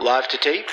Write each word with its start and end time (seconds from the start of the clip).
Live 0.00 0.28
to 0.28 0.38
tape. 0.38 0.66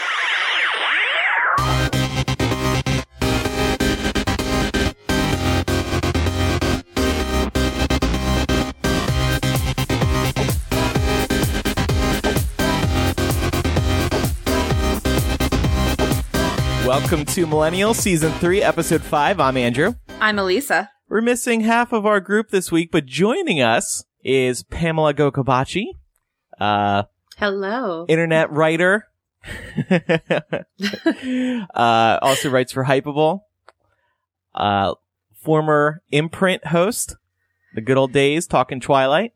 Welcome 16.85 17.25
to 17.25 17.45
Millennial 17.45 17.93
Season 17.93 18.31
3, 18.33 18.61
Episode 18.61 19.01
5. 19.01 19.39
I'm 19.39 19.57
Andrew. 19.57 19.93
I'm 20.21 20.39
Elisa. 20.39 20.89
We're 21.09 21.21
missing 21.21 21.61
half 21.61 21.91
of 21.93 22.05
our 22.05 22.19
group 22.19 22.49
this 22.49 22.71
week, 22.71 22.91
but 22.91 23.05
joining 23.05 23.61
us 23.61 24.05
is 24.23 24.63
Pamela 24.63 25.13
Gocobachi, 25.13 25.85
uh, 26.59 27.03
Hello. 27.37 28.05
internet 28.07 28.51
writer. 28.51 29.05
uh, 31.73 32.19
also 32.21 32.49
writes 32.49 32.71
for 32.71 32.85
Hypable. 32.85 33.41
Uh, 34.53 34.95
former 35.33 36.01
imprint 36.11 36.67
host, 36.67 37.15
the 37.73 37.81
good 37.81 37.97
old 37.97 38.11
days, 38.11 38.47
talking 38.47 38.79
Twilight. 38.79 39.33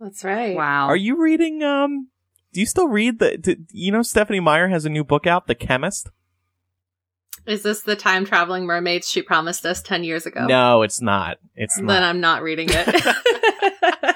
That's 0.00 0.24
right. 0.24 0.56
Wow. 0.56 0.86
Are 0.86 0.96
you 0.96 1.22
reading, 1.22 1.62
um, 1.62 2.08
do 2.52 2.60
you 2.60 2.66
still 2.66 2.88
read 2.88 3.18
the, 3.18 3.36
do, 3.38 3.56
you 3.70 3.92
know, 3.92 4.02
Stephenie 4.02 4.40
Meyer 4.40 4.68
has 4.68 4.84
a 4.84 4.90
new 4.90 5.04
book 5.04 5.26
out, 5.26 5.46
The 5.46 5.54
Chemist? 5.54 6.10
Is 7.46 7.62
this 7.62 7.82
the 7.82 7.94
time 7.94 8.24
traveling 8.24 8.66
mermaids 8.66 9.08
she 9.08 9.22
promised 9.22 9.64
us 9.64 9.80
10 9.80 10.02
years 10.02 10.26
ago? 10.26 10.46
No, 10.46 10.82
it's 10.82 11.00
not. 11.00 11.38
It's 11.54 11.78
not. 11.78 11.92
Then. 11.92 12.02
I'm 12.02 12.20
not 12.20 12.42
reading 12.42 12.68
it. 12.70 13.16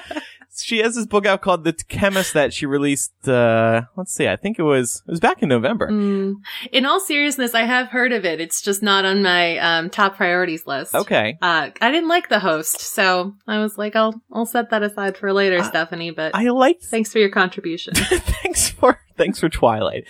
she 0.71 0.77
has 0.79 0.95
this 0.95 1.05
book 1.05 1.25
out 1.25 1.41
called 1.41 1.65
The 1.65 1.73
Chemist 1.73 2.33
that 2.33 2.53
she 2.53 2.65
released, 2.65 3.27
uh, 3.27 3.81
let's 3.97 4.13
see, 4.13 4.25
I 4.29 4.37
think 4.37 4.57
it 4.57 4.63
was, 4.63 5.03
it 5.05 5.11
was 5.11 5.19
back 5.19 5.43
in 5.43 5.49
November. 5.49 5.89
Mm. 5.89 6.35
In 6.71 6.85
all 6.85 7.01
seriousness, 7.01 7.53
I 7.53 7.63
have 7.63 7.89
heard 7.89 8.13
of 8.13 8.23
it. 8.23 8.39
It's 8.39 8.61
just 8.61 8.81
not 8.81 9.03
on 9.03 9.21
my 9.21 9.57
um, 9.57 9.89
top 9.89 10.15
priorities 10.15 10.65
list. 10.65 10.95
Okay. 10.95 11.37
Uh, 11.41 11.71
I 11.81 11.91
didn't 11.91 12.07
like 12.07 12.29
the 12.29 12.39
host, 12.39 12.79
so 12.79 13.35
I 13.45 13.59
was 13.59 13.77
like, 13.77 13.97
I'll 13.97 14.21
I'll 14.31 14.45
set 14.45 14.69
that 14.69 14.81
aside 14.81 15.17
for 15.17 15.33
later, 15.33 15.57
Uh, 15.57 15.63
Stephenie. 15.63 16.11
But 16.11 16.33
I 16.35 16.47
liked 16.49 16.85
thanks 16.85 17.11
for 17.11 17.19
your 17.19 17.29
contribution. 17.29 17.93
thanks 17.95 18.69
for 18.69 19.01
thanks 19.17 19.39
for 19.41 19.49
Twilight. 19.49 20.05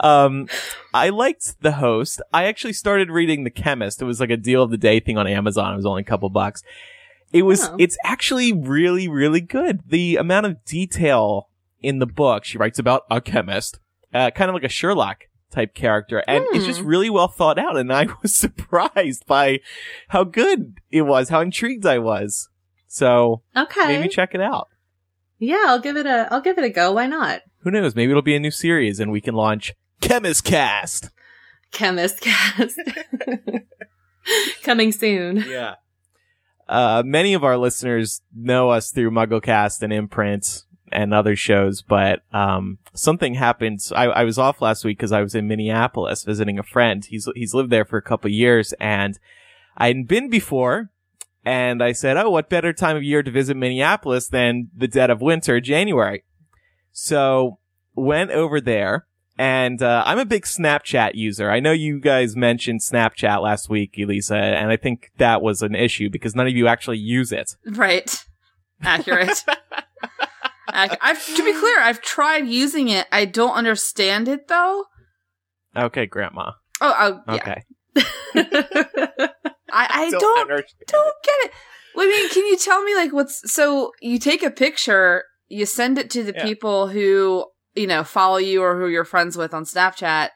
Um, 0.00 0.48
I 0.94 1.10
liked 1.10 1.60
the 1.60 1.72
host. 1.72 2.22
I 2.32 2.44
actually 2.44 2.72
started 2.72 3.10
reading 3.10 3.44
The 3.44 3.50
Chemist. 3.50 4.00
It 4.00 4.06
was 4.06 4.18
like 4.18 4.30
a 4.30 4.38
deal 4.38 4.62
of 4.62 4.70
the 4.70 4.78
day 4.78 4.98
thing 4.98 5.18
on 5.18 5.26
Amazon. 5.26 5.74
It 5.74 5.76
was 5.76 5.84
only 5.84 6.00
a 6.00 6.06
couple 6.06 6.30
bucks. 6.30 6.62
It 7.36 7.42
was. 7.42 7.64
Oh. 7.68 7.76
It's 7.78 7.96
actually 8.04 8.52
really 8.52 9.08
really 9.08 9.40
good. 9.40 9.80
The 9.86 10.16
amount 10.16 10.46
of 10.46 10.64
detail 10.64 11.48
in 11.80 11.98
the 11.98 12.06
book. 12.06 12.44
She 12.44 12.58
writes 12.58 12.78
about 12.78 13.02
a 13.10 13.20
chemist, 13.20 13.78
uh, 14.14 14.30
kind 14.30 14.48
of 14.48 14.54
like 14.54 14.64
a 14.64 14.68
Sherlock 14.68 15.24
type 15.50 15.74
character, 15.74 16.22
and 16.26 16.44
it's 16.52 16.66
just 16.66 16.80
Hmm. 16.80 16.86
really 16.86 17.10
well 17.10 17.28
thought 17.28 17.58
out. 17.58 17.76
And 17.76 17.92
I 17.92 18.06
was 18.22 18.34
surprised 18.34 19.26
by 19.26 19.60
how 20.08 20.24
good 20.24 20.78
it 20.90 21.02
was, 21.02 21.28
how 21.28 21.40
intrigued 21.40 21.86
I 21.86 21.98
was. 21.98 22.48
So 22.88 23.42
Okay. 23.56 23.86
maybe 23.86 24.08
check 24.08 24.34
it 24.34 24.40
out. 24.40 24.68
yeah, 25.38 25.64
I'll 25.66 25.80
give 25.80 25.96
it 25.96 26.06
a 26.06 26.28
I'll 26.32 26.40
give 26.40 26.58
it 26.58 26.64
a 26.64 26.70
go. 26.70 26.92
Why 26.92 27.06
not? 27.06 27.42
Who 27.60 27.70
knows? 27.70 27.94
Maybe 27.96 28.10
it'll 28.10 28.22
be 28.22 28.36
a 28.36 28.40
new 28.40 28.50
series 28.50 29.00
and 29.00 29.10
we 29.12 29.20
can 29.20 29.34
launch 29.34 29.74
Chemist 30.00 30.44
Cast. 30.44 31.10
Chemist 31.72 32.20
cast 32.20 32.78
coming 34.62 34.92
soon. 34.92 35.44
Yeah. 35.48 35.74
Uh, 36.68 37.02
many 37.04 37.34
of 37.34 37.44
our 37.44 37.56
listeners 37.56 38.22
know 38.34 38.70
us 38.70 38.90
through 38.90 39.10
MuggleCast 39.10 39.82
and 39.82 39.92
Imprint 39.92 40.64
and 40.90 41.12
other 41.12 41.36
shows, 41.36 41.82
but 41.82 42.22
um, 42.32 42.78
something 42.92 43.34
happened. 43.34 43.80
I, 43.94 44.06
I 44.06 44.24
was 44.24 44.38
off 44.38 44.60
last 44.60 44.84
week 44.84 44.98
because 44.98 45.12
I 45.12 45.22
was 45.22 45.34
in 45.34 45.48
Minneapolis 45.48 46.24
visiting 46.24 46.58
a 46.58 46.64
friend. 46.64 47.04
He's 47.04 47.28
he's 47.34 47.54
lived 47.54 47.70
there 47.70 47.84
for 47.84 47.96
a 47.96 48.02
couple 48.02 48.30
years, 48.30 48.72
and 48.74 49.18
I 49.76 49.88
hadn't 49.88 50.08
been 50.08 50.28
before. 50.30 50.90
And 51.44 51.82
I 51.82 51.92
said, 51.92 52.16
"Oh, 52.16 52.30
what 52.30 52.48
better 52.48 52.72
time 52.72 52.96
of 52.96 53.04
year 53.04 53.22
to 53.22 53.30
visit 53.30 53.56
Minneapolis 53.56 54.28
than 54.28 54.70
the 54.76 54.88
dead 54.88 55.10
of 55.10 55.20
winter, 55.20 55.60
January?" 55.60 56.24
So 56.92 57.58
went 57.94 58.30
over 58.30 58.60
there, 58.60 59.06
and 59.38 59.82
uh, 59.82 60.02
I'm 60.06 60.18
a 60.18 60.24
big 60.24 60.44
Snapchat 60.44 61.14
user. 61.14 61.50
I 61.50 61.60
know 61.60 61.72
you 61.72 62.00
guys 62.00 62.34
mentioned 62.36 62.80
Snapchat 62.80 63.42
last 63.42 63.68
week, 63.68 63.96
Elisa, 63.98 64.36
and 64.36 64.70
I 64.70 64.76
think 64.76 65.10
that 65.18 65.42
was 65.42 65.62
an 65.62 65.74
issue 65.74 66.08
because 66.10 66.34
none 66.34 66.46
of 66.46 66.52
you 66.54 66.66
actually 66.68 66.98
use 66.98 67.32
it. 67.32 67.54
Right. 67.66 68.24
Accurate. 68.82 69.44
Ac- 70.74 70.96
I've, 71.00 71.24
to 71.36 71.44
be 71.44 71.52
clear, 71.52 71.80
I've 71.80 72.02
tried 72.02 72.46
using 72.48 72.88
it. 72.88 73.06
I 73.12 73.24
don't 73.24 73.52
understand 73.54 74.28
it 74.28 74.48
though. 74.48 74.84
Okay, 75.76 76.06
Grandma. 76.06 76.52
Oh, 76.80 76.94
oh 77.26 77.34
yeah. 77.34 77.40
Okay. 77.40 77.64
I, 79.72 79.86
I 79.90 80.10
don't 80.10 80.40
understand. 80.50 80.82
don't 80.88 81.14
get 81.24 81.34
it. 81.44 81.50
I 81.98 82.04
mean, 82.06 82.28
can 82.30 82.46
you 82.46 82.56
tell 82.58 82.82
me 82.82 82.94
like 82.94 83.12
what's 83.12 83.50
so 83.52 83.92
you 84.00 84.18
take 84.18 84.42
a 84.42 84.50
picture, 84.50 85.24
you 85.48 85.64
send 85.66 85.98
it 85.98 86.10
to 86.10 86.22
the 86.22 86.34
Yeah. 86.34 86.44
people 86.44 86.88
who, 86.88 87.46
you 87.76 87.86
know, 87.86 88.02
follow 88.04 88.38
you 88.38 88.62
or 88.62 88.78
who 88.78 88.88
you're 88.88 89.04
friends 89.04 89.36
with 89.36 89.52
on 89.54 89.64
Snapchat 89.64 90.30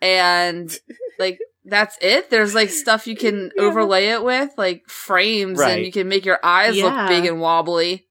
and 0.00 0.78
like 1.18 1.38
that's 1.64 1.98
it? 2.00 2.30
There's 2.30 2.54
like 2.54 2.70
stuff 2.70 3.06
you 3.06 3.16
can 3.16 3.50
overlay 3.58 4.06
it 4.08 4.22
with, 4.22 4.50
like 4.56 4.88
frames 4.88 5.58
Right. 5.58 5.78
and 5.78 5.84
you 5.86 5.92
can 5.92 6.08
make 6.08 6.24
your 6.24 6.38
eyes 6.44 6.76
look 6.80 7.08
big 7.08 7.24
and 7.26 7.40
wobbly. 7.40 8.06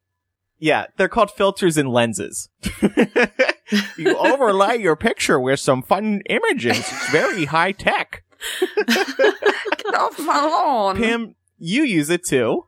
Yeah, 0.57 0.85
they're 0.97 1.09
called 1.09 1.31
filters 1.31 1.77
and 1.77 1.89
lenses. 1.89 2.49
you 3.97 4.17
overlay 4.17 4.77
your 4.77 4.95
picture 4.95 5.39
with 5.39 5.59
some 5.59 5.81
fun 5.83 6.21
images. 6.29 6.79
It's 6.79 7.09
very 7.11 7.45
high 7.45 7.73
tech. 7.73 8.23
Get 8.87 9.95
off 9.95 10.17
my 10.19 10.41
lawn. 10.45 10.97
Pam, 10.97 11.35
you 11.57 11.83
use 11.83 12.09
it 12.09 12.25
too. 12.25 12.65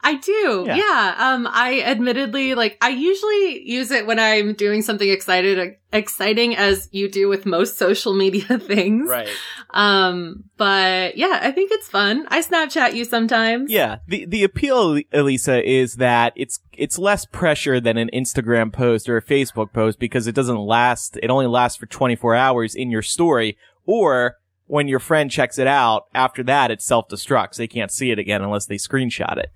I 0.00 0.14
do. 0.14 0.64
Yeah. 0.66 0.76
Yeah. 0.76 1.14
Um, 1.18 1.48
I 1.50 1.82
admittedly, 1.82 2.54
like, 2.54 2.78
I 2.80 2.90
usually 2.90 3.68
use 3.68 3.90
it 3.90 4.06
when 4.06 4.18
I'm 4.18 4.54
doing 4.54 4.82
something 4.82 5.08
excited, 5.08 5.76
exciting 5.92 6.56
as 6.56 6.88
you 6.92 7.10
do 7.10 7.28
with 7.28 7.44
most 7.46 7.78
social 7.78 8.14
media 8.14 8.58
things. 8.58 9.08
Right. 9.08 9.28
Um, 9.70 10.44
but 10.56 11.16
yeah, 11.16 11.40
I 11.42 11.50
think 11.50 11.72
it's 11.72 11.88
fun. 11.88 12.26
I 12.28 12.42
Snapchat 12.42 12.94
you 12.94 13.04
sometimes. 13.04 13.70
Yeah. 13.70 13.96
The 14.06 14.24
the 14.24 14.44
appeal, 14.44 15.00
Elisa, 15.12 15.68
is 15.68 15.96
that 15.96 16.32
it's 16.36 16.60
it's 16.72 16.98
less 16.98 17.26
pressure 17.26 17.80
than 17.80 17.96
an 17.98 18.08
Instagram 18.14 18.72
post 18.72 19.08
or 19.08 19.16
a 19.16 19.22
Facebook 19.22 19.72
post 19.72 19.98
because 19.98 20.26
it 20.26 20.34
doesn't 20.34 20.58
last. 20.58 21.18
It 21.22 21.30
only 21.30 21.46
lasts 21.46 21.76
for 21.76 21.86
24 21.86 22.34
hours 22.34 22.74
in 22.74 22.90
your 22.90 23.02
story, 23.02 23.58
or 23.84 24.36
when 24.66 24.86
your 24.86 25.00
friend 25.00 25.30
checks 25.30 25.58
it 25.58 25.66
out, 25.66 26.04
after 26.14 26.42
that 26.44 26.70
it 26.70 26.80
self 26.80 27.08
destructs. 27.08 27.56
They 27.56 27.66
can't 27.66 27.90
see 27.90 28.10
it 28.10 28.18
again 28.18 28.42
unless 28.42 28.66
they 28.66 28.76
screenshot 28.76 29.36
it. 29.36 29.50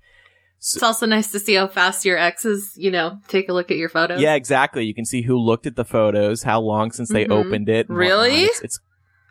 It's 0.65 0.81
also 0.81 1.05
nice 1.05 1.29
to 1.33 1.39
see 1.39 1.55
how 1.55 1.67
fast 1.67 2.05
your 2.05 2.17
exes, 2.17 2.71
you 2.77 2.89
know, 2.89 3.19
take 3.27 3.49
a 3.49 3.53
look 3.53 3.69
at 3.69 3.75
your 3.75 3.89
photos. 3.89 4.21
Yeah, 4.21 4.35
exactly. 4.35 4.85
You 4.85 4.93
can 4.93 5.03
see 5.03 5.21
who 5.21 5.37
looked 5.37 5.67
at 5.67 5.75
the 5.75 5.83
photos, 5.83 6.43
how 6.43 6.61
long 6.61 6.91
since 6.93 7.09
they 7.09 7.25
Mhm. 7.25 7.31
opened 7.45 7.67
it. 7.67 7.89
Really? 7.89 8.43
It's, 8.45 8.61
it's 8.61 8.79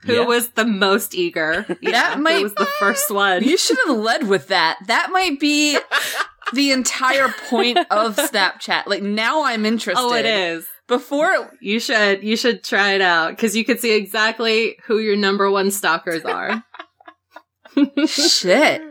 Who 0.04 0.14
yeah. 0.14 0.24
was 0.26 0.50
the 0.50 0.66
most 0.66 1.14
eager? 1.14 1.64
Yeah, 1.80 2.16
might- 2.18 2.36
who 2.36 2.42
was 2.42 2.54
the 2.54 2.66
first 2.78 3.10
one. 3.10 3.42
You 3.44 3.56
should 3.56 3.78
have 3.86 3.96
led 3.96 4.28
with 4.28 4.48
that. 4.48 4.76
That 4.88 5.10
might 5.10 5.40
be 5.40 5.78
the 6.52 6.70
entire 6.72 7.28
point 7.48 7.78
of 7.90 8.16
Snapchat. 8.16 8.86
Like 8.86 9.02
now 9.02 9.44
I'm 9.44 9.64
interested. 9.64 10.02
oh, 10.02 10.12
it 10.14 10.26
is. 10.26 10.66
Before 10.86 11.50
You 11.62 11.80
should 11.80 12.22
you 12.22 12.36
should 12.36 12.62
try 12.62 12.92
it 12.92 13.00
out 13.00 13.30
because 13.30 13.56
you 13.56 13.64
could 13.64 13.80
see 13.80 13.92
exactly 13.94 14.76
who 14.84 14.98
your 14.98 15.16
number 15.16 15.50
one 15.50 15.70
stalkers 15.70 16.24
are. 16.26 16.62
shit. 18.06 18.82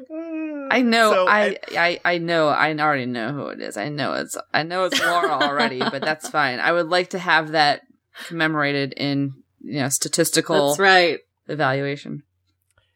I 0.71 0.81
know 0.81 1.11
So, 1.11 1.27
I, 1.27 1.57
I 1.71 1.99
I 2.03 2.17
know 2.17 2.47
I 2.47 2.73
already 2.73 3.05
know 3.05 3.31
who 3.33 3.47
it 3.47 3.61
is. 3.61 3.77
I 3.77 3.89
know 3.89 4.13
it's 4.13 4.37
I 4.53 4.63
know 4.63 4.85
it's 4.85 4.99
Laura 4.99 5.31
already, 5.31 5.79
but 5.79 6.01
that's 6.01 6.29
fine. 6.29 6.59
I 6.59 6.71
would 6.71 6.87
like 6.87 7.11
to 7.11 7.19
have 7.19 7.51
that 7.51 7.81
commemorated 8.25 8.93
in 8.93 9.33
you 9.59 9.81
know 9.81 9.89
statistical 9.89 10.69
That's 10.69 10.79
right. 10.79 11.19
evaluation. 11.47 12.23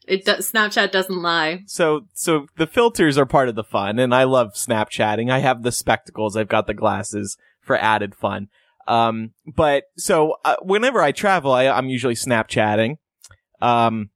It 0.08 0.26
does, 0.26 0.52
Snapchat 0.52 0.92
doesn't 0.92 1.22
lie. 1.22 1.64
So, 1.66 2.02
so 2.14 2.46
the 2.58 2.68
filters 2.68 3.18
are 3.18 3.26
part 3.26 3.50
of 3.50 3.56
the 3.56 3.64
fun, 3.64 3.98
and 3.98 4.14
I 4.14 4.24
love 4.26 4.54
Snapchatting. 4.54 5.32
I 5.32 5.40
have 5.40 5.64
the 5.64 5.72
spectacles, 5.72 6.38
I've 6.38 6.48
got 6.48 6.68
the 6.68 6.76
glasses 6.76 7.38
for 7.62 7.76
added 7.76 8.14
fun. 8.14 8.50
Um, 8.88 9.32
but 9.48 9.86
so 9.98 10.36
uh, 10.46 10.58
whenever 10.62 11.02
I 11.02 11.12
travel, 11.12 11.52
I, 11.54 11.68
I'm 11.68 11.90
usually 11.90 12.14
Snapchatting. 12.14 12.98
Um, 13.62 14.12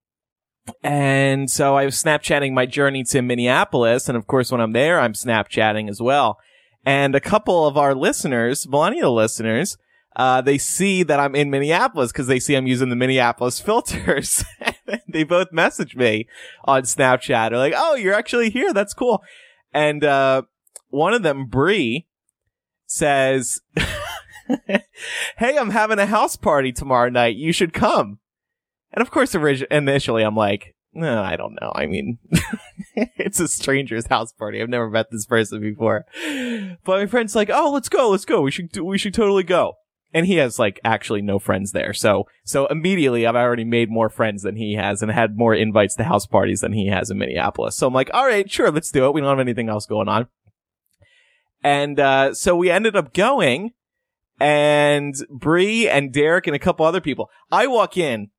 and 0.83 1.49
so 1.49 1.75
I 1.75 1.85
was 1.85 2.01
Snapchatting 2.01 2.53
my 2.53 2.65
journey 2.65 3.03
to 3.05 3.21
Minneapolis, 3.21 4.07
and 4.07 4.17
of 4.17 4.27
course, 4.27 4.51
when 4.51 4.61
I'm 4.61 4.73
there, 4.73 4.99
I'm 4.99 5.13
Snapchatting 5.13 5.89
as 5.89 6.01
well. 6.01 6.37
And 6.85 7.15
a 7.15 7.19
couple 7.19 7.67
of 7.67 7.77
our 7.77 7.93
listeners, 7.93 8.67
millennial 8.67 9.13
listeners, 9.13 9.77
uh, 10.15 10.41
they 10.41 10.57
see 10.57 11.03
that 11.03 11.19
I'm 11.19 11.35
in 11.35 11.49
Minneapolis 11.49 12.11
because 12.11 12.27
they 12.27 12.39
see 12.39 12.55
I'm 12.55 12.67
using 12.67 12.89
the 12.89 12.95
Minneapolis 12.95 13.59
filters. 13.61 14.43
they 15.07 15.23
both 15.23 15.51
message 15.51 15.95
me 15.95 16.27
on 16.65 16.83
Snapchat. 16.83 17.49
They're 17.49 17.57
like, 17.57 17.73
"Oh, 17.75 17.95
you're 17.95 18.13
actually 18.13 18.49
here. 18.49 18.73
That's 18.73 18.93
cool." 18.93 19.21
And 19.73 20.03
uh, 20.03 20.43
one 20.89 21.13
of 21.13 21.23
them, 21.23 21.45
Bree, 21.45 22.07
says, 22.85 23.61
hey, 24.47 25.57
I'm 25.57 25.69
having 25.69 25.99
a 25.99 26.05
house 26.05 26.35
party 26.35 26.71
tomorrow 26.71 27.09
night. 27.09 27.35
You 27.35 27.53
should 27.53 27.73
come. 27.73 28.19
And 28.91 29.01
of 29.01 29.11
course, 29.11 29.35
orig- 29.35 29.67
initially 29.69 30.23
I'm 30.23 30.35
like, 30.35 30.75
no, 30.93 31.21
I 31.21 31.35
don't 31.35 31.57
know. 31.61 31.71
I 31.75 31.85
mean, 31.85 32.17
it's 32.95 33.39
a 33.39 33.47
stranger's 33.47 34.07
house 34.07 34.33
party. 34.33 34.61
I've 34.61 34.69
never 34.69 34.89
met 34.89 35.11
this 35.11 35.25
person 35.25 35.61
before. 35.61 36.05
But 36.83 36.99
my 36.99 37.05
friend's 37.05 37.35
like, 37.35 37.49
oh, 37.53 37.71
let's 37.71 37.89
go, 37.89 38.09
let's 38.09 38.25
go. 38.25 38.41
We 38.41 38.51
should, 38.51 38.71
do- 38.71 38.83
we 38.83 38.97
should 38.97 39.13
totally 39.13 39.43
go. 39.43 39.73
And 40.11 40.25
he 40.25 40.37
has 40.37 40.57
like 40.57 40.79
actually 40.83 41.21
no 41.21 41.37
friends 41.37 41.71
there. 41.71 41.93
So, 41.93 42.23
so 42.43 42.65
immediately 42.67 43.27
I've 43.27 43.35
already 43.35 43.63
made 43.63 43.91
more 43.91 44.09
friends 44.09 44.41
than 44.41 44.55
he 44.55 44.73
has 44.73 45.03
and 45.03 45.11
had 45.11 45.37
more 45.37 45.53
invites 45.53 45.95
to 45.97 46.03
house 46.03 46.25
parties 46.25 46.61
than 46.61 46.73
he 46.73 46.87
has 46.87 47.11
in 47.11 47.19
Minneapolis. 47.19 47.75
So 47.75 47.85
I'm 47.85 47.93
like, 47.93 48.09
all 48.11 48.25
right, 48.25 48.49
sure, 48.49 48.71
let's 48.71 48.89
do 48.91 49.05
it. 49.05 49.13
We 49.13 49.21
don't 49.21 49.29
have 49.29 49.39
anything 49.39 49.69
else 49.69 49.85
going 49.85 50.09
on. 50.09 50.27
And, 51.63 51.99
uh, 51.99 52.33
so 52.33 52.55
we 52.55 52.71
ended 52.71 52.95
up 52.95 53.13
going 53.13 53.73
and 54.39 55.13
Bree 55.29 55.87
and 55.87 56.11
Derek 56.11 56.47
and 56.47 56.55
a 56.55 56.59
couple 56.59 56.87
other 56.87 57.01
people. 57.01 57.29
I 57.51 57.67
walk 57.67 57.95
in 57.95 58.29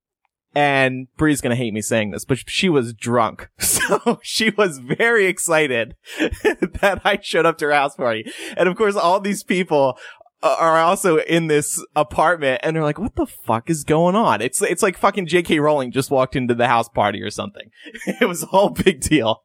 and 0.55 1.07
Bree's 1.17 1.41
gonna 1.41 1.57
hate 1.57 1.75
me 1.75 1.81
saying 1.81 2.11
this, 2.11 2.25
but 2.25 2.39
she 2.49 2.69
was 2.69 2.93
drunk. 2.93 3.49
So 3.91 4.21
she 4.23 4.51
was 4.51 4.79
very 4.79 5.27
excited 5.27 5.97
that 6.21 7.01
I 7.03 7.19
showed 7.21 7.45
up 7.45 7.59
to 7.59 7.65
her 7.67 7.73
house 7.73 7.97
party. 7.97 8.31
And 8.57 8.69
of 8.69 8.77
course, 8.77 8.95
all 8.95 9.19
these 9.19 9.43
people 9.43 9.99
are 10.43 10.79
also 10.79 11.19
in 11.19 11.49
this 11.49 11.85
apartment 11.95 12.61
and 12.63 12.75
they're 12.75 12.83
like, 12.83 12.99
what 12.99 13.17
the 13.17 13.27
fuck 13.27 13.69
is 13.69 13.85
going 13.85 14.15
on? 14.15 14.41
It's, 14.41 14.63
it's 14.63 14.83
like 14.83 14.97
fucking 14.97 15.27
JK 15.27 15.61
Rowling 15.61 15.93
just 15.93 16.11
walked 16.11 16.37
into 16.37 16.55
the 16.55 16.69
house 16.69 16.89
party 16.89 17.21
or 17.23 17.31
something. 17.31 17.71
It 18.21 18.29
was 18.29 18.43
a 18.43 18.47
whole 18.47 18.71
big 18.71 19.01
deal. 19.01 19.43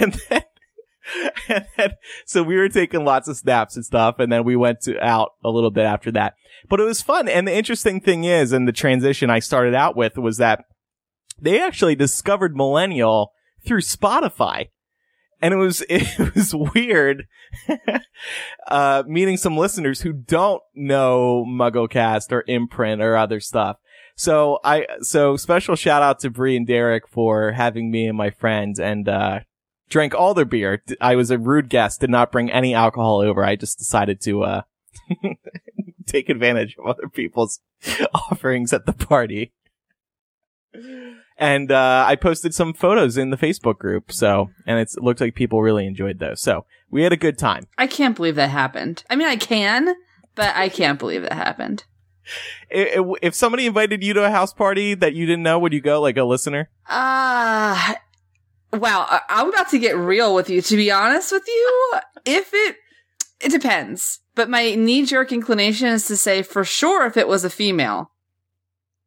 And 0.00 0.20
then, 0.28 0.42
and 1.48 1.66
then, 1.76 1.90
so 2.26 2.42
we 2.42 2.56
were 2.56 2.68
taking 2.68 3.04
lots 3.04 3.28
of 3.28 3.36
snaps 3.36 3.76
and 3.76 3.84
stuff. 3.84 4.18
And 4.18 4.30
then 4.30 4.44
we 4.44 4.56
went 4.56 4.82
to 4.82 5.02
out 5.02 5.32
a 5.42 5.50
little 5.50 5.70
bit 5.70 5.84
after 5.84 6.12
that, 6.12 6.34
but 6.68 6.80
it 6.80 6.84
was 6.84 7.02
fun. 7.02 7.28
And 7.28 7.46
the 7.46 7.54
interesting 7.54 8.00
thing 8.00 8.24
is, 8.24 8.52
and 8.52 8.66
the 8.66 8.72
transition 8.72 9.30
I 9.30 9.38
started 9.38 9.74
out 9.74 9.96
with 9.96 10.16
was 10.16 10.38
that 10.38 10.64
they 11.40 11.60
actually 11.60 11.94
discovered 11.94 12.56
Millennial 12.56 13.32
through 13.66 13.82
Spotify. 13.82 14.68
And 15.40 15.54
it 15.54 15.58
was, 15.58 15.82
it 15.88 16.34
was 16.34 16.54
weird, 16.54 17.26
uh, 18.68 19.04
meeting 19.06 19.36
some 19.36 19.56
listeners 19.56 20.00
who 20.00 20.12
don't 20.12 20.62
know 20.74 21.44
MuggleCast 21.46 22.32
or 22.32 22.44
Imprint 22.46 23.02
or 23.02 23.16
other 23.16 23.40
stuff. 23.40 23.76
So 24.16 24.58
I, 24.64 24.86
so 25.00 25.36
special 25.36 25.76
shout 25.76 26.02
out 26.02 26.18
to 26.20 26.30
Bree 26.30 26.56
and 26.56 26.66
Derek 26.66 27.06
for 27.06 27.52
having 27.52 27.90
me 27.90 28.08
and 28.08 28.18
my 28.18 28.30
friends 28.30 28.80
and, 28.80 29.08
uh, 29.08 29.40
drank 29.88 30.14
all 30.14 30.34
their 30.34 30.44
beer. 30.44 30.82
I 31.00 31.14
was 31.14 31.30
a 31.30 31.38
rude 31.38 31.68
guest, 31.68 32.00
did 32.00 32.10
not 32.10 32.32
bring 32.32 32.50
any 32.50 32.74
alcohol 32.74 33.20
over. 33.20 33.44
I 33.44 33.56
just 33.56 33.78
decided 33.78 34.20
to, 34.22 34.42
uh, 34.42 34.62
take 36.08 36.28
advantage 36.28 36.76
of 36.78 36.86
other 36.86 37.08
people's 37.08 37.60
offerings 38.14 38.72
at 38.72 38.86
the 38.86 38.92
party. 38.92 39.52
And, 41.36 41.70
uh, 41.70 42.04
I 42.06 42.16
posted 42.16 42.54
some 42.54 42.74
photos 42.74 43.16
in 43.16 43.30
the 43.30 43.36
Facebook 43.36 43.78
group. 43.78 44.10
So, 44.10 44.50
and 44.66 44.80
it's, 44.80 44.96
it 44.96 45.02
looked 45.02 45.20
like 45.20 45.34
people 45.34 45.62
really 45.62 45.86
enjoyed 45.86 46.18
those. 46.18 46.40
So 46.40 46.66
we 46.90 47.02
had 47.02 47.12
a 47.12 47.16
good 47.16 47.38
time. 47.38 47.66
I 47.78 47.86
can't 47.86 48.16
believe 48.16 48.34
that 48.34 48.50
happened. 48.50 49.04
I 49.08 49.16
mean, 49.16 49.28
I 49.28 49.36
can, 49.36 49.94
but 50.34 50.54
I 50.56 50.68
can't 50.68 50.98
believe 50.98 51.22
that 51.22 51.32
happened. 51.32 51.84
If 52.70 53.34
somebody 53.34 53.66
invited 53.66 54.02
you 54.02 54.12
to 54.14 54.24
a 54.24 54.30
house 54.30 54.52
party 54.52 54.94
that 54.94 55.14
you 55.14 55.24
didn't 55.26 55.42
know, 55.42 55.58
would 55.58 55.72
you 55.72 55.80
go 55.80 56.00
like 56.00 56.16
a 56.16 56.24
listener? 56.24 56.68
Uh 56.86 57.94
wow, 58.72 59.20
I'm 59.28 59.48
about 59.48 59.70
to 59.70 59.78
get 59.78 59.96
real 59.96 60.34
with 60.34 60.50
you. 60.50 60.60
To 60.60 60.76
be 60.76 60.90
honest 60.90 61.32
with 61.32 61.46
you, 61.46 61.92
if 62.26 62.50
it 62.52 62.76
it 63.40 63.50
depends, 63.50 64.20
but 64.34 64.50
my 64.50 64.74
knee 64.74 65.04
jerk 65.04 65.32
inclination 65.32 65.88
is 65.88 66.06
to 66.06 66.16
say 66.16 66.42
for 66.42 66.64
sure 66.64 67.06
if 67.06 67.16
it 67.16 67.28
was 67.28 67.44
a 67.44 67.50
female, 67.50 68.10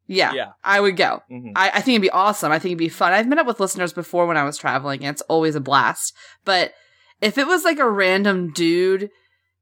yeah, 0.06 0.32
Yeah. 0.32 0.52
I 0.64 0.80
would 0.80 0.96
go. 0.96 1.22
Mhm. 1.30 1.52
I, 1.56 1.68
I 1.70 1.80
think 1.80 1.94
it'd 1.94 2.02
be 2.02 2.10
awesome. 2.10 2.50
I 2.52 2.58
think 2.58 2.70
it'd 2.72 2.78
be 2.78 2.88
fun. 2.88 3.12
I've 3.12 3.28
met 3.28 3.38
up 3.38 3.46
with 3.46 3.60
listeners 3.60 3.92
before 3.92 4.26
when 4.26 4.36
I 4.36 4.44
was 4.44 4.58
traveling, 4.58 5.04
and 5.04 5.14
it's 5.14 5.22
always 5.22 5.54
a 5.54 5.60
blast. 5.60 6.14
But 6.44 6.72
if 7.20 7.38
it 7.38 7.46
was 7.46 7.64
like 7.64 7.78
a 7.78 7.88
random 7.88 8.52
dude 8.52 9.10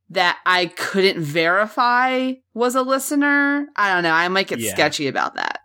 that 0.08 0.38
I 0.46 0.66
couldn't 0.66 1.20
verify 1.22 2.32
was 2.54 2.74
a 2.74 2.82
listener, 2.82 3.66
I 3.76 3.92
don't 3.92 4.02
know. 4.02 4.12
I 4.12 4.26
might 4.28 4.48
get 4.48 4.58
Yeah. 4.58 4.72
sketchy 4.72 5.06
about 5.08 5.34
that. 5.34 5.60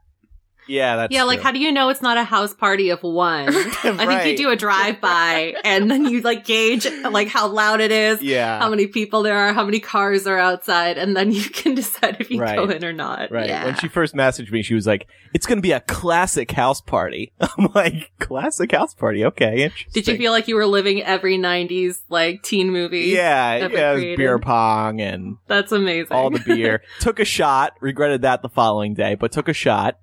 Yeah, 0.68 0.96
that's 0.96 1.14
yeah, 1.14 1.24
like 1.24 1.42
how 1.42 1.52
do 1.52 1.60
you 1.60 1.72
know 1.72 1.90
it's 1.90 2.02
not 2.02 2.18
a 2.18 2.24
house 2.24 2.54
party 2.54 2.90
of 2.90 3.04
one? 3.04 3.50
I 3.56 4.06
think 4.24 4.26
you 4.26 4.38
do 4.46 4.50
a 4.52 4.56
drive 4.56 5.00
by 5.00 5.56
and 5.64 5.90
then 5.92 6.06
you 6.06 6.22
like 6.22 6.46
gauge 6.46 6.88
like 7.10 7.28
how 7.28 7.48
loud 7.48 7.82
it 7.82 7.92
is, 7.92 8.22
Yeah. 8.22 8.60
how 8.60 8.70
many 8.70 8.88
people 8.88 9.24
there 9.24 9.38
are, 9.38 9.54
how 9.54 9.64
many 9.64 9.80
cars 9.80 10.26
are 10.28 10.40
outside, 10.40 10.98
and 10.98 11.16
then 11.16 11.32
you 11.32 11.44
can 11.44 11.76
decide 11.82 12.18
if 12.20 12.32
you 12.32 12.40
Right. 12.42 12.56
go 12.56 12.66
in 12.70 12.84
or 12.84 12.94
not. 12.94 13.32
Right. 13.32 13.48
Yeah. 13.48 13.66
When 13.66 13.76
she 13.76 13.88
first 13.88 14.16
messaged 14.16 14.52
me, 14.52 14.62
she 14.64 14.74
was 14.74 14.88
like, 14.88 15.08
"It's 15.34 15.46
going 15.46 15.58
to 15.58 15.62
be 15.62 15.72
a 15.72 15.80
classic 15.82 16.52
house 16.52 16.82
party." 16.82 17.32
I'm 17.40 17.70
like, 17.76 18.12
"Classic 18.20 18.72
house 18.72 18.94
party? 18.94 19.24
Okay, 19.26 19.64
interesting." 19.64 19.92
Did 19.94 20.08
you 20.08 20.18
feel 20.18 20.32
like 20.32 20.48
you 20.48 20.56
were 20.56 20.66
living 20.66 21.04
every 21.04 21.38
'90s 21.38 22.00
like 22.10 22.42
teen 22.44 22.72
movie? 22.72 23.02
Yeah, 23.14 23.68
yeah, 23.68 23.96
beer 24.16 24.40
pong 24.40 25.00
and 25.02 25.38
that's 25.48 25.72
amazing. 25.72 26.12
all 26.12 26.30
the 26.30 26.40
beer. 26.40 26.82
took 27.00 27.20
a 27.20 27.26
shot. 27.26 27.74
Regretted 27.82 28.24
that 28.24 28.42
the 28.42 28.50
following 28.50 28.94
day, 28.96 29.16
but 29.16 29.32
took 29.32 29.48
a 29.48 29.54
shot. 29.54 30.00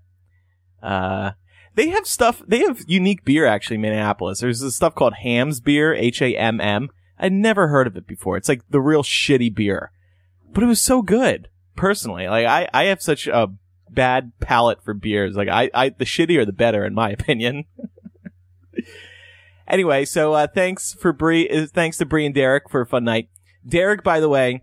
Uh, 0.83 1.33
they 1.75 1.89
have 1.89 2.07
stuff. 2.07 2.43
They 2.47 2.61
have 2.61 2.83
unique 2.87 3.25
beer 3.25 3.47
actually. 3.47 3.77
in 3.77 3.83
Minneapolis. 3.83 4.41
There's 4.41 4.61
this 4.61 4.77
stuff 4.77 4.95
called 4.95 5.15
Hamm's 5.15 5.61
beer. 5.61 5.95
H 5.95 6.21
A 6.21 6.37
M 6.37 6.61
M. 6.61 6.91
I'd 7.19 7.33
never 7.33 7.69
heard 7.69 7.87
of 7.87 7.97
it 7.97 8.07
before. 8.07 8.37
It's 8.37 8.49
like 8.49 8.63
the 8.69 8.81
real 8.81 9.03
shitty 9.03 9.55
beer, 9.55 9.93
but 10.53 10.65
it 10.65 10.67
was 10.67 10.81
so 10.81 11.03
good. 11.03 11.49
Personally, 11.77 12.29
like 12.29 12.47
I, 12.47 12.69
I 12.75 12.85
have 12.85 13.01
such 13.01 13.27
a 13.27 13.49
bad 13.89 14.33
palate 14.41 14.83
for 14.85 14.93
beers. 14.95 15.37
Like 15.37 15.49
I, 15.49 15.71
I, 15.73 15.89
the 15.91 16.05
shittier 16.05 16.45
the 16.45 16.53
better, 16.53 16.85
in 16.85 16.95
my 16.95 17.11
opinion. 17.19 17.65
anyway, 19.69 20.05
so 20.05 20.33
uh, 20.35 20.47
thanks 20.53 20.95
for 20.95 21.13
Bree. 21.13 21.49
Uh, 21.49 21.67
thanks 21.67 21.99
to 21.99 22.07
Bree 22.07 22.27
and 22.27 22.35
Derek 22.35 22.69
for 22.69 22.81
a 22.81 22.87
fun 22.87 23.05
night. 23.05 23.29
Derek, 23.67 24.03
by 24.03 24.21
the 24.21 24.29
way, 24.29 24.63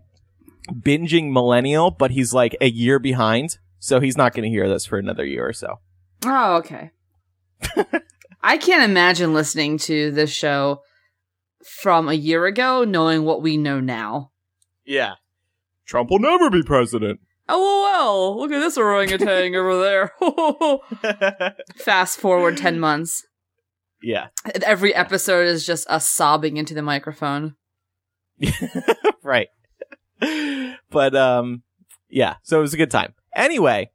binging 0.72 1.32
Millennial, 1.32 1.90
but 1.90 2.10
he's 2.10 2.34
like 2.34 2.56
a 2.60 2.70
year 2.70 2.98
behind, 2.98 3.58
so 3.78 4.00
he's 4.00 4.16
not 4.16 4.34
going 4.34 4.44
to 4.44 4.50
hear 4.50 4.68
this 4.68 4.86
for 4.86 4.98
another 4.98 5.24
year 5.24 5.48
or 5.48 5.52
so. 5.52 5.80
Oh, 6.24 6.56
okay. 6.56 6.90
I 8.42 8.56
can't 8.56 8.88
imagine 8.90 9.34
listening 9.34 9.78
to 9.78 10.10
this 10.10 10.30
show 10.30 10.82
from 11.64 12.08
a 12.08 12.14
year 12.14 12.46
ago 12.46 12.84
knowing 12.84 13.24
what 13.24 13.42
we 13.42 13.56
know 13.56 13.80
now. 13.80 14.30
Yeah. 14.84 15.14
Trump 15.86 16.10
will 16.10 16.18
never 16.18 16.50
be 16.50 16.62
president. 16.62 17.20
Oh, 17.48 17.82
well, 17.82 18.38
look 18.38 18.52
at 18.52 18.60
this 18.60 18.78
orangutan 18.78 19.54
over 19.54 19.80
there. 19.80 21.52
Fast 21.76 22.18
forward 22.20 22.56
10 22.56 22.78
months. 22.78 23.26
yeah. 24.02 24.28
Every 24.62 24.94
episode 24.94 25.46
is 25.48 25.66
just 25.66 25.88
us 25.90 26.08
sobbing 26.08 26.56
into 26.56 26.74
the 26.74 26.82
microphone. 26.82 27.56
right. 29.22 29.48
But 30.90 31.14
um 31.14 31.62
yeah, 32.08 32.36
so 32.42 32.58
it 32.58 32.62
was 32.62 32.74
a 32.74 32.78
good 32.78 32.90
time. 32.90 33.14
Anyway, 33.34 33.90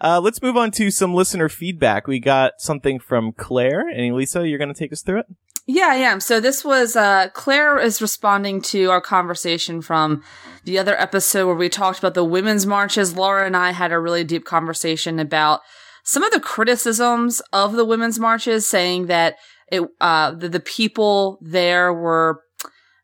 uh 0.00 0.20
let's 0.20 0.42
move 0.42 0.56
on 0.56 0.70
to 0.72 0.90
some 0.90 1.14
listener 1.14 1.48
feedback. 1.48 2.06
We 2.06 2.20
got 2.20 2.54
something 2.58 2.98
from 2.98 3.32
Claire 3.32 3.88
and 3.88 4.14
Lisa, 4.14 4.46
you're 4.46 4.58
going 4.58 4.72
to 4.72 4.78
take 4.78 4.92
us 4.92 5.02
through 5.02 5.20
it? 5.20 5.26
Yeah, 5.66 5.88
I 5.88 5.94
am. 5.94 6.20
So 6.20 6.40
this 6.40 6.62
was, 6.62 6.94
uh, 6.94 7.28
Claire 7.32 7.78
is 7.78 8.02
responding 8.02 8.60
to 8.62 8.90
our 8.90 9.00
conversation 9.00 9.80
from 9.80 10.22
the 10.64 10.78
other 10.78 10.94
episode 11.00 11.46
where 11.46 11.56
we 11.56 11.70
talked 11.70 11.98
about 11.98 12.12
the 12.12 12.24
women's 12.24 12.66
marches. 12.66 13.16
Laura 13.16 13.46
and 13.46 13.56
I 13.56 13.70
had 13.70 13.90
a 13.90 13.98
really 13.98 14.24
deep 14.24 14.44
conversation 14.44 15.18
about 15.18 15.60
some 16.04 16.22
of 16.22 16.32
the 16.32 16.40
criticisms 16.40 17.40
of 17.50 17.72
the 17.72 17.84
women's 17.86 18.20
marches, 18.20 18.66
saying 18.66 19.06
that 19.06 19.36
it, 19.72 19.88
uh, 20.02 20.32
the, 20.32 20.50
the 20.50 20.60
people 20.60 21.38
there 21.40 21.94
were, 21.94 22.42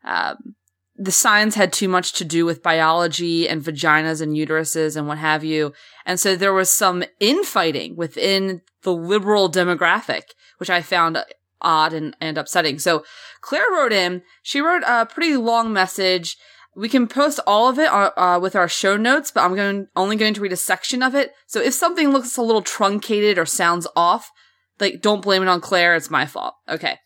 um, 0.05 0.55
the 1.01 1.11
signs 1.11 1.55
had 1.55 1.73
too 1.73 1.89
much 1.89 2.13
to 2.13 2.27
do 2.27 2.45
with 2.45 2.63
biology 2.63 3.49
and 3.49 3.63
vaginas 3.63 4.21
and 4.21 4.37
uteruses 4.37 4.97
and 4.97 5.09
what 5.09 5.17
have 5.17 5.43
you. 5.43 5.73
And 6.05 6.21
so 6.21 6.37
there 6.37 6.53
was 6.53 6.71
some 6.71 7.03
infighting 7.19 7.97
within 7.97 8.61
the 8.83 8.93
liberal 8.93 9.51
demographic, 9.51 10.25
which 10.59 10.69
I 10.69 10.83
found 10.83 11.17
odd 11.63 11.95
and, 11.95 12.15
and 12.21 12.37
upsetting. 12.37 12.79
So 12.79 13.03
Claire 13.41 13.71
wrote 13.73 13.95
in, 13.95 14.23
she 14.43 14.61
wrote 14.61 14.83
a 14.87 15.07
pretty 15.07 15.39
long 15.39 15.73
message. 15.73 16.37
We 16.77 16.91
can 16.91 17.09
post 17.09 17.41
all 17.47 17.71
of 17.71 17.79
it 17.79 17.89
uh, 17.89 18.11
uh, 18.19 18.39
with 18.39 18.55
our 18.55 18.69
show 18.69 18.99
notes, 18.99 19.31
but 19.31 19.41
I'm 19.41 19.57
going 19.57 19.87
only 19.97 20.17
going 20.17 20.35
to 20.35 20.41
read 20.43 20.53
a 20.53 20.57
section 20.57 21.03
of 21.03 21.15
it. 21.15 21.33
So 21.47 21.63
if 21.63 21.73
something 21.73 22.11
looks 22.11 22.37
a 22.37 22.43
little 22.43 22.63
truncated 22.63 23.39
or 23.39 23.47
sounds 23.47 23.87
off, 23.97 24.31
like 24.79 25.01
don't 25.01 25.23
blame 25.23 25.41
it 25.41 25.49
on 25.49 25.63
Claire. 25.63 25.97
It's 25.97 26.11
my 26.11 26.27
fault. 26.27 26.57
Okay. 26.69 26.99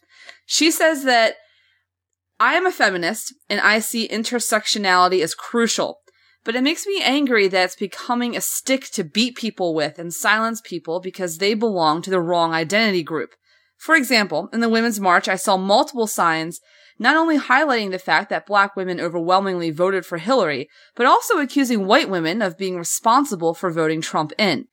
She 0.46 0.72
says 0.72 1.04
that 1.04 1.36
I 2.44 2.56
am 2.56 2.66
a 2.66 2.72
feminist 2.72 3.32
and 3.48 3.58
I 3.58 3.78
see 3.78 4.06
intersectionality 4.06 5.22
as 5.22 5.34
crucial, 5.34 6.00
but 6.44 6.54
it 6.54 6.62
makes 6.62 6.86
me 6.86 7.00
angry 7.02 7.48
that 7.48 7.64
it's 7.64 7.74
becoming 7.74 8.36
a 8.36 8.42
stick 8.42 8.90
to 8.90 9.02
beat 9.02 9.34
people 9.34 9.74
with 9.74 9.98
and 9.98 10.12
silence 10.12 10.60
people 10.62 11.00
because 11.00 11.38
they 11.38 11.54
belong 11.54 12.02
to 12.02 12.10
the 12.10 12.20
wrong 12.20 12.52
identity 12.52 13.02
group. 13.02 13.30
For 13.78 13.94
example, 13.94 14.50
in 14.52 14.60
the 14.60 14.68
Women's 14.68 15.00
March, 15.00 15.26
I 15.26 15.36
saw 15.36 15.56
multiple 15.56 16.06
signs 16.06 16.60
not 16.98 17.16
only 17.16 17.38
highlighting 17.38 17.92
the 17.92 17.98
fact 17.98 18.28
that 18.28 18.44
black 18.44 18.76
women 18.76 19.00
overwhelmingly 19.00 19.70
voted 19.70 20.04
for 20.04 20.18
Hillary, 20.18 20.68
but 20.94 21.06
also 21.06 21.38
accusing 21.38 21.86
white 21.86 22.10
women 22.10 22.42
of 22.42 22.58
being 22.58 22.76
responsible 22.76 23.54
for 23.54 23.70
voting 23.70 24.02
Trump 24.02 24.34
in. 24.36 24.68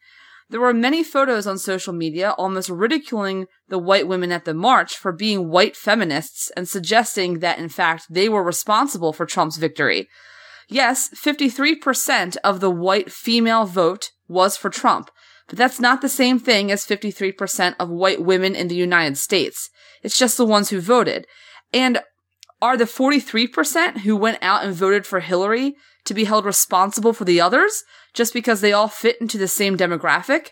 There 0.52 0.60
were 0.60 0.74
many 0.74 1.02
photos 1.02 1.48
on 1.48 1.58
social 1.58 1.94
media 1.94 2.32
almost 2.32 2.68
ridiculing 2.68 3.48
the 3.70 3.80
white 3.80 4.06
women 4.06 4.34
at 4.34 4.44
the 4.44 4.54
march 4.54 4.98
for 4.98 5.14
being 5.14 5.48
white 5.48 5.78
feminists 5.78 6.52
and 6.58 6.68
suggesting 6.68 7.40
that 7.40 7.58
in 7.58 7.70
fact 7.70 8.08
they 8.10 8.28
were 8.28 8.44
responsible 8.44 9.14
for 9.14 9.26
Trump's 9.26 9.56
victory. 9.56 10.10
Yes, 10.68 11.10
53% 11.16 12.36
of 12.44 12.60
the 12.60 12.70
white 12.70 13.14
female 13.14 13.64
vote 13.64 14.12
was 14.28 14.58
for 14.58 14.70
Trump, 14.70 15.10
but 15.48 15.58
that's 15.58 15.80
not 15.80 16.02
the 16.02 16.10
same 16.10 16.38
thing 16.38 16.70
as 16.70 16.86
53% 16.86 17.76
of 17.80 17.90
white 17.90 18.22
women 18.22 18.54
in 18.54 18.68
the 18.68 18.76
United 18.76 19.18
States. 19.18 19.70
It's 20.04 20.20
just 20.20 20.36
the 20.36 20.46
ones 20.46 20.70
who 20.70 20.82
voted. 20.82 21.28
And 21.72 22.02
are 22.62 22.76
the 22.76 22.84
43% 22.84 24.00
who 24.00 24.18
went 24.18 24.40
out 24.42 24.66
and 24.66 24.76
voted 24.76 25.06
for 25.06 25.22
Hillary 25.22 25.76
to 26.04 26.14
be 26.14 26.26
held 26.26 26.44
responsible 26.44 27.14
for 27.14 27.24
the 27.24 27.40
others? 27.40 27.84
Just 28.14 28.34
because 28.34 28.62
they 28.62 28.74
all 28.74 28.88
fit 28.88 29.20
into 29.22 29.38
the 29.38 29.48
same 29.48 29.78
demographic. 29.78 30.50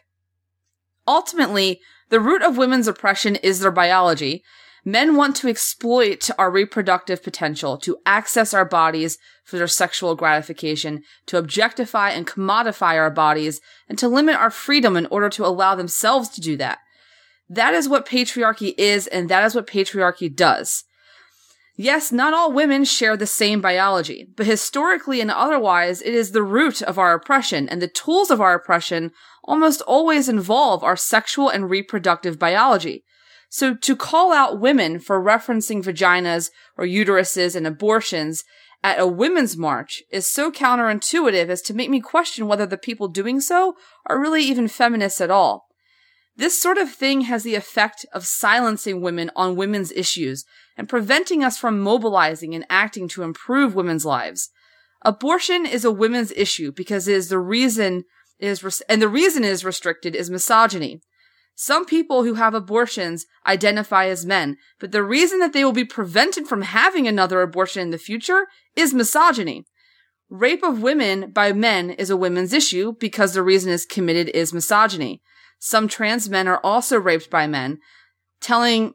Ultimately, 1.08 1.82
the 2.10 2.20
root 2.20 2.42
of 2.42 2.58
women's 2.58 2.88
oppression 2.88 3.36
is 3.38 3.60
their 3.60 3.72
biology. 3.72 4.44
Men 4.86 5.16
want 5.16 5.36
to 5.38 5.50
exploit 5.50 6.30
our 6.38 6.50
reproductive 6.50 7.22
potential, 7.22 7.78
to 7.80 7.98
access 8.06 8.54
our 8.54 8.66
bodies 8.66 9.18
for 9.44 9.58
their 9.58 9.68
sexual 9.68 10.16
gratification, 10.16 11.04
to 11.26 11.38
objectify 11.38 12.12
and 12.12 12.26
commodify 12.26 12.96
our 12.96 13.12
bodies, 13.12 13.60
and 13.90 13.98
to 14.00 14.08
limit 14.08 14.36
our 14.36 14.50
freedom 14.50 14.96
in 14.96 15.06
order 15.08 15.30
to 15.30 15.46
allow 15.46 15.76
themselves 15.76 16.30
to 16.30 16.42
do 16.42 16.56
that. 16.58 16.80
That 17.50 17.74
is 17.74 17.90
what 17.90 18.08
patriarchy 18.08 18.74
is, 18.78 19.08
and 19.08 19.28
that 19.30 19.44
is 19.44 19.56
what 19.56 19.68
patriarchy 19.68 20.34
does. 20.34 20.86
Yes, 21.82 22.12
not 22.12 22.34
all 22.34 22.52
women 22.52 22.84
share 22.84 23.16
the 23.16 23.26
same 23.26 23.62
biology, 23.62 24.28
but 24.36 24.46
historically 24.46 25.22
and 25.22 25.32
otherwise, 25.32 26.02
it 26.02 26.14
is 26.14 26.34
the 26.34 26.44
root 26.44 26.82
of 26.82 27.00
our 27.00 27.14
oppression, 27.14 27.70
and 27.70 27.82
the 27.82 27.88
tools 27.88 28.30
of 28.30 28.42
our 28.42 28.54
oppression 28.54 29.14
almost 29.46 29.80
always 29.84 30.28
involve 30.28 30.84
our 30.84 30.98
sexual 30.98 31.48
and 31.48 31.70
reproductive 31.70 32.38
biology. 32.38 33.06
So 33.50 33.76
to 33.76 33.96
call 33.96 34.34
out 34.34 34.60
women 34.60 35.00
for 35.00 35.24
referencing 35.24 35.82
vaginas 35.82 36.52
or 36.78 36.84
uteruses 36.84 37.56
and 37.56 37.66
abortions 37.66 38.44
at 38.84 39.00
a 39.00 39.08
women's 39.08 39.56
march 39.56 40.04
is 40.12 40.30
so 40.30 40.52
counterintuitive 40.52 41.48
as 41.48 41.62
to 41.62 41.74
make 41.74 41.90
me 41.90 42.02
question 42.02 42.50
whether 42.50 42.66
the 42.66 42.78
people 42.78 43.08
doing 43.08 43.40
so 43.40 43.76
are 44.06 44.20
really 44.20 44.44
even 44.44 44.68
feminists 44.68 45.22
at 45.22 45.32
all. 45.32 45.70
This 46.36 46.62
sort 46.62 46.78
of 46.78 46.92
thing 46.92 47.22
has 47.22 47.44
the 47.44 47.56
effect 47.56 48.06
of 48.14 48.26
silencing 48.26 49.02
women 49.02 49.32
on 49.36 49.56
women's 49.56 49.94
issues 49.94 50.46
and 50.80 50.88
preventing 50.88 51.44
us 51.44 51.58
from 51.58 51.82
mobilizing 51.82 52.56
and 52.56 52.66
acting 52.70 53.10
to 53.10 53.22
improve 53.22 53.76
women's 53.76 54.06
lives. 54.06 54.50
Abortion 55.04 55.66
is 55.66 55.84
a 55.84 55.92
women's 55.92 56.32
issue 56.32 56.72
because 56.72 57.06
it 57.06 57.16
is 57.16 57.28
the 57.28 57.38
reason 57.38 58.06
is 58.40 58.64
res- 58.64 58.82
and 58.88 59.02
the 59.02 59.10
reason 59.10 59.44
it 59.44 59.50
is 59.50 59.66
restricted 59.66 60.16
is 60.16 60.30
misogyny. 60.30 61.02
Some 61.54 61.86
people 61.86 62.24
who 62.24 62.36
have 62.36 62.54
abortions 62.54 63.26
identify 63.46 64.06
as 64.06 64.26
men, 64.26 64.56
but 64.80 64.94
the 64.94 65.04
reason 65.04 65.40
that 65.40 65.52
they 65.52 65.66
will 65.66 65.74
be 65.74 65.84
prevented 65.84 66.48
from 66.48 66.62
having 66.62 67.10
another 67.10 67.42
abortion 67.42 67.82
in 67.82 67.90
the 67.90 67.98
future 67.98 68.48
is 68.78 68.94
misogyny. 68.94 69.66
Rape 70.30 70.64
of 70.64 70.82
women 70.82 71.32
by 71.32 71.52
men 71.52 71.90
is 71.90 72.10
a 72.10 72.16
women's 72.16 72.54
issue 72.54 72.94
because 72.98 73.34
the 73.34 73.44
reason 73.44 73.70
is 73.70 73.86
committed 73.86 74.30
is 74.30 74.54
misogyny. 74.54 75.22
Some 75.60 75.90
trans 75.90 76.30
men 76.30 76.48
are 76.48 76.62
also 76.64 76.98
raped 76.98 77.30
by 77.30 77.48
men, 77.48 77.80
telling 78.40 78.94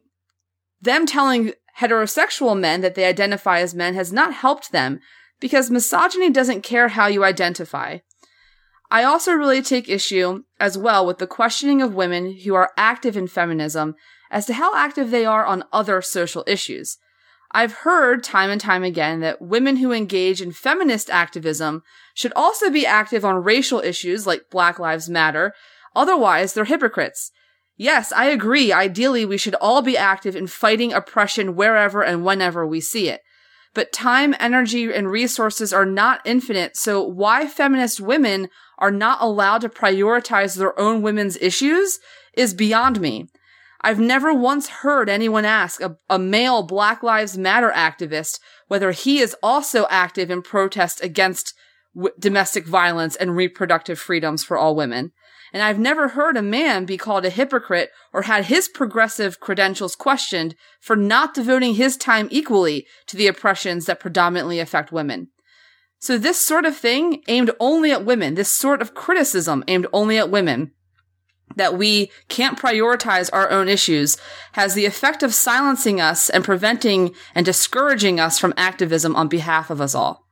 them 0.81 1.05
telling 1.05 1.53
heterosexual 1.79 2.57
men 2.59 2.81
that 2.81 2.95
they 2.95 3.05
identify 3.05 3.59
as 3.59 3.75
men 3.75 3.93
has 3.95 4.13
not 4.13 4.33
helped 4.33 4.71
them 4.71 4.99
because 5.39 5.69
misogyny 5.69 6.29
doesn't 6.29 6.61
care 6.61 6.89
how 6.89 7.07
you 7.07 7.23
identify. 7.23 7.97
I 8.91 9.03
also 9.03 9.33
really 9.33 9.61
take 9.61 9.89
issue 9.89 10.43
as 10.59 10.77
well 10.77 11.05
with 11.05 11.17
the 11.17 11.27
questioning 11.27 11.81
of 11.81 11.95
women 11.95 12.37
who 12.45 12.53
are 12.55 12.71
active 12.77 13.17
in 13.17 13.27
feminism 13.27 13.95
as 14.31 14.45
to 14.45 14.53
how 14.53 14.75
active 14.75 15.11
they 15.11 15.25
are 15.25 15.45
on 15.45 15.63
other 15.73 16.01
social 16.01 16.43
issues. 16.47 16.97
I've 17.51 17.73
heard 17.73 18.23
time 18.23 18.49
and 18.49 18.59
time 18.59 18.83
again 18.83 19.21
that 19.21 19.41
women 19.41 19.77
who 19.77 19.91
engage 19.91 20.41
in 20.41 20.51
feminist 20.51 21.09
activism 21.09 21.83
should 22.13 22.33
also 22.35 22.69
be 22.69 22.85
active 22.85 23.23
on 23.23 23.43
racial 23.43 23.79
issues 23.79 24.27
like 24.27 24.49
Black 24.49 24.77
Lives 24.77 25.09
Matter 25.09 25.53
Otherwise, 25.95 26.53
they're 26.53 26.65
hypocrites. 26.65 27.31
Yes, 27.77 28.13
I 28.13 28.25
agree. 28.27 28.71
Ideally, 28.71 29.25
we 29.25 29.37
should 29.37 29.55
all 29.55 29.81
be 29.81 29.97
active 29.97 30.35
in 30.35 30.47
fighting 30.47 30.93
oppression 30.93 31.55
wherever 31.55 32.03
and 32.03 32.23
whenever 32.23 32.65
we 32.65 32.79
see 32.79 33.09
it. 33.09 33.21
But 33.73 33.91
time, 33.91 34.33
energy, 34.39 34.93
and 34.93 35.11
resources 35.11 35.73
are 35.73 35.85
not 35.85 36.21
infinite, 36.23 36.77
so 36.77 37.03
why 37.03 37.45
feminist 37.45 37.99
women 37.99 38.47
are 38.77 38.91
not 38.91 39.21
allowed 39.21 39.61
to 39.61 39.69
prioritize 39.69 40.55
their 40.55 40.77
own 40.79 41.01
women's 41.01 41.35
issues 41.37 41.99
is 42.33 42.53
beyond 42.53 43.01
me. 43.01 43.27
I've 43.81 43.99
never 43.99 44.33
once 44.33 44.67
heard 44.67 45.09
anyone 45.09 45.45
ask 45.45 45.81
a, 45.81 45.97
a 46.09 46.17
male 46.17 46.63
Black 46.63 47.03
Lives 47.03 47.37
Matter 47.37 47.71
activist 47.75 48.39
whether 48.67 48.91
he 48.91 49.19
is 49.19 49.35
also 49.43 49.85
active 49.89 50.31
in 50.31 50.41
protest 50.41 51.03
against 51.03 51.53
w- 51.93 52.13
domestic 52.17 52.65
violence 52.65 53.15
and 53.15 53.35
reproductive 53.35 53.99
freedoms 53.99 54.43
for 54.43 54.57
all 54.57 54.75
women 54.75 55.11
and 55.55 55.63
I've 55.63 55.79
never 55.79 56.09
heard 56.09 56.35
a 56.35 56.41
man 56.41 56.83
be 56.83 56.97
called 56.97 57.23
a 57.23 57.29
hypocrite 57.29 57.89
or 58.11 58.23
had 58.23 58.47
his 58.47 58.67
progressive 58.67 59.39
credentials 59.39 59.95
questioned 59.95 60.53
for 60.81 60.97
not 60.97 61.33
devoting 61.33 61.75
his 61.75 61.95
time 61.95 62.27
equally 62.29 62.85
to 63.07 63.15
the 63.15 63.27
oppressions 63.27 63.85
that 63.85 64.01
predominantly 64.01 64.59
affect 64.59 64.91
women. 64.91 65.29
So 65.97 66.17
this 66.17 66.45
sort 66.45 66.65
of 66.65 66.75
thing 66.75 67.23
aimed 67.29 67.51
only 67.57 67.93
at 67.93 68.03
women, 68.03 68.35
this 68.35 68.51
sort 68.51 68.81
of 68.81 68.93
criticism 68.93 69.63
aimed 69.69 69.87
only 69.93 70.17
at 70.17 70.29
women, 70.29 70.71
that 71.55 71.77
we 71.77 72.11
can't 72.27 72.59
prioritize 72.59 73.29
our 73.31 73.49
own 73.49 73.69
issues 73.69 74.17
has 74.51 74.73
the 74.73 74.85
effect 74.85 75.23
of 75.23 75.33
silencing 75.33 76.01
us 76.01 76.29
and 76.29 76.43
preventing 76.43 77.15
and 77.33 77.45
discouraging 77.45 78.19
us 78.19 78.37
from 78.37 78.53
activism 78.57 79.15
on 79.15 79.29
behalf 79.29 79.69
of 79.69 79.79
us 79.79 79.95
all. 79.95 80.27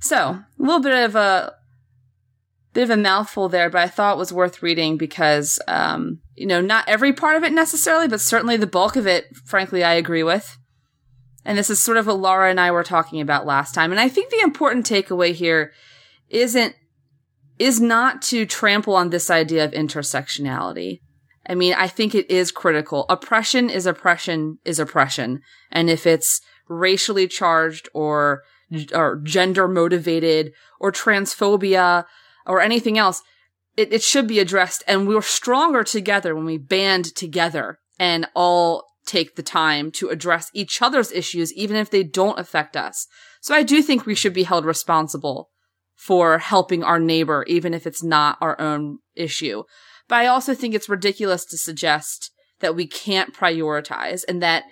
So, 0.00 0.16
a 0.18 0.46
little 0.56 0.80
bit 0.80 1.04
of 1.04 1.16
a 1.16 1.57
bit 2.72 2.84
of 2.84 2.90
a 2.90 2.96
mouthful 2.96 3.48
there, 3.48 3.70
but 3.70 3.80
I 3.80 3.88
thought 3.88 4.16
it 4.16 4.18
was 4.18 4.32
worth 4.32 4.62
reading 4.62 4.96
because, 4.96 5.60
um, 5.66 6.20
you 6.34 6.46
know, 6.46 6.60
not 6.60 6.88
every 6.88 7.12
part 7.12 7.36
of 7.36 7.44
it 7.44 7.52
necessarily, 7.52 8.08
but 8.08 8.20
certainly 8.20 8.56
the 8.56 8.66
bulk 8.66 8.96
of 8.96 9.06
it, 9.06 9.34
frankly, 9.44 9.82
I 9.82 9.94
agree 9.94 10.22
with. 10.22 10.56
And 11.44 11.56
this 11.56 11.70
is 11.70 11.80
sort 11.80 11.96
of 11.96 12.06
what 12.06 12.18
Laura 12.18 12.50
and 12.50 12.60
I 12.60 12.70
were 12.70 12.84
talking 12.84 13.20
about 13.20 13.46
last 13.46 13.74
time. 13.74 13.90
And 13.90 14.00
I 14.00 14.08
think 14.08 14.30
the 14.30 14.40
important 14.40 14.86
takeaway 14.86 15.32
here 15.32 15.72
isn't, 16.28 16.74
is 17.58 17.80
not 17.80 18.20
to 18.22 18.44
trample 18.44 18.94
on 18.94 19.10
this 19.10 19.30
idea 19.30 19.64
of 19.64 19.72
intersectionality. 19.72 21.00
I 21.48 21.54
mean, 21.54 21.72
I 21.72 21.88
think 21.88 22.14
it 22.14 22.30
is 22.30 22.52
critical. 22.52 23.06
Oppression 23.08 23.70
is 23.70 23.86
oppression 23.86 24.58
is 24.66 24.78
oppression. 24.78 25.40
And 25.72 25.88
if 25.88 26.06
it's 26.06 26.42
racially 26.68 27.26
charged 27.26 27.88
or, 27.94 28.42
or 28.94 29.16
gender 29.24 29.66
motivated 29.66 30.52
or 30.78 30.92
transphobia 30.92 32.04
or 32.48 32.60
anything 32.60 32.98
else, 32.98 33.22
it, 33.76 33.92
it 33.92 34.02
should 34.02 34.26
be 34.26 34.40
addressed. 34.40 34.82
And 34.88 35.06
we're 35.06 35.22
stronger 35.22 35.84
together 35.84 36.34
when 36.34 36.46
we 36.46 36.58
band 36.58 37.14
together 37.14 37.78
and 37.98 38.26
all 38.34 38.84
take 39.06 39.36
the 39.36 39.42
time 39.42 39.90
to 39.90 40.08
address 40.08 40.50
each 40.52 40.82
other's 40.82 41.12
issues, 41.12 41.52
even 41.54 41.76
if 41.76 41.90
they 41.90 42.02
don't 42.02 42.38
affect 42.38 42.76
us. 42.76 43.06
So 43.40 43.54
I 43.54 43.62
do 43.62 43.82
think 43.82 44.04
we 44.04 44.14
should 44.14 44.34
be 44.34 44.42
held 44.42 44.64
responsible 44.64 45.50
for 45.94 46.38
helping 46.38 46.84
our 46.84 47.00
neighbor, 47.00 47.44
even 47.48 47.74
if 47.74 47.86
it's 47.86 48.02
not 48.02 48.38
our 48.40 48.60
own 48.60 48.98
issue. 49.14 49.64
But 50.08 50.16
I 50.16 50.26
also 50.26 50.54
think 50.54 50.74
it's 50.74 50.88
ridiculous 50.88 51.44
to 51.46 51.58
suggest 51.58 52.30
that 52.60 52.74
we 52.74 52.86
can't 52.86 53.34
prioritize 53.34 54.22
and 54.28 54.42
that, 54.42 54.64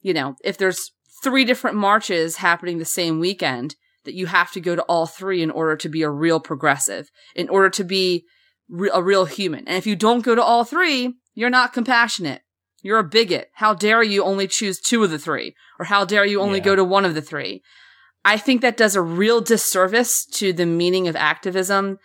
you 0.00 0.14
know, 0.14 0.36
if 0.44 0.56
there's 0.56 0.90
three 1.22 1.44
different 1.44 1.76
marches 1.76 2.36
happening 2.36 2.78
the 2.78 2.84
same 2.84 3.20
weekend, 3.20 3.76
that 4.04 4.14
you 4.14 4.26
have 4.26 4.52
to 4.52 4.60
go 4.60 4.76
to 4.76 4.82
all 4.82 5.06
three 5.06 5.42
in 5.42 5.50
order 5.50 5.76
to 5.76 5.88
be 5.88 6.02
a 6.02 6.10
real 6.10 6.40
progressive, 6.40 7.10
in 7.34 7.48
order 7.48 7.70
to 7.70 7.84
be 7.84 8.24
re- 8.68 8.90
a 8.92 9.02
real 9.02 9.24
human. 9.24 9.66
And 9.68 9.76
if 9.76 9.86
you 9.86 9.96
don't 9.96 10.24
go 10.24 10.34
to 10.34 10.42
all 10.42 10.64
three, 10.64 11.14
you're 11.34 11.50
not 11.50 11.72
compassionate. 11.72 12.42
You're 12.82 12.98
a 12.98 13.04
bigot. 13.04 13.50
How 13.54 13.74
dare 13.74 14.02
you 14.02 14.24
only 14.24 14.48
choose 14.48 14.80
two 14.80 15.04
of 15.04 15.10
the 15.10 15.18
three? 15.18 15.54
Or 15.78 15.84
how 15.84 16.04
dare 16.04 16.26
you 16.26 16.40
only 16.40 16.58
yeah. 16.58 16.64
go 16.64 16.76
to 16.76 16.84
one 16.84 17.04
of 17.04 17.14
the 17.14 17.22
three? 17.22 17.62
I 18.24 18.36
think 18.36 18.60
that 18.60 18.76
does 18.76 18.96
a 18.96 19.02
real 19.02 19.40
disservice 19.40 20.24
to 20.26 20.52
the 20.52 20.66
meaning 20.66 21.08
of 21.08 21.16
activism. 21.16 21.98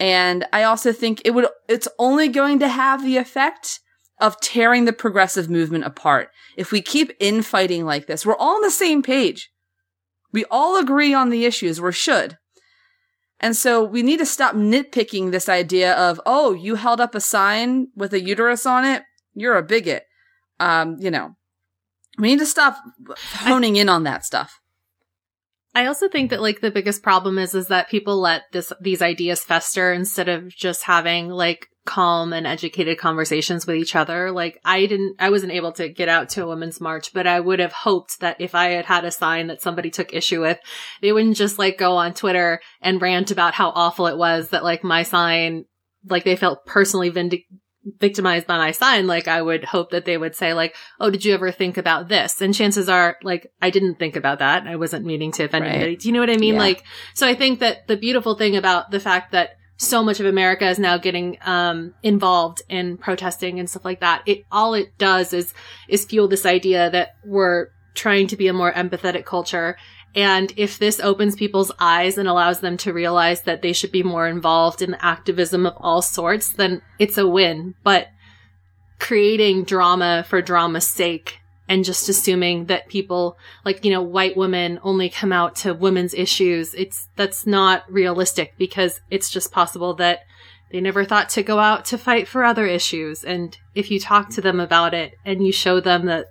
And 0.00 0.46
I 0.52 0.64
also 0.64 0.92
think 0.92 1.22
it 1.24 1.32
would, 1.32 1.46
it's 1.68 1.88
only 1.98 2.28
going 2.28 2.58
to 2.60 2.68
have 2.68 3.04
the 3.04 3.16
effect 3.16 3.80
of 4.20 4.40
tearing 4.40 4.84
the 4.84 4.92
progressive 4.92 5.48
movement 5.48 5.84
apart. 5.84 6.30
If 6.56 6.72
we 6.72 6.82
keep 6.82 7.12
infighting 7.20 7.84
like 7.84 8.06
this, 8.06 8.26
we're 8.26 8.36
all 8.36 8.56
on 8.56 8.62
the 8.62 8.70
same 8.70 9.02
page. 9.02 9.50
We 10.32 10.44
all 10.50 10.76
agree 10.76 11.14
on 11.14 11.30
the 11.30 11.44
issues, 11.44 11.80
or 11.80 11.92
should. 11.92 12.38
And 13.40 13.56
so 13.56 13.84
we 13.84 14.02
need 14.02 14.18
to 14.18 14.26
stop 14.26 14.54
nitpicking 14.54 15.30
this 15.30 15.48
idea 15.48 15.94
of, 15.94 16.20
oh, 16.26 16.52
you 16.54 16.74
held 16.74 17.00
up 17.00 17.14
a 17.14 17.20
sign 17.20 17.88
with 17.94 18.12
a 18.12 18.20
uterus 18.20 18.66
on 18.66 18.84
it. 18.84 19.04
You're 19.34 19.56
a 19.56 19.62
bigot. 19.62 20.04
Um, 20.58 20.96
you 20.98 21.10
know, 21.10 21.36
We 22.18 22.28
need 22.28 22.40
to 22.40 22.46
stop 22.46 22.76
honing 23.36 23.76
in 23.76 23.88
on 23.88 24.02
that 24.02 24.24
stuff. 24.24 24.60
I 25.74 25.86
also 25.86 26.08
think 26.08 26.30
that 26.30 26.42
like 26.42 26.60
the 26.60 26.70
biggest 26.70 27.02
problem 27.02 27.38
is 27.38 27.54
is 27.54 27.68
that 27.68 27.90
people 27.90 28.20
let 28.20 28.42
this 28.52 28.72
these 28.80 29.02
ideas 29.02 29.44
fester 29.44 29.92
instead 29.92 30.28
of 30.28 30.48
just 30.48 30.84
having 30.84 31.28
like 31.28 31.68
calm 31.88 32.34
and 32.34 32.46
educated 32.46 32.98
conversations 32.98 33.66
with 33.66 33.76
each 33.76 33.96
other. 33.96 34.30
Like 34.30 34.60
I 34.64 34.86
didn't 34.86 35.16
I 35.18 35.30
wasn't 35.30 35.52
able 35.52 35.72
to 35.72 35.88
get 35.88 36.08
out 36.08 36.28
to 36.30 36.44
a 36.44 36.48
women's 36.48 36.80
march, 36.80 37.12
but 37.14 37.26
I 37.26 37.40
would 37.40 37.60
have 37.60 37.72
hoped 37.72 38.20
that 38.20 38.40
if 38.40 38.54
I 38.54 38.70
had 38.70 38.84
had 38.84 39.04
a 39.04 39.10
sign 39.10 39.46
that 39.46 39.62
somebody 39.62 39.90
took 39.90 40.12
issue 40.12 40.40
with, 40.40 40.58
they 41.00 41.12
wouldn't 41.12 41.36
just 41.36 41.58
like 41.58 41.78
go 41.78 41.96
on 41.96 42.12
Twitter 42.12 42.60
and 42.82 43.00
rant 43.00 43.30
about 43.30 43.54
how 43.54 43.70
awful 43.70 44.06
it 44.06 44.18
was 44.18 44.50
that 44.50 44.64
like 44.64 44.84
my 44.84 45.02
sign 45.02 45.64
like 46.06 46.24
they 46.24 46.36
felt 46.36 46.66
personally 46.66 47.10
vindic- 47.10 47.46
victimized 48.00 48.46
by 48.46 48.58
my 48.58 48.70
sign, 48.72 49.06
like 49.06 49.28
I 49.28 49.40
would 49.40 49.64
hope 49.64 49.90
that 49.90 50.04
they 50.04 50.18
would 50.18 50.34
say 50.34 50.52
like, 50.54 50.74
"Oh, 51.00 51.10
did 51.10 51.24
you 51.24 51.34
ever 51.34 51.50
think 51.50 51.76
about 51.76 52.08
this?" 52.08 52.40
And 52.40 52.54
chances 52.54 52.88
are, 52.88 53.16
like, 53.22 53.50
I 53.62 53.70
didn't 53.70 53.98
think 53.98 54.16
about 54.16 54.40
that. 54.40 54.66
I 54.66 54.76
wasn't 54.76 55.06
meaning 55.06 55.32
to 55.32 55.44
offend 55.44 55.64
Right. 55.64 55.74
anybody. 55.74 55.96
Do 55.96 56.08
you 56.08 56.14
know 56.14 56.20
what 56.20 56.30
I 56.30 56.36
mean? 56.36 56.54
Yeah. 56.54 56.60
Like, 56.60 56.84
so 57.14 57.26
I 57.26 57.34
think 57.34 57.60
that 57.60 57.86
the 57.86 57.96
beautiful 57.96 58.34
thing 58.34 58.56
about 58.56 58.90
the 58.90 59.00
fact 59.00 59.32
that 59.32 59.56
so 59.76 60.02
much 60.02 60.18
of 60.18 60.26
America 60.26 60.68
is 60.68 60.78
now 60.80 60.98
getting 60.98 61.38
um, 61.46 61.94
involved 62.02 62.62
in 62.68 62.96
protesting 62.98 63.60
and 63.60 63.70
stuff 63.70 63.84
like 63.84 64.00
that. 64.00 64.22
It 64.26 64.44
all 64.50 64.74
it 64.74 64.98
does 64.98 65.32
is 65.32 65.54
is 65.88 66.04
fuel 66.04 66.26
this 66.26 66.44
idea 66.44 66.90
that 66.90 67.14
we're 67.24 67.68
trying 67.94 68.26
to 68.28 68.36
be 68.36 68.48
a 68.48 68.52
more 68.52 68.72
empathetic 68.72 69.24
culture. 69.24 69.76
And 70.18 70.52
if 70.56 70.80
this 70.80 70.98
opens 70.98 71.36
people's 71.36 71.70
eyes 71.78 72.18
and 72.18 72.28
allows 72.28 72.58
them 72.58 72.76
to 72.78 72.92
realize 72.92 73.42
that 73.42 73.62
they 73.62 73.72
should 73.72 73.92
be 73.92 74.02
more 74.02 74.26
involved 74.26 74.82
in 74.82 74.96
activism 74.96 75.64
of 75.64 75.74
all 75.76 76.02
sorts, 76.02 76.52
then 76.52 76.82
it's 76.98 77.18
a 77.18 77.28
win. 77.28 77.76
But 77.84 78.08
creating 78.98 79.62
drama 79.62 80.24
for 80.28 80.42
drama's 80.42 80.90
sake 80.90 81.38
and 81.68 81.84
just 81.84 82.08
assuming 82.08 82.64
that 82.64 82.88
people 82.88 83.38
like, 83.64 83.84
you 83.84 83.92
know, 83.92 84.02
white 84.02 84.36
women 84.36 84.80
only 84.82 85.08
come 85.08 85.32
out 85.32 85.54
to 85.54 85.72
women's 85.72 86.14
issues, 86.14 86.74
it's, 86.74 87.06
that's 87.14 87.46
not 87.46 87.84
realistic 87.88 88.54
because 88.58 89.00
it's 89.12 89.30
just 89.30 89.52
possible 89.52 89.94
that 89.94 90.22
they 90.72 90.80
never 90.80 91.04
thought 91.04 91.28
to 91.28 91.44
go 91.44 91.60
out 91.60 91.84
to 91.84 91.96
fight 91.96 92.26
for 92.26 92.42
other 92.42 92.66
issues. 92.66 93.22
And 93.22 93.56
if 93.76 93.88
you 93.88 94.00
talk 94.00 94.30
to 94.30 94.40
them 94.40 94.58
about 94.58 94.94
it 94.94 95.14
and 95.24 95.46
you 95.46 95.52
show 95.52 95.78
them 95.78 96.06
that, 96.06 96.26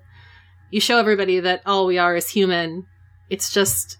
you 0.71 0.81
show 0.81 0.97
everybody 0.97 1.39
that 1.39 1.61
all 1.65 1.85
we 1.85 1.97
are 1.97 2.17
is 2.17 2.31
human, 2.31 2.85
it's 3.29 3.51
just, 3.51 3.97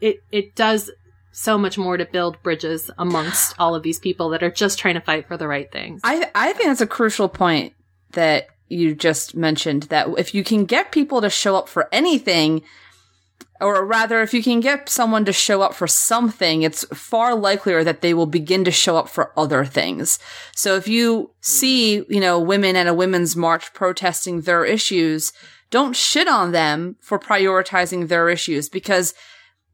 it, 0.00 0.22
it 0.30 0.54
does 0.54 0.90
so 1.32 1.56
much 1.58 1.78
more 1.78 1.96
to 1.96 2.04
build 2.04 2.40
bridges 2.42 2.90
amongst 2.98 3.54
all 3.58 3.74
of 3.74 3.82
these 3.82 3.98
people 3.98 4.28
that 4.30 4.42
are 4.42 4.50
just 4.50 4.78
trying 4.78 4.94
to 4.94 5.00
fight 5.00 5.26
for 5.26 5.36
the 5.36 5.48
right 5.48 5.72
things. 5.72 6.00
I 6.04 6.30
I 6.34 6.52
think 6.52 6.68
that's 6.68 6.80
a 6.80 6.86
crucial 6.86 7.28
point 7.28 7.74
that 8.12 8.46
you 8.68 8.94
just 8.94 9.34
mentioned 9.34 9.84
that 9.84 10.08
if 10.16 10.34
you 10.34 10.44
can 10.44 10.64
get 10.64 10.92
people 10.92 11.20
to 11.20 11.30
show 11.30 11.56
up 11.56 11.68
for 11.68 11.88
anything 11.92 12.62
or 13.60 13.84
rather 13.84 14.22
if 14.22 14.34
you 14.34 14.42
can 14.42 14.60
get 14.60 14.88
someone 14.88 15.24
to 15.24 15.32
show 15.32 15.62
up 15.62 15.74
for 15.74 15.86
something 15.86 16.62
it's 16.62 16.84
far 16.86 17.34
likelier 17.34 17.84
that 17.84 18.00
they 18.00 18.12
will 18.12 18.26
begin 18.26 18.64
to 18.64 18.70
show 18.70 18.96
up 18.96 19.08
for 19.08 19.38
other 19.38 19.64
things. 19.64 20.18
So 20.54 20.76
if 20.76 20.88
you 20.88 21.22
hmm. 21.22 21.28
see, 21.40 21.94
you 22.08 22.20
know, 22.20 22.38
women 22.38 22.76
at 22.76 22.86
a 22.86 22.94
women's 22.94 23.36
march 23.36 23.72
protesting 23.72 24.42
their 24.42 24.64
issues, 24.64 25.32
don't 25.72 25.96
shit 25.96 26.28
on 26.28 26.52
them 26.52 26.94
for 27.00 27.18
prioritizing 27.18 28.06
their 28.06 28.28
issues 28.28 28.68
because 28.68 29.14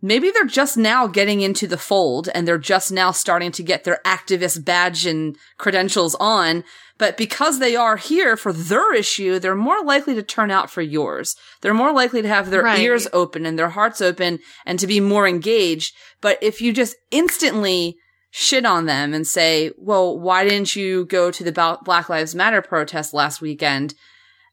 maybe 0.00 0.31
they're 0.31 0.45
just 0.47 0.76
now 0.76 1.09
getting 1.09 1.40
into 1.40 1.67
the 1.67 1.76
fold 1.76 2.28
and 2.35 2.47
they're 2.47 2.57
just 2.57 2.90
now 2.93 3.11
starting 3.11 3.50
to 3.50 3.64
get 3.64 3.83
their 3.83 4.00
activist 4.07 4.64
badge 4.64 5.05
and 5.05 5.37
credentials 5.59 6.14
on. 6.21 6.62
But 6.99 7.17
because 7.17 7.59
they 7.59 7.75
are 7.75 7.97
here 7.97 8.37
for 8.37 8.52
their 8.52 8.95
issue, 8.95 9.38
they're 9.40 9.57
more 9.57 9.85
likely 9.85 10.14
to 10.14 10.23
turn 10.23 10.50
out 10.52 10.71
for 10.71 10.83
yours. 10.83 11.35
They're 11.62 11.75
more 11.75 11.93
likely 11.93 12.23
to 12.23 12.28
have 12.28 12.50
their 12.50 12.62
Right. 12.62 12.81
ears 12.81 13.09
open 13.12 13.45
and 13.45 13.59
their 13.59 13.71
hearts 13.71 14.00
open 14.00 14.38
and 14.64 14.78
to 14.78 14.87
be 14.87 15.00
more 15.00 15.26
engaged. 15.26 15.93
But 16.21 16.38
if 16.40 16.61
you 16.61 16.73
just 16.73 16.95
instantly 17.11 17.97
shit 18.31 18.64
on 18.64 18.87
them 18.87 19.12
and 19.14 19.26
say, 19.26 19.73
well, 19.76 20.17
why 20.17 20.45
didn't 20.45 20.76
you 20.76 21.07
go 21.07 21.33
to 21.33 21.43
the 21.43 21.78
Black 21.85 22.09
Lives 22.09 22.35
Matter 22.37 22.62
protest 22.62 23.12
last 23.12 23.40
weekend? 23.40 23.94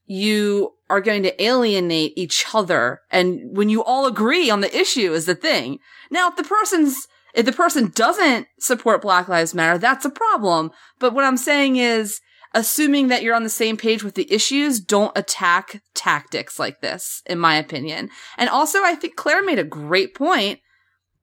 you 0.08 0.72
are 0.90 1.02
going 1.02 1.24
to 1.24 1.44
alienate 1.44 2.14
each 2.16 2.46
other. 2.54 3.02
And 3.12 3.56
when 3.56 3.70
you 3.70 3.84
all 3.84 4.06
agree 4.06 4.50
on 4.50 4.62
the 4.62 4.78
issue 4.78 5.14
is 5.14 5.26
the 5.26 5.36
thing. 5.36 5.80
Now, 6.12 6.30
if 6.30 6.36
the 6.36 6.44
person's, 6.44 7.08
if 7.34 7.46
the 7.46 7.52
person 7.52 7.92
doesn't 7.96 8.48
support 8.60 9.02
Black 9.02 9.28
Lives 9.28 9.56
Matter, 9.56 9.78
that's 9.78 10.06
a 10.06 10.10
problem. 10.10 10.72
But 11.00 11.14
what 11.14 11.24
I'm 11.24 11.38
saying 11.38 11.78
is, 11.78 12.22
assuming 12.54 13.10
that 13.10 13.22
you're 13.22 13.36
on 13.36 13.44
the 13.44 13.50
same 13.50 13.76
page 13.76 14.04
with 14.04 14.16
the 14.16 14.32
issues, 14.32 14.80
don't 14.80 15.18
attack 15.18 15.82
tactics 15.94 16.58
like 16.58 16.82
this, 16.82 17.22
in 17.26 17.38
my 17.38 17.56
opinion. 17.58 18.10
And 18.38 18.50
also, 18.50 18.80
I 18.84 18.96
think 18.96 19.16
Claire 19.16 19.44
made 19.44 19.60
a 19.60 19.64
great 19.64 20.16
point. 20.16 20.60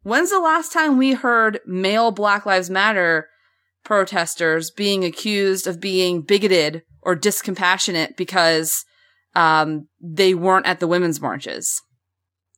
When's 0.03 0.31
the 0.31 0.40
last 0.40 0.72
time 0.72 0.98
we 0.98 1.12
heard 1.12 1.61
male 1.64 2.11
Black 2.11 2.44
Lives 2.44 2.68
Matter 2.68 3.29
protesters 3.85 4.70
being 4.70 5.05
accused 5.05 5.66
of 5.66 5.81
being 5.81 6.22
bigoted 6.22 6.83
or 7.01 7.16
discompassionate 7.16 8.16
because 8.16 8.85
um, 9.35 9.88
they 10.01 10.35
weren't 10.35 10.66
at 10.66 10.81
the 10.81 10.87
women's 10.87 11.21
marches. 11.21 11.81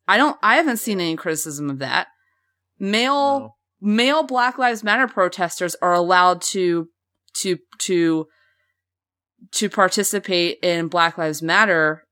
I 0.09 0.17
don't. 0.17 0.37
I 0.43 0.57
haven't 0.57 0.79
seen 0.79 1.01
any 1.01 1.17
criticism 1.17 1.71
of 1.71 1.79
that. 1.79 2.09
Male 2.79 3.41
No. 3.41 3.55
male 3.81 4.23
Black 4.25 4.59
Lives 4.59 4.83
Matter 4.85 5.07
protesters 5.09 5.75
are 5.81 5.95
allowed 5.95 6.43
to 6.43 6.89
to 7.39 7.59
to 7.81 8.27
to 9.53 9.69
participate 9.71 10.59
in 10.63 10.89
Black 10.89 11.17
Lives 11.19 11.43
Matter 11.43 12.03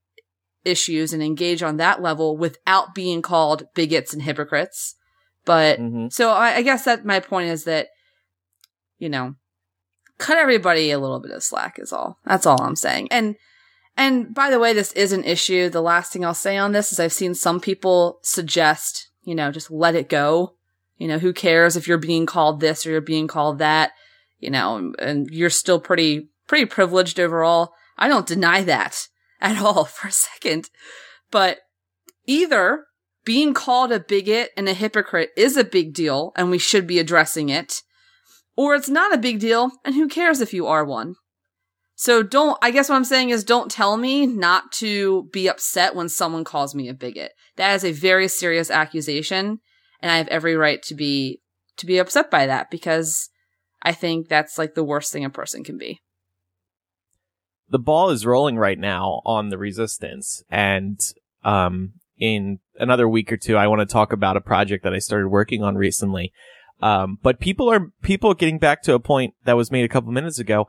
issues 0.64 1.12
and 1.12 1.22
engage 1.22 1.62
on 1.62 1.76
that 1.78 2.00
level 2.00 2.36
without 2.36 2.94
being 2.94 3.20
called 3.20 3.64
bigots 3.74 4.12
and 4.12 4.22
hypocrites. 4.22 4.94
But 5.44 5.80
Mhm. 5.80 6.12
so 6.12 6.30
I, 6.30 6.56
I 6.56 6.62
guess 6.62 6.84
that 6.84 7.04
my 7.04 7.18
point 7.18 7.48
is 7.50 7.64
that, 7.64 7.88
you 8.98 9.08
know, 9.08 9.34
cut 10.18 10.38
everybody 10.38 10.92
a 10.92 11.00
little 11.00 11.18
bit 11.20 11.32
of 11.32 11.42
slack 11.42 11.78
is 11.80 11.92
all. 11.92 12.18
That's 12.24 12.46
all 12.46 12.62
I'm 12.62 12.76
saying. 12.76 13.08
And, 13.10 13.34
and 13.96 14.34
by 14.34 14.50
the 14.50 14.58
way, 14.58 14.72
this 14.72 14.92
is 14.92 15.12
an 15.12 15.24
issue. 15.24 15.68
The 15.68 15.82
last 15.82 16.12
thing 16.12 16.24
I'll 16.24 16.34
say 16.34 16.56
on 16.56 16.72
this 16.72 16.92
is 16.92 17.00
I've 17.00 17.12
seen 17.12 17.34
some 17.34 17.60
people 17.60 18.18
suggest, 18.22 19.10
you 19.22 19.34
know, 19.34 19.50
just 19.50 19.70
let 19.70 19.94
it 19.94 20.08
go. 20.08 20.54
You 20.96 21.08
know, 21.08 21.18
who 21.18 21.32
cares 21.32 21.76
if 21.76 21.88
you're 21.88 21.98
being 21.98 22.26
called 22.26 22.60
this 22.60 22.86
or 22.86 22.90
you're 22.90 23.00
being 23.00 23.26
called 23.26 23.58
that, 23.58 23.92
you 24.38 24.50
know, 24.50 24.92
and 24.98 25.28
you're 25.30 25.50
still 25.50 25.80
pretty, 25.80 26.28
pretty 26.46 26.64
privileged 26.66 27.18
overall. 27.18 27.72
I 27.98 28.08
don't 28.08 28.26
deny 28.26 28.62
that 28.62 29.08
at 29.40 29.60
all 29.60 29.84
for 29.84 30.08
a 30.08 30.12
second. 30.12 30.70
But 31.30 31.58
either 32.26 32.86
being 33.24 33.52
called 33.52 33.92
a 33.92 34.00
bigot 34.00 34.50
and 34.56 34.68
a 34.68 34.74
hypocrite 34.74 35.30
is 35.36 35.56
a 35.56 35.64
big 35.64 35.92
deal 35.92 36.32
and 36.36 36.50
we 36.50 36.58
should 36.58 36.86
be 36.86 36.98
addressing 36.98 37.48
it, 37.48 37.82
or 38.56 38.74
it's 38.74 38.88
not 38.88 39.14
a 39.14 39.18
big 39.18 39.38
deal 39.38 39.70
and 39.84 39.94
who 39.94 40.08
cares 40.08 40.40
if 40.40 40.54
you 40.54 40.66
are 40.66 40.84
one. 40.84 41.16
So 41.94 42.22
don't, 42.22 42.58
I 42.62 42.70
guess 42.70 42.88
what 42.88 42.96
I'm 42.96 43.04
saying 43.04 43.30
is 43.30 43.44
don't 43.44 43.70
tell 43.70 43.96
me 43.96 44.26
not 44.26 44.72
to 44.72 45.28
be 45.32 45.48
upset 45.48 45.94
when 45.94 46.08
someone 46.08 46.44
calls 46.44 46.74
me 46.74 46.88
a 46.88 46.94
bigot. 46.94 47.32
That 47.56 47.74
is 47.74 47.84
a 47.84 47.92
very 47.92 48.28
serious 48.28 48.70
accusation 48.70 49.60
and 50.00 50.10
I 50.10 50.16
have 50.16 50.28
every 50.28 50.56
right 50.56 50.82
to 50.84 50.94
be, 50.94 51.40
to 51.76 51.86
be 51.86 51.98
upset 51.98 52.30
by 52.30 52.46
that 52.46 52.70
because 52.70 53.28
I 53.82 53.92
think 53.92 54.28
that's 54.28 54.58
like 54.58 54.74
the 54.74 54.84
worst 54.84 55.12
thing 55.12 55.24
a 55.24 55.30
person 55.30 55.62
can 55.64 55.78
be. 55.78 56.00
the 57.68 57.78
ball 57.78 58.10
is 58.10 58.26
rolling 58.26 58.56
right 58.58 58.78
now 58.78 59.22
on 59.24 59.48
the 59.48 59.56
resistance 59.58 60.42
and 60.50 61.00
um 61.42 61.94
in 62.18 62.58
another 62.76 63.08
week 63.08 63.32
or 63.32 63.36
two 63.38 63.56
i 63.56 63.66
want 63.66 63.80
to 63.80 63.86
talk 63.86 64.12
about 64.12 64.36
a 64.36 64.40
project 64.42 64.84
that 64.84 64.92
i 64.92 64.98
started 64.98 65.28
working 65.28 65.62
on 65.62 65.74
recently 65.76 66.32
um 66.82 67.18
but 67.22 67.40
people 67.40 67.70
are 67.72 67.90
people 68.02 68.34
getting 68.34 68.58
back 68.58 68.82
to 68.82 68.92
a 68.92 69.00
point 69.00 69.32
that 69.44 69.56
was 69.56 69.70
made 69.70 69.84
a 69.84 69.88
couple 69.88 70.12
minutes 70.12 70.38
ago 70.38 70.66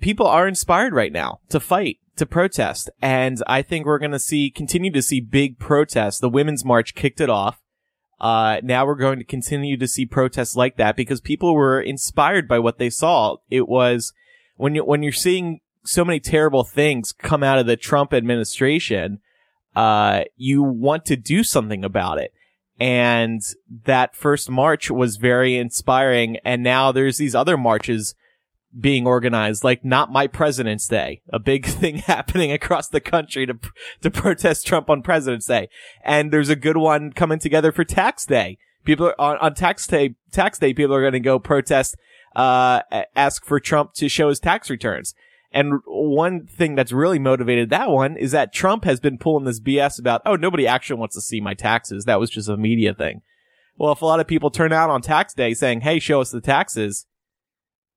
people 0.00 0.26
are 0.26 0.48
inspired 0.48 0.92
right 0.92 1.12
now 1.12 1.40
to 1.48 1.60
fight 1.60 1.98
to 2.16 2.26
protest 2.26 2.90
and 3.00 3.42
i 3.46 3.62
think 3.62 3.86
we're 3.86 3.98
going 3.98 4.10
to 4.10 4.18
see 4.18 4.50
continue 4.50 4.90
to 4.90 5.02
see 5.02 5.20
big 5.20 5.58
protests 5.58 6.20
the 6.20 6.28
women's 6.28 6.64
march 6.64 6.94
kicked 6.94 7.20
it 7.20 7.30
off 7.30 7.60
uh, 8.20 8.60
now 8.62 8.84
we're 8.84 8.94
going 8.96 9.18
to 9.18 9.24
continue 9.24 9.78
to 9.78 9.88
see 9.88 10.04
protests 10.04 10.54
like 10.54 10.76
that 10.76 10.94
because 10.94 11.20
people 11.20 11.54
were 11.54 11.80
inspired 11.80 12.46
by 12.46 12.58
what 12.58 12.78
they 12.78 12.90
saw. 12.90 13.36
It 13.48 13.66
was 13.66 14.12
when 14.56 14.74
you 14.74 14.84
when 14.84 15.02
you're 15.02 15.12
seeing 15.12 15.60
so 15.84 16.04
many 16.04 16.20
terrible 16.20 16.62
things 16.62 17.12
come 17.12 17.42
out 17.42 17.58
of 17.58 17.66
the 17.66 17.78
Trump 17.78 18.12
administration, 18.12 19.20
uh, 19.74 20.24
you 20.36 20.62
want 20.62 21.06
to 21.06 21.16
do 21.16 21.42
something 21.42 21.82
about 21.82 22.18
it. 22.18 22.34
And 22.78 23.40
that 23.84 24.14
first 24.14 24.50
march 24.50 24.90
was 24.90 25.16
very 25.16 25.56
inspiring. 25.56 26.36
And 26.44 26.62
now 26.62 26.92
there's 26.92 27.16
these 27.16 27.34
other 27.34 27.56
marches 27.56 28.14
being 28.78 29.06
organized, 29.06 29.64
like 29.64 29.84
not 29.84 30.12
my 30.12 30.26
President's 30.26 30.86
Day, 30.86 31.22
a 31.32 31.38
big 31.38 31.66
thing 31.66 31.98
happening 31.98 32.52
across 32.52 32.88
the 32.88 33.00
country 33.00 33.46
to, 33.46 33.58
to 34.02 34.10
protest 34.10 34.66
Trump 34.66 34.88
on 34.88 35.02
President's 35.02 35.46
Day. 35.46 35.68
And 36.04 36.32
there's 36.32 36.48
a 36.48 36.56
good 36.56 36.76
one 36.76 37.12
coming 37.12 37.38
together 37.38 37.72
for 37.72 37.84
tax 37.84 38.26
day. 38.26 38.58
People 38.84 39.06
are, 39.06 39.14
on, 39.18 39.36
on 39.38 39.54
tax 39.54 39.86
day, 39.86 40.14
tax 40.32 40.58
day, 40.58 40.72
people 40.72 40.94
are 40.94 41.00
going 41.02 41.12
to 41.12 41.20
go 41.20 41.38
protest, 41.38 41.96
uh, 42.36 42.80
ask 43.14 43.44
for 43.44 43.60
Trump 43.60 43.94
to 43.94 44.08
show 44.08 44.28
his 44.28 44.40
tax 44.40 44.70
returns. 44.70 45.14
And 45.52 45.80
one 45.84 46.46
thing 46.46 46.76
that's 46.76 46.92
really 46.92 47.18
motivated 47.18 47.70
that 47.70 47.90
one 47.90 48.16
is 48.16 48.30
that 48.30 48.52
Trump 48.52 48.84
has 48.84 49.00
been 49.00 49.18
pulling 49.18 49.44
this 49.44 49.60
BS 49.60 49.98
about, 49.98 50.22
oh, 50.24 50.36
nobody 50.36 50.66
actually 50.66 51.00
wants 51.00 51.16
to 51.16 51.20
see 51.20 51.40
my 51.40 51.54
taxes. 51.54 52.04
That 52.04 52.20
was 52.20 52.30
just 52.30 52.48
a 52.48 52.56
media 52.56 52.94
thing. 52.94 53.22
Well, 53.76 53.92
if 53.92 54.02
a 54.02 54.06
lot 54.06 54.20
of 54.20 54.28
people 54.28 54.50
turn 54.50 54.72
out 54.72 54.90
on 54.90 55.02
tax 55.02 55.34
day 55.34 55.54
saying, 55.54 55.80
hey, 55.80 55.98
show 55.98 56.20
us 56.20 56.30
the 56.30 56.40
taxes, 56.40 57.06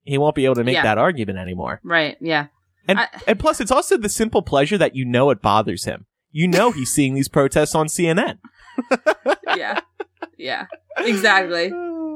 he 0.03 0.17
won't 0.17 0.35
be 0.35 0.45
able 0.45 0.55
to 0.55 0.63
make 0.63 0.75
Yeah. 0.75 0.83
that 0.83 0.97
argument 0.97 1.37
anymore. 1.39 1.79
Right. 1.83 2.17
Yeah. 2.21 2.47
And, 2.87 2.99
I- 2.99 3.07
and 3.27 3.39
plus, 3.39 3.61
it's 3.61 3.71
also 3.71 3.97
the 3.97 4.09
simple 4.09 4.41
pleasure 4.41 4.77
that 4.77 4.95
you 4.95 5.05
know 5.05 5.29
it 5.29 5.41
bothers 5.41 5.85
him. 5.85 6.05
You 6.31 6.47
know 6.47 6.71
he's 6.71 6.91
seeing 6.93 7.13
these 7.13 7.27
protests 7.29 7.75
on 7.75 7.87
CNN. 7.87 8.39
Yeah. 9.55 9.79
Yeah. 10.37 10.65
Exactly. 10.97 11.71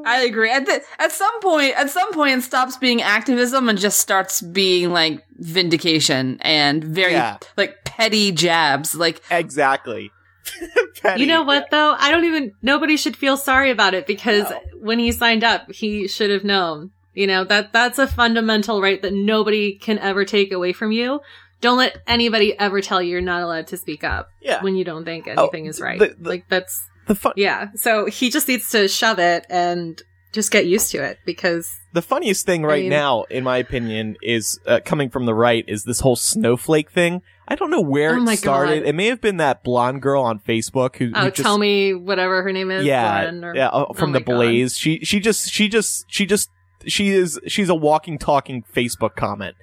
I 0.05 0.21
agree. 0.21 0.49
At 0.51 0.65
the, 0.65 0.81
at 0.99 1.11
some 1.11 1.39
point, 1.41 1.73
at 1.77 1.89
some 1.89 2.11
point, 2.13 2.37
it 2.39 2.41
stops 2.43 2.77
being 2.77 3.01
activism 3.01 3.69
and 3.69 3.77
just 3.77 3.99
starts 3.99 4.41
being 4.41 4.91
like 4.91 5.23
vindication 5.37 6.37
and 6.41 6.83
very 6.83 7.11
Yeah. 7.13 7.37
like 7.57 7.83
petty 7.85 8.31
jabs. 8.31 8.95
Like, 8.95 9.21
Exactly. 9.29 10.11
Petty. 11.01 11.21
You 11.21 11.27
know 11.27 11.43
what 11.43 11.67
though? 11.71 11.93
I 11.99 12.09
don't 12.09 12.23
even 12.25 12.53
nobody 12.61 12.95
should 12.97 13.15
feel 13.17 13.35
sorry 13.37 13.69
about 13.69 13.93
it 13.93 14.07
because 14.07 14.49
No. 14.49 14.59
when 14.79 14.97
he 14.97 15.11
signed 15.11 15.43
up, 15.43 15.71
he 15.71 16.07
should 16.07 16.29
have 16.31 16.43
known. 16.45 16.91
You 17.17 17.25
know, 17.25 17.43
that 17.45 17.73
that's 17.73 17.97
a 17.97 18.05
fundamental 18.05 18.79
right 18.81 19.01
that 19.01 19.11
nobody 19.13 19.73
can 19.75 19.97
ever 19.97 20.23
take 20.23 20.51
away 20.51 20.71
from 20.71 20.91
you. 20.91 21.19
Don't 21.61 21.79
let 21.79 21.97
anybody 22.05 22.57
ever 22.59 22.79
tell 22.81 23.01
you 23.01 23.09
you're 23.13 23.21
not 23.21 23.41
allowed 23.41 23.65
to 23.67 23.77
speak 23.77 24.03
up 24.03 24.29
Yeah. 24.41 24.61
when 24.61 24.75
you 24.75 24.83
don't 24.85 25.03
think 25.03 25.27
anything 25.27 25.65
is 25.65 25.81
right. 25.81 25.97
the- 25.97 26.15
the- 26.19 26.29
like 26.29 26.45
that's 26.47 26.79
The 27.07 27.15
fun- 27.15 27.33
yeah. 27.35 27.69
So 27.75 28.05
he 28.05 28.29
just 28.29 28.47
needs 28.47 28.69
to 28.69 28.87
shove 28.87 29.17
it 29.17 29.47
and 29.49 29.99
just 30.31 30.51
get 30.51 30.67
used 30.67 30.91
to 30.91 30.99
it 31.03 31.17
because 31.25 31.67
The 31.93 32.03
funniest 32.03 32.45
thing 32.45 32.61
right 32.61 32.81
mean- 32.83 32.91
now, 32.91 33.23
in 33.31 33.43
my 33.43 33.57
opinion, 33.57 34.17
is 34.21 34.59
uh, 34.67 34.81
coming 34.85 35.09
from 35.09 35.25
the 35.25 35.33
right 35.33 35.65
is 35.67 35.85
this 35.85 36.01
whole 36.01 36.15
snowflake 36.17 36.91
thing. 36.91 37.23
I 37.47 37.55
don't 37.55 37.71
know 37.71 37.81
where 37.81 38.15
Oh 38.15 38.23
it 38.29 38.37
started. 38.37 38.81
God. 38.83 38.89
It 38.89 38.93
may 38.93 39.07
have 39.07 39.21
been 39.21 39.37
that 39.37 39.63
blonde 39.63 40.03
girl 40.03 40.21
on 40.21 40.37
Facebook 40.39 40.97
who, 40.97 41.11
oh, 41.15 41.23
who 41.23 41.31
just, 41.31 41.41
tell 41.41 41.57
me 41.57 41.95
whatever 41.95 42.43
her 42.43 42.51
name 42.51 42.69
is. 42.69 42.85
yeah, 42.85 43.31
or- 43.31 43.55
yeah, 43.55 43.69
uh, 43.69 43.93
from 43.93 44.11
oh 44.11 44.13
the 44.13 44.19
my 44.19 44.23
God. 44.25 44.33
Blaze. 44.35 44.77
She 44.77 44.99
she 45.03 45.19
just 45.19 45.49
she 45.51 45.67
just 45.69 46.05
she 46.11 46.27
just 46.27 46.51
she 46.85 47.09
is 47.09 47.39
she's 47.47 47.69
a 47.69 47.75
walking 47.75 48.17
talking 48.17 48.63
Facebook 48.73 49.15
comment. 49.15 49.55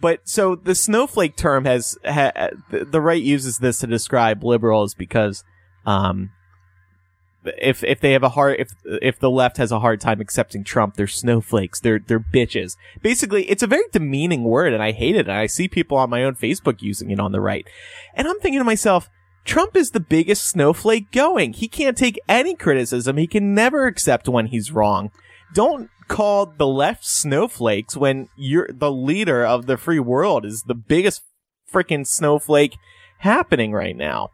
But 0.00 0.28
so 0.28 0.56
the 0.56 0.74
snowflake 0.74 1.36
term 1.36 1.64
has 1.64 1.96
ha, 2.04 2.32
the, 2.70 2.84
the 2.84 3.00
right 3.00 3.22
uses 3.22 3.58
this 3.58 3.78
to 3.80 3.86
describe 3.86 4.42
liberals 4.42 4.94
because 4.94 5.44
um 5.86 6.30
if 7.44 7.82
if 7.84 8.00
they 8.00 8.12
have 8.12 8.22
a 8.22 8.30
hard 8.30 8.60
if 8.60 8.72
if 8.84 9.18
the 9.18 9.30
left 9.30 9.56
has 9.56 9.72
a 9.72 9.80
hard 9.80 10.00
time 10.00 10.20
accepting 10.20 10.64
Trump, 10.64 10.94
they're 10.94 11.06
snowflakes. 11.06 11.80
They're 11.80 11.98
they're 11.98 12.20
bitches. 12.20 12.76
Basically, 13.02 13.44
it's 13.50 13.62
a 13.62 13.68
very 13.68 13.84
demeaning 13.92 14.44
word, 14.44 14.72
and 14.72 14.82
I 14.82 14.92
hate 14.92 15.16
it. 15.16 15.28
And 15.28 15.36
I 15.36 15.46
see 15.46 15.68
people 15.68 15.98
on 15.98 16.10
my 16.10 16.22
own 16.24 16.34
Facebook 16.34 16.82
using 16.82 17.10
it 17.10 17.20
on 17.20 17.32
the 17.32 17.40
right, 17.40 17.66
and 18.14 18.28
I'm 18.28 18.38
thinking 18.40 18.60
to 18.60 18.64
myself, 18.64 19.08
Trump 19.44 19.76
is 19.76 19.90
the 19.90 20.00
biggest 20.00 20.44
snowflake 20.44 21.10
going. 21.10 21.52
He 21.52 21.68
can't 21.68 21.96
take 21.96 22.20
any 22.28 22.54
criticism. 22.54 23.16
He 23.16 23.26
can 23.26 23.54
never 23.54 23.86
accept 23.86 24.28
when 24.28 24.46
he's 24.46 24.72
wrong. 24.72 25.10
Don't 25.52 25.90
call 26.12 26.46
the 26.46 26.66
left 26.66 27.04
snowflakes 27.06 27.96
when 27.96 28.28
you're 28.36 28.68
the 28.70 28.92
leader 28.92 29.44
of 29.44 29.66
the 29.66 29.76
free 29.76 29.98
world 29.98 30.44
is 30.44 30.62
the 30.66 30.74
biggest 30.74 31.22
freaking 31.72 32.06
snowflake 32.06 32.76
happening 33.18 33.72
right 33.72 33.96
now. 33.96 34.28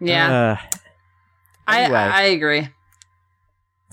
yeah, 0.00 0.56
Uh, 0.62 0.76
I, 1.66 1.82
anyway. 1.82 1.98
I, 1.98 2.20
I 2.20 2.22
agree. 2.22 2.68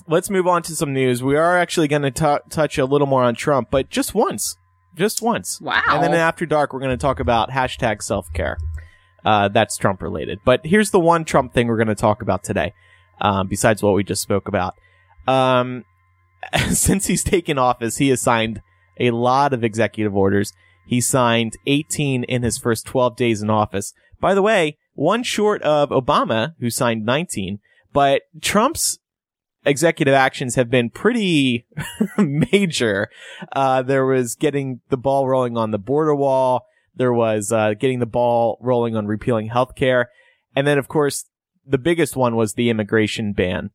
let's 0.06 0.30
move 0.30 0.46
on 0.46 0.62
to 0.62 0.76
some 0.76 0.92
news. 0.92 1.22
We 1.22 1.36
are 1.36 1.58
actually 1.58 1.88
going 1.88 2.10
to 2.10 2.40
touch 2.50 2.78
a 2.78 2.84
little 2.84 3.06
more 3.06 3.22
on 3.22 3.34
Trump, 3.34 3.68
but 3.70 3.90
just 3.90 4.14
once, 4.14 4.56
just 4.96 5.20
once. 5.22 5.60
Wow. 5.60 5.82
And 5.88 6.02
then 6.02 6.14
after 6.14 6.46
dark, 6.46 6.72
we're 6.72 6.80
going 6.80 6.90
to 6.90 6.96
talk 6.96 7.20
about 7.20 7.50
hashtag 7.50 8.02
self 8.02 8.32
care. 8.32 8.58
Uh, 9.24 9.48
that's 9.48 9.76
Trump 9.76 10.02
related. 10.02 10.38
But 10.44 10.64
here's 10.64 10.90
the 10.90 11.00
one 11.00 11.24
Trump 11.24 11.52
thing 11.54 11.66
we're 11.68 11.76
going 11.78 11.88
to 11.88 11.94
talk 11.94 12.22
about 12.22 12.44
today, 12.44 12.74
um, 13.20 13.48
besides 13.48 13.82
what 13.82 13.94
we 13.94 14.04
just 14.04 14.22
spoke 14.22 14.48
about. 14.48 14.74
Um, 15.26 15.84
since 16.70 17.06
he's 17.06 17.24
taken 17.24 17.58
office, 17.58 17.98
he 17.98 18.08
has 18.08 18.20
signed 18.20 18.60
a 18.98 19.10
lot 19.10 19.52
of 19.52 19.64
executive 19.64 20.14
orders. 20.14 20.52
He 20.86 21.00
signed 21.00 21.54
18 21.66 22.24
in 22.24 22.42
his 22.42 22.58
first 22.58 22.86
12 22.86 23.16
days 23.16 23.42
in 23.42 23.50
office. 23.50 23.92
By 24.20 24.34
the 24.34 24.42
way, 24.42 24.78
one 24.94 25.22
short 25.22 25.62
of 25.62 25.90
Obama, 25.90 26.54
who 26.60 26.70
signed 26.70 27.04
19. 27.04 27.58
But 27.92 28.22
Trump's 28.40 28.98
executive 29.64 30.14
actions 30.14 30.54
have 30.56 30.70
been 30.70 30.90
pretty 30.90 31.66
major. 32.18 33.08
Uh, 33.52 33.82
there 33.82 34.06
was 34.06 34.34
getting 34.34 34.80
the 34.90 34.96
ball 34.96 35.28
rolling 35.28 35.56
on 35.56 35.70
the 35.70 35.78
border 35.78 36.14
wall. 36.14 36.66
There 36.94 37.12
was 37.12 37.50
uh, 37.50 37.74
getting 37.74 37.98
the 37.98 38.06
ball 38.06 38.58
rolling 38.60 38.96
on 38.96 39.06
repealing 39.06 39.50
healthcare, 39.50 40.06
and 40.54 40.66
then 40.66 40.78
of 40.78 40.86
course 40.86 41.24
the 41.66 41.78
biggest 41.78 42.14
one 42.14 42.36
was 42.36 42.54
the 42.54 42.70
immigration 42.70 43.32
ban. 43.32 43.70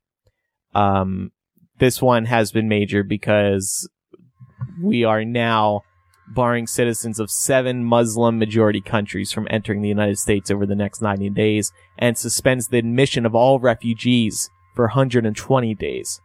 Um, 0.74 1.32
this 1.80 2.02
one 2.02 2.26
has 2.26 2.52
been 2.52 2.68
major 2.68 3.04
because 3.04 3.90
we 4.82 5.04
are 5.04 5.26
now 5.26 5.84
barring 6.30 6.68
citizens 6.68 7.20
of 7.20 7.32
seven 7.32 7.84
Muslim 7.84 8.38
majority 8.38 8.82
countries 8.82 9.32
from 9.32 9.48
entering 9.50 9.82
the 9.82 9.90
United 9.90 10.20
States 10.20 10.52
over 10.52 10.66
the 10.66 10.76
next 10.76 11.02
90 11.02 11.30
days 11.32 11.72
and 11.98 12.18
suspends 12.18 12.68
the 12.68 12.78
admission 12.78 13.26
of 13.26 13.34
all 13.34 13.60
refugees 13.60 14.50
for 14.76 14.86
120 14.86 15.76
days. 15.76 16.22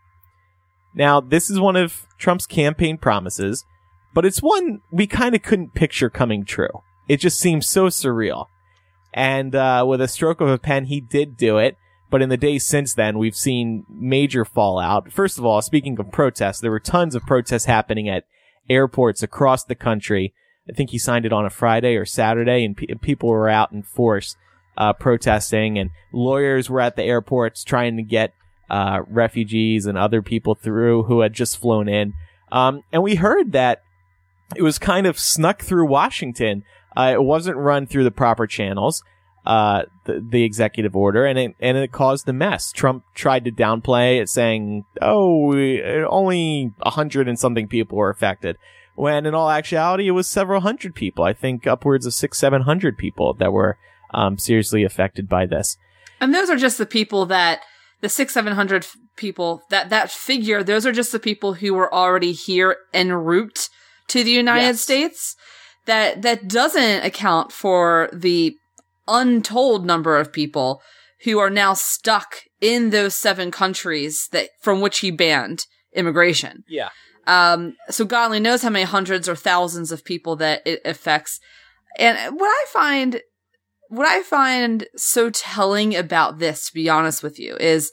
Now, 0.94 1.20
this 1.20 1.50
is 1.50 1.58
one 1.58 1.76
of 1.76 2.06
Trump's 2.18 2.46
campaign 2.46 2.98
promises, 2.98 3.64
but 4.12 4.24
it's 4.24 4.42
one 4.42 4.80
we 4.92 5.06
kind 5.06 5.34
of 5.34 5.42
couldn't 5.42 5.74
picture 5.74 6.10
coming 6.10 6.44
true. 6.44 6.82
It 7.08 7.16
just 7.16 7.40
seems 7.40 7.66
so 7.66 7.86
surreal. 7.86 8.46
And 9.12 9.54
uh, 9.54 9.84
with 9.86 10.00
a 10.00 10.08
stroke 10.08 10.40
of 10.40 10.48
a 10.48 10.58
pen, 10.58 10.86
he 10.86 11.00
did 11.00 11.36
do 11.36 11.58
it. 11.58 11.76
But 12.14 12.22
in 12.22 12.28
the 12.28 12.36
days 12.36 12.64
since 12.64 12.94
then, 12.94 13.18
we've 13.18 13.34
seen 13.34 13.84
major 13.90 14.44
fallout. 14.44 15.10
First 15.10 15.36
of 15.36 15.44
all, 15.44 15.60
speaking 15.60 15.98
of 15.98 16.12
protests, 16.12 16.60
there 16.60 16.70
were 16.70 16.78
tons 16.78 17.16
of 17.16 17.26
protests 17.26 17.64
happening 17.64 18.08
at 18.08 18.22
airports 18.70 19.24
across 19.24 19.64
the 19.64 19.74
country. 19.74 20.32
I 20.70 20.74
think 20.74 20.90
he 20.90 20.98
signed 20.98 21.26
it 21.26 21.32
on 21.32 21.44
a 21.44 21.50
Friday 21.50 21.96
or 21.96 22.04
Saturday, 22.04 22.64
and 22.64 22.76
pe- 22.76 22.86
people 23.02 23.30
were 23.30 23.48
out 23.48 23.72
in 23.72 23.82
force 23.82 24.36
uh, 24.78 24.92
protesting, 24.92 25.76
and 25.76 25.90
lawyers 26.12 26.70
were 26.70 26.80
at 26.80 26.94
the 26.94 27.02
airports 27.02 27.64
trying 27.64 27.96
to 27.96 28.04
get 28.04 28.32
uh, 28.70 29.00
refugees 29.08 29.84
and 29.84 29.98
other 29.98 30.22
people 30.22 30.54
through 30.54 31.02
who 31.02 31.22
had 31.22 31.32
just 31.32 31.60
flown 31.60 31.88
in. 31.88 32.12
Um, 32.52 32.82
and 32.92 33.02
we 33.02 33.16
heard 33.16 33.50
that 33.50 33.82
it 34.54 34.62
was 34.62 34.78
kind 34.78 35.08
of 35.08 35.18
snuck 35.18 35.62
through 35.62 35.88
Washington. 35.88 36.62
Uh, 36.96 37.10
it 37.14 37.24
wasn't 37.24 37.56
run 37.56 37.88
through 37.88 38.04
the 38.04 38.12
proper 38.12 38.46
channels, 38.46 39.02
uh, 39.46 39.82
the, 40.04 40.24
the 40.26 40.42
executive 40.42 40.96
order, 40.96 41.26
and 41.26 41.38
it, 41.38 41.54
and 41.60 41.76
it 41.76 41.92
caused 41.92 42.28
a 42.28 42.32
mess. 42.32 42.72
Trump 42.72 43.04
tried 43.14 43.44
to 43.44 43.52
downplay 43.52 44.20
it, 44.20 44.28
saying, 44.28 44.84
oh, 45.02 45.54
only 46.08 46.72
a 46.80 46.90
hundred 46.90 47.28
and 47.28 47.38
something 47.38 47.68
people 47.68 47.98
were 47.98 48.10
affected. 48.10 48.56
When 48.94 49.26
in 49.26 49.34
all 49.34 49.50
actuality, 49.50 50.06
it 50.06 50.12
was 50.12 50.26
several 50.26 50.60
hundred 50.60 50.94
people. 50.94 51.24
I 51.24 51.32
think 51.32 51.66
upwards 51.66 52.06
of 52.06 52.14
six, 52.14 52.38
seven 52.38 52.62
hundred 52.62 52.96
people 52.96 53.34
that 53.34 53.52
were 53.52 53.76
um, 54.12 54.38
seriously 54.38 54.84
affected 54.84 55.28
by 55.28 55.46
this. 55.46 55.76
And 56.20 56.32
those 56.32 56.48
are 56.48 56.56
just 56.56 56.78
the 56.78 56.86
people 56.86 57.26
that 57.26 57.60
the 58.00 58.08
six, 58.08 58.32
seven 58.32 58.52
hundred 58.52 58.86
people 59.16 59.62
that 59.70 59.90
that 59.90 60.10
figure. 60.10 60.62
Those 60.62 60.86
are 60.86 60.92
just 60.92 61.10
the 61.10 61.18
people 61.18 61.54
who 61.54 61.74
were 61.74 61.92
already 61.92 62.32
here 62.32 62.76
en 62.92 63.12
route 63.12 63.68
to 64.08 64.22
the 64.22 64.30
United 64.30 64.66
Yes. 64.66 64.80
States. 64.80 65.36
That 65.86 66.22
that 66.22 66.48
doesn't 66.48 67.04
account 67.04 67.52
for 67.52 68.08
the 68.12 68.56
untold 69.06 69.84
number 69.84 70.18
of 70.18 70.32
people 70.32 70.82
who 71.24 71.38
are 71.38 71.50
now 71.50 71.74
stuck 71.74 72.36
in 72.60 72.90
those 72.90 73.14
seven 73.14 73.50
countries 73.50 74.28
that 74.32 74.50
from 74.60 74.80
which 74.80 75.00
he 75.00 75.10
banned 75.10 75.66
immigration. 75.94 76.64
Yeah. 76.68 76.90
Um, 77.26 77.76
so 77.88 78.04
God 78.04 78.26
only 78.26 78.40
knows 78.40 78.62
how 78.62 78.70
many 78.70 78.84
hundreds 78.84 79.28
or 79.28 79.34
thousands 79.36 79.90
of 79.92 80.04
people 80.04 80.36
that 80.36 80.62
it 80.66 80.80
affects. 80.84 81.40
And 81.98 82.38
what 82.38 82.48
I 82.48 82.64
find, 82.68 83.22
what 83.88 84.06
I 84.06 84.22
find 84.22 84.86
so 84.96 85.30
telling 85.30 85.94
about 85.94 86.38
this, 86.38 86.66
to 86.66 86.74
be 86.74 86.88
honest 86.88 87.22
with 87.22 87.38
you, 87.38 87.56
is 87.56 87.90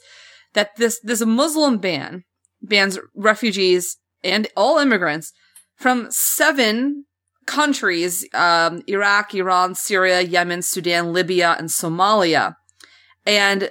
that 0.52 0.76
this, 0.76 1.00
this 1.02 1.24
Muslim 1.24 1.78
ban 1.78 2.24
bans 2.60 2.98
refugees 3.14 3.96
and 4.22 4.46
all 4.56 4.78
immigrants 4.78 5.32
from 5.76 6.06
seven 6.10 7.06
countries, 7.46 8.26
um, 8.34 8.82
Iraq, 8.86 9.34
Iran, 9.34 9.74
Syria, 9.74 10.20
Yemen, 10.20 10.62
Sudan, 10.62 11.12
Libya, 11.12 11.56
and 11.58 11.68
Somalia. 11.68 12.56
And 13.26 13.70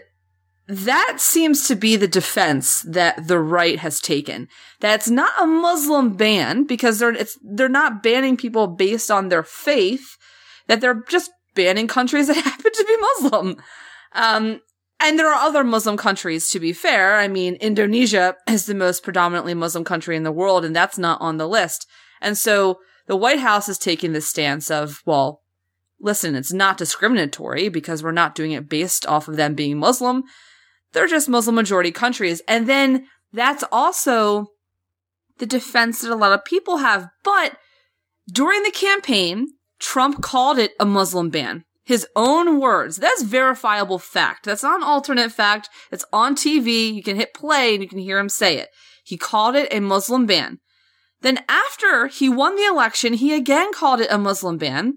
that 0.68 1.16
seems 1.18 1.68
to 1.68 1.76
be 1.76 1.98
the 1.98 2.08
defense 2.08 2.82
that 2.84 3.28
the 3.28 3.40
right 3.40 3.80
has 3.80 4.00
taken. 4.00 4.48
That's 4.80 5.10
not 5.10 5.34
a 5.42 5.46
Muslim 5.46 6.16
ban 6.16 6.64
because 6.66 7.00
they're 7.00 7.14
it's 7.14 7.38
they're 7.44 7.68
not 7.68 8.02
banning 8.02 8.38
people 8.38 8.68
based 8.68 9.12
on 9.12 9.30
their 9.30 9.44
faith. 9.44 10.18
That 10.68 10.80
they're 10.80 11.04
just 11.10 11.32
banning 11.56 11.88
countries 11.88 12.28
that 12.28 12.36
happen 12.46 12.72
to 12.72 12.86
be 12.86 12.98
Muslim. 12.98 13.58
Um, 14.14 14.62
and 15.04 15.18
there 15.18 15.34
are 15.34 15.48
other 15.48 15.64
Muslim 15.64 15.98
countries, 15.98 16.50
to 16.52 16.60
be 16.60 16.74
fair. 16.74 17.18
I 17.18 17.28
mean, 17.28 17.56
Indonesia 17.56 18.36
is 18.48 18.66
the 18.66 18.76
most 18.76 19.04
predominantly 19.04 19.56
Muslim 19.56 19.84
country 19.84 20.16
in 20.16 20.24
the 20.24 20.32
world, 20.32 20.64
and 20.64 20.76
that's 20.76 20.98
not 20.98 21.20
on 21.20 21.38
the 21.38 21.48
list. 21.48 21.88
And 22.22 22.38
so 22.38 22.80
the 23.08 23.16
White 23.16 23.40
House 23.40 23.70
is 23.70 23.78
taking 23.78 24.14
this 24.14 24.28
stance 24.28 24.72
of, 24.72 25.02
well, 25.06 25.42
listen, 26.00 26.36
it's 26.36 26.54
not 26.54 26.78
discriminatory 26.78 27.70
because 27.70 28.04
we're 28.04 28.12
not 28.12 28.36
doing 28.36 28.52
it 28.52 28.70
based 28.70 29.06
off 29.06 29.28
of 29.28 29.36
them 29.36 29.56
being 29.56 29.78
Muslim. 29.78 30.24
They're 30.94 31.08
just 31.08 31.30
Muslim 31.30 31.56
majority 31.56 31.92
countries. 31.92 32.42
And 32.48 32.68
then 32.68 33.08
that's 33.32 33.64
also 33.72 34.48
the 35.38 35.46
defense 35.46 36.02
that 36.02 36.12
a 36.12 36.16
lot 36.16 36.34
of 36.34 36.46
people 36.46 36.78
have. 36.78 37.08
But 37.24 37.58
during 38.32 38.64
the 38.64 38.72
campaign, 38.72 39.48
Trump 39.80 40.22
called 40.22 40.60
it 40.60 40.72
a 40.80 40.86
Muslim 40.86 41.30
ban. 41.30 41.66
His 41.84 42.08
own 42.16 42.60
words. 42.60 42.98
That's 42.98 43.24
verifiable 43.24 44.00
fact. 44.00 44.46
That's 44.46 44.64
not 44.64 44.78
an 44.78 44.84
alternate 44.84 45.32
fact. 45.32 45.70
It's 45.92 46.06
on 46.14 46.36
TV. 46.36 46.94
You 46.94 47.04
can 47.04 47.16
hit 47.16 47.34
play 47.34 47.74
and 47.74 47.84
you 47.84 47.90
can 47.90 47.98
hear 47.98 48.20
him 48.20 48.30
say 48.30 48.58
it. 48.58 48.70
He 49.04 49.18
called 49.18 49.56
it 49.56 49.74
a 49.74 49.80
Muslim 49.80 50.26
ban. 50.26 50.60
Then 51.22 51.40
after 51.48 52.08
he 52.08 52.30
won 52.30 52.56
the 52.56 52.66
election, 52.66 53.14
he 53.14 53.34
again 53.34 53.72
called 53.74 54.02
it 54.02 54.12
a 54.12 54.18
Muslim 54.18 54.58
ban. 54.58 54.96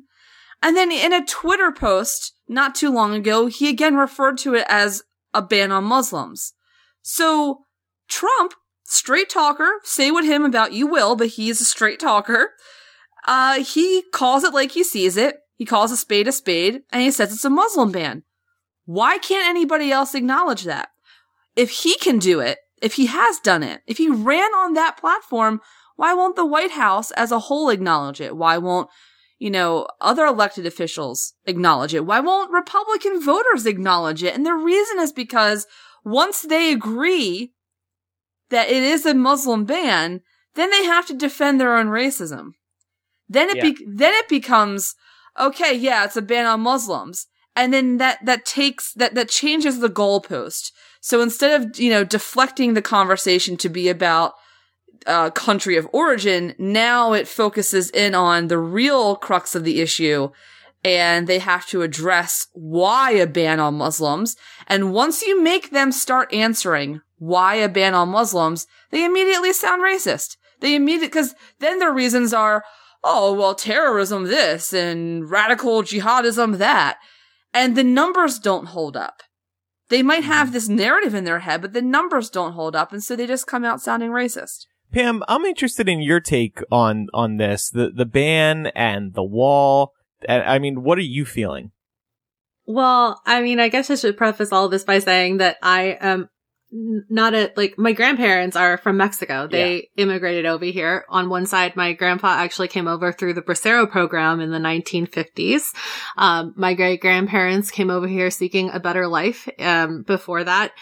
And 0.63 0.77
then 0.77 0.91
in 0.91 1.13
a 1.13 1.25
Twitter 1.25 1.71
post 1.71 2.35
not 2.49 2.75
too 2.75 2.91
long 2.91 3.15
ago, 3.15 3.47
he 3.47 3.69
again 3.69 3.97
referred 3.97 4.39
to 4.39 4.55
it 4.55 4.67
as 4.69 5.03
a 5.33 5.43
ban 5.43 5.73
on 5.73 5.85
Muslims. 5.85 6.55
So 7.03 7.65
Trump, 8.09 8.55
straight 8.85 9.29
talker, 9.29 9.81
say 9.83 10.11
what 10.11 10.25
him 10.25 10.45
about 10.45 10.73
you 10.73 10.87
will, 10.87 11.17
but 11.17 11.29
he's 11.29 11.61
a 11.61 11.65
straight 11.65 12.01
talker. 12.01 12.53
Uh, 13.27 13.63
he 13.63 14.05
calls 14.13 14.45
it 14.45 14.55
like 14.55 14.73
he 14.73 14.85
sees 14.85 15.17
it. 15.17 15.37
He 15.57 15.65
calls 15.65 15.93
a 15.93 15.97
spade 15.97 16.29
a 16.29 16.33
spade 16.33 16.83
and 16.91 17.03
he 17.03 17.11
says 17.11 17.33
it's 17.33 17.45
a 17.45 17.51
Muslim 17.51 17.93
ban. 17.93 18.23
Why 18.87 19.19
can't 19.19 19.49
anybody 19.49 19.91
else 19.93 20.15
acknowledge 20.15 20.65
that? 20.65 20.89
If 21.57 21.71
he 21.71 21.97
can 21.99 22.19
do 22.19 22.41
it, 22.41 22.59
if 22.83 22.95
he 22.95 23.07
has 23.07 23.39
done 23.39 23.63
it, 23.63 23.83
if 23.87 23.99
he 23.99 24.11
ran 24.11 24.53
on 24.55 24.75
that 24.75 24.97
platform, 24.99 25.61
why 25.97 26.15
won't 26.15 26.37
the 26.37 26.47
White 26.47 26.73
House 26.73 27.11
as 27.13 27.31
a 27.33 27.39
whole 27.39 27.71
acknowledge 27.71 28.21
it? 28.21 28.37
Why 28.37 28.59
won't 28.59 28.89
you 29.39 29.51
know, 29.51 29.87
other 30.01 30.25
elected 30.25 30.65
officials 30.65 31.35
acknowledge 31.45 31.93
it? 31.95 32.07
Why 32.07 32.21
won't 32.21 32.53
Republican 32.53 33.21
voters 33.21 33.67
acknowledge 33.67 34.23
it? 34.23 34.35
And 34.35 34.47
the 34.47 34.55
reason 34.55 34.99
is 35.01 35.13
because 35.13 35.67
once 36.05 36.43
they 36.43 36.73
agree 36.73 37.53
that 38.51 38.69
it 38.69 38.83
is 38.83 39.05
a 39.05 39.15
Muslim 39.15 39.65
ban, 39.65 40.21
then 40.55 40.71
they 40.71 40.85
have 40.85 41.07
to 41.07 41.15
defend 41.15 41.61
their 41.61 41.77
own 41.77 41.89
racism. 41.89 42.53
Then 43.29 43.51
it 43.51 43.57
Yeah. 43.57 43.63
be- 43.71 43.87
then 43.87 44.15
it 44.15 44.29
becomes 44.29 44.95
okay, 45.39 45.75
yeah, 45.75 46.05
it's 46.05 46.17
a 46.17 46.23
ban 46.23 46.47
on 46.47 46.61
Muslims. 46.61 47.27
And 47.57 47.73
then 47.75 47.97
that 47.99 48.25
that 48.25 48.45
takes 48.45 48.93
that 48.95 49.15
that 49.15 49.29
changes 49.29 49.81
the 49.81 49.91
goalpost. 49.91 50.71
So 51.01 51.21
instead 51.21 51.61
of, 51.61 51.79
you 51.79 51.91
know, 51.91 52.05
deflecting 52.05 52.75
the 52.75 52.83
conversation 52.83 53.57
to 53.59 53.69
be 53.69 53.89
about 53.89 54.35
uh, 55.07 55.31
country 55.31 55.77
of 55.77 55.89
origin, 55.93 56.55
now 56.59 57.13
it 57.13 57.29
focuses 57.29 57.91
in 57.91 58.15
on 58.15 58.49
the 58.49 58.59
real 58.59 59.17
crux 59.17 59.55
of 59.55 59.65
the 59.65 59.81
issue 59.81 60.31
and 60.85 61.27
they 61.27 61.39
have 61.39 61.67
to 61.67 61.83
address 61.83 62.47
why 62.53 63.13
a 63.13 63.27
ban 63.27 63.59
on 63.59 63.75
Muslims. 63.75 64.37
And 64.67 64.93
once 64.93 65.23
you 65.23 65.43
make 65.43 65.71
them 65.71 65.91
start 65.91 66.33
answering 66.33 67.01
why 67.17 67.55
a 67.55 67.69
ban 67.69 67.95
on 67.95 68.11
Muslims, 68.11 68.67
they 68.91 69.05
immediately 69.05 69.53
sound 69.55 69.83
racist. 69.83 70.37
They 70.61 70.75
immediately, 70.75 71.09
cause 71.09 71.35
then 71.59 71.79
their 71.79 71.93
reasons 71.93 72.35
are, 72.35 72.65
oh, 73.03 73.33
well, 73.33 73.55
terrorism 73.55 74.25
this 74.25 74.73
and 74.73 75.31
radical 75.31 75.83
jihadism 75.83 76.59
that. 76.59 76.99
And 77.55 77.77
the 77.77 77.85
numbers 77.85 78.39
don't 78.39 78.67
hold 78.67 78.97
up. 78.97 79.23
They 79.89 80.03
might 80.03 80.25
have 80.25 80.53
this 80.53 80.69
narrative 80.69 81.15
in 81.15 81.25
their 81.25 81.41
head, 81.41 81.63
but 81.63 81.73
the 81.73 81.83
numbers 81.83 82.29
don't 82.29 82.53
hold 82.53 82.75
up. 82.75 82.93
And 82.93 83.03
so 83.03 83.17
they 83.17 83.27
just 83.27 83.47
come 83.47 83.65
out 83.65 83.81
sounding 83.81 84.11
racist. 84.11 84.67
Pam, 84.93 85.23
I'm 85.29 85.45
interested 85.45 85.89
in 85.89 86.03
your 86.03 86.21
take 86.21 86.61
on 86.71 87.09
on 87.13 87.37
this, 87.37 87.71
the 87.71 87.91
the 87.91 88.07
ban 88.07 88.67
and 88.69 89.15
the 89.15 89.25
wall. 89.25 89.93
I 90.29 90.59
mean, 90.59 90.83
what 90.83 90.99
are 90.99 91.03
you 91.03 91.25
feeling? 91.25 91.73
Well, 92.67 93.21
I 93.27 93.43
mean, 93.43 93.61
I 93.61 93.69
guess 93.69 93.91
I 93.91 93.97
should 93.97 94.17
preface 94.17 94.53
all 94.53 94.69
this 94.69 94.85
by 94.85 94.99
saying 94.99 95.39
that 95.39 95.59
I 95.63 95.99
am 96.01 96.31
not 96.75 97.35
a, 97.35 97.53
like, 97.57 97.79
my 97.79 97.93
grandparents 97.93 98.57
are 98.57 98.79
from 98.79 98.97
Mexico. 98.97 99.47
They 99.47 99.91
immigrated 99.97 100.45
over 100.45 100.65
here. 100.65 101.05
On 101.09 101.29
one 101.29 101.47
side, 101.47 101.77
my 101.77 101.93
grandpa 101.93 102.29
actually 102.29 102.69
came 102.69 102.89
over 102.89 103.13
through 103.13 103.35
the 103.35 103.43
Bracero 103.43 103.89
program 103.89 104.41
in 104.41 104.51
the 104.51 104.59
1950s. 104.59 105.67
Um, 106.17 106.53
my 106.57 106.75
great 106.75 107.01
grandparents 107.01 107.71
came 107.71 107.91
over 107.91 108.09
here 108.09 108.31
seeking 108.31 108.71
a 108.71 108.81
better 108.81 109.07
life, 109.07 109.49
um, 109.61 110.03
before 110.03 110.43
that. 110.43 110.73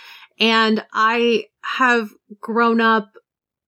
And 0.41 0.83
I 0.95 1.47
have 1.63 2.09
grown 2.41 2.81
up 2.81 3.11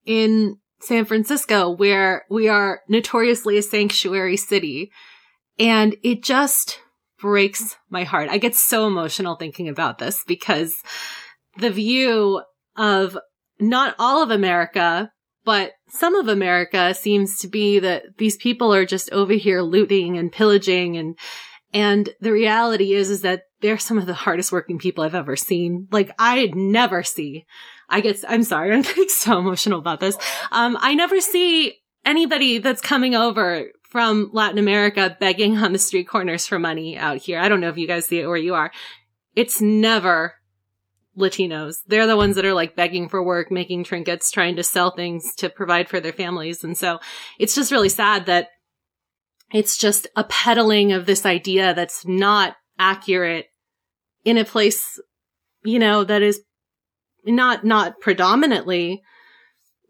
in 0.04 0.58
San 0.80 1.04
Francisco 1.04 1.70
where 1.70 2.24
we 2.30 2.48
are 2.48 2.80
notoriously 2.88 3.56
a 3.58 3.62
sanctuary 3.62 4.36
city. 4.36 4.90
And 5.58 5.96
it 6.02 6.22
just 6.22 6.80
breaks 7.18 7.76
my 7.88 8.04
heart. 8.04 8.28
I 8.28 8.38
get 8.38 8.54
so 8.54 8.86
emotional 8.86 9.36
thinking 9.36 9.68
about 9.68 9.98
this 9.98 10.22
because 10.26 10.74
the 11.56 11.70
view 11.70 12.42
of 12.76 13.16
not 13.58 13.94
all 13.98 14.22
of 14.22 14.30
America, 14.30 15.10
but 15.44 15.72
some 15.88 16.16
of 16.16 16.28
America 16.28 16.92
seems 16.94 17.38
to 17.38 17.48
be 17.48 17.78
that 17.78 18.02
these 18.18 18.36
people 18.36 18.74
are 18.74 18.84
just 18.84 19.10
over 19.12 19.32
here 19.32 19.62
looting 19.62 20.18
and 20.18 20.32
pillaging 20.32 20.96
and 20.96 21.18
and 21.72 22.10
the 22.20 22.30
reality 22.30 22.92
is 22.92 23.10
is 23.10 23.22
that 23.22 23.42
they're 23.60 23.78
some 23.78 23.98
of 23.98 24.06
the 24.06 24.14
hardest 24.14 24.52
working 24.52 24.78
people 24.78 25.02
I've 25.02 25.14
ever 25.14 25.34
seen. 25.34 25.88
Like 25.90 26.10
I'd 26.18 26.54
never 26.54 27.02
see 27.02 27.46
I 27.88 28.00
get 28.00 28.24
I'm 28.28 28.42
sorry, 28.42 28.72
I'm 28.74 28.82
getting 28.82 29.08
so 29.08 29.38
emotional 29.38 29.78
about 29.78 30.00
this. 30.00 30.16
Um 30.52 30.76
I 30.80 30.94
never 30.94 31.20
see 31.20 31.76
anybody 32.04 32.58
that's 32.58 32.80
coming 32.80 33.14
over 33.14 33.70
from 33.82 34.30
Latin 34.32 34.58
America 34.58 35.16
begging 35.20 35.56
on 35.58 35.72
the 35.72 35.78
street 35.78 36.08
corners 36.08 36.46
for 36.46 36.58
money 36.58 36.96
out 36.96 37.18
here. 37.18 37.38
I 37.38 37.48
don't 37.48 37.60
know 37.60 37.68
if 37.68 37.78
you 37.78 37.86
guys 37.86 38.06
see 38.06 38.18
it 38.18 38.26
where 38.26 38.36
you 38.36 38.54
are. 38.54 38.72
It's 39.36 39.60
never 39.60 40.34
Latinos. 41.16 41.78
They're 41.86 42.06
the 42.06 42.16
ones 42.16 42.36
that 42.36 42.44
are 42.44 42.54
like 42.54 42.76
begging 42.76 43.08
for 43.08 43.22
work, 43.22 43.50
making 43.50 43.84
trinkets, 43.84 44.30
trying 44.30 44.56
to 44.56 44.64
sell 44.64 44.90
things 44.90 45.34
to 45.36 45.48
provide 45.48 45.88
for 45.88 46.00
their 46.00 46.12
families. 46.12 46.64
And 46.64 46.76
so 46.76 46.98
it's 47.38 47.54
just 47.54 47.70
really 47.70 47.88
sad 47.88 48.26
that 48.26 48.48
it's 49.52 49.76
just 49.76 50.08
a 50.16 50.24
peddling 50.24 50.92
of 50.92 51.06
this 51.06 51.24
idea 51.24 51.74
that's 51.74 52.06
not 52.06 52.56
accurate 52.78 53.46
in 54.24 54.38
a 54.38 54.44
place, 54.44 54.98
you 55.62 55.78
know, 55.78 56.02
that 56.02 56.22
is 56.22 56.40
not, 57.26 57.64
not 57.64 58.00
predominantly 58.00 59.02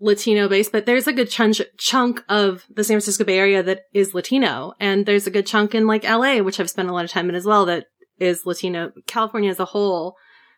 Latino 0.00 0.48
based, 0.48 0.72
but 0.72 0.86
there's 0.86 1.06
a 1.06 1.12
good 1.12 1.30
chunk, 1.30 1.56
chunk 1.78 2.22
of 2.28 2.64
the 2.68 2.84
San 2.84 2.94
Francisco 2.94 3.24
Bay 3.24 3.38
Area 3.38 3.62
that 3.62 3.82
is 3.92 4.14
Latino. 4.14 4.74
And 4.80 5.06
there's 5.06 5.26
a 5.26 5.30
good 5.30 5.46
chunk 5.46 5.74
in 5.74 5.86
like 5.86 6.04
LA, 6.04 6.38
which 6.38 6.60
I've 6.60 6.70
spent 6.70 6.88
a 6.88 6.92
lot 6.92 7.04
of 7.04 7.10
time 7.10 7.28
in 7.28 7.34
as 7.34 7.44
well, 7.44 7.66
that 7.66 7.86
is 8.18 8.44
Latino. 8.44 8.92
California 9.06 9.50
as 9.50 9.60
a 9.60 9.64
whole 9.64 10.16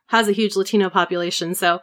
has 0.08 0.28
a 0.28 0.32
huge 0.32 0.56
Latino 0.56 0.88
population. 0.90 1.54
So 1.54 1.80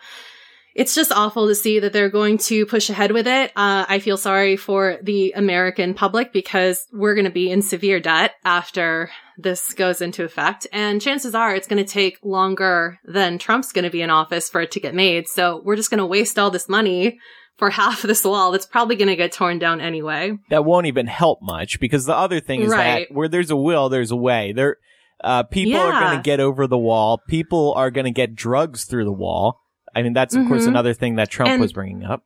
it's 0.75 0.95
just 0.95 1.11
awful 1.11 1.47
to 1.47 1.55
see 1.55 1.79
that 1.79 1.93
they're 1.93 2.09
going 2.09 2.37
to 2.39 2.65
push 2.65 2.89
ahead 2.89 3.11
with 3.11 3.27
it. 3.27 3.51
Uh, 3.55 3.85
I 3.87 3.99
feel 3.99 4.17
sorry 4.17 4.57
for 4.57 4.97
the 5.03 5.33
American 5.35 5.93
public 5.93 6.33
because 6.33 6.85
we're 6.91 7.15
going 7.15 7.25
to 7.25 7.31
be 7.31 7.51
in 7.51 7.61
severe 7.61 7.99
debt 7.99 8.33
after 8.43 9.11
this 9.37 9.73
goes 9.73 10.01
into 10.01 10.23
effect. 10.23 10.67
And 10.71 11.01
chances 11.01 11.33
are 11.35 11.55
it's 11.55 11.67
going 11.67 11.83
to 11.83 11.89
take 11.91 12.19
longer 12.23 12.99
than 13.05 13.37
Trump's 13.39 13.71
going 13.71 13.83
to 13.85 13.89
be 13.91 14.01
in 14.01 14.09
office 14.09 14.49
for 14.49 14.61
it 14.61 14.71
to 14.71 14.79
get 14.79 14.93
made. 14.95 15.27
So 15.27 15.61
we're 15.63 15.75
just 15.75 15.89
going 15.89 15.99
to 15.99 16.05
waste 16.05 16.37
all 16.39 16.51
this 16.51 16.69
money 16.69 17.19
for 17.57 17.69
half 17.69 18.03
of 18.03 18.07
this 18.07 18.23
wall 18.23 18.51
that's 18.51 18.65
probably 18.65 18.95
going 18.95 19.07
to 19.09 19.15
get 19.15 19.31
torn 19.31 19.59
down 19.59 19.79
anyway. 19.81 20.37
That 20.49 20.65
won't 20.65 20.87
even 20.87 21.07
help 21.07 21.39
much 21.41 21.79
because 21.79 22.05
the 22.05 22.15
other 22.15 22.39
thing 22.39 22.61
is 22.61 22.71
Right. 22.71 23.07
that 23.09 23.15
where 23.15 23.27
there's 23.27 23.51
a 23.51 23.55
will, 23.55 23.89
there's 23.89 24.11
a 24.11 24.15
way. 24.15 24.53
There, 24.53 24.77
uh, 25.23 25.43
people 25.43 25.79
are 25.79 25.91
going 25.99 26.17
to 26.17 26.23
get 26.23 26.39
over 26.39 26.65
the 26.67 26.77
wall. 26.77 27.21
People 27.27 27.73
are 27.75 27.91
going 27.91 28.05
to 28.05 28.11
get 28.11 28.35
drugs 28.35 28.85
through 28.85 29.05
the 29.05 29.11
wall. 29.13 29.59
I 29.95 30.01
mean, 30.01 30.13
that's 30.13 30.33
of 30.35 30.47
course 30.47 30.63
Mhm. 30.63 30.69
another 30.69 30.93
thing 30.95 31.15
that 31.17 31.29
Trump 31.29 31.51
And- 31.51 31.61
was 31.61 31.73
bringing 31.73 32.03
up. 32.03 32.23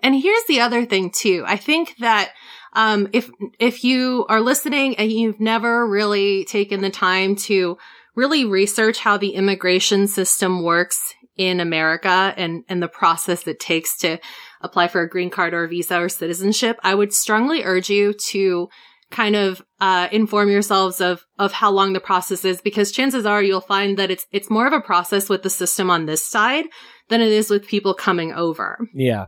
And 0.00 0.14
here's 0.14 0.44
the 0.44 0.60
other 0.60 0.84
thing 0.84 1.10
too. 1.10 1.44
I 1.46 1.56
think 1.56 1.94
that 1.98 2.30
um, 2.74 3.08
if 3.12 3.30
if 3.58 3.84
you 3.84 4.26
are 4.28 4.40
listening 4.40 4.96
and 4.96 5.10
you've 5.10 5.40
never 5.40 5.86
really 5.86 6.44
taken 6.44 6.80
the 6.80 6.90
time 6.90 7.36
to 7.36 7.78
really 8.14 8.44
research 8.44 8.98
how 8.98 9.16
the 9.16 9.30
immigration 9.30 10.06
system 10.06 10.62
works 10.62 11.14
in 11.36 11.60
America 11.60 12.32
and 12.36 12.64
and 12.68 12.82
the 12.82 12.88
process 12.88 13.46
it 13.46 13.60
takes 13.60 13.96
to 13.98 14.18
apply 14.60 14.88
for 14.88 15.02
a 15.02 15.08
green 15.08 15.30
card 15.30 15.54
or 15.54 15.64
a 15.64 15.68
visa 15.68 16.00
or 16.00 16.08
citizenship, 16.08 16.78
I 16.82 16.94
would 16.94 17.12
strongly 17.12 17.64
urge 17.64 17.90
you 17.90 18.14
to 18.30 18.68
kind 19.10 19.36
of 19.36 19.62
uh, 19.80 20.08
inform 20.10 20.50
yourselves 20.50 21.00
of 21.00 21.24
of 21.38 21.52
how 21.52 21.70
long 21.70 21.92
the 21.92 22.00
process 22.00 22.44
is 22.44 22.60
because 22.60 22.90
chances 22.90 23.26
are 23.26 23.42
you'll 23.42 23.60
find 23.60 23.98
that 23.98 24.10
it's 24.10 24.26
it's 24.32 24.50
more 24.50 24.66
of 24.66 24.72
a 24.72 24.80
process 24.80 25.28
with 25.28 25.42
the 25.42 25.50
system 25.50 25.90
on 25.90 26.06
this 26.06 26.26
side 26.26 26.64
than 27.08 27.20
it 27.20 27.30
is 27.30 27.50
with 27.50 27.66
people 27.66 27.94
coming 27.94 28.32
over 28.32 28.78
Yeah. 28.94 29.26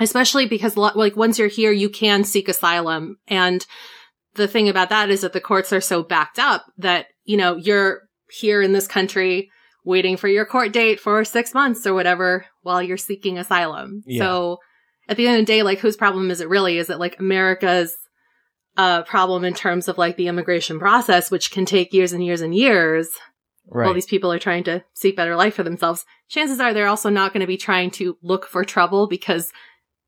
Especially 0.00 0.46
because 0.46 0.76
like 0.76 1.16
once 1.16 1.38
you're 1.38 1.48
here 1.48 1.72
you 1.72 1.88
can 1.88 2.24
seek 2.24 2.48
asylum 2.48 3.18
and 3.28 3.66
the 4.34 4.48
thing 4.48 4.68
about 4.68 4.88
that 4.88 5.10
is 5.10 5.20
that 5.20 5.32
the 5.32 5.40
courts 5.40 5.72
are 5.72 5.80
so 5.80 6.02
backed 6.02 6.38
up 6.38 6.64
that 6.78 7.06
you 7.24 7.36
know 7.36 7.56
you're 7.56 8.00
here 8.30 8.60
in 8.62 8.72
this 8.72 8.86
country 8.88 9.50
waiting 9.84 10.16
for 10.16 10.28
your 10.28 10.44
court 10.44 10.72
date 10.72 10.98
for 10.98 11.24
6 11.24 11.54
months 11.54 11.86
or 11.86 11.94
whatever 11.94 12.46
while 12.62 12.82
you're 12.82 12.96
seeking 12.96 13.38
asylum 13.38 14.02
Yeah. 14.06 14.24
so 14.24 14.58
at 15.08 15.16
the 15.16 15.26
end 15.26 15.38
of 15.38 15.46
the 15.46 15.52
day 15.52 15.62
like 15.62 15.78
whose 15.78 15.96
problem 15.96 16.30
is 16.30 16.40
it 16.40 16.48
really 16.48 16.78
is 16.78 16.90
it 16.90 16.98
like 16.98 17.20
america's 17.20 17.96
a 18.76 19.04
problem 19.06 19.44
in 19.44 19.54
terms 19.54 19.86
of 19.86 19.98
like 19.98 20.16
the 20.16 20.26
immigration 20.26 20.80
process, 20.80 21.30
which 21.30 21.52
can 21.52 21.64
take 21.64 21.92
years 21.92 22.12
and 22.12 22.24
years 22.24 22.40
and 22.40 22.52
years. 22.52 23.08
Right. 23.68 23.84
While 23.84 23.94
these 23.94 24.04
people 24.04 24.32
are 24.32 24.38
trying 24.40 24.64
to 24.64 24.82
seek 24.94 25.14
better 25.16 25.36
life 25.36 25.54
for 25.54 25.62
themselves, 25.62 26.04
chances 26.28 26.58
are 26.58 26.74
they're 26.74 26.88
also 26.88 27.08
not 27.08 27.32
going 27.32 27.42
to 27.42 27.46
be 27.46 27.56
trying 27.56 27.92
to 27.92 28.18
look 28.20 28.46
for 28.46 28.64
trouble 28.64 29.06
because 29.06 29.52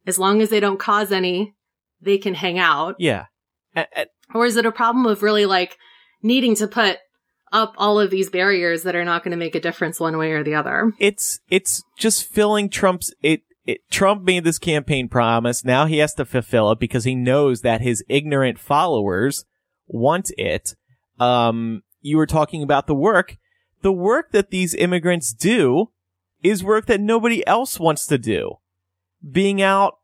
as 0.06 0.18
long 0.18 0.40
as 0.40 0.50
they 0.50 0.60
don't 0.60 0.78
cause 0.78 1.12
any, 1.12 1.54
they 2.00 2.18
can 2.18 2.34
hang 2.34 2.58
out. 2.58 2.96
yeah. 2.98 3.26
Or 4.34 4.46
is 4.46 4.56
it 4.56 4.66
a 4.66 4.72
problem 4.72 5.06
of 5.06 5.22
really 5.22 5.46
like 5.46 5.76
needing 6.22 6.54
to 6.56 6.66
put 6.66 6.98
up 7.52 7.74
all 7.76 8.00
of 8.00 8.10
these 8.10 8.30
barriers 8.30 8.82
that 8.82 8.96
are 8.96 9.04
not 9.04 9.22
going 9.22 9.32
to 9.32 9.36
make 9.36 9.54
a 9.54 9.60
difference 9.60 10.00
one 10.00 10.16
way 10.18 10.32
or 10.32 10.42
the 10.42 10.54
other? 10.54 10.92
it's 10.98 11.40
it's 11.50 11.82
just 11.98 12.24
filling 12.24 12.68
Trump's 12.68 13.12
it, 13.22 13.42
it 13.66 13.80
Trump 13.90 14.22
made 14.22 14.44
this 14.44 14.58
campaign 14.58 15.08
promise. 15.08 15.64
Now 15.64 15.86
he 15.86 15.98
has 15.98 16.14
to 16.14 16.24
fulfill 16.24 16.70
it 16.72 16.78
because 16.78 17.04
he 17.04 17.14
knows 17.14 17.60
that 17.62 17.82
his 17.82 18.02
ignorant 18.08 18.58
followers 18.58 19.44
want 19.86 20.30
it. 20.38 20.74
Um, 21.20 21.82
you 22.00 22.16
were 22.16 22.26
talking 22.26 22.62
about 22.62 22.86
the 22.86 22.94
work. 22.94 23.36
The 23.82 23.92
work 23.92 24.32
that 24.32 24.50
these 24.50 24.74
immigrants 24.74 25.32
do 25.32 25.90
is 26.42 26.64
work 26.64 26.86
that 26.86 27.00
nobody 27.00 27.46
else 27.46 27.78
wants 27.78 28.06
to 28.06 28.18
do. 28.18 28.56
Being 29.30 29.60
out 29.62 29.98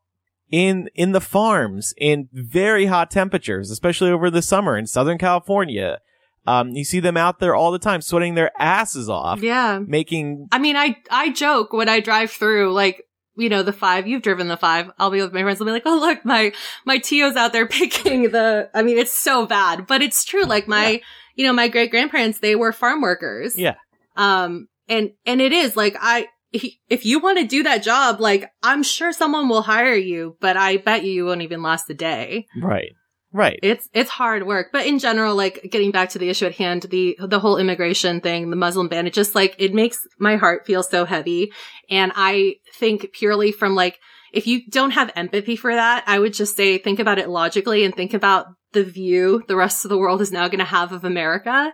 in 0.51 0.89
in 0.95 1.11
the 1.13 1.21
farms 1.21 1.93
in 1.97 2.29
very 2.31 2.85
hot 2.85 3.09
temperatures, 3.09 3.71
especially 3.71 4.11
over 4.11 4.29
the 4.29 4.41
summer 4.41 4.77
in 4.77 4.85
Southern 4.87 5.17
California. 5.17 5.99
Um, 6.45 6.71
you 6.71 6.83
see 6.83 6.99
them 6.99 7.15
out 7.15 7.39
there 7.39 7.55
all 7.55 7.71
the 7.71 7.79
time, 7.79 8.01
sweating 8.01 8.35
their 8.35 8.51
asses 8.59 9.09
off, 9.09 9.41
Yeah. 9.41 9.79
making 9.79 10.49
I 10.51 10.59
mean, 10.59 10.75
I, 10.75 10.97
I 11.09 11.31
joke 11.31 11.71
when 11.71 11.87
I 11.87 12.01
drive 12.01 12.31
through, 12.31 12.73
like, 12.73 13.01
you 13.37 13.47
know, 13.47 13.63
the 13.63 13.71
five, 13.71 14.07
you've 14.07 14.23
driven 14.23 14.49
the 14.49 14.57
five. 14.57 14.91
I'll 14.99 15.09
be 15.09 15.21
with 15.21 15.31
my 15.31 15.41
friends. 15.41 15.61
I'll 15.61 15.65
be 15.65 15.71
like, 15.71 15.83
oh, 15.85 15.97
look, 15.97 16.25
my, 16.25 16.51
my 16.83 16.97
Tio's 16.97 17.37
out 17.37 17.53
there 17.53 17.65
picking 17.79 18.23
the, 18.31 18.69
I 18.73 18.81
mean, 18.83 18.97
it's 18.97 19.17
so 19.17 19.45
bad, 19.45 19.87
but 19.87 20.01
it's 20.01 20.25
true. 20.25 20.43
Like 20.43 20.67
my, 20.67 21.01
you 21.35 21.45
know, 21.45 21.53
my 21.53 21.69
great 21.69 21.91
grandparents, 21.91 22.39
they 22.39 22.57
were 22.57 22.73
farm 22.73 22.99
workers. 23.01 23.57
Yeah. 23.57 23.75
Um, 24.17 24.67
and, 24.89 25.11
and 25.25 25.39
it 25.41 25.53
is 25.53 25.77
like, 25.77 25.95
I, 25.97 26.27
if 26.53 27.05
you 27.05 27.19
want 27.19 27.39
to 27.39 27.45
do 27.45 27.63
that 27.63 27.83
job, 27.83 28.19
like, 28.19 28.49
I'm 28.61 28.83
sure 28.83 29.11
someone 29.11 29.49
will 29.49 29.63
hire 29.63 29.95
you, 29.95 30.37
but 30.39 30.55
I 30.55 30.77
bet 30.77 31.03
you 31.03 31.11
you 31.11 31.25
won't 31.25 31.41
even 31.41 31.63
last 31.63 31.89
a 31.89 31.93
day. 31.93 32.45
right, 32.61 32.91
right. 33.31 33.59
It's 33.63 33.89
it's 33.93 34.11
hard 34.11 34.45
work, 34.45 34.67
but 34.71 34.85
in 34.85 34.99
general, 34.99 35.35
like 35.35 35.67
getting 35.71 35.91
back 35.91 36.09
to 36.09 36.19
the 36.19 36.29
issue 36.29 36.45
at 36.45 36.55
hand, 36.55 36.83
the 36.83 37.17
the 37.19 37.39
whole 37.39 37.57
immigration 37.57 38.21
thing, 38.21 38.49
the 38.49 38.55
Muslim 38.55 38.87
ban, 38.87 39.07
it 39.07 39.13
just 39.13 39.35
like 39.35 39.55
it 39.57 39.73
makes 39.73 39.99
my 40.19 40.35
heart 40.35 40.65
feel 40.65 40.83
so 40.83 41.05
heavy. 41.05 41.51
And 41.89 42.11
I 42.15 42.55
think 42.75 43.11
purely 43.13 43.51
from 43.51 43.75
like 43.75 43.99
if 44.31 44.47
you 44.47 44.67
don't 44.69 44.91
have 44.91 45.11
empathy 45.15 45.55
for 45.55 45.73
that, 45.73 46.03
I 46.07 46.19
would 46.19 46.33
just 46.33 46.55
say 46.55 46.77
think 46.77 46.99
about 46.99 47.19
it 47.19 47.29
logically 47.29 47.83
and 47.83 47.95
think 47.95 48.13
about 48.13 48.47
the 48.73 48.83
view 48.83 49.43
the 49.47 49.55
rest 49.55 49.85
of 49.85 49.89
the 49.89 49.97
world 49.97 50.21
is 50.21 50.31
now 50.31 50.47
going 50.47 50.59
to 50.59 50.65
have 50.65 50.91
of 50.91 51.03
America. 51.03 51.71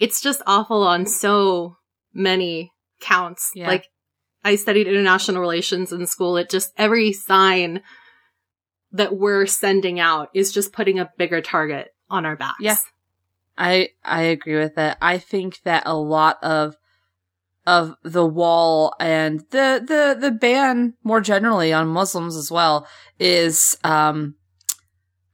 It's 0.00 0.20
just 0.20 0.42
awful 0.46 0.82
on 0.82 1.06
so 1.06 1.76
many 2.12 2.72
counts. 3.00 3.50
Yeah. 3.54 3.68
Like 3.68 3.86
I 4.44 4.56
studied 4.56 4.86
international 4.86 5.40
relations 5.40 5.92
in 5.92 6.06
school. 6.06 6.36
It 6.36 6.50
just 6.50 6.72
every 6.76 7.12
sign 7.12 7.82
that 8.92 9.16
we're 9.16 9.46
sending 9.46 10.00
out 10.00 10.30
is 10.34 10.52
just 10.52 10.72
putting 10.72 10.98
a 10.98 11.10
bigger 11.16 11.40
target 11.40 11.94
on 12.08 12.26
our 12.26 12.36
backs. 12.36 12.56
Yeah. 12.60 12.76
I 13.56 13.90
I 14.04 14.22
agree 14.22 14.58
with 14.58 14.74
that. 14.76 14.96
I 15.02 15.18
think 15.18 15.60
that 15.64 15.82
a 15.86 15.96
lot 15.96 16.42
of 16.42 16.76
of 17.66 17.94
the 18.02 18.24
wall 18.24 18.94
and 18.98 19.40
the 19.50 19.84
the 19.86 20.16
the 20.18 20.30
ban 20.30 20.94
more 21.04 21.20
generally 21.20 21.72
on 21.72 21.88
Muslims 21.88 22.36
as 22.36 22.50
well 22.50 22.86
is 23.18 23.76
um 23.84 24.34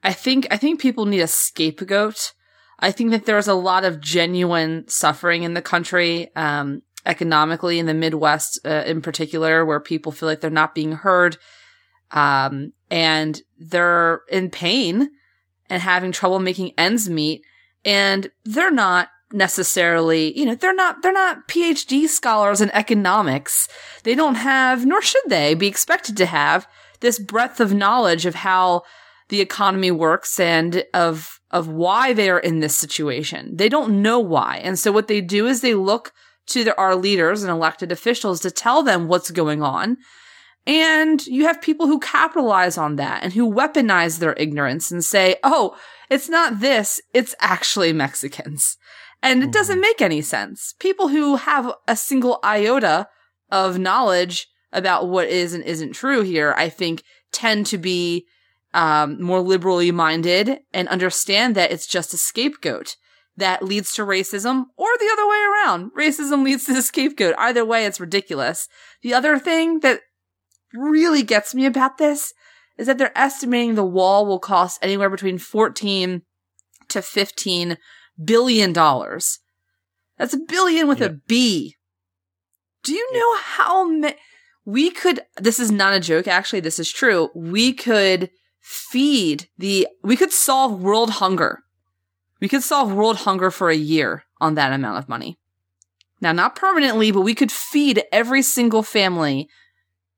I 0.03 0.13
think 0.13 0.47
I 0.51 0.57
think 0.57 0.81
people 0.81 1.07
need 1.07 1.21
a 1.21 1.29
scapegoat. 1.29 2.33
I 2.79 2.91
think 2.91 3.13
that 3.13 3.27
there's 3.27 3.49
a 3.49 3.55
lot 3.55 3.85
of 3.85 4.01
genuine 4.01 4.87
suffering 4.89 5.45
in 5.45 5.55
the 5.55 5.63
country 5.63 6.35
um 6.35 6.83
economically 7.07 7.79
in 7.79 7.87
the 7.87 7.95
Midwest 7.95 8.61
uh, 8.65 8.83
in 8.87 9.01
particular 9.01 9.65
where 9.65 9.81
people 9.81 10.13
feel 10.13 10.29
like 10.29 10.41
they're 10.41 10.51
not 10.51 10.75
being 10.75 10.93
heard 10.93 11.37
um 12.13 12.73
and 12.91 13.43
they're 13.59 14.21
in 14.31 14.49
pain 14.51 15.11
and 15.69 15.83
having 15.83 16.13
trouble 16.13 16.39
making 16.39 16.73
ends 16.79 17.09
meet 17.09 17.43
and 17.85 18.31
they're 18.45 18.71
not 18.71 19.09
necessarily, 19.33 20.37
you 20.39 20.45
know, 20.45 20.55
they're 20.55 20.75
not, 20.75 21.03
they're 21.03 21.13
not 21.13 21.49
PhD 21.49 22.09
scholars 22.09 22.61
in 22.61 22.71
economics. 22.71 23.69
They 24.03 24.15
don't 24.15 24.37
have, 24.37 24.87
nor 24.87 25.03
should 25.03 25.23
they 25.29 25.55
be 25.55 25.67
expected 25.67 26.17
to 26.19 26.27
have 26.27 26.67
this 27.01 27.19
breadth 27.19 27.61
of 27.61 27.75
knowledge 27.75 28.27
of 28.27 28.35
how 28.35 28.83
the 29.29 29.41
economy 29.41 29.91
works 29.91 30.39
and 30.39 30.85
of, 30.95 31.41
of 31.51 31.69
why 31.69 32.13
they're 32.13 32.39
in 32.39 32.61
this 32.61 32.77
situation. 32.77 33.57
They 33.57 33.69
don't 33.69 34.03
know 34.03 34.21
why. 34.21 34.61
And 34.63 34.79
so 34.79 34.93
what 34.93 35.09
they 35.09 35.21
do 35.21 35.47
is 35.47 35.61
they 35.61 35.75
look 35.75 36.13
to 36.47 36.65
their, 36.65 36.79
our 36.79 36.97
leaders 36.97 37.43
and 37.43 37.51
elected 37.51 37.93
officials 37.93 38.41
to 38.41 38.51
tell 38.51 38.83
them 38.83 39.09
what's 39.09 39.31
going 39.31 39.63
on. 39.63 39.97
And 40.67 41.25
you 41.27 41.47
have 41.47 41.63
people 41.63 41.87
who 41.87 42.01
capitalize 42.01 42.77
on 42.77 42.97
that 42.97 43.23
and 43.23 43.33
who 43.33 43.53
weaponize 43.53 44.19
their 44.19 44.35
ignorance 44.35 44.91
and 44.91 45.05
say, 45.05 45.37
oh, 45.45 45.77
it's 46.11 46.29
not 46.29 46.61
this, 46.61 47.01
it's 47.15 47.35
actually 47.41 47.93
Mexicans. 47.93 48.77
And 49.23 49.43
it 49.43 49.53
doesn't 49.53 49.81
make 49.81 50.01
any 50.01 50.23
sense. 50.23 50.75
People 50.79 51.09
who 51.09 51.37
have 51.37 51.73
a 51.89 51.97
single 51.97 52.39
iota 52.45 53.09
of 53.51 53.79
knowledge 53.79 54.49
about 54.73 55.09
what 55.09 55.29
is 55.29 55.55
and 55.55 55.65
isn't 55.65 55.93
true 55.93 56.23
here, 56.23 56.55
I 56.57 56.69
think 56.69 57.03
tend 57.33 57.67
to 57.67 57.79
be 57.79 58.27
um, 58.75 59.21
more 59.23 59.41
liberally 59.41 59.91
minded 59.91 60.59
and 60.73 60.89
understand 60.89 61.55
that 61.55 61.73
it's 61.73 61.87
just 61.87 62.13
a 62.13 62.19
scapegoat 62.19 62.97
that 63.37 63.63
leads 63.63 63.93
to 63.93 64.03
racism 64.03 64.65
or 64.77 64.89
the 64.99 65.11
other 65.13 65.29
way 65.29 65.45
around. 65.53 65.91
Racism 65.97 66.43
leads 66.45 66.65
to 66.65 66.75
the 66.75 66.83
scapegoat. 66.83 67.35
Either 67.39 67.65
way, 67.65 67.85
it's 67.85 68.01
ridiculous. 68.01 68.69
The 69.03 69.15
other 69.15 69.39
thing 69.39 69.81
that 69.81 70.01
really 70.73 71.23
gets 71.23 71.55
me 71.55 71.67
about 71.67 71.99
this 71.99 72.33
is 72.79 72.87
that 72.87 72.99
they're 72.99 73.17
estimating 73.17 73.75
the 73.75 73.85
wall 73.85 74.27
will 74.27 74.39
cost 74.39 74.79
anywhere 74.83 75.11
between 75.11 75.39
14 75.39 76.23
to 76.89 77.03
15 77.03 77.79
billion 78.23 78.73
dollars. 78.73 79.41
That's 80.19 80.35
a 80.35 80.39
billion 80.39 80.89
with 80.89 81.03
a 81.03 81.19
B. 81.27 81.77
Do 82.83 82.95
you 82.95 83.09
know 83.13 83.37
how 83.39 83.89
many 83.89 84.17
we 84.65 84.91
could 84.91 85.21
this 85.37 85.59
is 85.61 85.71
not 85.71 85.95
a 85.95 86.01
joke 86.01 86.27
actually 86.27 86.61
this 86.61 86.79
is 86.79 86.91
true. 86.91 87.31
We 87.35 87.73
could 87.73 88.31
feed 88.61 89.49
the 89.59 89.89
we 90.03 90.17
could 90.17 90.33
solve 90.33 90.81
world 90.81 91.11
hunger. 91.11 91.61
We 92.41 92.49
could 92.49 92.63
solve 92.63 92.93
world 92.93 93.19
hunger 93.19 93.51
for 93.51 93.71
a 93.71 93.77
year 93.77 94.25
on 94.41 94.55
that 94.55 94.73
amount 94.73 94.99
of 94.99 95.09
money. 95.09 95.39
Now 96.21 96.33
not 96.33 96.57
permanently, 96.57 97.11
but 97.11 97.23
we 97.23 97.35
could 97.35 97.53
feed 97.53 98.05
every 98.13 98.43
single 98.43 98.83
family 98.83 99.49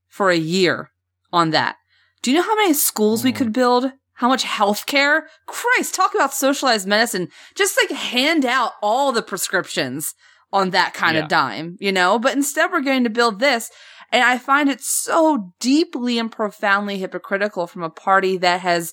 for 0.08 0.30
a 0.30 0.36
year 0.36 0.90
on 1.32 1.50
that. 1.50 1.76
Do 2.22 2.30
you 2.30 2.36
know 2.36 2.42
how 2.42 2.56
many 2.56 2.74
schools 2.74 3.22
we 3.22 3.30
hmm. 3.30 3.36
could 3.36 3.52
build? 3.52 3.92
How 4.14 4.28
much 4.28 4.42
health 4.42 4.86
care? 4.86 5.28
Christ, 5.46 5.94
talk 5.94 6.14
about 6.14 6.34
socialized 6.34 6.88
medicine. 6.88 7.28
Just 7.54 7.76
like 7.76 7.96
hand 7.96 8.44
out 8.44 8.72
all 8.82 9.12
the 9.12 9.22
prescriptions 9.22 10.14
on 10.52 10.70
that 10.70 10.92
kind 10.94 11.16
Yeah. 11.16 11.22
of 11.22 11.28
dime, 11.28 11.76
you 11.78 11.92
know? 11.92 12.18
But 12.18 12.34
instead 12.34 12.72
we're 12.72 12.80
going 12.80 13.04
to 13.04 13.10
build 13.10 13.38
this. 13.38 13.70
And 14.10 14.24
I 14.24 14.38
find 14.38 14.68
it 14.68 14.80
so 14.80 15.52
deeply 15.60 16.18
and 16.18 16.32
profoundly 16.32 16.98
hypocritical 16.98 17.66
from 17.66 17.82
a 17.82 17.90
party 17.90 18.38
that 18.38 18.60
has, 18.62 18.92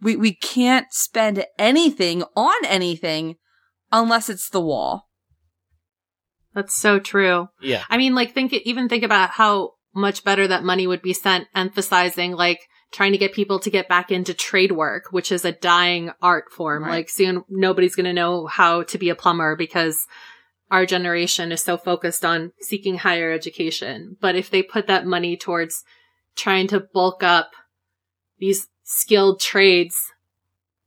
we, 0.00 0.16
we 0.16 0.34
can't 0.34 0.86
spend 0.90 1.44
anything 1.58 2.22
on 2.34 2.64
anything 2.64 3.36
unless 3.92 4.28
it's 4.28 4.50
the 4.50 4.60
wall. 4.60 5.08
That's 6.54 6.74
so 6.74 6.98
true. 6.98 7.48
Yeah. 7.60 7.84
I 7.88 7.96
mean, 7.98 8.14
like 8.14 8.32
think 8.32 8.52
even 8.52 8.88
think 8.88 9.04
about 9.04 9.30
how 9.30 9.72
much 9.94 10.24
better 10.24 10.46
that 10.48 10.64
money 10.64 10.86
would 10.86 11.02
be 11.02 11.12
spent 11.12 11.48
emphasizing 11.54 12.32
like 12.32 12.60
trying 12.92 13.12
to 13.12 13.18
get 13.18 13.32
people 13.32 13.58
to 13.60 13.70
get 13.70 13.88
back 13.88 14.10
into 14.10 14.32
trade 14.32 14.72
work, 14.72 15.04
which 15.10 15.32
is 15.32 15.44
a 15.44 15.52
dying 15.52 16.10
art 16.22 16.50
form. 16.50 16.84
Right. 16.84 16.90
Like 16.90 17.10
soon 17.10 17.44
nobody's 17.48 17.96
going 17.96 18.06
to 18.06 18.12
know 18.12 18.46
how 18.46 18.84
to 18.84 18.98
be 18.98 19.10
a 19.10 19.14
plumber 19.14 19.56
because 19.56 20.06
our 20.70 20.86
generation 20.86 21.52
is 21.52 21.62
so 21.62 21.76
focused 21.76 22.24
on 22.24 22.52
seeking 22.60 22.98
higher 22.98 23.32
education. 23.32 24.16
But 24.20 24.34
if 24.34 24.50
they 24.50 24.62
put 24.62 24.86
that 24.86 25.06
money 25.06 25.36
towards 25.36 25.84
trying 26.36 26.68
to 26.68 26.80
bulk 26.80 27.22
up 27.22 27.50
these 28.38 28.66
skilled 28.88 29.40
trades, 29.40 30.12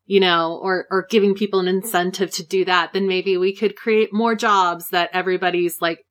you 0.06 0.22
know, 0.22 0.58
or, 0.64 0.88
or 0.90 1.06
giving 1.10 1.36
people 1.36 1.60
an 1.60 1.68
incentive 1.68 2.32
to 2.32 2.48
do 2.48 2.64
that, 2.64 2.94
then 2.94 3.08
maybe 3.08 3.38
we 3.38 3.54
could 3.54 3.76
create 3.76 4.14
more 4.14 4.36
jobs 4.36 4.90
that 4.90 5.10
everybody's 5.14 5.82
like, 5.82 6.06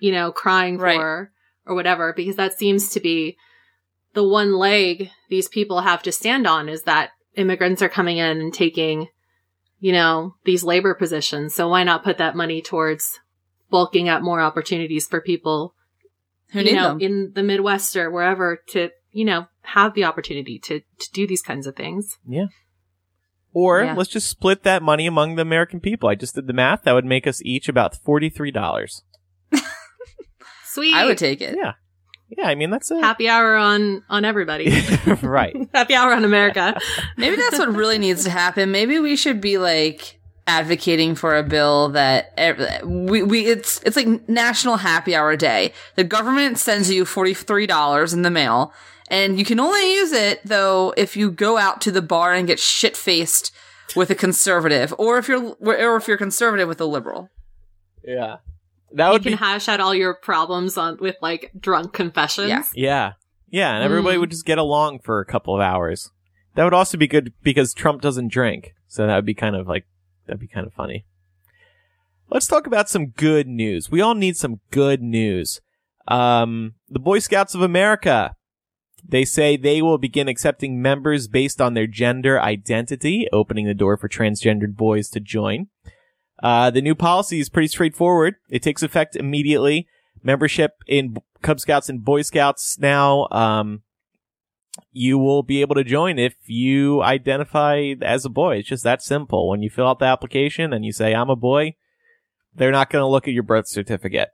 you 0.00 0.12
know, 0.12 0.30
crying 0.30 0.76
Right. 0.76 0.96
for 0.96 1.32
or 1.66 1.74
whatever, 1.74 2.12
because 2.14 2.36
that 2.36 2.58
seems 2.58 2.90
to 2.90 3.00
be 3.00 3.38
the 4.12 4.22
one 4.22 4.52
leg 4.52 5.10
these 5.30 5.48
people 5.48 5.80
have 5.80 6.02
to 6.02 6.12
stand 6.12 6.46
on 6.46 6.68
is 6.68 6.82
that 6.82 7.10
immigrants 7.36 7.80
are 7.80 7.88
coming 7.88 8.18
in 8.18 8.40
and 8.42 8.52
taking, 8.52 9.08
you 9.80 9.92
know, 9.92 10.34
these 10.44 10.62
labor 10.62 10.94
positions. 10.94 11.54
So 11.54 11.70
why 11.70 11.84
not 11.84 12.04
put 12.04 12.18
that 12.18 12.36
money 12.36 12.60
towards 12.60 13.18
bulking 13.70 14.10
up 14.10 14.20
more 14.22 14.40
opportunities 14.42 15.08
for 15.08 15.22
people, 15.22 15.74
Who 16.52 16.58
you 16.58 16.64
need 16.66 16.74
know, 16.74 16.88
them? 16.90 17.00
in 17.00 17.32
the 17.34 17.42
Midwest 17.42 17.96
or 17.96 18.10
wherever 18.10 18.60
to, 18.68 18.90
you 19.10 19.24
know, 19.24 19.46
have 19.64 19.94
the 19.94 20.04
opportunity 20.04 20.58
to, 20.60 20.80
to 20.80 21.12
do 21.12 21.26
these 21.26 21.42
kinds 21.42 21.66
of 21.66 21.76
things. 21.76 22.18
Yeah. 22.26 22.46
Or 23.52 23.82
Yeah. 23.84 23.94
let's 23.94 24.10
just 24.10 24.28
split 24.28 24.62
that 24.64 24.82
money 24.82 25.06
among 25.06 25.36
the 25.36 25.42
American 25.42 25.80
people. 25.80 26.08
I 26.08 26.14
just 26.16 26.34
did 26.34 26.46
the 26.46 26.52
math. 26.52 26.82
That 26.82 26.92
would 26.92 27.04
make 27.04 27.26
us 27.26 27.40
each 27.44 27.68
about 27.68 27.96
$43. 27.96 29.02
Sweet. 30.64 30.94
I 30.94 31.04
would 31.06 31.18
take 31.18 31.40
it. 31.40 31.56
Yeah. 31.56 31.72
Yeah, 32.36 32.46
I 32.48 32.54
mean, 32.56 32.70
that's 32.70 32.90
a. 32.90 32.98
happy 33.00 33.28
hour 33.28 33.54
on 33.54 34.02
on 34.08 34.24
everybody. 34.24 34.72
right. 35.22 35.54
happy 35.72 35.94
hour 35.94 36.12
on 36.12 36.24
America. 36.24 36.76
Maybe 37.16 37.36
that's 37.36 37.58
what 37.58 37.68
really 37.74 37.98
needs 37.98 38.24
to 38.24 38.30
happen. 38.30 38.72
Maybe 38.72 38.98
we 38.98 39.14
should 39.14 39.40
be 39.40 39.58
like 39.58 40.18
advocating 40.46 41.14
for 41.14 41.36
a 41.36 41.42
bill 41.44 41.90
that 41.90 42.32
ev- 42.36 42.82
we, 42.84 43.22
we 43.22 43.46
it's 43.46 43.80
it's 43.84 43.94
like 43.96 44.28
National 44.28 44.78
Happy 44.78 45.14
Hour 45.14 45.36
Day. 45.36 45.72
The 45.94 46.02
government 46.02 46.58
sends 46.58 46.90
you 46.90 47.04
forty 47.04 47.34
three 47.34 47.66
dollars 47.66 48.12
in 48.12 48.22
the 48.22 48.30
mail, 48.30 48.72
and 49.10 49.38
you 49.38 49.44
can 49.44 49.60
only 49.60 49.94
use 49.94 50.12
it 50.12 50.40
though 50.44 50.92
if 50.96 51.16
you 51.16 51.30
go 51.30 51.58
out 51.58 51.80
to 51.82 51.90
the 51.92 52.02
bar 52.02 52.32
and 52.32 52.46
get 52.46 52.58
shit 52.58 52.96
faced 52.96 53.52
with 53.96 54.10
a 54.10 54.14
conservative, 54.14 54.94
or 54.98 55.18
if 55.18 55.28
you're 55.28 55.56
or 55.60 55.96
if 55.96 56.08
you're 56.08 56.16
conservative 56.16 56.68
with 56.68 56.80
a 56.80 56.86
liberal. 56.86 57.28
Yeah. 58.02 58.36
That 58.92 59.10
would 59.10 59.24
You 59.24 59.30
can 59.32 59.38
be. 59.38 59.44
hash 59.44 59.68
out 59.68 59.80
all 59.80 59.94
your 59.94 60.14
problems 60.14 60.76
on 60.76 60.98
with 61.00 61.16
like 61.20 61.50
drunk 61.58 61.92
confessions. 61.92 62.48
Yeah. 62.48 62.62
yeah. 62.74 63.12
Yeah, 63.50 63.74
and 63.74 63.84
everybody 63.84 64.16
Mm. 64.16 64.20
would 64.20 64.30
just 64.30 64.44
get 64.46 64.58
along 64.58 65.00
for 65.00 65.20
a 65.20 65.24
couple 65.24 65.54
of 65.54 65.60
hours. 65.60 66.10
That 66.54 66.64
would 66.64 66.74
also 66.74 66.96
be 66.98 67.06
good 67.06 67.32
because 67.42 67.72
Trump 67.74 68.00
doesn't 68.02 68.28
drink. 68.32 68.74
So 68.88 69.06
that 69.06 69.14
would 69.16 69.24
be 69.24 69.34
kind 69.34 69.54
of 69.56 69.66
like, 69.68 69.84
that'd 70.26 70.40
be 70.40 70.46
kind 70.48 70.66
of 70.66 70.72
funny. 70.72 71.04
Let's 72.30 72.46
talk 72.46 72.66
about 72.66 72.88
some 72.88 73.06
good 73.08 73.46
news. 73.46 73.90
We 73.90 74.00
all 74.00 74.14
need 74.14 74.36
some 74.36 74.60
good 74.70 75.02
news. 75.02 75.60
Um, 76.08 76.74
the 76.88 76.98
Boy 76.98 77.18
Scouts 77.18 77.54
of 77.54 77.62
America. 77.62 78.34
They 79.06 79.24
say 79.24 79.56
they 79.56 79.82
will 79.82 79.98
begin 79.98 80.28
accepting 80.28 80.80
members 80.80 81.28
based 81.28 81.60
on 81.60 81.74
their 81.74 81.86
gender 81.86 82.40
identity, 82.40 83.28
opening 83.32 83.66
the 83.66 83.74
door 83.74 83.96
for 83.96 84.08
transgendered 84.08 84.76
boys 84.76 85.10
to 85.10 85.20
join. 85.20 85.68
Uh, 86.42 86.70
the 86.70 86.82
new 86.82 86.94
policy 86.94 87.38
is 87.38 87.48
pretty 87.48 87.68
straightforward. 87.68 88.36
It 88.48 88.62
takes 88.62 88.82
effect 88.82 89.14
immediately. 89.14 89.86
Membership 90.22 90.72
in 90.86 91.16
Cub 91.42 91.60
Scouts 91.60 91.88
and 91.88 92.04
Boy 92.04 92.22
Scouts 92.22 92.78
now, 92.78 93.28
um, 93.30 93.82
you 94.90 95.18
will 95.18 95.42
be 95.42 95.60
able 95.60 95.74
to 95.74 95.84
join 95.84 96.18
if 96.18 96.34
you 96.46 97.02
identify 97.02 97.94
as 98.00 98.24
a 98.24 98.30
boy. 98.30 98.56
It's 98.56 98.68
just 98.68 98.84
that 98.84 99.02
simple. 99.02 99.48
When 99.48 99.62
you 99.62 99.70
fill 99.70 99.86
out 99.86 99.98
the 99.98 100.06
application 100.06 100.72
and 100.72 100.84
you 100.84 100.92
say, 100.92 101.14
I'm 101.14 101.30
a 101.30 101.36
boy, 101.36 101.76
they're 102.54 102.72
not 102.72 102.90
going 102.90 103.02
to 103.02 103.08
look 103.08 103.28
at 103.28 103.34
your 103.34 103.42
birth 103.42 103.68
certificate. 103.68 104.30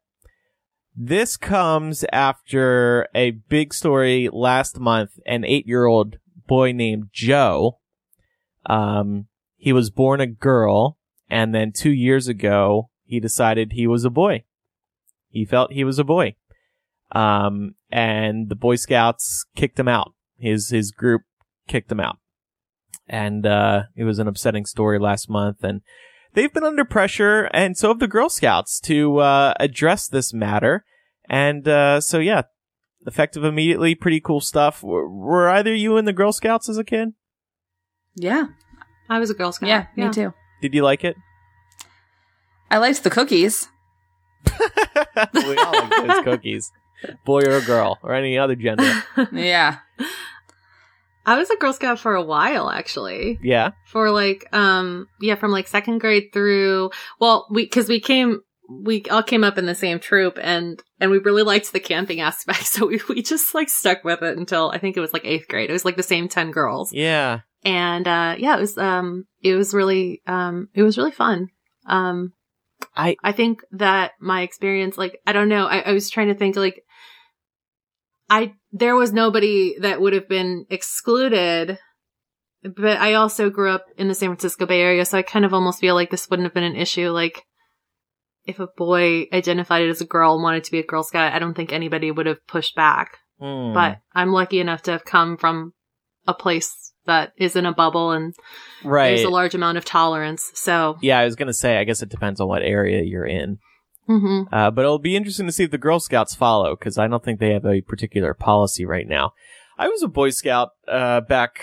This 0.96 1.36
comes 1.36 2.04
after 2.12 3.06
a 3.14 3.30
big 3.30 3.72
story 3.72 4.28
last 4.32 4.78
month. 4.78 5.12
An 5.26 5.44
eight 5.44 5.66
year 5.66 5.86
old 5.86 6.16
boy 6.46 6.72
named 6.72 7.10
Joe, 7.12 7.78
um, 8.66 9.26
he 9.56 9.72
was 9.72 9.90
born 9.90 10.20
a 10.20 10.26
girl 10.26 10.98
and 11.30 11.54
then 11.54 11.72
two 11.72 11.92
years 11.92 12.26
ago, 12.26 12.90
he 13.04 13.20
decided 13.20 13.72
he 13.72 13.86
was 13.86 14.04
a 14.04 14.10
boy. 14.10 14.44
He 15.28 15.44
felt 15.44 15.72
he 15.72 15.84
was 15.84 16.00
a 16.00 16.04
boy. 16.04 16.34
Um, 17.12 17.76
and 17.90 18.48
the 18.48 18.56
Boy 18.56 18.76
Scouts 18.76 19.46
kicked 19.56 19.78
him 19.78 19.88
out. 19.88 20.12
His, 20.38 20.70
his 20.70 20.90
group 20.90 21.22
kicked 21.68 21.90
him 21.90 22.00
out. 22.00 22.18
And, 23.08 23.46
uh, 23.46 23.84
it 23.96 24.04
was 24.04 24.18
an 24.18 24.28
upsetting 24.28 24.66
story 24.66 24.98
last 24.98 25.28
month 25.28 25.62
and 25.62 25.82
they've 26.34 26.52
been 26.52 26.64
under 26.64 26.84
pressure 26.84 27.48
and 27.52 27.76
so 27.76 27.88
have 27.88 27.98
the 27.98 28.08
Girl 28.08 28.28
Scouts 28.28 28.80
to, 28.80 29.18
uh, 29.18 29.54
address 29.60 30.08
this 30.08 30.32
matter. 30.32 30.84
And, 31.28 31.66
uh, 31.68 32.00
so 32.00 32.18
yeah, 32.18 32.42
effective 33.06 33.44
immediately, 33.44 33.94
pretty 33.94 34.20
cool 34.20 34.40
stuff. 34.40 34.82
Were, 34.82 35.08
were 35.08 35.48
either 35.48 35.74
you 35.74 35.96
in 35.96 36.04
the 36.04 36.12
Girl 36.12 36.32
Scouts 36.32 36.68
as 36.68 36.78
a 36.78 36.84
kid? 36.84 37.10
Yeah, 38.14 38.48
I 39.08 39.18
was 39.18 39.30
a 39.30 39.34
Girl 39.34 39.52
Scout. 39.52 39.68
yeah, 39.68 39.86
me 39.96 40.10
too. 40.10 40.34
Did 40.60 40.74
you 40.74 40.82
like 40.82 41.04
it? 41.04 41.16
I 42.70 42.78
liked 42.78 43.02
the 43.02 43.10
cookies. 43.10 43.68
we 45.34 45.56
all 45.56 45.72
like 45.72 45.90
those 46.06 46.24
cookies. 46.24 46.70
Boy 47.24 47.40
or 47.40 47.60
girl, 47.62 47.98
or 48.02 48.14
any 48.14 48.36
other 48.38 48.54
gender. 48.54 49.02
Yeah, 49.32 49.78
I 51.26 51.36
was 51.38 51.50
a 51.50 51.56
Girl 51.56 51.72
Scout 51.72 51.98
for 51.98 52.14
a 52.14 52.22
while, 52.22 52.70
actually. 52.70 53.38
Yeah. 53.42 53.70
For 53.86 54.10
like, 54.10 54.46
um, 54.54 55.06
yeah, 55.20 55.34
from 55.34 55.50
like 55.50 55.68
second 55.68 55.98
grade 55.98 56.30
through, 56.32 56.90
well, 57.20 57.46
we, 57.50 57.66
cause 57.68 57.88
we 57.88 58.00
came, 58.00 58.40
we 58.68 59.02
all 59.10 59.22
came 59.22 59.44
up 59.44 59.58
in 59.58 59.66
the 59.66 59.74
same 59.74 59.98
troop 60.00 60.38
and, 60.40 60.82
and 61.00 61.10
we 61.10 61.18
really 61.18 61.42
liked 61.42 61.72
the 61.72 61.80
camping 61.80 62.20
aspect. 62.30 62.66
So 62.66 62.86
we, 62.86 63.00
we 63.08 63.22
just 63.22 63.54
like 63.54 63.68
stuck 63.68 64.02
with 64.04 64.22
it 64.22 64.38
until 64.38 64.70
I 64.70 64.78
think 64.78 64.96
it 64.96 65.00
was 65.00 65.12
like 65.12 65.24
eighth 65.24 65.48
grade. 65.48 65.70
It 65.70 65.72
was 65.74 65.84
like 65.84 65.96
the 65.96 66.02
same 66.02 66.28
10 66.28 66.50
girls. 66.52 66.92
Yeah. 66.92 67.40
And, 67.64 68.08
uh, 68.08 68.36
yeah, 68.38 68.56
it 68.56 68.60
was, 68.60 68.78
um, 68.78 69.24
it 69.42 69.54
was 69.54 69.74
really, 69.74 70.22
um, 70.26 70.68
it 70.74 70.82
was 70.82 70.96
really 70.96 71.10
fun. 71.10 71.48
Um, 71.86 72.32
I- 72.96 73.16
I 73.22 73.32
think 73.32 73.60
that 73.72 74.12
my 74.20 74.40
experience, 74.42 74.96
like, 74.96 75.18
I 75.26 75.32
don't 75.32 75.50
know, 75.50 75.66
I, 75.66 75.80
I 75.80 75.92
was 75.92 76.08
trying 76.08 76.28
to 76.28 76.34
think, 76.34 76.56
like, 76.56 76.82
I, 78.30 78.54
there 78.72 78.94
was 78.94 79.12
nobody 79.12 79.78
that 79.80 80.00
would 80.00 80.12
have 80.12 80.28
been 80.28 80.66
excluded, 80.70 81.78
but 82.62 82.98
I 82.98 83.14
also 83.14 83.50
grew 83.50 83.70
up 83.70 83.86
in 83.96 84.08
the 84.08 84.14
San 84.14 84.28
Francisco 84.28 84.66
Bay 84.66 84.80
Area, 84.80 85.04
so 85.04 85.18
I 85.18 85.22
kind 85.22 85.44
of 85.44 85.54
almost 85.54 85.80
feel 85.80 85.94
like 85.94 86.10
this 86.10 86.28
wouldn't 86.28 86.46
have 86.46 86.54
been 86.54 86.64
an 86.64 86.76
issue. 86.76 87.10
Like, 87.10 87.44
if 88.44 88.58
a 88.58 88.68
boy 88.76 89.26
identified 89.32 89.88
as 89.88 90.00
a 90.00 90.06
girl 90.06 90.34
and 90.34 90.42
wanted 90.42 90.64
to 90.64 90.70
be 90.70 90.78
a 90.78 90.86
Girl 90.86 91.02
Scout, 91.02 91.32
I 91.32 91.38
don't 91.38 91.54
think 91.54 91.72
anybody 91.72 92.10
would 92.10 92.26
have 92.26 92.46
pushed 92.46 92.74
back. 92.74 93.18
Hmm. 93.38 93.72
But 93.72 94.00
I'm 94.12 94.32
lucky 94.32 94.60
enough 94.60 94.82
to 94.82 94.92
have 94.92 95.04
come 95.04 95.36
from 95.36 95.72
a 96.26 96.34
place 96.34 96.92
that 97.06 97.32
is 97.36 97.56
in 97.56 97.66
a 97.66 97.72
bubble 97.72 98.12
and 98.12 98.34
right. 98.84 99.08
there's 99.08 99.24
a 99.24 99.30
large 99.30 99.54
amount 99.54 99.78
of 99.78 99.84
tolerance. 99.84 100.50
So, 100.54 100.96
yeah, 101.00 101.18
I 101.18 101.24
was 101.24 101.36
gonna 101.36 101.54
say. 101.54 101.78
I 101.78 101.84
guess 101.84 102.02
it 102.02 102.10
depends 102.10 102.40
on 102.40 102.48
what 102.48 102.62
area 102.62 103.02
you're 103.02 103.26
in. 103.26 103.58
Hmm 104.18 104.42
Uh, 104.52 104.70
but 104.70 104.82
it'll 104.82 104.98
be 104.98 105.14
interesting 105.16 105.46
to 105.46 105.52
see 105.52 105.64
if 105.64 105.70
the 105.70 105.78
Girl 105.78 106.00
Scouts 106.00 106.34
follow 106.34 106.74
because 106.76 106.98
I 106.98 107.06
don't 107.06 107.22
think 107.22 107.38
they 107.38 107.52
have 107.52 107.64
a 107.64 107.80
particular 107.80 108.34
policy 108.34 108.84
right 108.84 109.06
now. 109.06 109.34
I 109.78 109.88
was 109.88 110.02
a 110.02 110.08
Boy 110.08 110.30
Scout 110.30 110.70
uh, 110.88 111.20
back 111.20 111.60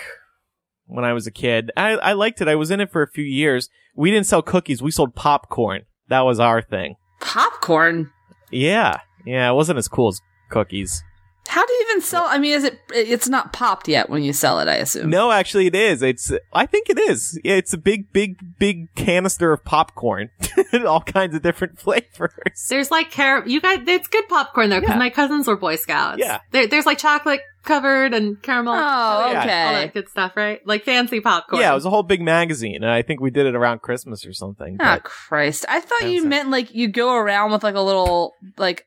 when 0.86 1.04
I 1.04 1.12
was 1.12 1.26
a 1.26 1.30
kid. 1.30 1.70
I, 1.76 1.90
I 1.92 2.12
liked 2.14 2.40
it. 2.40 2.48
I 2.48 2.54
was 2.54 2.70
in 2.70 2.80
it 2.80 2.90
for 2.90 3.02
a 3.02 3.08
few 3.10 3.24
years. 3.24 3.68
We 3.94 4.10
didn't 4.10 4.26
sell 4.26 4.42
cookies. 4.42 4.80
We 4.82 4.90
sold 4.90 5.14
popcorn. 5.14 5.82
That 6.08 6.20
was 6.20 6.40
our 6.40 6.62
thing. 6.62 6.96
popcorn. 7.20 8.10
Yeah. 8.50 9.00
Yeah. 9.26 9.50
It 9.50 9.54
wasn't 9.54 9.78
as 9.78 9.88
cool 9.88 10.08
as 10.08 10.20
cookies. 10.50 11.02
How 11.48 11.64
do 11.64 11.72
you 11.72 11.86
even 11.90 12.02
sell? 12.02 12.26
I 12.28 12.38
mean, 12.38 12.52
is 12.52 12.62
it? 12.64 12.78
It's 12.92 13.26
not 13.28 13.52
popped 13.54 13.88
yet 13.88 14.10
when 14.10 14.22
you 14.22 14.32
sell 14.32 14.60
it. 14.60 14.68
I 14.68 14.74
assume. 14.76 15.08
No, 15.08 15.30
actually, 15.32 15.66
it 15.66 15.74
is. 15.74 16.02
It's. 16.02 16.30
I 16.52 16.66
think 16.66 16.90
it 16.90 16.98
is. 16.98 17.40
Yeah, 17.42 17.54
It's 17.54 17.72
a 17.72 17.78
big, 17.78 18.12
big, 18.12 18.36
big 18.58 18.94
canister 18.94 19.52
of 19.52 19.64
popcorn, 19.64 20.30
all 20.86 21.00
kinds 21.00 21.34
of 21.34 21.42
different 21.42 21.78
flavors. 21.80 22.66
there's 22.68 22.90
like 22.90 23.10
car- 23.10 23.44
you 23.46 23.60
guys, 23.62 23.78
it's 23.86 24.08
good 24.08 24.28
popcorn 24.28 24.68
though, 24.70 24.80
because 24.80 24.94
Yeah. 24.94 24.98
my 24.98 25.10
cousins 25.10 25.46
were 25.48 25.56
Boy 25.56 25.76
Scouts. 25.76 26.18
Yeah. 26.18 26.40
There, 26.52 26.66
there's 26.66 26.84
like 26.86 26.98
chocolate 26.98 27.40
covered 27.64 28.12
and 28.14 28.40
caramel. 28.42 28.74
Oh, 28.76 29.28
okay. 29.30 29.38
All 29.62 29.72
that 29.72 29.94
good 29.94 30.08
stuff, 30.10 30.36
right? 30.36 30.60
Like 30.66 30.84
fancy 30.84 31.20
popcorn. 31.20 31.62
Yeah, 31.62 31.72
it 31.72 31.74
was 31.74 31.86
a 31.86 31.90
whole 31.90 32.02
big 32.02 32.20
magazine, 32.20 32.76
and 32.82 32.90
I 32.90 33.00
think 33.02 33.20
we 33.20 33.30
did 33.30 33.46
it 33.46 33.54
around 33.54 33.80
Christmas 33.82 34.26
or 34.26 34.32
something. 34.34 34.76
Ah, 34.80 34.96
But 34.96 35.04
Christ! 35.04 35.64
I 35.68 35.80
thought 35.80 36.10
you 36.10 36.26
meant 36.26 36.50
like 36.50 36.74
you 36.74 36.88
go 36.88 37.14
around 37.14 37.52
with 37.52 37.62
like 37.64 37.74
a 37.74 37.80
little 37.80 38.34
like 38.58 38.84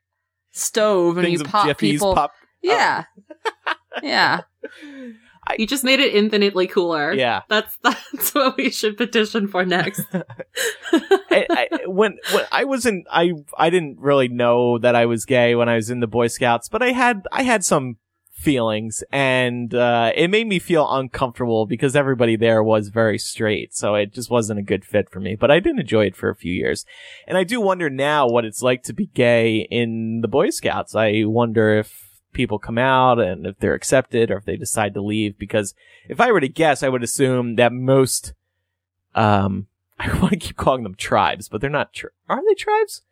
stove 0.52 1.18
and 1.18 1.26
things 1.26 1.40
you 1.42 1.46
pop 1.46 1.66
Jiffy's 1.68 1.94
people. 1.94 2.14
pop. 2.14 2.34
Yeah, 2.62 3.06
yeah. 4.04 4.42
You 5.58 5.68
just 5.68 5.84
made 5.84 6.00
it 6.00 6.14
infinitely 6.14 6.68
cooler. 6.68 7.14
Yeah. 7.14 7.42
That's 7.50 7.78
that's 7.84 8.34
what 8.34 8.58
we 8.58 8.70
should 8.70 8.98
petition 8.98 9.48
for 9.48 9.66
next. 9.66 10.06
I, 10.94 11.46
I, 11.50 11.68
when 11.88 12.18
when 12.34 12.46
I 12.52 12.64
wasn't, 12.66 13.08
I 13.12 13.34
I 13.58 13.70
didn't 13.70 14.00
really 14.00 14.28
know 14.28 14.78
that 14.80 14.96
I 14.96 15.06
was 15.06 15.26
gay 15.26 15.56
when 15.56 15.70
I 15.70 15.76
was 15.76 15.90
in 15.90 16.00
the 16.00 16.08
Boy 16.08 16.28
Scouts, 16.28 16.70
but 16.70 16.82
I 16.82 16.92
had 16.92 17.28
I 17.32 17.44
had 17.44 17.66
some 17.66 17.98
feelings, 18.32 19.04
and 19.12 19.74
uh, 19.76 20.12
it 20.16 20.30
made 20.30 20.48
me 20.48 20.58
feel 20.58 20.88
uncomfortable 20.92 21.66
because 21.66 21.96
everybody 21.96 22.36
there 22.36 22.64
was 22.64 22.90
very 22.90 23.18
straight, 23.18 23.76
so 23.76 23.96
it 23.96 24.14
just 24.14 24.30
wasn't 24.30 24.60
a 24.60 24.64
good 24.64 24.86
fit 24.86 25.10
for 25.10 25.20
me. 25.20 25.36
But 25.36 25.52
I 25.52 25.60
did 25.60 25.80
enjoy 25.80 26.06
it 26.06 26.16
for 26.16 26.30
a 26.30 26.36
few 26.36 26.54
years, 26.54 26.86
and 27.28 27.38
I 27.38 27.44
do 27.44 27.60
wonder 27.60 27.90
now 27.90 28.28
what 28.28 28.46
it's 28.46 28.62
like 28.62 28.84
to 28.84 28.94
be 28.94 29.08
gay 29.08 29.68
in 29.72 30.22
the 30.22 30.28
Boy 30.28 30.50
Scouts. 30.50 30.96
I 30.96 31.24
wonder 31.26 31.78
if 31.78 32.11
people 32.34 32.60
come 32.60 32.78
out 32.78 33.20
and 33.20 33.46
if 33.46 33.60
they're 33.60 33.74
accepted 33.74 34.32
or 34.32 34.38
if 34.38 34.46
they 34.46 34.56
decide 34.56 34.94
to 34.94 35.02
leave 35.02 35.38
because 35.38 35.74
if 36.08 36.20
I 36.20 36.32
were 36.32 36.40
to 36.40 36.50
guess, 36.50 36.84
I 36.84 36.90
would 36.90 37.04
assume 37.04 37.56
that 37.56 37.74
most 37.74 38.34
um 39.16 39.68
I 40.00 40.08
want 40.20 40.32
to 40.32 40.38
keep 40.38 40.58
calling 40.58 40.84
them 40.84 40.96
tribes, 40.96 41.48
but 41.48 41.62
they're 41.62 41.70
not. 41.70 41.94
Tri- 41.94 42.10
are 42.28 42.42
they 42.48 42.56
tribes? 42.56 43.04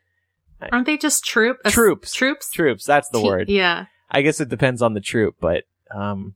Aren't 0.72 0.88
they 0.88 0.98
just 0.98 1.24
troop 1.24 1.58
Troops. 1.68 2.14
Troops. 2.14 2.50
Troops. 2.50 2.86
That's 2.86 3.10
the 3.10 3.20
T- 3.20 3.26
word. 3.26 3.50
Yeah. 3.50 3.86
I 4.12 4.24
guess 4.24 4.42
it 4.42 4.50
depends 4.50 4.82
on 4.82 4.94
the 4.94 5.00
troop, 5.00 5.36
but 5.40 5.66
um, 5.92 6.34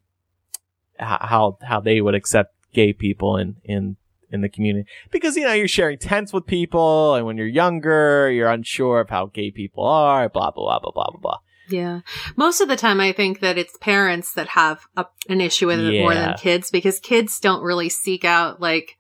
how 1.00 1.58
how 1.62 1.80
they 1.80 2.02
would 2.02 2.14
accept 2.16 2.54
gay 2.74 2.94
people 2.94 3.38
in 3.38 3.56
in 3.64 3.98
in 4.32 4.42
the 4.42 4.50
community 4.50 4.88
because 5.12 5.36
you 5.36 5.44
know 5.44 5.54
you're 5.54 5.68
sharing 5.68 5.98
tents 5.98 6.32
with 6.32 6.46
people, 6.46 7.16
and 7.16 7.26
when 7.26 7.38
you're 7.38 7.48
younger, 7.48 8.30
you're 8.32 8.50
unsure 8.50 9.00
of 9.02 9.10
how 9.10 9.26
gay 9.26 9.50
people 9.50 9.84
are. 9.86 10.30
Blah 10.30 10.52
blah 10.52 10.80
blah 10.80 10.80
blah 10.80 10.92
blah 10.92 11.10
blah 11.12 11.20
blah. 11.20 11.38
Yeah. 11.74 12.01
Most 12.38 12.61
of 12.61 12.67
the 12.67 12.76
time, 12.76 12.99
I 12.99 13.11
think 13.13 13.39
that 13.39 13.57
it's 13.57 13.76
parents 13.82 14.34
that 14.36 14.49
have 14.49 14.86
a, 14.95 15.05
an 15.28 15.41
issue 15.41 15.67
with 15.67 15.80
it 15.80 15.99
more 16.01 16.13
than 16.13 16.36
kids 16.38 16.69
because 16.69 16.99
kids 16.99 17.39
don't 17.39 17.63
really 17.63 17.89
seek 17.89 18.24
out 18.24 18.61
like 18.61 18.95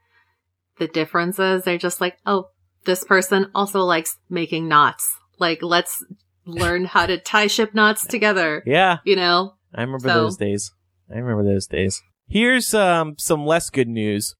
the 0.79 0.87
differences. 0.87 1.63
They're 1.63 1.77
just 1.77 2.01
like, 2.01 2.17
oh, 2.25 2.49
this 2.85 3.03
person 3.03 3.51
also 3.53 3.81
likes 3.81 4.17
making 4.29 4.67
knots. 4.67 5.15
Like, 5.37 5.61
let's 5.61 6.03
learn 6.45 6.85
how 6.85 7.05
to 7.05 7.17
tie 7.19 7.47
ship 7.47 7.73
knots 7.75 8.07
together. 8.07 8.63
Yeah, 8.65 8.97
You 9.05 9.15
know? 9.15 9.53
I 9.75 9.81
remember 9.81 10.07
So- 10.09 10.23
those 10.23 10.37
days. 10.37 10.71
I 11.13 11.17
remember 11.19 11.43
those 11.43 11.67
days. 11.67 12.01
Here's 12.27 12.73
um 12.73 13.15
some 13.19 13.45
less 13.45 13.69
good 13.69 13.87
news. 13.87 14.35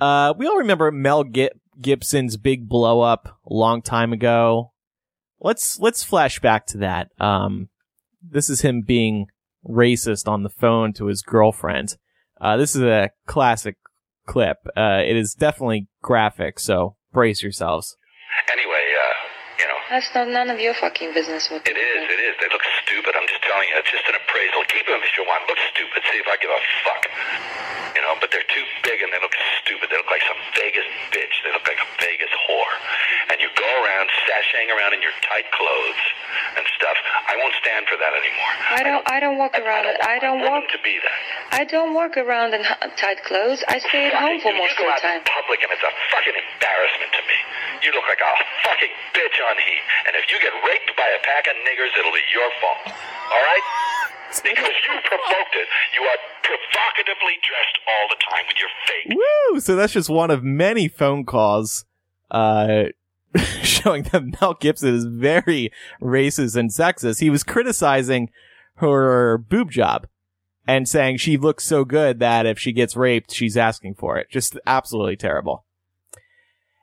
Uh, 0.00 0.34
we 0.38 0.46
all 0.46 0.58
remember 0.58 0.92
Mel 0.92 1.24
Gi- 1.24 1.50
Gibson's 1.80 2.36
big 2.36 2.68
blow 2.68 3.00
up 3.00 3.26
a 3.50 3.54
long 3.54 3.82
time 3.82 4.12
ago. 4.12 4.72
Let's 5.46 5.78
let's 5.78 6.02
flash 6.02 6.40
back 6.40 6.66
to 6.66 6.78
that. 6.78 7.12
Um, 7.20 7.68
this 8.20 8.50
is 8.50 8.62
him 8.62 8.82
being 8.82 9.26
racist 9.64 10.26
on 10.26 10.42
the 10.42 10.50
phone 10.50 10.92
to 10.94 11.06
his 11.06 11.22
girlfriend. 11.22 11.96
Uh, 12.40 12.56
this 12.56 12.74
is 12.74 12.82
a 12.82 13.10
classic 13.28 13.76
clip. 14.26 14.56
Uh, 14.76 15.02
it 15.06 15.14
is 15.14 15.34
definitely 15.34 15.86
graphic, 16.02 16.58
so 16.58 16.96
brace 17.12 17.44
yourselves. 17.44 17.96
Anyway, 18.52 18.74
uh, 18.74 19.14
you 19.60 19.68
know, 19.68 19.75
That's 19.86 20.10
not 20.18 20.26
none 20.26 20.50
of 20.50 20.58
your 20.58 20.74
fucking 20.74 21.14
business. 21.14 21.46
What 21.46 21.62
it 21.62 21.78
is, 21.78 22.00
it 22.10 22.20
is. 22.20 22.34
They 22.42 22.50
look 22.50 22.66
stupid. 22.82 23.14
I'm 23.14 23.26
just 23.30 23.42
telling 23.46 23.70
you. 23.70 23.78
It's 23.78 23.90
just 23.90 24.06
an 24.10 24.18
appraisal. 24.18 24.66
Keep 24.66 24.86
them 24.90 24.98
if 24.98 25.14
you 25.14 25.22
want. 25.22 25.46
Look 25.46 25.62
stupid. 25.70 26.02
See 26.10 26.18
if 26.18 26.26
I 26.26 26.34
give 26.42 26.50
a 26.50 26.62
fuck. 26.82 27.02
You 27.94 28.02
know, 28.02 28.18
but 28.18 28.34
they're 28.34 28.46
too 28.50 28.66
big 28.82 28.98
and 29.00 29.14
they 29.14 29.22
look 29.22 29.32
stupid. 29.62 29.86
They 29.88 29.96
look 29.96 30.10
like 30.10 30.26
some 30.26 30.40
Vegas 30.58 30.84
bitch. 31.14 31.34
They 31.46 31.54
look 31.54 31.62
like 31.70 31.78
a 31.78 31.88
Vegas 32.02 32.32
whore. 32.50 32.74
And 33.30 33.38
you 33.38 33.46
go 33.54 33.70
around 33.86 34.10
sashaying 34.26 34.74
around 34.74 34.92
in 34.98 35.00
your 35.06 35.14
tight 35.22 35.46
clothes 35.54 36.02
and 36.58 36.66
stuff. 36.74 36.98
I 37.30 37.38
won't 37.38 37.54
stand 37.62 37.86
for 37.86 37.96
that 37.96 38.10
anymore. 38.10 38.52
I 38.74 38.82
don't. 38.82 39.04
I 39.06 39.18
don't 39.22 39.38
walk 39.38 39.54
I, 39.54 39.62
around. 39.62 39.86
I 39.86 39.94
don't, 39.94 40.02
I 40.02 40.16
don't 40.18 40.40
want 40.42 40.66
walk. 40.66 40.74
to 40.74 40.80
be 40.82 40.98
that. 40.98 41.18
I 41.56 41.62
don't 41.62 41.94
walk 41.94 42.18
around 42.18 42.58
in 42.58 42.66
tight 42.98 43.22
clothes. 43.22 43.62
I 43.70 43.78
stay 43.86 44.10
at 44.10 44.18
home 44.18 44.42
for 44.42 44.50
most 44.50 44.74
of 44.76 44.82
the 44.82 44.98
time. 44.98 45.22
public 45.24 45.62
and 45.62 45.70
it's 45.70 45.86
a 45.86 45.94
fucking 46.10 46.36
embarrassment 46.36 47.10
to 47.16 47.22
me. 47.30 47.38
You 47.86 47.94
look 47.94 48.04
like 48.10 48.20
a 48.20 48.32
fucking 48.66 48.92
bitch 49.14 49.38
on 49.46 49.56
heat. 49.62 49.75
And 50.06 50.16
if 50.16 50.30
you 50.30 50.38
get 50.40 50.52
raped 50.64 50.92
by 50.96 51.08
a 51.14 51.20
pack 51.22 51.46
of 51.46 51.56
niggers, 51.64 51.92
it'll 51.98 52.12
be 52.12 52.24
your 52.32 52.50
fault. 52.60 52.96
All 53.32 53.42
right? 53.42 53.66
Because 54.42 54.74
you 54.86 54.92
provoked 55.02 55.54
it. 55.54 55.66
You 55.94 56.02
are 56.02 56.18
provocatively 56.42 57.38
dressed 57.40 57.78
all 57.88 58.06
the 58.10 58.16
time 58.22 58.44
with 58.46 58.56
your 58.58 58.68
fake. 58.86 59.16
Woo! 59.16 59.60
So 59.60 59.76
that's 59.76 59.94
just 59.94 60.10
one 60.10 60.30
of 60.30 60.44
many 60.44 60.88
phone 60.88 61.24
calls, 61.24 61.86
uh, 62.30 62.84
showing 63.62 64.02
that 64.12 64.40
Mel 64.40 64.54
Gibson 64.54 64.94
is 64.94 65.04
very 65.06 65.72
racist 66.02 66.54
and 66.54 66.70
sexist. 66.70 67.20
He 67.20 67.30
was 67.30 67.44
criticizing 67.44 68.30
her 68.76 69.38
boob 69.38 69.70
job 69.70 70.06
and 70.66 70.88
saying 70.88 71.18
she 71.18 71.36
looks 71.36 71.64
so 71.64 71.84
good 71.84 72.18
that 72.18 72.46
if 72.46 72.58
she 72.58 72.72
gets 72.72 72.96
raped, 72.96 73.32
she's 73.32 73.56
asking 73.56 73.94
for 73.94 74.18
it. 74.18 74.28
Just 74.30 74.58
absolutely 74.66 75.16
terrible. 75.16 75.64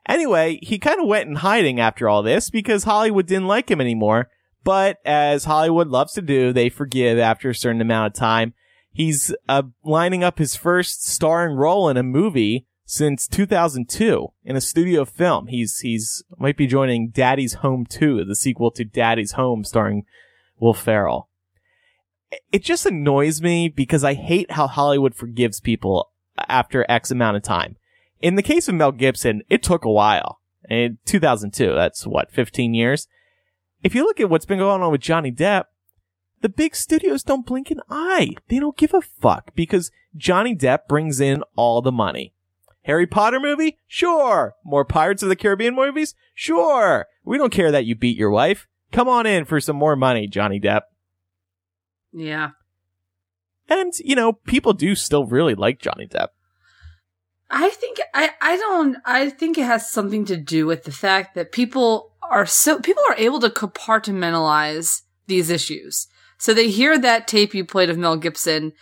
Anyway, 0.08 0.60
he 0.62 0.78
kind 0.80 1.00
of 1.00 1.08
went 1.08 1.30
in 1.30 1.36
hiding 1.38 1.80
after 1.80 2.10
all 2.10 2.24
this 2.24 2.50
because 2.50 2.84
Hollywood 2.84 3.26
didn't 3.26 3.48
like 3.48 3.72
him 3.72 3.80
anymore. 3.80 4.30
But 4.64 5.00
as 5.06 5.46
Hollywood 5.46 5.88
loves 5.88 6.14
to 6.14 6.22
do, 6.22 6.54
they 6.54 6.70
forgive 6.70 7.20
after 7.20 7.50
a 7.50 7.56
certain 7.56 7.82
amount 7.82 8.08
of 8.08 8.20
time. 8.20 8.54
He's 8.92 9.34
uh, 9.50 9.64
lining 9.84 10.24
up 10.24 10.38
his 10.38 10.56
first 10.56 11.06
starring 11.06 11.56
role 11.56 11.90
in 11.90 11.98
a 11.98 12.04
movie 12.04 12.68
since 12.86 13.28
2002 13.28 14.32
in 14.44 14.56
a 14.56 14.62
studio 14.62 15.04
film. 15.04 15.48
He's 15.48 15.80
he's 15.80 16.24
might 16.38 16.58
be 16.58 16.68
joining 16.68 17.10
Daddy's 17.10 17.56
Home 17.56 17.86
2, 17.86 18.24
the 18.24 18.36
sequel 18.36 18.72
to 18.72 18.86
Daddy's 18.86 19.34
Home 19.34 19.64
starring 19.64 20.06
Will 20.60 20.74
Ferrell. 20.74 21.30
It 22.52 22.64
just 22.64 22.86
annoys 22.86 23.42
me 23.42 23.68
because 23.68 24.04
I 24.04 24.14
hate 24.14 24.52
how 24.52 24.68
Hollywood 24.68 25.16
forgives 25.16 25.60
people 25.60 26.12
after 26.38 26.86
X 26.90 27.12
amount 27.12 27.38
of 27.38 27.44
time. 27.44 27.78
In 28.24 28.36
the 28.36 28.42
case 28.42 28.70
of 28.70 28.76
Mel 28.76 28.94
Gibson, 28.94 29.44
it 29.50 29.62
took 29.62 29.84
a 29.84 29.92
while. 29.92 30.40
In 30.70 30.98
2002, 31.04 31.74
that's 31.76 32.08
what, 32.08 32.32
15 32.32 32.74
years? 32.74 33.10
If 33.84 33.94
you 33.94 34.06
look 34.06 34.22
at 34.22 34.30
what's 34.30 34.46
been 34.46 34.60
going 34.60 34.82
on 34.82 34.94
with 34.94 35.02
Johnny 35.02 35.30
Depp, 35.30 35.66
the 36.40 36.48
big 36.48 36.74
studios 36.74 37.22
don't 37.22 37.46
blink 37.46 37.70
an 37.70 37.82
eye. 37.90 38.30
They 38.48 38.60
don't 38.60 38.78
give 38.78 38.94
a 38.94 39.02
fuck 39.02 39.54
because 39.56 39.92
Johnny 40.16 40.56
Depp 40.56 40.88
brings 40.88 41.20
in 41.20 41.44
all 41.58 41.82
the 41.82 41.92
money. 41.92 42.34
Harry 42.84 43.06
Potter 43.06 43.42
movie? 43.42 43.80
Sure. 43.88 44.56
More 44.64 44.86
Pirates 44.86 45.22
of 45.22 45.28
the 45.28 45.36
Caribbean 45.36 45.76
movies? 45.76 46.16
Sure. 46.34 47.08
We 47.26 47.38
don't 47.38 47.52
care 47.52 47.74
that 47.74 47.84
you 47.86 47.94
beat 47.94 48.18
your 48.18 48.32
wife. 48.32 48.68
Come 48.94 49.10
on 49.10 49.26
in 49.26 49.44
for 49.44 49.60
some 49.60 49.76
more 49.76 49.98
money, 49.98 50.28
Johnny 50.28 50.62
Depp. 50.62 50.84
Yeah. 52.14 52.52
And, 53.68 53.92
you 54.00 54.16
know, 54.16 54.32
people 54.32 54.72
do 54.72 54.96
still 54.96 55.26
really 55.26 55.56
like 55.56 55.82
Johnny 55.82 56.08
Depp. 56.08 56.30
I 57.56 57.70
think 57.70 58.00
I 58.16 58.32
I 58.42 58.58
don't 58.58 58.98
I 59.06 59.30
think 59.30 59.60
it 59.60 59.66
has 59.66 59.90
something 59.90 60.26
to 60.26 60.36
do 60.36 60.66
with 60.66 60.86
the 60.86 60.92
fact 60.92 61.36
that 61.36 61.52
people 61.52 62.12
are 62.24 62.48
so 62.48 62.80
people 62.80 63.04
are 63.08 63.16
able 63.16 63.40
to 63.42 63.50
compartmentalize 63.50 65.04
these 65.28 65.52
issues. 65.52 66.08
So 66.40 66.54
they 66.54 66.70
hear 66.70 66.98
that 66.98 67.28
tape 67.28 67.54
you 67.54 67.64
played 67.64 67.92
of 67.92 67.98
Mel 67.98 68.18
Gibson 68.18 68.74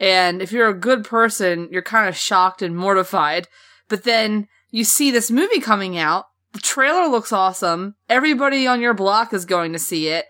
and 0.00 0.42
if 0.42 0.50
you're 0.50 0.68
a 0.68 0.74
good 0.74 1.04
person, 1.04 1.68
you're 1.70 1.82
kind 1.82 2.08
of 2.08 2.16
shocked 2.16 2.62
and 2.62 2.76
mortified. 2.76 3.46
But 3.88 4.02
then 4.02 4.48
you 4.72 4.82
see 4.82 5.12
this 5.12 5.30
movie 5.30 5.60
coming 5.60 5.96
out, 5.96 6.26
the 6.52 6.58
trailer 6.58 7.06
looks 7.08 7.32
awesome, 7.32 7.94
everybody 8.08 8.66
on 8.66 8.80
your 8.80 8.92
block 8.92 9.32
is 9.32 9.44
going 9.44 9.72
to 9.72 9.78
see 9.78 10.08
it. 10.08 10.26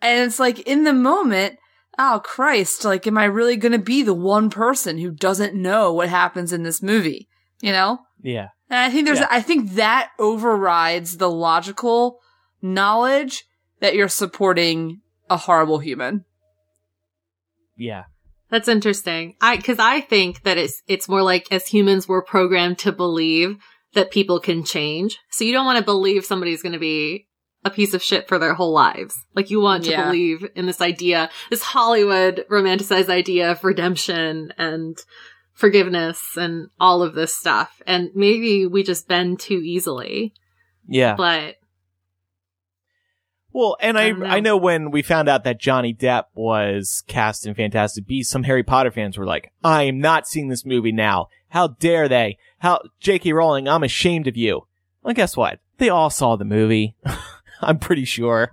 And 0.00 0.26
it's 0.26 0.40
like 0.40 0.60
in 0.60 0.84
the 0.84 0.94
moment, 0.94 1.58
oh 1.98 2.22
Christ, 2.24 2.86
like, 2.86 3.06
am 3.06 3.18
I 3.18 3.24
really 3.24 3.56
going 3.56 3.72
to 3.72 3.78
be 3.78 4.02
the 4.02 4.14
one 4.14 4.48
person 4.48 4.96
who 4.96 5.10
doesn't 5.10 5.54
know 5.54 5.92
what 5.92 6.08
happens 6.08 6.50
in 6.50 6.62
this 6.62 6.82
movie? 6.82 7.28
You 7.64 7.72
know? 7.72 7.98
Yeah. 8.22 8.48
And 8.68 8.78
I 8.80 8.90
think 8.90 9.06
there's, 9.06 9.20
Yeah. 9.20 9.28
I 9.30 9.40
think 9.40 9.72
that 9.72 10.10
overrides 10.18 11.16
the 11.16 11.30
logical 11.30 12.18
knowledge 12.60 13.44
that 13.80 13.94
you're 13.94 14.08
supporting 14.08 15.00
a 15.30 15.36
horrible 15.38 15.78
human. 15.78 16.24
Yeah. 17.76 18.04
That's 18.50 18.68
interesting. 18.68 19.36
I, 19.40 19.56
cause 19.56 19.78
I 19.78 20.00
think 20.02 20.42
that 20.42 20.58
it's, 20.58 20.82
it's 20.86 21.08
more 21.08 21.22
like 21.22 21.46
as 21.50 21.66
humans, 21.66 22.06
we're 22.06 22.22
programmed 22.22 22.78
to 22.80 22.92
believe 22.92 23.56
that 23.94 24.10
people 24.10 24.40
can 24.40 24.64
change. 24.64 25.18
So 25.30 25.44
you 25.44 25.52
don't 25.52 25.64
want 25.66 25.78
to 25.78 25.84
believe 25.84 26.24
somebody's 26.24 26.62
going 26.62 26.74
to 26.74 26.78
be 26.78 27.26
a 27.64 27.70
piece 27.70 27.94
of 27.94 28.02
shit 28.02 28.28
for 28.28 28.38
their 28.38 28.52
whole 28.54 28.72
lives. 28.72 29.14
Like 29.34 29.50
you 29.50 29.60
want 29.60 29.84
to 29.84 29.90
Yeah. 29.90 30.04
believe 30.04 30.46
in 30.54 30.66
this 30.66 30.82
idea, 30.82 31.30
this 31.48 31.62
Hollywood 31.62 32.44
romanticized 32.50 33.08
idea 33.08 33.50
of 33.52 33.64
redemption 33.64 34.52
and 34.58 34.98
forgiveness 35.54 36.36
and 36.36 36.68
all 36.78 37.02
of 37.02 37.14
this 37.14 37.34
stuff. 37.36 37.80
And 37.86 38.10
maybe 38.14 38.66
we 38.66 38.82
just 38.82 39.08
bend 39.08 39.40
too 39.40 39.60
easily, 39.64 40.34
Yeah. 40.88 41.14
but 41.14 41.56
Well, 43.52 43.76
and 43.80 43.96
I 43.96 44.06
I 44.06 44.10
know. 44.12 44.26
I 44.26 44.40
know 44.40 44.56
when 44.56 44.90
we 44.90 45.02
found 45.02 45.28
out 45.28 45.44
that 45.44 45.60
Johnny 45.60 45.94
Depp 45.94 46.24
was 46.34 47.04
cast 47.06 47.46
in 47.46 47.54
Fantastic 47.54 48.04
Beasts, 48.06 48.32
some 48.32 48.42
Harry 48.42 48.64
Potter 48.64 48.90
fans 48.90 49.16
were 49.16 49.24
like, 49.26 49.52
"I 49.62 49.84
am 49.84 50.00
not 50.00 50.26
seeing 50.26 50.48
this 50.48 50.66
movie 50.66 50.90
now. 50.92 51.28
How 51.50 51.68
dare 51.68 52.08
they? 52.08 52.36
How 52.58 52.80
J.K. 52.98 53.32
Rowling, 53.32 53.68
I'm 53.68 53.84
ashamed 53.84 54.26
of 54.26 54.36
you." 54.36 54.66
Well, 55.02 55.14
guess 55.14 55.36
what? 55.36 55.60
They 55.78 55.88
all 55.88 56.10
saw 56.10 56.34
the 56.36 56.44
movie. 56.44 56.96
I'm 57.60 57.78
pretty 57.78 58.04
sure. 58.04 58.50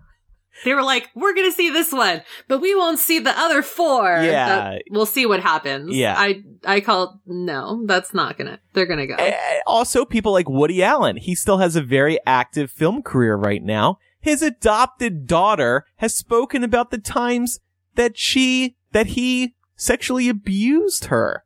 They 0.63 0.73
were 0.73 0.83
like, 0.83 1.09
we're 1.15 1.33
going 1.33 1.49
to 1.49 1.55
see 1.55 1.69
this 1.69 1.91
one, 1.91 2.21
but 2.47 2.59
we 2.59 2.75
won't 2.75 2.99
see 2.99 3.19
the 3.19 3.37
other 3.37 3.61
four. 3.61 4.03
Yeah. 4.21 4.47
That- 4.47 4.83
we'll 4.91 5.05
see 5.05 5.25
what 5.25 5.39
happens. 5.41 5.95
Yeah. 5.95 6.15
I, 6.17 6.43
I 6.65 6.81
call, 6.81 7.19
no, 7.25 7.85
that's 7.85 8.13
not 8.13 8.37
gonna, 8.37 8.59
they're 8.73 8.85
gonna 8.85 9.07
go. 9.07 9.15
Eh, 9.15 9.35
Also, 9.65 10.05
people 10.05 10.31
like 10.31 10.49
Woody 10.49 10.83
Allen. 10.83 11.17
He 11.17 11.33
still 11.35 11.57
has 11.57 11.75
a 11.75 11.81
very 11.81 12.19
active 12.25 12.69
film 12.69 13.01
career 13.01 13.35
right 13.35 13.63
now. 13.63 13.97
His 14.19 14.41
adopted 14.43 15.25
daughter 15.25 15.85
has 15.97 16.15
spoken 16.15 16.63
about 16.63 16.91
the 16.91 16.99
times 16.99 17.59
that 17.95 18.17
she, 18.17 18.75
that 18.91 19.07
he 19.07 19.55
sexually 19.75 20.29
abused 20.29 21.05
her. 21.05 21.43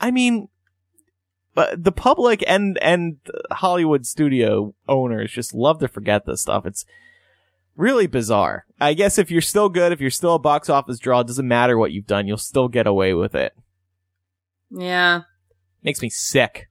I 0.00 0.10
mean, 0.10 0.48
but 1.54 1.82
the 1.82 1.92
public 1.92 2.42
and, 2.46 2.78
and 2.82 3.18
Hollywood 3.50 4.06
studio 4.06 4.74
owners 4.88 5.30
just 5.32 5.54
love 5.54 5.78
to 5.80 5.88
forget 5.88 6.26
this 6.26 6.42
stuff. 6.42 6.66
It's 6.66 6.84
really 7.78 8.06
bizarre. 8.06 8.66
I 8.78 8.92
guess 8.92 9.16
if 9.16 9.30
you're 9.30 9.40
still 9.40 9.70
good, 9.70 9.92
if 9.92 10.00
you're 10.00 10.10
still 10.10 10.34
a 10.34 10.38
box 10.38 10.68
office 10.68 10.98
draw, 10.98 11.20
it 11.20 11.28
doesn't 11.28 11.48
matter 11.48 11.78
what 11.78 11.92
you've 11.92 12.06
done. 12.06 12.26
You'll 12.26 12.36
still 12.36 12.68
get 12.68 12.86
away 12.86 13.14
with 13.14 13.34
it. 13.34 13.54
Yeah. 14.70 15.22
Makes 15.82 16.02
me 16.02 16.10
sick. 16.10 16.68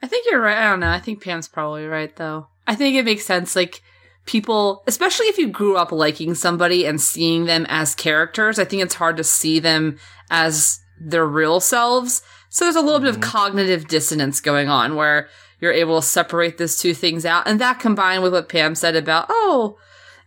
I 0.00 0.06
think 0.06 0.26
you're 0.30 0.40
right. 0.40 0.58
I 0.58 0.70
don't 0.70 0.80
know. 0.80 0.90
I 0.90 1.00
think 1.00 1.24
Pam's 1.24 1.48
probably 1.48 1.86
right 1.86 2.14
though. 2.14 2.48
I 2.66 2.76
think 2.76 2.94
it 2.94 3.04
makes 3.04 3.24
sense. 3.24 3.56
Like 3.56 3.82
people, 4.26 4.84
especially 4.86 5.26
if 5.26 5.38
you 5.38 5.48
grew 5.48 5.76
up 5.76 5.90
liking 5.90 6.34
somebody 6.34 6.86
and 6.86 7.00
seeing 7.00 7.46
them 7.46 7.66
as 7.68 7.94
characters, 7.94 8.58
I 8.58 8.64
think 8.64 8.82
it's 8.82 8.94
hard 8.94 9.16
to 9.16 9.24
see 9.24 9.58
them 9.58 9.98
as 10.30 10.78
their 11.00 11.26
real 11.26 11.60
selves. 11.60 12.22
So 12.50 12.64
there's 12.64 12.76
a 12.76 12.82
little 12.82 13.00
bit 13.00 13.08
of 13.08 13.16
mm-hmm. 13.16 13.30
cognitive 13.30 13.88
dissonance 13.88 14.40
going 14.40 14.68
on 14.68 14.94
where 14.94 15.28
you're 15.60 15.72
able 15.72 16.00
to 16.00 16.06
separate 16.06 16.58
those 16.58 16.78
two 16.78 16.94
things 16.94 17.24
out. 17.26 17.46
And 17.46 17.60
that 17.60 17.80
combined 17.80 18.22
with 18.22 18.32
what 18.32 18.48
Pam 18.48 18.74
said 18.74 18.96
about, 18.96 19.26
oh, 19.28 19.76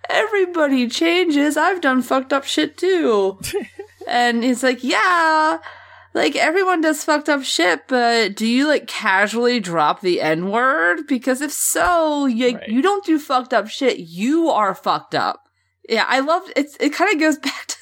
everybody 0.10 0.88
changes. 0.88 1.58
I've 1.58 1.82
done 1.82 2.02
fucked 2.02 2.34
up 2.34 2.44
shit 2.44 2.78
too. 2.78 3.40
and 4.08 4.44
it's 4.44 4.64
like, 4.64 4.84
yeah, 4.84 5.60
like 6.14 6.36
everyone 6.36 6.82
does 6.82 7.04
fucked 7.04 7.30
up 7.30 7.44
shit, 7.44 7.88
but 7.88 8.36
do 8.36 8.46
you 8.46 8.68
like 8.68 8.88
casually 8.88 9.60
drop 9.60 10.02
the 10.02 10.22
N 10.22 10.50
word? 10.52 11.08
Because 11.08 11.42
if 11.42 11.52
so, 11.52 12.26
you 12.26 12.56
Right. 12.56 12.68
you 12.68 12.82
don't 12.82 13.06
do 13.06 13.18
fucked 13.18 13.54
up 13.54 13.70
shit. 13.70 14.00
You 14.00 14.50
are 14.50 14.76
fucked 14.76 15.16
up. 15.16 15.44
Yeah, 15.88 16.06
I 16.08 16.20
love 16.20 16.44
it. 16.56 16.76
It 16.80 16.94
kind 16.94 17.14
of 17.14 17.20
goes 17.20 17.38
back 17.44 17.68
to 17.68 17.78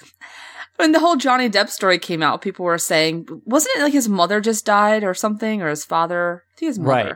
when 0.78 0.91
the 0.93 1.00
whole 1.00 1.16
Johnny 1.18 1.50
Depp 1.50 1.70
story 1.70 2.00
came 2.00 2.24
out. 2.24 2.41
People 2.41 2.64
were 2.66 2.78
saying, 2.78 3.28
wasn't 3.45 3.76
it 3.78 3.84
like 3.84 3.93
his 3.93 4.08
mother 4.08 4.39
just 4.39 4.66
died 4.66 5.04
or 5.04 5.14
something, 5.14 5.62
or 5.62 5.70
his 5.70 5.84
father? 5.84 6.43
I 6.56 6.60
think 6.60 6.70
his 6.70 6.80
mother. 6.80 6.89
Right. 6.89 7.16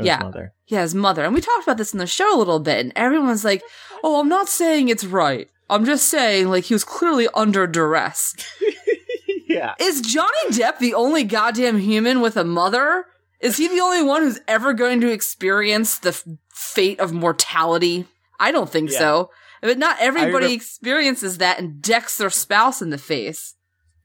Yeah. 0.00 0.18
Mother. 0.22 0.52
Yeah, 0.66 0.82
his 0.82 0.94
mother. 0.94 1.24
And 1.24 1.34
we 1.34 1.40
talked 1.40 1.62
about 1.64 1.78
this 1.78 1.92
in 1.92 1.98
the 1.98 2.06
show 2.06 2.36
a 2.36 2.38
little 2.38 2.60
bit, 2.60 2.78
and 2.78 2.92
everyone's 2.96 3.44
like, 3.44 3.62
oh, 4.04 4.20
I'm 4.20 4.28
not 4.28 4.48
saying 4.48 4.88
it's 4.88 5.04
right. 5.04 5.48
I'm 5.70 5.84
just 5.84 6.08
saying, 6.08 6.48
like, 6.48 6.64
he 6.64 6.74
was 6.74 6.84
clearly 6.84 7.28
under 7.34 7.66
duress. 7.66 8.34
yeah. 9.48 9.74
Is 9.80 10.00
Johnny 10.00 10.48
Depp 10.50 10.78
the 10.78 10.94
only 10.94 11.24
goddamn 11.24 11.78
human 11.78 12.20
with 12.20 12.36
a 12.36 12.44
mother? 12.44 13.06
Is 13.40 13.56
he 13.56 13.68
the 13.68 13.80
only 13.80 14.02
one 14.02 14.22
who's 14.22 14.40
ever 14.48 14.72
going 14.72 15.00
to 15.02 15.12
experience 15.12 15.98
the 15.98 16.10
f- 16.10 16.24
fate 16.52 17.00
of 17.00 17.12
mortality? 17.12 18.06
I 18.40 18.50
don't 18.50 18.70
think 18.70 18.90
Yeah. 18.90 18.98
so. 18.98 19.30
But 19.60 19.78
not 19.78 19.96
everybody 20.00 20.52
experiences 20.52 21.38
that 21.38 21.58
and 21.58 21.82
decks 21.82 22.16
their 22.16 22.30
spouse 22.30 22.80
in 22.80 22.90
the 22.90 22.98
face. 22.98 23.54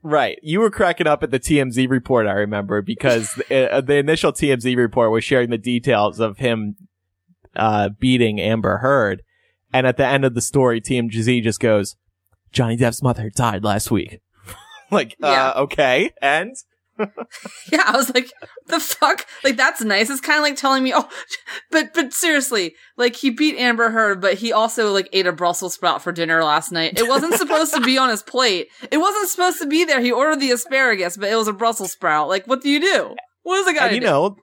Right. 0.04 0.38
You 0.44 0.60
were 0.60 0.70
cracking 0.70 1.08
up 1.08 1.24
at 1.24 1.32
the 1.32 1.40
TMZ 1.40 1.90
report, 1.90 2.28
I 2.28 2.34
remember, 2.34 2.82
because 2.82 3.34
the, 3.50 3.72
uh, 3.74 3.82
the 3.82 3.96
initial 3.96 4.34
TMZ 4.34 4.76
report 4.76 5.12
was 5.12 5.24
sharing 5.24 5.50
the 5.50 5.58
details 5.58 6.20
of 6.20 6.38
him 6.38 6.76
uh, 7.56 7.90
beating 8.00 8.40
Amber 8.42 8.78
Heard. 8.78 9.24
And 9.72 9.88
at 9.88 9.98
the 9.98 10.06
end 10.06 10.26
of 10.26 10.36
the 10.36 10.42
story, 10.42 10.82
TMZ 10.82 11.42
just 11.42 11.60
goes, 11.60 11.96
Johnny 12.52 12.78
Depp's 12.78 13.02
mother 13.02 13.32
died 13.34 13.64
last 13.64 13.90
week. 13.90 14.20
like, 14.92 15.16
Yeah. 15.20 15.50
uh, 15.52 15.62
okay. 15.62 16.12
And? 16.22 16.56
Yeah, 17.72 17.84
I 17.86 17.96
was 17.98 18.14
like, 18.14 18.32
the 18.68 18.80
fuck? 18.80 19.26
Like, 19.44 19.58
that's 19.58 19.82
nice. 19.82 20.10
It's 20.10 20.22
kind 20.22 20.38
of 20.38 20.44
like 20.44 20.56
telling 20.56 20.84
me, 20.84 20.94
oh, 20.96 21.08
but, 21.72 21.94
but 21.94 22.14
seriously, 22.14 22.76
like, 22.98 23.16
he 23.16 23.30
beat 23.30 23.58
Amber 23.58 23.90
Heard, 23.90 24.22
but 24.22 24.36
he 24.36 24.52
also, 24.54 24.92
like, 24.92 25.10
ate 25.14 25.26
a 25.28 25.32
Brussels 25.32 25.74
sprout 25.74 26.02
for 26.02 26.12
dinner 26.12 26.44
last 26.44 26.72
night. 26.72 27.00
It 27.00 27.08
wasn't 27.08 27.34
supposed 27.36 27.74
to 27.74 27.82
be 27.82 27.98
on 27.98 28.10
his 28.10 28.22
plate. 28.24 28.68
It 28.92 28.98
wasn't 28.98 29.30
supposed 29.30 29.60
to 29.62 29.68
be 29.68 29.84
there. 29.86 30.02
He 30.02 30.12
ordered 30.12 30.40
the 30.40 30.52
asparagus, 30.52 31.18
but 31.18 31.30
it 31.30 31.36
was 31.36 31.48
a 31.48 31.54
Brussels 31.54 31.92
sprout. 31.92 32.28
Like, 32.30 32.46
what 32.46 32.62
do 32.62 32.70
you 32.70 32.80
do? 32.80 33.16
What 33.44 33.60
is 33.60 33.68
a 33.68 33.74
guy 33.74 33.92
you 33.92 34.00
do? 34.00 34.06
know, 34.06 34.36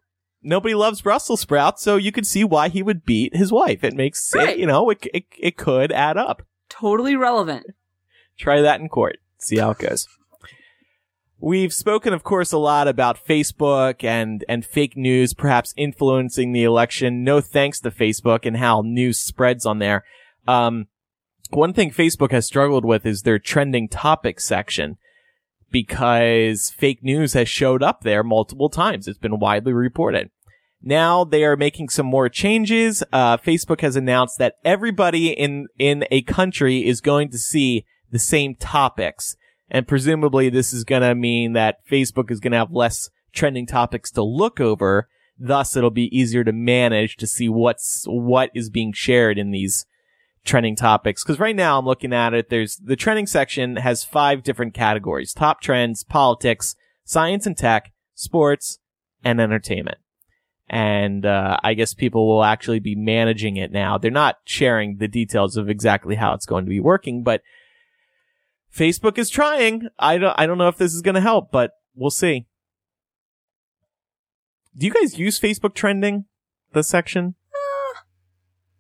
nobody 0.43 0.75
loves 0.75 1.03
Brussels 1.03 1.41
sprouts, 1.41 1.83
so 1.83 1.97
you 1.97 2.13
could 2.13 2.27
see 2.27 2.45
why 2.45 2.69
he 2.69 2.83
would 2.83 3.05
beat 3.05 3.37
his 3.37 3.53
wife. 3.53 3.85
It 3.85 3.95
makes, 3.95 4.35
it, 4.35 4.39
Right. 4.39 4.59
you 4.59 4.67
know, 4.67 4.91
it, 4.91 5.07
it, 5.15 5.25
it 5.39 5.57
could 5.57 5.93
add 5.93 6.17
up. 6.17 6.43
Totally 6.69 7.17
relevant. 7.17 7.67
Try 8.39 8.61
that 8.63 8.81
in 8.81 8.89
court. 8.89 9.19
See 9.39 9.59
how 9.59 9.71
it 9.71 9.79
goes. 9.79 10.07
We've 11.43 11.72
spoken, 11.72 12.12
of 12.12 12.22
course, 12.22 12.53
a 12.53 12.59
lot 12.59 12.86
about 12.86 13.24
Facebook 13.24 14.05
and, 14.05 14.45
and 14.47 14.64
fake 14.64 14.95
news 14.95 15.32
perhaps 15.32 15.72
influencing 15.74 16.53
the 16.53 16.64
election. 16.64 17.24
No 17.24 17.41
thanks 17.41 17.80
to 17.80 17.91
Facebook 17.91 18.45
and 18.45 18.59
how 18.59 18.82
news 18.82 19.18
spreads 19.18 19.64
on 19.64 19.78
there. 19.78 20.05
Um, 20.47 20.88
one 21.49 21.72
thing 21.72 21.91
Facebook 21.91 22.30
has 22.30 22.47
struggled 22.47 22.84
with 22.84 23.07
is 23.07 23.22
their 23.22 23.38
trending 23.38 23.88
topics 23.88 24.45
section 24.45 24.99
because 25.70 26.70
fake 26.70 27.03
news 27.03 27.32
has 27.32 27.49
showed 27.49 27.82
up 27.82 28.03
there 28.03 28.22
multiple 28.22 28.68
times. 28.68 29.09
It's 29.09 29.18
been 29.18 29.38
widely 29.38 29.72
reported. 29.72 30.30
Now 30.82 31.24
they 31.24 31.45
are 31.45 31.57
making 31.57 31.88
some 31.88 32.07
more 32.07 32.28
changes. 32.28 33.03
Uh, 33.12 33.38
Facebook 33.38 33.80
has 33.80 33.97
announced 33.97 34.38
that 34.38 34.57
everybody 34.64 35.30
in, 35.30 35.68
in 35.78 36.05
a 36.11 36.20
country 36.22 36.86
is 36.86 37.01
going 37.01 37.30
to 37.30 37.38
see 37.38 37.86
the 38.11 38.18
same 38.18 38.57
topics. 38.57 39.36
And 39.71 39.87
presumably 39.87 40.49
this 40.49 40.73
is 40.73 40.85
going 40.85 41.03
to 41.03 41.14
mean 41.14 41.53
that 41.53 41.87
Facebook 41.89 42.31
is 42.31 42.41
going 42.41 42.53
to 42.53 42.59
have 42.59 42.73
less 42.73 43.11
trending 43.33 43.66
topics 43.66 44.11
to 44.12 44.23
look 44.23 44.61
over. 44.61 45.09
Thus 45.39 45.77
it'll 45.77 45.91
be 45.91 46.16
easier 46.16 46.45
to 46.45 46.53
manage 46.53 47.16
to 47.16 47.27
see 47.27 47.49
what's, 47.49 48.05
what 48.07 48.51
is 48.55 48.68
being 48.68 48.93
shared 48.93 49.39
in 49.39 49.53
these 49.53 49.87
trending 50.45 50.75
topics. 50.75 51.23
Cause 51.23 51.39
right 51.39 51.55
now 51.55 51.79
I'm 51.79 51.87
looking 51.87 52.12
at 52.12 52.35
it. 52.35 52.51
There's 52.51 52.77
the 52.77 52.97
trending 52.97 53.27
section 53.27 53.77
has 53.77 54.05
five 54.05 54.43
different 54.43 54.75
categories. 54.75 55.33
Top 55.33 55.61
trends, 55.61 56.03
politics, 56.03 56.75
science 57.05 57.47
and 57.47 57.57
tech, 57.57 57.93
sports, 58.14 58.79
and 59.25 59.41
entertainment. 59.41 59.99
And, 60.68 61.27
uh, 61.27 61.59
I 61.62 61.75
guess 61.75 61.95
people 61.95 62.29
will 62.29 62.45
actually 62.45 62.79
be 62.79 62.95
managing 62.95 63.57
it 63.57 63.73
now. 63.73 63.99
They're 63.99 64.11
not 64.11 64.37
sharing 64.45 64.99
the 64.99 65.09
details 65.09 65.57
of 65.57 65.68
exactly 65.68 66.14
how 66.14 66.33
it's 66.33 66.47
going 66.47 66.64
to 66.64 66.71
be 66.71 66.81
working, 66.81 67.23
but 67.23 67.43
Facebook 68.75 69.18
is 69.18 69.31
trying. 69.31 69.89
I 69.99 70.18
don't, 70.18 70.35
I 70.39 70.47
don't 70.47 70.59
know 70.59 70.68
if 70.68 70.77
this 70.79 70.95
is 70.95 71.03
going 71.03 71.14
to 71.16 71.21
help, 71.21 71.51
but 71.51 71.73
we'll 71.95 72.11
see. 72.11 72.47
Do 74.77 74.87
you 74.87 74.93
guys 74.93 75.18
use 75.18 75.41
Facebook 75.41 75.75
trending? 75.75 76.27
The 76.73 76.83
section? 76.85 77.35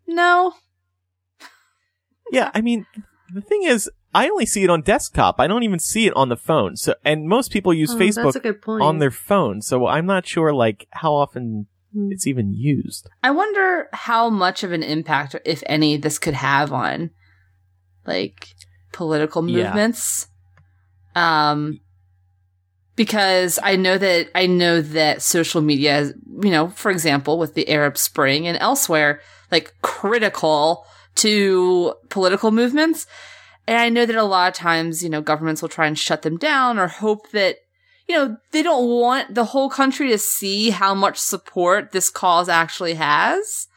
No. 0.06 0.54
Yeah, 2.32 2.50
I 2.54 2.60
mean, 2.60 2.86
the 3.32 3.40
thing 3.40 3.62
is, 3.64 3.90
I 4.14 4.28
only 4.28 4.46
see 4.46 4.62
it 4.64 4.70
on 4.70 4.82
desktop. 4.82 5.36
I 5.40 5.46
don't 5.46 5.62
even 5.62 5.78
see 5.78 6.06
it 6.06 6.14
on 6.16 6.28
the 6.28 6.36
phone. 6.36 6.76
So, 6.76 6.94
and 7.04 7.28
most 7.28 7.50
people 7.52 7.72
use 7.74 7.92
Oh, 7.94 7.98
Facebook 7.98 8.34
a 8.36 8.40
good 8.40 8.62
point. 8.62 8.82
on 8.82 8.98
their 8.98 9.10
phone. 9.10 9.62
So 9.62 9.86
I'm 9.86 10.06
not 10.06 10.26
sure, 10.26 10.52
like, 10.52 10.86
how 10.90 11.12
often 11.14 11.66
Hmm. 11.92 12.12
it's 12.12 12.26
even 12.26 12.54
used. 12.54 13.08
I 13.24 13.32
wonder 13.32 13.88
how 13.92 14.30
much 14.30 14.62
of 14.62 14.70
an 14.70 14.84
impact, 14.84 15.34
if 15.44 15.62
any, 15.66 15.96
this 15.96 16.20
could 16.20 16.34
have 16.34 16.72
on 16.72 17.10
like 18.06 18.48
political 18.92 19.48
Yeah. 19.48 19.64
movements. 19.64 20.28
Um, 21.14 21.80
because 22.96 23.58
I 23.62 23.76
know 23.76 23.96
that 23.98 24.28
I 24.34 24.46
know 24.46 24.82
that 24.82 25.22
social 25.22 25.60
media, 25.62 25.98
is, 26.00 26.14
you 26.42 26.50
know, 26.50 26.68
for 26.68 26.90
example, 26.90 27.38
with 27.38 27.54
the 27.54 27.68
Arab 27.68 27.96
Spring 27.96 28.46
and 28.46 28.58
elsewhere, 28.58 29.20
like 29.50 29.74
critical 29.82 30.84
to 31.16 31.94
political 32.08 32.50
movements. 32.50 33.06
And 33.66 33.78
I 33.78 33.88
know 33.88 34.04
that 34.06 34.16
a 34.16 34.22
lot 34.22 34.48
of 34.48 34.54
times, 34.54 35.02
you 35.02 35.08
know, 35.08 35.20
governments 35.20 35.62
will 35.62 35.68
try 35.68 35.86
and 35.86 35.98
shut 35.98 36.22
them 36.22 36.36
down 36.36 36.78
or 36.78 36.88
hope 36.88 37.30
that, 37.30 37.56
you 38.06 38.14
know, 38.14 38.36
they 38.50 38.62
don't 38.62 38.88
want 38.88 39.34
the 39.34 39.44
whole 39.46 39.70
country 39.70 40.08
to 40.08 40.18
see 40.18 40.70
how 40.70 40.94
much 40.94 41.18
support 41.18 41.92
this 41.92 42.10
cause 42.10 42.48
actually 42.48 42.94
has. 42.94 43.68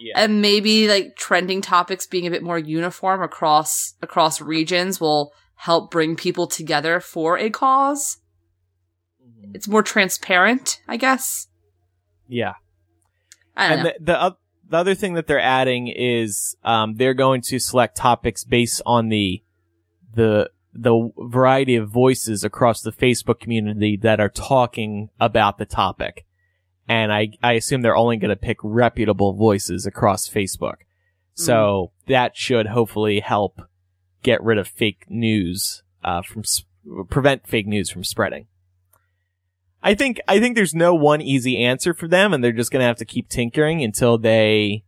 Yeah. 0.00 0.14
And 0.16 0.40
maybe 0.40 0.88
like 0.88 1.14
trending 1.16 1.60
topics 1.60 2.06
being 2.06 2.26
a 2.26 2.30
bit 2.30 2.42
more 2.42 2.58
uniform 2.58 3.22
across, 3.22 3.94
across 4.00 4.40
regions 4.40 4.98
will 4.98 5.32
help 5.56 5.90
bring 5.90 6.16
people 6.16 6.46
together 6.46 7.00
for 7.00 7.36
a 7.38 7.50
cause. 7.50 8.16
It's 9.52 9.68
more 9.68 9.82
transparent, 9.82 10.80
I 10.88 10.96
guess. 10.96 11.48
Yeah. 12.28 12.54
I 13.56 13.66
And 13.66 13.82
know. 13.82 13.90
the, 13.98 14.04
the, 14.04 14.24
oth- 14.24 14.38
the 14.70 14.76
other 14.78 14.94
thing 14.94 15.14
that 15.14 15.26
they're 15.26 15.38
adding 15.38 15.88
is, 15.88 16.56
um, 16.64 16.94
they're 16.94 17.12
going 17.12 17.42
to 17.42 17.58
select 17.58 17.96
topics 17.96 18.42
based 18.44 18.80
on 18.86 19.10
the, 19.10 19.42
the, 20.14 20.50
the 20.72 21.10
variety 21.18 21.76
of 21.76 21.90
voices 21.90 22.42
across 22.42 22.80
the 22.80 22.92
Facebook 22.92 23.40
community 23.40 23.98
that 23.98 24.20
are 24.20 24.28
talking 24.30 25.10
about 25.20 25.58
the 25.58 25.66
topic. 25.66 26.24
And 26.90 27.12
I, 27.12 27.28
I 27.40 27.52
assume 27.52 27.82
they're 27.82 27.94
only 27.94 28.16
going 28.16 28.30
to 28.30 28.36
pick 28.36 28.56
reputable 28.64 29.32
voices 29.32 29.86
across 29.86 30.28
Facebook. 30.28 30.78
So 31.34 31.92
that 32.08 32.36
should 32.36 32.66
hopefully 32.66 33.20
help 33.20 33.62
get 34.24 34.42
rid 34.42 34.58
of 34.58 34.66
fake 34.66 35.04
news, 35.08 35.84
uh, 36.02 36.22
from, 36.22 36.40
s- 36.40 36.64
prevent 37.08 37.46
fake 37.46 37.68
news 37.68 37.90
from 37.90 38.02
spreading. 38.02 38.48
I 39.84 39.94
think, 39.94 40.20
I 40.26 40.40
think 40.40 40.56
there's 40.56 40.74
no 40.74 40.92
one 40.92 41.20
easy 41.22 41.62
answer 41.64 41.94
for 41.94 42.08
them 42.08 42.34
and 42.34 42.42
they're 42.42 42.50
just 42.50 42.72
going 42.72 42.80
to 42.80 42.86
have 42.86 42.98
to 42.98 43.04
keep 43.04 43.28
tinkering 43.28 43.84
until 43.84 44.18
they, 44.18 44.82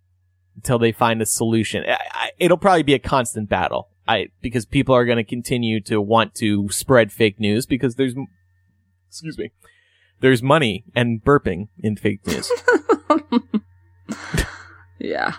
until 0.57 0.81
they 0.81 0.91
find 0.91 1.23
a 1.23 1.27
solution. 1.27 1.85
I, 1.87 1.99
I, 2.11 2.31
it'll 2.37 2.59
probably 2.59 2.83
be 2.83 2.95
a 2.95 2.99
constant 2.99 3.49
battle. 3.49 3.91
I, 4.09 4.31
because 4.43 4.67
people 4.67 4.97
are 4.97 5.05
going 5.05 5.19
to 5.19 5.25
continue 5.25 5.81
to 5.83 6.01
want 6.01 6.35
to 6.35 6.69
spread 6.71 7.13
fake 7.13 7.39
news 7.39 7.65
because 7.65 7.95
there's, 7.95 8.15
excuse 9.09 9.39
me, 9.39 9.53
there's 10.23 10.43
money 10.43 10.85
and 10.95 11.23
burping 11.23 11.69
in 11.79 11.97
fake 11.97 12.27
news. 12.27 12.51
yeah. 14.99 15.35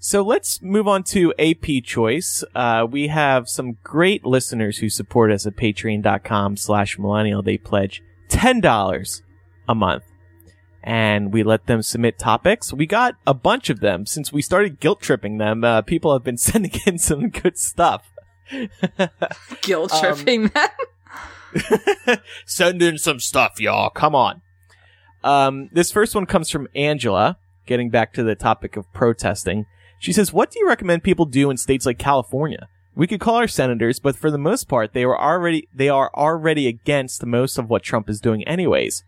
So 0.00 0.22
let's 0.22 0.62
move 0.62 0.86
on 0.86 1.02
to 1.04 1.34
AP 1.38 1.82
choice. 1.84 2.44
Uh, 2.54 2.86
we 2.88 3.08
have 3.08 3.48
some 3.48 3.76
great 3.82 4.24
listeners 4.24 4.78
who 4.78 4.88
support 4.88 5.30
us 5.32 5.46
at 5.46 5.56
patreon.com 5.56 6.56
slash 6.56 6.98
millennial. 6.98 7.42
They 7.42 7.58
pledge 7.58 8.02
$10 8.30 9.22
a 9.68 9.74
month 9.74 10.04
and 10.84 11.32
we 11.32 11.42
let 11.42 11.66
them 11.66 11.82
submit 11.82 12.18
topics. 12.18 12.72
We 12.72 12.86
got 12.86 13.16
a 13.26 13.34
bunch 13.34 13.70
of 13.70 13.80
them 13.80 14.06
since 14.06 14.32
we 14.32 14.40
started 14.40 14.78
guilt 14.80 15.00
tripping 15.02 15.38
them. 15.38 15.64
Uh, 15.64 15.82
people 15.82 16.12
have 16.12 16.22
been 16.24 16.38
sending 16.38 16.72
in 16.86 16.98
some 16.98 17.28
good 17.30 17.58
stuff. 17.58 18.10
Guilt 19.62 19.92
Um, 19.92 20.00
tripping 20.00 20.46
them. 20.46 20.68
Send 22.46 22.82
in 22.82 22.98
some 22.98 23.20
stuff, 23.20 23.60
y'all. 23.60 23.90
Come 23.90 24.14
on. 24.14 24.42
Um, 25.24 25.68
this 25.72 25.90
first 25.90 26.14
one 26.14 26.26
comes 26.26 26.50
from 26.50 26.68
Angela, 26.74 27.38
getting 27.66 27.90
back 27.90 28.12
to 28.14 28.22
the 28.22 28.34
topic 28.34 28.76
of 28.76 28.92
protesting. 28.92 29.66
She 29.98 30.12
says, 30.12 30.32
What 30.32 30.50
do 30.50 30.60
you 30.60 30.68
recommend 30.68 31.02
people 31.02 31.26
do 31.26 31.50
in 31.50 31.56
states 31.56 31.86
like 31.86 31.98
California, 31.98 32.68
We 32.94 33.06
could 33.06 33.20
call 33.20 33.36
our 33.36 33.48
senators, 33.48 33.98
but 33.98 34.16
for 34.16 34.30
the 34.30 34.38
most 34.38 34.68
part, 34.68 34.92
they 34.92 35.06
were 35.06 35.20
already 35.20 35.68
they 35.74 35.88
are 35.88 36.10
already 36.14 36.66
against 36.68 37.26
most 37.26 37.58
of 37.58 37.68
what 37.68 37.82
Trump 37.82 38.08
is 38.08 38.20
doing 38.20 38.46
anyways. 38.46 39.02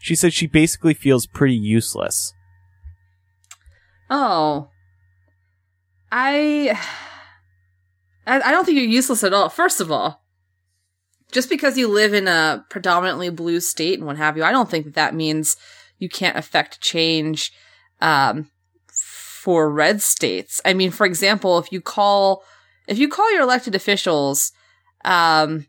She 0.00 0.14
says 0.14 0.34
she 0.34 0.46
basically 0.46 0.94
feels 0.94 1.26
pretty 1.26 1.54
useless. 1.54 2.34
Oh. 4.10 4.68
I 6.10 6.78
I 8.26 8.50
don't 8.50 8.64
think 8.64 8.76
you're 8.76 8.86
useless 8.86 9.24
at 9.24 9.32
all. 9.32 9.48
First 9.48 9.80
of 9.80 9.90
all, 9.90 10.21
just 11.32 11.48
because 11.48 11.76
you 11.78 11.88
live 11.88 12.14
in 12.14 12.28
a 12.28 12.64
predominantly 12.70 13.30
blue 13.30 13.60
state 13.60 13.98
and 13.98 14.06
what 14.06 14.16
have 14.16 14.36
you, 14.36 14.44
I 14.44 14.52
don't 14.52 14.70
think 14.70 14.84
that 14.84 14.94
that 14.94 15.14
means 15.14 15.56
you 15.98 16.08
can't 16.08 16.36
affect 16.36 16.80
change 16.80 17.52
um, 18.00 18.50
for 18.92 19.70
red 19.70 20.02
states. 20.02 20.60
I 20.64 20.74
mean, 20.74 20.90
for 20.90 21.06
example, 21.06 21.58
if 21.58 21.72
you 21.72 21.80
call 21.80 22.44
if 22.86 22.98
you 22.98 23.08
call 23.08 23.32
your 23.32 23.42
elected 23.42 23.74
officials, 23.74 24.52
um, 25.04 25.66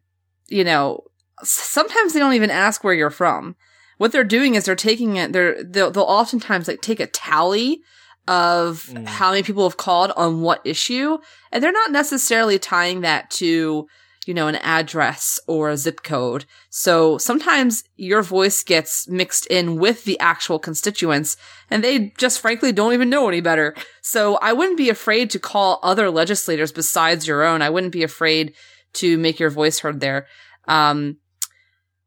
you 0.48 0.64
know, 0.64 1.02
sometimes 1.44 2.14
they 2.14 2.20
don't 2.20 2.34
even 2.34 2.50
ask 2.50 2.84
where 2.84 2.94
you're 2.94 3.10
from. 3.10 3.56
What 3.98 4.12
they're 4.12 4.24
doing 4.24 4.56
is 4.56 4.66
they're 4.66 4.76
taking 4.76 5.16
it. 5.16 5.32
They're 5.32 5.64
they'll, 5.64 5.92
they'll 5.92 6.04
oftentimes 6.04 6.68
like 6.68 6.82
take 6.82 7.00
a 7.00 7.08
tally 7.08 7.82
of 8.28 8.90
Mm. 8.94 9.06
how 9.06 9.32
many 9.32 9.44
people 9.44 9.68
have 9.68 9.78
called 9.78 10.12
on 10.16 10.42
what 10.42 10.62
issue, 10.66 11.18
and 11.52 11.62
they're 11.64 11.72
not 11.74 11.92
necessarily 11.92 12.58
tying 12.58 13.02
that 13.02 13.30
to 13.32 13.86
you 14.28 14.34
know 14.34 14.48
an 14.48 14.56
address 14.58 15.40
or 15.48 15.70
a 15.70 15.78
zip 15.78 16.04
code. 16.04 16.46
So 16.70 17.18
sometimes 17.18 17.84
your 17.96 18.22
voice 18.22 18.64
gets 18.64 19.08
mixed 19.08 19.46
in 19.48 19.78
with 19.78 20.04
the 20.06 20.20
actual 20.20 20.60
constituents, 20.60 21.38
and 21.70 21.84
they 21.84 22.14
just 22.18 22.40
frankly 22.40 22.72
don't 22.72 22.94
even 22.94 23.10
know 23.10 23.28
any 23.28 23.42
better. 23.42 23.76
So 24.02 24.36
I 24.38 24.54
wouldn't 24.54 24.78
be 24.78 24.90
afraid 24.90 25.30
to 25.32 25.40
call 25.40 25.80
other 25.84 26.10
legislators 26.10 26.72
besides 26.72 27.28
your 27.28 27.44
own. 27.44 27.62
I 27.62 27.70
wouldn't 27.70 27.94
be 27.94 28.04
afraid 28.04 28.54
to 28.94 29.18
make 29.18 29.40
your 29.40 29.50
voice 29.50 29.80
heard 29.80 30.00
there. 30.00 30.28
Um, 30.68 31.18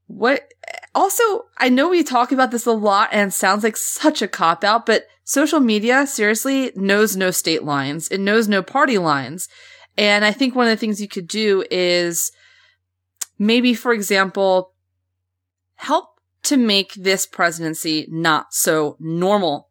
what 0.06 0.52
also, 0.94 1.46
I 1.58 1.68
know 1.68 1.88
we 1.88 2.02
talk 2.02 2.32
about 2.32 2.50
this 2.50 2.66
a 2.66 2.72
lot 2.72 3.10
and 3.12 3.32
sounds 3.32 3.62
like 3.64 3.76
such 3.76 4.22
a 4.22 4.28
cop 4.28 4.64
out, 4.64 4.86
but 4.86 5.06
social 5.24 5.60
media 5.60 6.06
seriously 6.06 6.72
knows 6.74 7.16
no 7.16 7.30
state 7.30 7.64
lines. 7.64 8.08
It 8.08 8.20
knows 8.20 8.48
no 8.48 8.62
party 8.62 8.98
lines. 8.98 9.48
And 9.96 10.24
I 10.24 10.32
think 10.32 10.54
one 10.54 10.66
of 10.66 10.70
the 10.70 10.76
things 10.76 11.00
you 11.00 11.08
could 11.08 11.28
do 11.28 11.64
is 11.70 12.30
maybe, 13.38 13.74
for 13.74 13.92
example, 13.92 14.72
help 15.76 16.20
to 16.44 16.56
make 16.56 16.94
this 16.94 17.26
presidency 17.26 18.06
not 18.10 18.52
so 18.52 18.96
normal. 19.00 19.68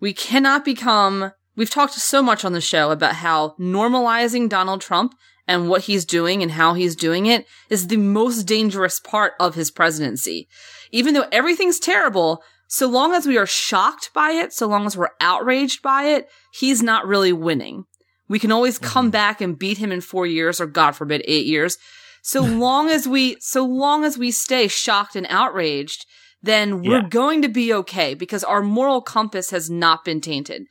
We 0.00 0.12
cannot 0.12 0.64
become, 0.64 1.32
we've 1.56 1.70
talked 1.70 1.94
so 1.94 2.22
much 2.22 2.44
on 2.44 2.52
the 2.52 2.60
show 2.60 2.90
about 2.90 3.16
how 3.16 3.54
normalizing 3.60 4.48
Donald 4.48 4.80
Trump 4.80 5.14
and 5.48 5.68
what 5.68 5.82
he's 5.82 6.04
doing 6.04 6.42
and 6.42 6.52
how 6.52 6.74
he's 6.74 6.96
doing 6.96 7.26
it 7.26 7.46
is 7.70 7.88
the 7.88 7.96
most 7.96 8.44
dangerous 8.44 9.00
part 9.00 9.34
of 9.38 9.54
his 9.54 9.70
presidency. 9.70 10.48
Even 10.90 11.14
though 11.14 11.28
everything's 11.30 11.78
terrible, 11.78 12.42
so 12.68 12.88
long 12.88 13.12
as 13.12 13.26
we 13.26 13.38
are 13.38 13.46
shocked 13.46 14.10
by 14.12 14.30
it, 14.30 14.52
so 14.52 14.66
long 14.66 14.86
as 14.86 14.96
we're 14.96 15.10
outraged 15.20 15.82
by 15.82 16.04
it, 16.04 16.28
he's 16.52 16.82
not 16.82 17.06
really 17.06 17.32
winning. 17.32 17.84
We 18.28 18.38
can 18.38 18.52
always 18.52 18.78
come 18.78 19.10
back 19.10 19.40
and 19.40 19.58
beat 19.58 19.78
him 19.78 19.92
in 19.92 20.00
four 20.00 20.26
years 20.26 20.60
or 20.60 20.66
God 20.66 20.92
forbid 20.92 21.22
eight 21.26 21.46
years. 21.46 21.78
So 22.22 22.42
long 22.66 22.90
as 22.90 23.06
we, 23.06 23.36
so 23.40 23.64
long 23.64 24.04
as 24.04 24.18
we 24.18 24.30
stay 24.30 24.68
shocked 24.68 25.16
and 25.16 25.26
outraged, 25.30 26.06
then 26.42 26.82
we're 26.82 27.02
Yeah. 27.02 27.08
going 27.08 27.42
to 27.42 27.48
be 27.48 27.72
okay 27.72 28.14
because 28.14 28.44
our 28.44 28.62
moral 28.62 29.00
compass 29.00 29.50
has 29.50 29.70
not 29.70 30.04
been 30.04 30.20
tainted. 30.20 30.62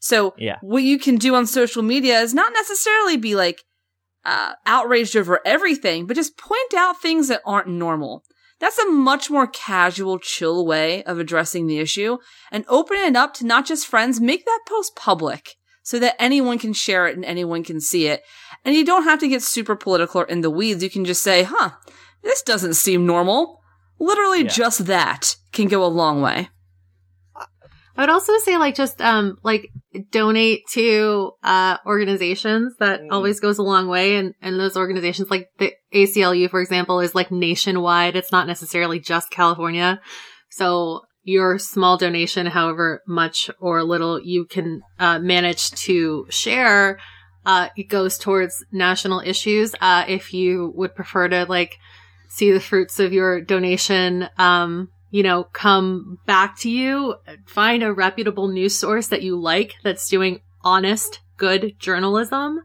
So 0.00 0.34
Yeah. 0.36 0.56
what 0.60 0.82
you 0.82 0.98
can 0.98 1.16
do 1.16 1.34
on 1.34 1.46
social 1.46 1.82
media 1.82 2.20
is 2.20 2.34
not 2.34 2.52
necessarily 2.52 3.16
be 3.16 3.34
like, 3.34 3.62
uh, 4.24 4.52
outraged 4.66 5.16
over 5.16 5.40
everything, 5.44 6.06
but 6.06 6.16
just 6.16 6.38
point 6.38 6.74
out 6.76 7.00
things 7.00 7.28
that 7.28 7.42
aren't 7.44 7.68
normal. 7.68 8.22
That's 8.60 8.78
a 8.78 8.90
much 8.90 9.30
more 9.30 9.46
casual, 9.46 10.18
chill 10.18 10.64
way 10.66 11.02
of 11.04 11.18
addressing 11.18 11.66
the 11.66 11.78
issue 11.78 12.18
and 12.50 12.64
open 12.68 12.96
it 12.96 13.16
up 13.16 13.34
to 13.34 13.46
not 13.46 13.66
just 13.66 13.86
friends, 13.86 14.20
make 14.20 14.44
that 14.46 14.60
post 14.66 14.96
public 14.96 15.56
so 15.84 16.00
that 16.00 16.20
anyone 16.20 16.58
can 16.58 16.72
share 16.72 17.06
it 17.06 17.14
and 17.14 17.24
anyone 17.24 17.62
can 17.62 17.80
see 17.80 18.08
it. 18.08 18.22
And 18.64 18.74
you 18.74 18.84
don't 18.84 19.04
have 19.04 19.20
to 19.20 19.28
get 19.28 19.42
super 19.42 19.76
political 19.76 20.22
or 20.22 20.24
in 20.24 20.40
the 20.40 20.50
weeds. 20.50 20.82
You 20.82 20.90
can 20.90 21.04
just 21.04 21.22
say, 21.22 21.44
huh, 21.44 21.70
this 22.22 22.42
doesn't 22.42 22.74
seem 22.74 23.06
normal. 23.06 23.60
Literally 24.00 24.42
Yeah. 24.42 24.48
just 24.48 24.86
that 24.86 25.36
can 25.52 25.68
go 25.68 25.84
a 25.84 25.86
long 25.86 26.20
way. 26.20 26.48
I 27.96 28.00
would 28.02 28.10
also 28.10 28.36
say 28.38 28.56
like 28.58 28.74
just 28.74 29.00
um 29.00 29.38
like 29.44 29.70
donate 30.10 30.66
to 30.72 31.30
uh 31.44 31.76
organizations 31.86 32.74
that 32.80 33.00
Mm. 33.02 33.08
always 33.12 33.38
goes 33.38 33.58
a 33.58 33.62
long 33.62 33.86
way 33.86 34.16
and 34.16 34.34
and 34.42 34.58
those 34.58 34.76
organizations 34.76 35.30
like 35.30 35.50
the 35.58 35.72
ACLU 35.94 36.50
for 36.50 36.60
example 36.60 36.98
is 36.98 37.14
like 37.14 37.30
nationwide 37.30 38.16
it's 38.16 38.32
not 38.32 38.48
necessarily 38.48 38.98
just 38.98 39.30
California 39.30 40.00
so 40.50 41.02
your 41.24 41.58
small 41.58 41.96
donation 41.96 42.46
however 42.46 43.02
much 43.06 43.50
or 43.58 43.82
little 43.82 44.20
you 44.20 44.44
can 44.44 44.82
uh, 44.98 45.18
manage 45.18 45.70
to 45.70 46.26
share 46.28 46.98
uh 47.46 47.68
it 47.76 47.88
goes 47.88 48.18
towards 48.18 48.64
national 48.70 49.20
issues 49.20 49.74
uh 49.80 50.04
if 50.06 50.32
you 50.32 50.72
would 50.76 50.94
prefer 50.94 51.28
to 51.28 51.44
like 51.46 51.78
see 52.28 52.52
the 52.52 52.60
fruits 52.60 53.00
of 53.00 53.12
your 53.12 53.40
donation 53.40 54.28
um 54.38 54.88
you 55.10 55.22
know 55.22 55.44
come 55.44 56.18
back 56.26 56.58
to 56.58 56.70
you 56.70 57.14
find 57.46 57.82
a 57.82 57.92
reputable 57.92 58.48
news 58.48 58.78
source 58.78 59.08
that 59.08 59.22
you 59.22 59.40
like 59.40 59.74
that's 59.82 60.08
doing 60.08 60.40
honest 60.62 61.20
good 61.36 61.74
journalism 61.78 62.60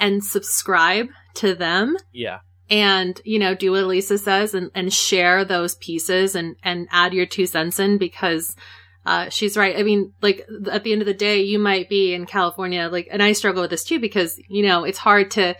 and 0.00 0.24
subscribe 0.24 1.06
to 1.34 1.54
them 1.54 1.96
Yeah. 2.12 2.40
And 2.74 3.20
you 3.24 3.38
know 3.38 3.54
do 3.54 3.70
what 3.70 3.84
lisa 3.84 4.18
says 4.18 4.52
and, 4.52 4.68
and 4.74 4.92
share 4.92 5.44
those 5.44 5.76
pieces 5.76 6.34
and 6.34 6.56
and 6.64 6.88
add 6.90 7.14
your 7.14 7.24
two 7.24 7.46
cents 7.46 7.78
in 7.78 7.98
because 7.98 8.56
uh, 9.06 9.28
she's 9.28 9.54
right. 9.54 9.76
I 9.78 9.82
mean, 9.82 10.14
like 10.22 10.46
at 10.70 10.82
the 10.82 10.92
end 10.92 11.02
of 11.02 11.06
the 11.06 11.12
day, 11.12 11.42
you 11.42 11.58
might 11.58 11.90
be 11.90 12.14
in 12.14 12.24
California, 12.24 12.88
like, 12.90 13.06
and 13.10 13.22
I 13.22 13.32
struggle 13.32 13.60
with 13.60 13.70
this 13.70 13.84
too 13.84 14.00
because 14.00 14.40
you 14.48 14.62
know 14.66 14.84
it's 14.84 14.96
hard 14.96 15.30
to, 15.32 15.54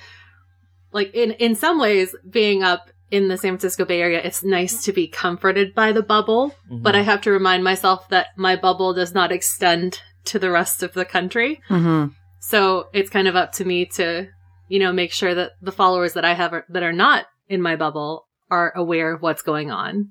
like, 0.93 1.15
in 1.15 1.33
in 1.33 1.55
some 1.55 1.79
ways, 1.79 2.17
being 2.29 2.63
up 2.63 2.91
in 3.11 3.29
the 3.29 3.37
San 3.37 3.51
Francisco 3.51 3.85
Bay 3.85 4.01
Area, 4.01 4.23
it's 4.25 4.43
nice 4.43 4.83
to 4.85 4.95
be 4.95 5.07
comforted 5.07 5.75
by 5.75 5.93
the 5.93 6.03
bubble, 6.03 6.55
but 6.71 6.97
I 6.97 7.03
have 7.03 7.21
to 7.23 7.31
remind 7.31 7.63
myself 7.63 8.09
that 8.09 8.29
my 8.37 8.57
bubble 8.57 8.95
does 8.95 9.13
not 9.13 9.31
extend 9.31 10.01
to 10.25 10.39
the 10.39 10.51
rest 10.51 10.83
of 10.83 10.95
the 10.95 11.05
country. 11.05 11.61
Mm-hmm. 11.69 12.15
So 12.41 12.89
it's 12.95 13.11
kind 13.11 13.29
of 13.29 13.37
up 13.37 13.53
to 13.53 13.65
me 13.67 13.85
to, 13.97 14.29
you 14.69 14.79
know, 14.79 14.93
make 14.93 15.13
sure 15.13 15.35
that 15.35 15.53
the 15.61 15.73
followers 15.73 16.15
that 16.15 16.25
I 16.25 16.35
have 16.35 16.53
are, 16.53 16.65
that 16.69 16.83
are 16.83 16.93
not 16.93 17.27
in 17.49 17.61
my 17.61 17.77
bubble 17.77 18.29
are 18.51 18.73
aware 18.77 19.13
of 19.13 19.23
what's 19.23 19.43
going 19.43 19.71
on. 19.71 20.11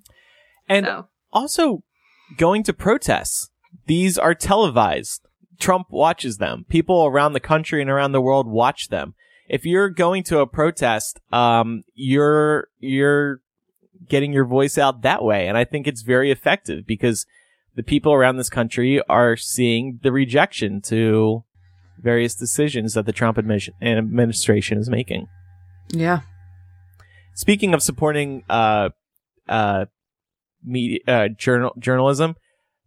And 0.67 0.85
so 0.85 1.07
also 1.31 1.83
going 2.37 2.63
to 2.63 2.73
protests. 2.73 3.49
These 3.87 4.17
are 4.17 4.35
televised. 4.35 5.27
Trump 5.59 5.87
watches 5.89 6.37
them. 6.37 6.65
People 6.69 7.05
around 7.05 7.33
the 7.33 7.39
country 7.39 7.81
and 7.81 7.89
around 7.89 8.11
the 8.11 8.21
world 8.21 8.47
watch 8.47 8.89
them. 8.89 9.15
If 9.47 9.65
you're 9.65 9.89
going 9.89 10.23
to 10.23 10.39
a 10.39 10.47
protest, 10.47 11.19
um, 11.31 11.83
you're, 11.93 12.69
you're 12.79 13.41
getting 14.07 14.33
your 14.33 14.45
voice 14.45 14.77
out 14.77 15.01
that 15.01 15.23
way. 15.23 15.47
And 15.47 15.57
I 15.57 15.63
think 15.63 15.87
it's 15.87 16.01
very 16.01 16.31
effective 16.31 16.85
because 16.85 17.25
the 17.75 17.83
people 17.83 18.13
around 18.13 18.37
this 18.37 18.49
country 18.49 19.01
are 19.09 19.35
seeing 19.35 19.99
the 20.01 20.11
rejection 20.11 20.81
to 20.81 21.43
various 22.03 22.35
decisions 22.35 22.93
that 22.93 23.05
the 23.05 23.13
Trump 23.13 23.37
administration 23.37 24.77
is 24.77 24.89
making. 24.89 25.27
Yeah. 25.89 26.21
Speaking 27.33 27.73
of 27.73 27.81
supporting 27.81 28.43
uh, 28.49 28.89
uh, 29.47 29.85
media 30.63 30.99
uh, 31.07 31.27
journal 31.29 31.73
journalism, 31.79 32.35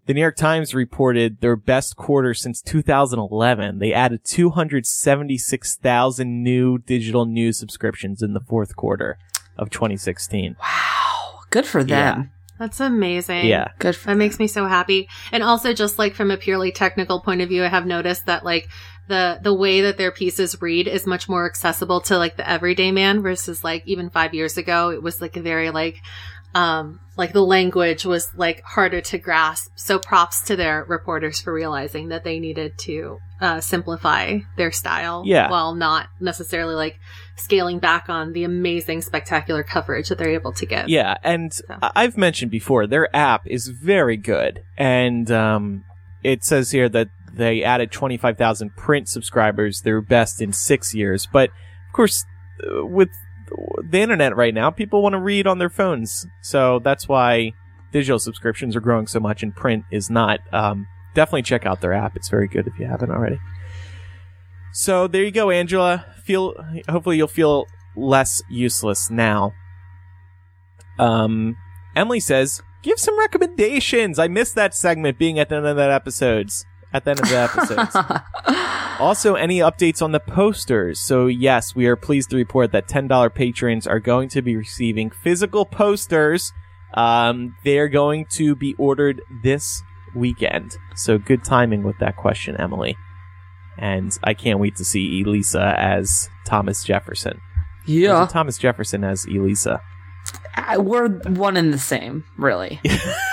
the 0.06 0.14
New 0.14 0.20
York 0.20 0.36
Times 0.36 0.72
reported 0.72 1.40
their 1.40 1.56
best 1.56 1.96
quarter 1.96 2.32
since 2.32 2.62
2011. 2.62 3.80
They 3.80 3.92
added 3.92 4.20
276,000 4.24 6.44
new 6.44 6.78
digital 6.78 7.26
news 7.26 7.58
subscriptions 7.58 8.22
in 8.22 8.32
the 8.32 8.40
fourth 8.40 8.76
quarter 8.76 9.18
of 9.58 9.70
2016. 9.70 10.54
Wow. 10.60 11.40
Good 11.50 11.66
for 11.66 11.82
them. 11.82 12.30
That's 12.59 12.80
amazing. 12.80 13.46
Yeah. 13.46 13.68
Good 13.78 13.96
for 13.96 14.09
That 14.09 14.16
makes 14.16 14.38
me 14.38 14.46
so 14.46 14.66
happy. 14.66 15.09
And 15.32 15.42
also 15.42 15.72
just 15.72 15.98
like 15.98 16.14
from 16.14 16.30
a 16.30 16.36
purely 16.36 16.72
technical 16.72 17.20
point 17.20 17.40
of 17.42 17.48
view, 17.48 17.64
I 17.64 17.68
have 17.68 17.86
noticed 17.86 18.26
that 18.26 18.44
like 18.44 18.68
the 19.09 19.38
the 19.42 19.54
way 19.54 19.82
that 19.82 19.98
their 19.98 20.11
pieces 20.11 20.61
read 20.61 20.88
is 20.88 21.07
much 21.07 21.28
more 21.28 21.46
accessible 21.46 22.00
to 22.02 22.18
like 22.18 22.36
the 22.36 22.48
everyday 22.48 22.90
man 22.92 23.22
versus 23.22 23.62
like 23.62 23.82
even 23.86 24.11
5 24.11 24.34
years 24.34 24.57
ago 24.57 24.90
it 24.90 25.00
was 25.02 25.20
like 25.20 25.36
a 25.36 25.42
very 25.42 25.70
like 25.70 25.98
um 26.54 26.98
like 27.16 27.32
the 27.32 27.42
language 27.44 28.04
was 28.04 28.30
like 28.34 28.62
harder 28.62 29.00
to 29.00 29.18
grasp. 29.18 29.70
So 29.76 29.98
props 29.98 30.42
to 30.42 30.57
their 30.57 30.84
reporters 30.84 31.40
for 31.40 31.52
realizing 31.52 32.09
that 32.09 32.24
they 32.24 32.40
needed 32.40 32.78
to 32.78 33.18
uh 33.40 33.61
simplify 33.61 34.38
their 34.57 34.72
style 34.72 35.22
Yeah. 35.26 35.50
while 35.50 35.74
not 35.74 36.09
necessarily 36.20 36.74
like 36.74 36.98
scaling 37.37 37.78
back 37.78 38.09
on 38.09 38.32
the 38.32 38.45
amazing 38.45 39.03
spectacular 39.03 39.62
coverage 39.62 40.09
that 40.09 40.18
they're 40.18 40.30
able 40.30 40.53
to 40.53 40.66
give. 40.66 40.89
Yeah, 40.89 41.16
and 41.22 41.53
I- 41.82 41.93
I've 41.97 42.16
mentioned 42.16 42.51
before 42.51 42.87
their 42.87 43.14
app 43.14 43.47
is 43.47 43.68
very 43.68 44.16
good, 44.16 44.62
and 44.76 45.30
um, 45.30 45.84
it 46.24 46.45
says 46.45 46.70
here 46.70 46.89
that 46.89 47.09
they 47.32 47.62
added 47.62 47.93
25,000 47.93 48.74
print 48.76 49.09
subscribers, 49.09 49.82
their 49.82 50.01
best 50.01 50.41
in 50.41 50.53
six 50.53 50.95
years. 50.95 51.26
But 51.30 51.51
of 51.51 51.93
course, 51.93 52.24
uh, 52.66 52.87
with 52.87 53.11
the 53.91 54.01
internet 54.01 54.34
right 54.34 54.55
now, 54.55 54.70
people 54.70 55.03
want 55.03 55.12
to 55.12 55.20
read 55.20 55.47
on 55.47 55.59
their 55.59 55.68
phones. 55.68 56.26
So 56.41 56.78
that's 56.78 57.07
why 57.07 57.53
digital 57.93 58.18
subscriptions 58.18 58.74
are 58.74 58.80
growing 58.80 59.07
so 59.07 59.20
much 59.20 59.43
and 59.43 59.55
print 59.55 59.84
is 59.91 60.09
not. 60.09 60.41
Um, 60.53 60.89
definitely 61.14 61.43
check 61.43 61.66
out 61.66 61.80
their 61.82 61.93
app. 61.93 62.16
It's 62.16 62.28
very 62.28 62.49
good 62.49 62.66
if 62.66 62.78
you 62.78 62.87
haven't 62.87 63.11
already. 63.11 63.39
So 64.77 65.07
there 65.09 65.24
you 65.24 65.31
go, 65.31 65.51
Angela. 65.51 66.05
Feel 66.22 66.53
hopefully 66.87 67.16
you'll 67.16 67.29
feel 67.29 67.64
less 67.97 68.43
useless 68.51 69.09
now. 69.09 69.55
Um, 70.99 71.57
Emily 71.97 72.20
says, 72.20 72.61
"Give 72.83 72.99
some 72.99 73.18
recommendations." 73.18 74.18
I 74.18 74.29
missed 74.29 74.55
that 74.55 74.74
segment 74.74 75.18
being 75.18 75.39
at 75.39 75.49
the 75.49 75.57
end 75.57 75.66
of 75.66 75.77
that 75.77 75.91
episodes. 75.91 76.66
At 76.93 77.05
the 77.05 77.12
end 77.12 77.20
of 77.20 77.29
the 77.31 77.39
episodes. 77.39 77.97
also, 79.01 79.35
any 79.35 79.61
updates 79.61 80.03
on 80.03 80.12
the 80.12 80.20
posters? 80.20 81.01
So 81.01 81.27
yes, 81.27 81.74
we 81.74 81.87
are 81.87 81.97
pleased 81.97 82.29
to 82.31 82.37
report 82.37 82.70
that 82.72 82.87
ten 82.87 83.09
dollar 83.09 83.31
patrons 83.31 83.87
are 83.87 83.99
going 83.99 84.29
to 84.29 84.43
be 84.43 84.57
receiving 84.57 85.09
physical 85.09 85.64
posters. 85.64 86.53
Um, 86.93 87.57
they 87.64 87.79
are 87.79 87.89
going 87.89 88.27
to 88.33 88.55
be 88.55 88.74
ordered 88.74 89.22
this 89.43 89.83
weekend. 90.14 90.77
So 90.97 91.16
good 91.16 91.45
timing 91.45 91.83
with 91.83 91.99
that 92.01 92.16
question, 92.16 92.61
Emily. 92.61 92.95
And 93.79 94.16
I 94.24 94.35
can't 94.35 94.59
wait 94.59 94.77
to 94.77 94.85
see 94.85 95.22
Elisa 95.22 95.74
as 95.79 96.29
Thomas 96.45 96.85
Jefferson. 96.85 97.41
Yeah. 97.87 98.27
Thomas 98.27 98.59
Jefferson 98.59 99.05
as 99.05 99.24
Elisa. 99.27 99.81
I, 100.55 100.79
we're 100.79 101.09
one 101.09 101.57
and 101.57 101.72
the 101.72 101.79
same, 101.79 102.24
really. 102.37 102.81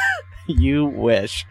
you 0.48 0.86
wish. 0.86 1.46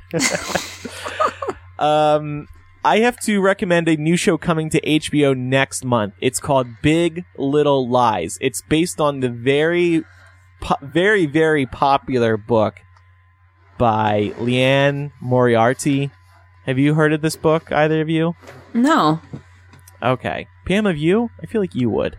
um, 1.78 2.46
I 2.84 2.98
have 2.98 3.18
to 3.20 3.40
recommend 3.40 3.88
a 3.88 3.96
new 3.96 4.16
show 4.16 4.36
coming 4.36 4.68
to 4.70 4.80
HBO 4.80 5.36
next 5.36 5.84
month. 5.84 6.14
It's 6.20 6.40
called 6.40 6.66
Big 6.82 7.24
Little 7.36 7.88
Lies. 7.88 8.38
It's 8.40 8.62
based 8.62 9.00
on 9.00 9.20
the 9.20 9.28
very, 9.28 10.04
po- 10.60 10.76
very, 10.82 11.26
very 11.26 11.64
popular 11.64 12.36
book 12.36 12.80
by 13.78 14.34
Liane 14.38 15.12
Moriarty. 15.20 16.10
Have 16.66 16.78
you 16.78 16.94
heard 16.94 17.12
of 17.12 17.20
this 17.22 17.36
book, 17.36 17.72
either 17.72 18.00
of 18.00 18.08
you? 18.08 18.34
No. 18.74 19.20
Okay. 20.02 20.46
Pam, 20.66 20.84
have 20.84 20.96
you? 20.96 21.30
I 21.42 21.46
feel 21.46 21.60
like 21.60 21.74
you 21.74 21.90
would. 21.90 22.16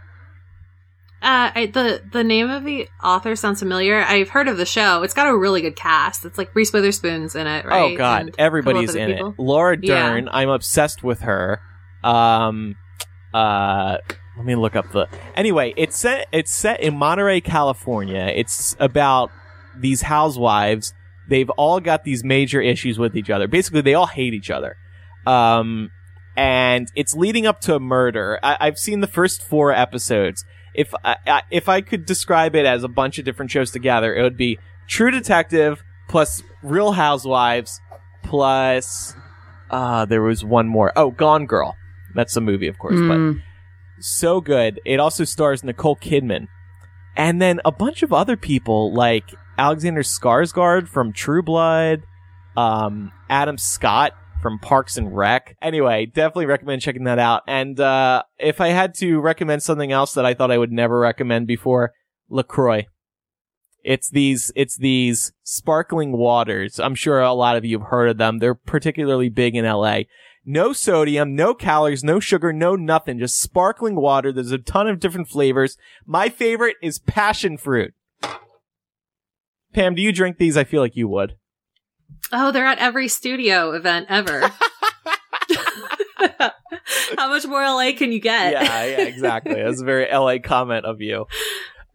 Uh, 1.22 1.52
I, 1.56 1.66
the 1.68 2.04
the 2.12 2.22
name 2.24 2.50
of 2.50 2.66
the 2.66 2.90
author 3.02 3.38
sounds 3.38 3.60
familiar. 3.60 4.04
I've 4.04 4.28
heard 4.28 4.50
of 4.50 4.58
the 4.58 4.66
show. 4.66 5.04
It's 5.04 5.14
got 5.14 5.28
a 5.28 5.38
really 5.38 5.62
good 5.62 5.78
cast. 5.78 6.26
It's 6.26 6.38
like 6.38 6.54
Reese 6.54 6.74
Witherspoon's 6.74 7.34
in 7.36 7.48
it, 7.48 7.64
right? 7.66 7.94
Oh 7.94 7.98
God, 7.98 8.22
And 8.24 8.36
everybody's 8.38 8.94
in 8.94 9.10
people. 9.14 9.30
it. 9.30 9.40
Laura 9.40 9.78
Yeah. 9.82 10.10
Dern, 10.10 10.28
I'm 10.30 10.50
obsessed 10.50 11.02
with 11.02 11.22
her. 11.22 11.62
Um, 12.04 12.76
uh, 13.34 14.00
let 14.36 14.46
me 14.46 14.56
look 14.56 14.76
up 14.76 14.92
the. 14.92 15.08
Anyway, 15.36 15.74
it's 15.78 15.96
set. 15.98 16.28
It's 16.34 16.52
set 16.54 16.82
in 16.82 16.98
Monterey, 16.98 17.40
California. 17.40 18.30
It's 18.36 18.76
about 18.82 19.32
these 19.78 20.02
housewives. 20.02 20.94
They've 21.28 21.50
all 21.52 21.80
got 21.80 22.04
these 22.04 22.24
major 22.24 22.62
issues 22.62 23.00
with 23.00 23.16
each 23.16 23.30
other. 23.30 23.48
Basically, 23.48 23.82
they 23.82 23.94
all 23.94 24.08
hate 24.08 24.34
each 24.34 24.52
other. 24.52 24.76
Um, 25.26 25.92
and 26.36 26.88
it's 26.96 27.14
leading 27.16 27.46
up 27.48 27.62
to 27.62 27.76
a 27.76 27.80
murder. 27.80 28.40
I- 28.44 28.58
I've 28.60 28.78
seen 28.78 29.00
the 29.02 29.08
first 29.08 29.42
four 29.44 29.72
episodes. 29.72 30.44
If 30.74 30.94
I, 31.06 31.16
I, 31.28 31.42
if 31.52 31.70
I 31.70 31.82
could 31.82 32.06
describe 32.06 32.56
it 32.56 32.66
as 32.66 32.84
a 32.84 32.88
bunch 32.88 33.20
of 33.20 33.26
different 33.26 33.52
shows 33.52 33.72
together, 33.72 34.14
it 34.16 34.24
would 34.24 34.38
be 34.38 34.58
True 34.88 35.12
Detective 35.12 35.84
plus 36.10 36.42
Real 36.62 36.92
Housewives 36.94 37.80
plus 38.24 39.16
uh 39.70 40.06
there 40.06 40.22
was 40.22 40.44
one 40.44 40.68
more. 40.68 40.92
Oh, 40.96 41.12
Gone 41.12 41.46
Girl. 41.46 41.76
That's 42.16 42.36
a 42.36 42.42
movie, 42.42 42.68
of 42.68 42.78
course, 42.80 42.96
but 42.96 43.18
Mm. 43.18 43.42
so 44.00 44.42
good. 44.42 44.80
It 44.86 45.00
also 45.00 45.24
stars 45.24 45.64
Nicole 45.64 45.96
Kidman. 45.96 46.48
And 47.16 47.42
then 47.42 47.62
a 47.64 47.72
bunch 47.72 48.02
of 48.04 48.12
other 48.12 48.36
people 48.36 48.92
like 48.94 49.34
Alexander 49.58 50.02
Skarsgård 50.02 50.88
from 50.88 51.14
True 51.14 51.44
Blood, 51.44 52.04
um, 52.58 53.12
Adam 53.30 53.58
Scott 53.58 54.14
from 54.42 54.60
Parks 54.60 54.98
and 54.98 55.16
Rec. 55.16 55.56
Anyway, 55.62 56.06
definitely 56.06 56.48
recommend 56.48 56.82
checking 56.82 57.06
that 57.06 57.20
out. 57.20 57.44
And 57.48 57.80
uh, 57.80 58.24
if 58.38 58.60
I 58.60 58.70
had 58.70 58.94
to 58.96 59.20
recommend 59.20 59.64
something 59.64 59.92
else 59.92 60.14
that 60.16 60.26
I 60.26 60.34
thought 60.34 60.52
I 60.52 60.58
would 60.58 60.72
never 60.72 61.00
recommend 61.00 61.48
before, 61.48 61.94
LaCroix. 62.30 62.86
It's 63.84 64.10
these, 64.10 64.52
it's 64.56 64.78
these 64.78 65.34
sparkling 65.44 66.14
waters. 66.14 66.80
I'm 66.80 66.96
sure 66.96 67.22
a 67.22 67.34
lot 67.34 67.58
of 67.58 67.66
you 67.66 67.80
have 67.80 67.90
heard 67.90 68.10
of 68.10 68.18
them. 68.18 68.40
They're 68.40 68.56
particularly 68.56 69.30
big 69.30 69.56
in 69.56 69.66
LA. 69.66 70.02
No 70.46 70.74
sodium, 70.74 71.36
no 71.36 71.54
calories, 71.54 72.04
no 72.04 72.20
sugar, 72.20 72.52
no 72.52 72.76
nothing. 72.76 73.20
Just 73.20 73.40
sparkling 73.40 73.96
water. 73.96 74.32
There's 74.32 74.52
a 74.52 74.58
ton 74.58 74.88
of 74.88 75.00
different 75.00 75.30
flavors. 75.30 75.78
My 76.06 76.30
favorite 76.30 76.76
is 76.82 77.00
passion 77.00 77.58
fruit. 77.58 77.94
Pam, 79.74 79.96
do 79.96 80.02
you 80.02 80.12
drink 80.12 80.38
these? 80.38 80.58
I 80.58 80.64
feel 80.64 80.82
like 80.82 80.96
you 80.96 81.08
would. 81.08 81.36
Oh, 82.32 82.52
they're 82.52 82.66
at 82.66 82.80
every 82.80 83.08
studio 83.08 83.72
event 83.72 84.08
ever. 84.10 84.52
How 87.18 87.30
much 87.30 87.46
more 87.46 87.62
LA 87.62 87.92
can 87.96 88.12
you 88.12 88.20
get? 88.20 88.54
yeah, 88.54 88.86
yeah, 88.86 89.02
exactly. 89.02 89.56
That's 89.56 89.82
a 89.82 89.86
very 89.86 90.08
LA 90.12 90.38
comment 90.44 90.86
of 90.86 91.02
you. 91.02 91.26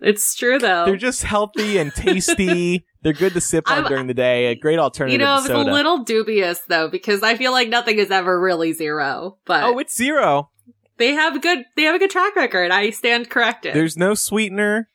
It's 0.01 0.35
true 0.35 0.59
though. 0.59 0.85
They're 0.85 0.97
just 0.97 1.24
healthy 1.24 1.79
and 1.79 1.93
tasty. 1.93 2.87
They're 3.03 3.12
good 3.12 3.35
to 3.35 3.41
sip 3.41 3.70
on 3.70 3.79
I'm- 3.79 3.89
during 3.89 4.07
the 4.07 4.14
day. 4.14 4.47
A 4.47 4.55
great 4.55 4.79
alternative 4.79 5.20
you 5.20 5.24
know, 5.24 5.39
it's 5.39 5.49
a 5.49 5.59
little 5.59 6.05
dubious 6.05 6.61
though 6.68 6.89
because 6.89 7.22
I 7.22 7.37
feel 7.37 7.53
like 7.53 7.68
nothing 7.68 7.99
is 7.99 8.11
ever 8.11 8.41
really 8.41 8.72
zero. 8.72 9.39
But 9.45 9.64
oh, 9.64 9.79
it's 9.79 9.97
zero. 9.97 10.51
they 10.99 11.14
have 11.14 11.41
good 11.43 11.64
they 11.76 11.83
have 11.83 11.95
a 11.95 11.99
good 11.99 12.11
track 12.11 12.37
record. 12.37 12.70
I 12.70 12.91
stand 12.91 13.31
corrected. 13.31 13.74
There's 13.74 13.97
no 13.97 14.14
sweetener. 14.14 14.89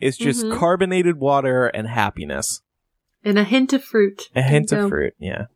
It's 0.00 0.16
just 0.16 0.44
Mhm. 0.44 0.56
carbonated 0.58 1.16
water 1.16 1.66
and 1.66 1.88
happiness. 1.88 2.62
and 3.24 3.36
a 3.38 3.44
hint 3.44 3.72
of 3.72 3.82
fruit. 3.84 4.28
A 4.36 4.42
hint 4.42 4.70
So- 4.70 4.84
of 4.84 4.88
fruit. 4.90 5.12
Yeah. 5.18 5.46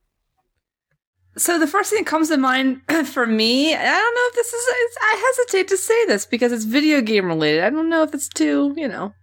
So 1.37 1.59
the 1.59 1.67
first 1.67 1.91
thing 1.91 2.01
that 2.03 2.11
comes 2.11 2.29
to 2.29 2.37
mind 2.37 2.83
for 3.07 3.25
me, 3.25 3.73
I 3.75 3.79
don't 3.85 4.15
know 4.15 4.27
if 4.29 4.35
this 4.35 4.53
is. 4.53 4.65
It's, 4.69 4.97
I 5.01 5.33
hesitate 5.37 5.69
to 5.69 5.77
say 5.77 6.05
this 6.07 6.27
because 6.27 6.53
it's 6.53 6.65
video 6.65 7.01
game 7.01 7.27
related. 7.27 7.63
I 7.65 7.71
don't 7.71 7.89
know 7.89 8.03
if 8.03 8.13
it's 8.13 8.29
too, 8.29 8.75
you 8.77 8.89
know, 8.89 9.15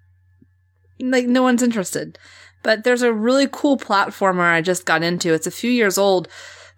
like 0.99 1.27
no 1.27 1.43
one's 1.43 1.61
interested. 1.61 2.17
But 2.63 2.83
there's 2.83 3.03
a 3.03 3.13
really 3.13 3.47
cool 3.51 3.77
platformer 3.77 4.41
I 4.51 4.61
just 4.61 4.85
got 4.85 5.03
into. 5.03 5.33
It's 5.33 5.47
a 5.47 5.51
few 5.51 5.69
years 5.71 5.97
old, 5.97 6.27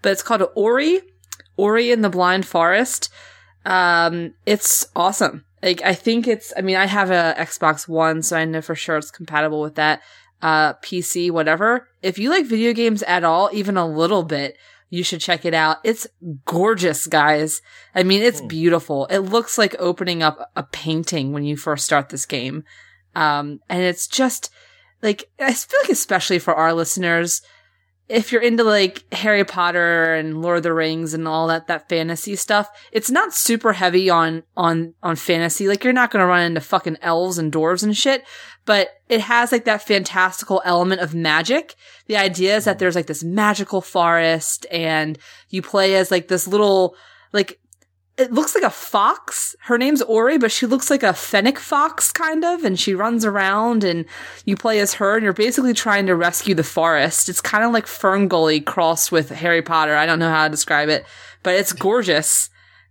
but 0.01 0.11
it's 0.11 0.23
called 0.23 0.43
Ori, 0.55 1.01
Ori 1.57 1.91
in 1.91 2.01
the 2.01 2.09
Blind 2.09 2.45
Forest. 2.45 3.09
Um, 3.65 4.33
it's 4.45 4.85
awesome. 4.95 5.45
Like 5.61 5.81
I 5.83 5.93
think 5.93 6.27
it's. 6.27 6.51
I 6.57 6.61
mean, 6.61 6.75
I 6.75 6.85
have 6.87 7.11
a 7.11 7.35
Xbox 7.37 7.87
One, 7.87 8.21
so 8.21 8.37
I 8.37 8.45
know 8.45 8.61
for 8.61 8.75
sure 8.75 8.97
it's 8.97 9.11
compatible 9.11 9.61
with 9.61 9.75
that. 9.75 10.01
Uh, 10.41 10.73
PC, 10.75 11.29
whatever. 11.29 11.87
If 12.01 12.17
you 12.17 12.31
like 12.31 12.45
video 12.47 12.73
games 12.73 13.03
at 13.03 13.23
all, 13.23 13.49
even 13.53 13.77
a 13.77 13.87
little 13.87 14.23
bit, 14.23 14.57
you 14.89 15.03
should 15.03 15.21
check 15.21 15.45
it 15.45 15.53
out. 15.53 15.77
It's 15.83 16.07
gorgeous, 16.45 17.05
guys. 17.05 17.61
I 17.93 18.01
mean, 18.01 18.23
it's 18.23 18.39
Hmm. 18.39 18.47
beautiful. 18.47 19.05
It 19.11 19.19
looks 19.19 19.59
like 19.59 19.75
opening 19.77 20.23
up 20.23 20.49
a 20.55 20.63
painting 20.63 21.31
when 21.31 21.43
you 21.43 21.55
first 21.55 21.85
start 21.85 22.09
this 22.09 22.25
game. 22.25 22.63
Um, 23.15 23.59
and 23.69 23.83
it's 23.83 24.07
just 24.07 24.49
like, 25.03 25.29
I 25.39 25.53
feel 25.53 25.79
like 25.81 25.89
especially 25.91 26.39
for 26.39 26.55
our 26.55 26.73
listeners, 26.73 27.43
if 28.11 28.31
you're 28.31 28.41
into 28.41 28.65
like 28.65 29.05
Harry 29.13 29.45
Potter 29.45 30.15
and 30.15 30.41
Lord 30.41 30.57
of 30.57 30.63
the 30.63 30.73
Rings 30.73 31.13
and 31.13 31.25
all 31.29 31.47
that, 31.47 31.67
that 31.67 31.87
fantasy 31.87 32.35
stuff, 32.35 32.69
it's 32.91 33.09
not 33.09 33.33
super 33.33 33.71
heavy 33.71 34.09
on, 34.09 34.43
on, 34.57 34.93
on 35.01 35.15
fantasy. 35.15 35.69
Like 35.69 35.85
you're 35.85 35.93
not 35.93 36.11
going 36.11 36.21
to 36.21 36.27
run 36.27 36.43
into 36.43 36.59
fucking 36.59 36.97
elves 37.01 37.37
and 37.37 37.53
dwarves 37.53 37.83
and 37.83 37.95
shit, 37.95 38.25
but 38.65 38.89
it 39.07 39.21
has 39.21 39.53
like 39.53 39.63
that 39.63 39.87
fantastical 39.87 40.61
element 40.65 40.99
of 40.99 41.15
magic. 41.15 41.75
The 42.07 42.17
idea 42.17 42.57
is 42.57 42.65
that 42.65 42.79
there's 42.79 42.95
like 42.95 43.07
this 43.07 43.23
magical 43.23 43.79
forest 43.79 44.65
and 44.69 45.17
you 45.49 45.61
play 45.61 45.95
as 45.95 46.11
like 46.11 46.27
this 46.27 46.47
little, 46.47 46.97
like, 47.31 47.61
it 48.21 48.31
looks 48.31 48.53
like 48.53 48.63
a 48.63 48.69
fox. 48.69 49.55
Her 49.61 49.77
name's 49.77 50.01
Ori, 50.03 50.37
but 50.37 50.51
she 50.51 50.67
looks 50.67 50.89
like 50.91 51.01
a 51.01 51.13
fennec 51.13 51.57
fox 51.57 52.11
kind 52.11 52.45
of, 52.45 52.63
and 52.63 52.79
she 52.79 52.93
runs 52.93 53.25
around 53.25 53.83
and 53.83 54.05
you 54.45 54.55
play 54.55 54.79
as 54.79 54.93
her 54.95 55.15
and 55.15 55.23
you're 55.23 55.33
basically 55.33 55.73
trying 55.73 56.05
to 56.05 56.15
rescue 56.15 56.53
the 56.53 56.63
forest. 56.63 57.29
It's 57.29 57.41
kind 57.41 57.63
of 57.63 57.71
like 57.71 57.87
Ferngully 57.87 58.63
crossed 58.63 59.11
with 59.11 59.29
Harry 59.29 59.63
Potter. 59.63 59.95
I 59.95 60.05
don't 60.05 60.19
know 60.19 60.29
how 60.29 60.43
to 60.43 60.51
describe 60.51 60.89
it, 60.89 61.05
but 61.41 61.55
it's 61.55 61.73
gorgeous. 61.73 62.49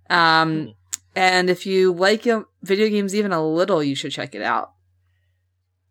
Um, 0.09 0.75
and 1.15 1.49
if 1.49 1.65
you 1.65 1.93
like 1.93 2.25
video 2.25 2.89
games 2.89 3.15
even 3.15 3.33
a 3.33 3.47
little, 3.47 3.83
you 3.83 3.95
should 3.95 4.13
check 4.13 4.35
it 4.35 4.43
out. 4.43 4.73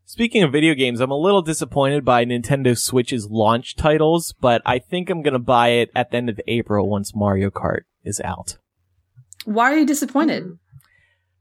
Speaking 0.03 0.43
of 0.43 0.51
video 0.51 0.73
games, 0.73 0.99
I'm 0.99 1.11
a 1.11 1.17
little 1.17 1.43
disappointed 1.43 2.03
by 2.03 2.25
Nintendo 2.25 2.77
Switch's 2.77 3.29
launch 3.29 3.75
titles, 3.75 4.33
but 4.41 4.61
I 4.65 4.79
think 4.79 5.09
I'm 5.09 5.21
gonna 5.21 5.39
buy 5.39 5.69
it 5.69 5.91
at 5.95 6.11
the 6.11 6.17
end 6.17 6.29
of 6.29 6.41
April 6.47 6.89
once 6.89 7.15
Mario 7.15 7.49
Kart 7.49 7.81
is 8.03 8.19
out. 8.21 8.57
Why 9.45 9.71
are 9.73 9.77
you 9.77 9.85
disappointed? 9.85 10.57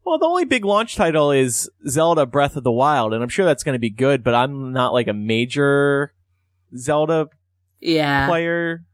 Well, 0.05 0.19
the 0.19 0.27
only 0.27 0.45
big 0.47 0.65
launch 0.65 0.97
title 0.97 1.31
is 1.33 1.69
Zelda 1.87 2.25
Breath 2.25 2.57
of 2.57 2.65
the 2.65 2.73
Wild, 2.73 3.13
and 3.13 3.23
I'm 3.23 3.29
sure 3.29 3.45
that's 3.45 3.63
gonna 3.63 3.79
be 3.79 3.91
good, 3.91 4.25
but 4.25 4.35
I'm 4.35 4.73
not 4.73 4.93
like 4.95 5.07
a 5.09 5.13
major 5.13 6.13
Zelda 6.77 7.29
Yeah. 7.81 8.27
player. 8.27 8.85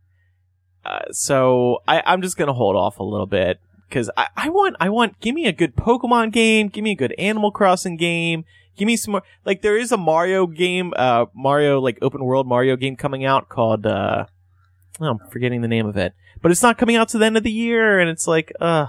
Uh, 0.85 1.01
so 1.13 1.79
I, 1.87 2.03
I'm 2.05 2.21
just 2.21 2.37
gonna 2.37 2.53
hold 2.53 2.77
off 2.77 2.99
a 2.99 3.03
little 3.05 3.27
bit 3.27 3.61
because 3.89 4.11
I, 4.17 4.27
I 4.37 4.49
want 4.51 4.77
I 4.81 4.89
want 4.91 5.21
give 5.21 5.35
me 5.35 5.47
a 5.47 5.53
good 5.53 5.77
Pokemon 5.77 6.33
game, 6.33 6.69
give 6.69 6.83
me 6.85 6.93
a 6.93 6.97
good 6.97 7.15
Animal 7.17 7.51
Crossing 7.53 7.97
game, 7.97 8.45
give 8.77 8.87
me 8.87 8.97
some 8.97 9.13
more. 9.13 9.23
Like 9.45 9.63
there 9.63 9.79
is 9.79 9.93
a 9.93 9.97
Mario 9.97 10.47
game, 10.47 10.93
uh, 10.97 11.27
Mario 11.35 11.81
like 11.81 11.99
open 12.03 12.25
world 12.25 12.47
Mario 12.47 12.77
game 12.77 12.97
coming 12.97 13.25
out 13.25 13.49
called 13.49 13.87
uh, 13.87 14.27
oh, 15.01 15.07
I'm 15.07 15.19
forgetting 15.31 15.63
the 15.63 15.69
name 15.69 15.87
of 15.87 15.97
it, 15.97 16.15
but 16.43 16.51
it's 16.51 16.63
not 16.63 16.79
coming 16.79 16.97
out 16.97 17.09
to 17.11 17.19
the 17.19 17.27
end 17.27 17.37
of 17.37 17.43
the 17.43 17.53
year, 17.53 17.99
and 17.99 18.11
it's 18.11 18.27
like, 18.27 18.53
ugh. 18.61 18.89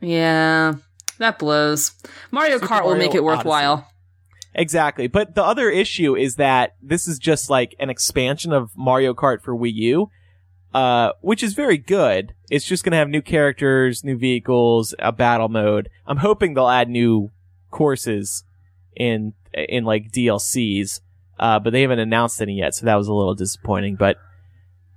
Yeah, 0.00 0.74
that 1.18 1.38
blows. 1.38 1.92
Mario 2.30 2.54
Super 2.54 2.66
Kart 2.66 2.84
will 2.84 2.96
make 2.96 3.14
it 3.14 3.22
worthwhile. 3.22 3.72
Odyssey. 3.72 3.86
Exactly. 4.54 5.06
But 5.06 5.34
the 5.34 5.44
other 5.44 5.70
issue 5.70 6.16
is 6.16 6.36
that 6.36 6.74
this 6.82 7.06
is 7.06 7.18
just 7.18 7.50
like 7.50 7.74
an 7.78 7.90
expansion 7.90 8.52
of 8.52 8.70
Mario 8.76 9.14
Kart 9.14 9.42
for 9.42 9.54
Wii 9.54 9.72
U, 9.74 10.10
uh, 10.74 11.12
which 11.20 11.42
is 11.42 11.54
very 11.54 11.78
good. 11.78 12.34
It's 12.50 12.64
just 12.64 12.82
going 12.82 12.92
to 12.92 12.98
have 12.98 13.08
new 13.08 13.22
characters, 13.22 14.02
new 14.02 14.18
vehicles, 14.18 14.94
a 14.98 15.12
battle 15.12 15.48
mode. 15.48 15.88
I'm 16.06 16.18
hoping 16.18 16.54
they'll 16.54 16.68
add 16.68 16.88
new 16.88 17.30
courses 17.70 18.44
in, 18.96 19.34
in 19.54 19.84
like 19.84 20.10
DLCs, 20.10 21.00
uh, 21.38 21.60
but 21.60 21.72
they 21.72 21.82
haven't 21.82 22.00
announced 22.00 22.42
any 22.42 22.58
yet, 22.58 22.74
so 22.74 22.86
that 22.86 22.96
was 22.96 23.08
a 23.08 23.14
little 23.14 23.34
disappointing. 23.34 23.94
But, 23.94 24.16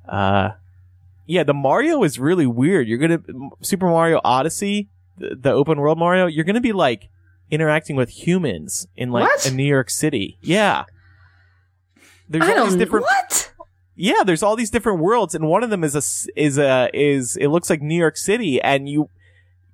uh, 0.07 0.51
yeah, 1.25 1.43
the 1.43 1.53
Mario 1.53 2.03
is 2.03 2.19
really 2.19 2.47
weird. 2.47 2.87
You're 2.87 2.97
gonna, 2.97 3.21
Super 3.61 3.87
Mario 3.87 4.19
Odyssey, 4.23 4.89
the, 5.17 5.35
the 5.35 5.51
open 5.51 5.79
world 5.79 5.97
Mario, 5.97 6.27
you're 6.27 6.45
gonna 6.45 6.61
be 6.61 6.73
like, 6.73 7.09
interacting 7.53 7.95
with 7.95 8.09
humans 8.09 8.87
in 8.95 9.11
like 9.11 9.25
What? 9.25 9.45
a 9.45 9.51
New 9.51 9.63
York 9.63 9.89
City. 9.91 10.39
Yeah. 10.41 10.85
There's 12.27 12.43
I 12.47 12.57
all 12.57 12.65
these 12.65 12.75
different 12.75 13.05
What? 13.05 13.53
Yeah, 13.95 14.23
there's 14.25 14.41
all 14.41 14.55
these 14.55 14.71
different 14.71 14.99
worlds 14.99 15.35
and 15.35 15.47
one 15.47 15.63
of 15.63 15.69
them 15.69 15.83
is 15.83 15.95
a 15.95 16.01
is 16.39 16.57
a 16.57 16.89
is 16.93 17.37
it 17.37 17.49
looks 17.49 17.69
like 17.69 17.81
New 17.81 17.97
York 17.97 18.17
City 18.17 18.59
and 18.59 18.89
you 18.89 19.07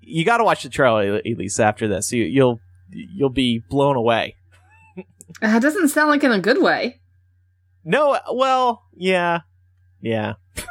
you 0.01 0.25
got 0.25 0.37
to 0.37 0.43
watch 0.43 0.63
the 0.63 0.69
trailer 0.69 1.15
at 1.15 1.25
least 1.25 1.57
after 1.59 1.87
this. 1.87 2.11
You 2.11 2.25
you'll 2.25 2.59
you'll 2.91 3.29
be 3.29 3.59
blown 3.59 3.95
away. 3.95 4.35
It 5.43 5.61
doesn't 5.61 5.89
sound 5.89 6.09
like 6.09 6.23
in 6.23 6.31
a 6.31 6.39
good 6.39 6.59
way. 6.59 6.99
No, 7.85 8.19
well, 8.33 8.83
yeah. 8.95 9.41
Yeah. 10.01 10.33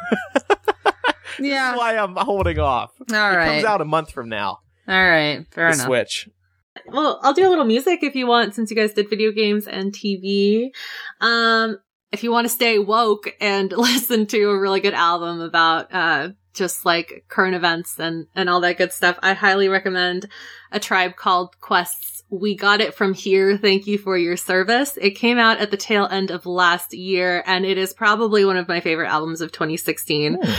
Yeah. 1.41 1.71
That's 1.71 1.79
why 1.79 1.97
I'm 1.97 2.17
holding 2.17 2.59
off. 2.59 2.91
All 3.01 3.05
It 3.15 3.37
right. 3.37 3.47
comes 3.53 3.65
out 3.65 3.81
a 3.81 3.85
month 3.85 4.11
from 4.11 4.29
now. 4.29 4.59
All 4.89 5.09
right. 5.09 5.47
Fair 5.53 5.69
The 5.69 5.75
enough. 5.75 5.87
Switch. 5.87 6.29
Well, 6.87 7.21
I'll 7.23 7.33
do 7.33 7.47
a 7.47 7.51
little 7.51 7.65
music 7.65 8.03
if 8.03 8.17
you 8.17 8.27
want, 8.27 8.57
since 8.57 8.71
you 8.71 8.77
guys 8.77 8.93
did 8.93 9.09
video 9.09 9.31
games 9.31 9.69
and 9.69 9.93
TV. 9.93 10.71
Um, 11.21 11.79
if 12.11 12.25
you 12.25 12.33
want 12.33 12.47
to 12.47 12.49
stay 12.49 12.81
woke 12.81 13.33
and 13.41 13.71
listen 13.77 14.27
to 14.27 14.51
a 14.51 14.59
really 14.59 14.81
good 14.81 14.95
album 14.95 15.41
about, 15.41 15.95
uh, 15.95 16.31
just 16.59 16.85
like 16.85 17.25
current 17.29 17.55
events 17.55 17.99
and, 17.99 18.27
and 18.35 18.51
all 18.51 18.61
that 18.61 18.77
good 18.77 18.93
stuff, 18.93 19.19
I 19.23 19.33
highly 19.33 19.69
recommend 19.69 20.29
a 20.71 20.81
tribe 20.81 21.17
called 21.17 21.59
Quest's 21.61 22.23
We 22.29 22.57
Got 22.57 22.81
It 22.81 22.95
From 22.95 23.15
Here. 23.15 23.57
Thank 23.57 23.87
you 23.87 23.97
for 23.97 24.19
your 24.19 24.37
service. 24.37 24.99
It 25.01 25.13
came 25.13 25.39
out 25.39 25.59
at 25.59 25.71
the 25.71 25.77
tail 25.77 26.07
end 26.11 26.31
of 26.31 26.45
last 26.45 26.93
year 26.93 27.43
and 27.47 27.65
it 27.65 27.79
is 27.79 27.95
probably 27.95 28.45
one 28.45 28.57
of 28.57 28.69
my 28.69 28.81
favorite 28.81 29.09
albums 29.09 29.41
of 29.41 29.53
2016. 29.53 30.39
Hmm. 30.43 30.53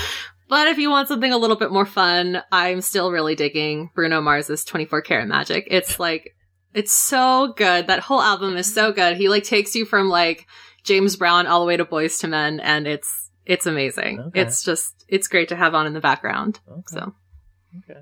But 0.47 0.67
if 0.67 0.79
you 0.79 0.89
want 0.89 1.07
something 1.07 1.31
a 1.31 1.37
little 1.37 1.55
bit 1.55 1.71
more 1.71 1.85
fun, 1.85 2.41
I'm 2.51 2.81
still 2.81 3.11
really 3.11 3.35
digging 3.35 3.91
Bruno 3.93 4.19
Mars's 4.19 4.65
24 4.65 5.03
Karat 5.03 5.27
Magic. 5.27 5.67
It's 5.69 5.99
like, 5.99 6.35
it's 6.73 6.91
so 6.91 7.53
good. 7.55 7.85
That 7.85 7.99
whole 7.99 8.21
album 8.21 8.57
is 8.57 8.73
so 8.73 8.91
good. 8.91 9.15
He 9.15 9.29
like 9.29 9.43
takes 9.43 9.75
you 9.75 9.85
from 9.85 10.09
like 10.09 10.47
James 10.83 11.15
Brown 11.17 11.45
all 11.45 11.59
the 11.59 11.67
way 11.67 11.77
to 11.77 11.85
Boyz 11.85 12.23
II 12.23 12.31
Men 12.31 12.59
and 12.61 12.87
it's, 12.87 13.28
it's 13.49 13.65
amazing. 13.65 14.19
Okay. 14.19 14.41
It's 14.41 14.63
just, 14.63 15.03
it's 15.09 15.27
great 15.27 15.49
to 15.49 15.55
have 15.55 15.73
on 15.75 15.87
in 15.87 15.93
the 15.93 15.99
background. 15.99 16.59
Okay. 16.69 16.81
So 16.87 17.13
Okay. 17.83 17.99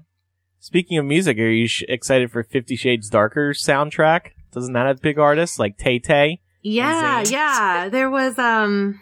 Speaking 0.60 0.98
of 0.98 1.06
music, 1.06 1.38
are 1.40 1.48
you 1.50 1.68
sh- 1.68 1.84
excited 1.88 2.32
for 2.32 2.44
Fifty 2.44 2.76
Shades 2.76 3.10
Darker 3.10 3.54
soundtrack? 3.54 4.32
Doesn't 4.52 4.74
that 4.74 4.86
have 4.88 5.02
big 5.02 5.18
artists 5.20 5.58
like 5.60 5.78
Tay 5.78 6.00
Tay? 6.00 6.42
yeah, 6.62 7.24
yeah. 7.28 7.90
There 7.90 8.10
was, 8.10 8.38
um, 8.38 9.00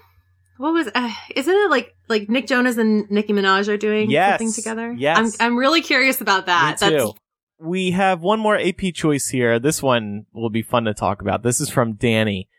what 0.57 0.73
was, 0.73 0.87
uh, 0.93 1.11
isn't 1.35 1.53
it 1.53 1.69
like, 1.71 1.95
like 2.07 2.29
Nick 2.29 2.47
Jonas 2.47 2.77
and 2.77 3.09
Nicki 3.09 3.33
Minaj 3.33 3.67
are 3.67 3.77
doing 3.77 4.09
Yes. 4.11 4.39
something 4.39 4.53
together? 4.53 4.93
Yes. 4.93 5.37
I'm, 5.39 5.47
I'm 5.53 5.57
really 5.57 5.81
curious 5.81 6.21
about 6.21 6.45
that. 6.45 6.79
Me 6.81 6.89
too. 6.89 7.13
We 7.59 7.91
have 7.91 8.21
one 8.21 8.39
more 8.39 8.57
AP 8.59 8.93
choice 8.93 9.27
here. 9.29 9.59
This 9.59 9.81
one 9.81 10.25
will 10.33 10.49
be 10.49 10.61
fun 10.61 10.83
to 10.85 10.93
talk 10.93 11.21
about. 11.21 11.41
This 11.43 11.59
is 11.61 11.69
from 11.69 11.93
Danny. 11.93 12.49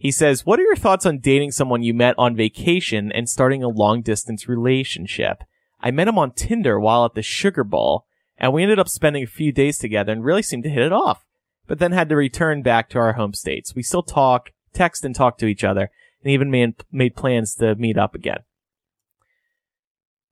He 0.00 0.10
says, 0.10 0.46
What 0.46 0.58
are 0.58 0.62
your 0.62 0.76
thoughts 0.76 1.04
on 1.04 1.18
dating 1.18 1.52
someone 1.52 1.82
you 1.82 1.92
met 1.92 2.14
on 2.16 2.34
vacation 2.34 3.12
and 3.12 3.28
starting 3.28 3.62
a 3.62 3.68
long 3.68 4.00
distance 4.00 4.48
relationship? 4.48 5.44
I 5.82 5.90
met 5.90 6.08
him 6.08 6.18
on 6.18 6.32
Tinder 6.32 6.80
while 6.80 7.04
at 7.04 7.12
the 7.12 7.20
Sugar 7.20 7.64
Bowl, 7.64 8.06
and 8.38 8.54
we 8.54 8.62
ended 8.62 8.78
up 8.78 8.88
spending 8.88 9.22
a 9.22 9.26
few 9.26 9.52
days 9.52 9.76
together 9.76 10.10
and 10.10 10.24
really 10.24 10.42
seemed 10.42 10.62
to 10.62 10.70
hit 10.70 10.84
it 10.84 10.92
off, 10.92 11.26
but 11.66 11.80
then 11.80 11.92
had 11.92 12.08
to 12.08 12.16
return 12.16 12.62
back 12.62 12.88
to 12.88 12.98
our 12.98 13.12
home 13.12 13.34
states. 13.34 13.74
We 13.74 13.82
still 13.82 14.02
talk, 14.02 14.52
text 14.72 15.04
and 15.04 15.14
talk 15.14 15.36
to 15.36 15.46
each 15.46 15.64
other, 15.64 15.90
and 16.24 16.32
even 16.32 16.50
made, 16.50 16.76
made 16.90 17.14
plans 17.14 17.54
to 17.56 17.74
meet 17.74 17.98
up 17.98 18.14
again. 18.14 18.38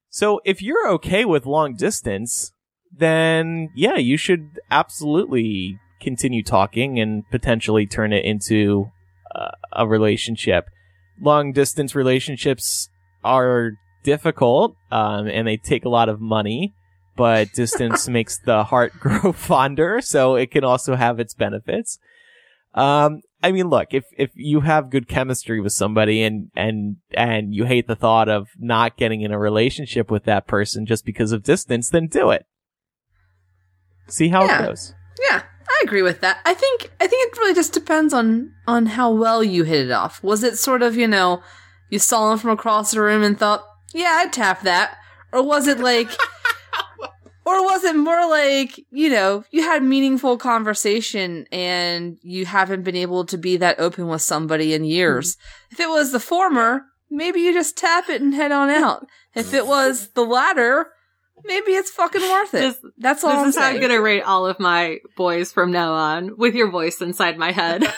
So 0.08 0.40
if 0.46 0.62
you're 0.62 0.88
okay 0.92 1.26
with 1.26 1.44
long 1.44 1.76
distance, 1.76 2.52
then 2.90 3.68
yeah, 3.76 3.96
you 3.96 4.16
should 4.16 4.60
absolutely 4.70 5.78
continue 6.00 6.42
talking 6.42 6.98
and 6.98 7.24
potentially 7.30 7.86
turn 7.86 8.14
it 8.14 8.24
into 8.24 8.92
a 9.72 9.86
relationship. 9.86 10.66
Long 11.20 11.52
distance 11.52 11.94
relationships 11.94 12.88
are 13.24 13.72
difficult, 14.04 14.76
um, 14.90 15.26
and 15.26 15.46
they 15.46 15.56
take 15.56 15.84
a 15.84 15.88
lot 15.88 16.08
of 16.08 16.20
money, 16.20 16.74
but 17.16 17.52
distance 17.54 18.08
makes 18.08 18.38
the 18.38 18.64
heart 18.64 18.92
grow 19.00 19.32
fonder, 19.32 20.00
so 20.00 20.36
it 20.36 20.50
can 20.50 20.64
also 20.64 20.94
have 20.96 21.18
its 21.20 21.34
benefits. 21.34 21.98
Um, 22.74 23.20
I 23.42 23.52
mean, 23.52 23.68
look, 23.68 23.88
if, 23.92 24.04
if 24.16 24.30
you 24.34 24.60
have 24.60 24.90
good 24.90 25.08
chemistry 25.08 25.60
with 25.60 25.72
somebody 25.72 26.22
and, 26.22 26.50
and, 26.56 26.96
and 27.14 27.54
you 27.54 27.64
hate 27.64 27.86
the 27.86 27.96
thought 27.96 28.28
of 28.28 28.48
not 28.58 28.96
getting 28.96 29.20
in 29.22 29.32
a 29.32 29.38
relationship 29.38 30.10
with 30.10 30.24
that 30.24 30.46
person 30.46 30.86
just 30.86 31.04
because 31.04 31.32
of 31.32 31.42
distance, 31.44 31.88
then 31.90 32.06
do 32.08 32.30
it. 32.30 32.46
See 34.08 34.28
how 34.28 34.44
Yeah. 34.46 34.62
it 34.62 34.66
goes. 34.66 34.94
Yeah, 35.30 35.42
I 35.78 35.84
agree 35.84 36.02
with 36.02 36.20
that. 36.20 36.40
I 36.44 36.54
think 36.54 36.90
I 37.00 37.06
think 37.06 37.32
it 37.32 37.38
really 37.38 37.54
just 37.54 37.72
depends 37.72 38.12
on 38.12 38.52
on 38.66 38.86
how 38.86 39.10
well 39.12 39.44
you 39.44 39.64
hit 39.64 39.86
it 39.86 39.92
off. 39.92 40.22
Was 40.22 40.42
it 40.42 40.58
sort 40.58 40.82
of, 40.82 40.96
you 40.96 41.06
know, 41.06 41.42
you 41.90 41.98
saw 41.98 42.32
him 42.32 42.38
from 42.38 42.50
across 42.50 42.90
the 42.90 43.00
room 43.00 43.22
and 43.22 43.38
thought, 43.38 43.64
"Yeah, 43.94 44.18
I'd 44.20 44.32
tap 44.32 44.62
that." 44.62 44.96
Or 45.32 45.42
was 45.42 45.66
it 45.66 45.78
like 45.78 46.10
or 47.48 47.62
was 47.62 47.84
it 47.84 47.96
more 47.96 48.28
like, 48.28 48.78
you 48.90 49.08
know, 49.08 49.44
you 49.50 49.62
had 49.62 49.82
meaningful 49.82 50.36
conversation 50.36 51.46
and 51.50 52.18
you 52.22 52.44
haven't 52.44 52.82
been 52.82 52.96
able 52.96 53.24
to 53.26 53.38
be 53.38 53.56
that 53.56 53.80
open 53.80 54.08
with 54.08 54.22
somebody 54.22 54.74
in 54.74 54.84
years? 54.84 55.36
Mm-hmm. 55.36 55.72
If 55.72 55.80
it 55.80 55.88
was 55.88 56.12
the 56.12 56.20
former, 56.20 56.82
maybe 57.10 57.40
you 57.40 57.52
just 57.52 57.76
tap 57.76 58.08
it 58.08 58.20
and 58.20 58.34
head 58.34 58.52
on 58.52 58.68
out. 58.68 59.06
If 59.34 59.54
it 59.54 59.66
was 59.66 60.08
the 60.08 60.24
latter, 60.24 60.88
maybe 61.44 61.72
it's 61.72 61.90
fucking 61.90 62.20
worth 62.22 62.54
it. 62.54 62.58
This- 62.60 62.92
That's 62.98 63.24
all 63.24 63.30
I'm 63.30 63.46
This 63.46 63.54
is 63.54 63.60
how 63.60 63.68
saying. 63.68 63.76
I'm 63.76 63.82
gonna 63.88 64.00
rate 64.00 64.22
all 64.22 64.46
of 64.46 64.58
my 64.60 64.98
boys 65.16 65.52
from 65.52 65.70
now 65.72 65.92
on, 65.92 66.36
with 66.36 66.54
your 66.54 66.70
voice 66.70 67.00
inside 67.00 67.38
my 67.38 67.52
head. 67.52 67.84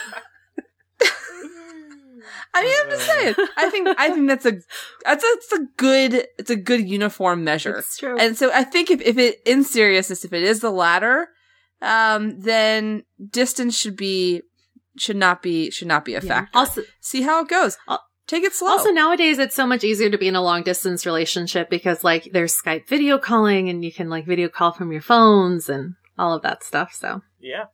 I 2.53 2.63
mean, 2.63 2.73
I'm 2.83 2.89
just 2.89 3.05
saying. 3.07 3.35
I 3.57 3.69
think 3.69 3.87
I 3.97 4.09
think 4.09 4.27
that's 4.27 4.45
a 4.45 4.53
that's 5.05 5.23
a, 5.23 5.55
a 5.55 5.59
good 5.77 6.25
it's 6.37 6.49
a 6.49 6.55
good 6.57 6.87
uniform 6.87 7.43
measure. 7.45 7.77
It's 7.77 7.97
true. 7.97 8.17
And 8.19 8.37
so 8.37 8.51
I 8.53 8.63
think 8.65 8.91
if 8.91 9.01
if 9.01 9.17
it 9.17 9.37
in 9.45 9.63
seriousness, 9.63 10.25
if 10.25 10.33
it 10.33 10.43
is 10.43 10.59
the 10.59 10.69
latter, 10.69 11.29
um, 11.81 12.39
then 12.41 13.03
distance 13.29 13.77
should 13.77 13.95
be 13.95 14.41
should 14.97 15.15
not 15.15 15.41
be 15.41 15.71
should 15.71 15.87
not 15.87 16.03
be 16.03 16.13
a 16.13 16.19
Yeah. 16.21 16.27
factor. 16.27 16.57
Also, 16.57 16.81
See 16.99 17.21
how 17.21 17.41
it 17.41 17.47
goes. 17.47 17.77
Al- 17.87 18.03
Take 18.31 18.45
it 18.45 18.53
slow. 18.53 18.69
also 18.69 18.91
nowadays 18.91 19.39
it's 19.39 19.53
so 19.53 19.67
much 19.67 19.83
easier 19.83 20.09
to 20.09 20.17
be 20.17 20.29
in 20.29 20.37
a 20.37 20.41
long 20.41 20.63
distance 20.63 21.05
relationship 21.05 21.69
because 21.69 22.01
like 22.01 22.29
there's 22.31 22.57
Skype 22.57 22.87
video 22.87 23.17
calling 23.17 23.67
and 23.67 23.83
you 23.83 23.91
can 23.91 24.09
like 24.09 24.25
video 24.25 24.47
call 24.47 24.71
from 24.71 24.93
your 24.93 25.01
phones 25.01 25.67
and 25.67 25.95
all 26.17 26.33
of 26.33 26.41
that 26.43 26.63
stuff. 26.63 26.93
So 26.93 27.23
Yeah. 27.41 27.65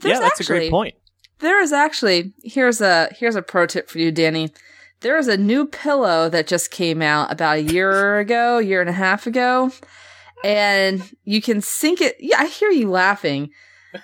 There's 0.00 0.14
yeah, 0.14 0.20
that's 0.20 0.40
a 0.40 0.44
great 0.44 0.68
point. 0.68 0.96
There 1.38 1.62
is 1.62 1.72
actually 1.72 2.34
here's 2.42 2.80
a 2.80 3.08
here's 3.16 3.36
a 3.36 3.42
pro 3.42 3.66
tip 3.66 3.88
for 3.88 4.00
you, 4.00 4.10
Danny. 4.10 4.52
There 4.98 5.16
is 5.16 5.28
a 5.28 5.36
new 5.36 5.64
pillow 5.64 6.28
that 6.28 6.48
just 6.48 6.72
came 6.72 7.00
out 7.00 7.30
about 7.30 7.58
a 7.58 7.62
year 7.62 8.18
ago, 8.18 8.58
year 8.58 8.80
and 8.80 8.90
a 8.90 8.94
half 8.94 9.28
ago, 9.28 9.70
and 10.42 11.08
you 11.22 11.40
can 11.40 11.60
sync 11.60 12.00
it. 12.00 12.16
Yeah, 12.18 12.40
I 12.40 12.46
hear 12.46 12.70
you 12.70 12.90
laughing. 12.90 13.50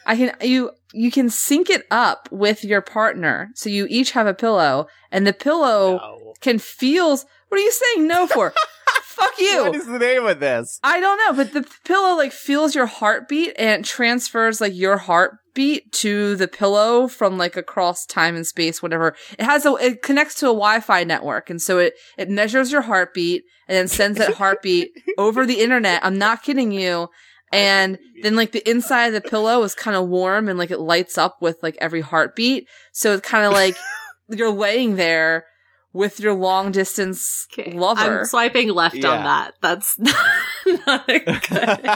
I 0.06 0.16
can 0.16 0.36
you 0.40 0.70
you 0.92 1.10
can 1.10 1.30
sync 1.30 1.70
it 1.70 1.86
up 1.90 2.28
with 2.30 2.64
your 2.64 2.80
partner, 2.80 3.50
so 3.54 3.68
you 3.70 3.86
each 3.88 4.12
have 4.12 4.26
a 4.26 4.34
pillow, 4.34 4.86
and 5.10 5.26
the 5.26 5.32
pillow 5.32 5.96
No. 5.98 6.34
can 6.40 6.58
feels. 6.58 7.24
What 7.48 7.58
are 7.60 7.64
you 7.64 7.72
saying 7.72 8.06
no 8.06 8.26
for? 8.26 8.52
Fuck 9.02 9.38
you. 9.38 9.64
What 9.64 9.74
is 9.76 9.86
the 9.86 9.98
name 9.98 10.24
of 10.24 10.40
this? 10.40 10.80
I 10.82 10.98
don't 10.98 11.18
know, 11.18 11.32
but 11.34 11.52
the 11.52 11.68
pillow 11.84 12.16
like 12.16 12.32
feels 12.32 12.74
your 12.74 12.86
heartbeat 12.86 13.52
and 13.58 13.84
transfers 13.84 14.58
like 14.60 14.74
your 14.74 14.96
heartbeat 14.96 15.92
to 15.92 16.34
the 16.36 16.48
pillow 16.48 17.08
from 17.08 17.36
like 17.36 17.56
across 17.56 18.06
time 18.06 18.34
and 18.36 18.46
space, 18.46 18.82
whatever. 18.82 19.14
It 19.38 19.44
has 19.44 19.66
a, 19.66 19.74
it 19.74 20.02
connects 20.02 20.36
to 20.36 20.46
a 20.46 20.54
Wi-Fi 20.54 21.04
network. 21.04 21.50
And 21.50 21.60
so 21.60 21.78
it, 21.78 21.92
it 22.16 22.30
measures 22.30 22.72
your 22.72 22.82
heartbeat 22.82 23.44
and 23.68 23.76
then 23.76 23.86
sends 23.88 24.16
that 24.16 24.34
heartbeat 24.42 24.92
over 25.18 25.44
the 25.44 25.60
internet. 25.60 26.02
I'm 26.02 26.16
not 26.18 26.42
kidding 26.42 26.72
you. 26.72 27.08
And 27.52 27.98
then 28.22 28.34
like 28.34 28.52
the 28.52 28.68
inside 28.68 29.08
of 29.14 29.22
the 29.22 29.28
pillow 29.28 29.62
is 29.62 29.74
kind 29.74 29.96
of 29.96 30.08
warm 30.08 30.48
and 30.48 30.58
like 30.58 30.70
it 30.70 30.78
lights 30.80 31.18
up 31.18 31.36
with 31.42 31.58
like 31.62 31.76
every 31.80 32.00
heartbeat. 32.00 32.66
So 32.92 33.12
it's 33.12 33.28
kind 33.28 33.44
of 33.44 33.52
like 33.52 33.76
you're 34.28 34.50
laying 34.50 34.96
there 34.96 35.44
with 35.92 36.18
your 36.20 36.32
long 36.32 36.72
distance 36.72 37.46
Okay. 37.52 37.72
lover. 37.72 38.20
I'm 38.20 38.24
swiping 38.24 38.70
left 38.70 38.94
Yeah. 38.96 39.10
on 39.10 39.24
that. 39.24 39.52
That's 39.60 39.98
not 40.86 41.08
a 41.10 41.18
good. 41.18 41.90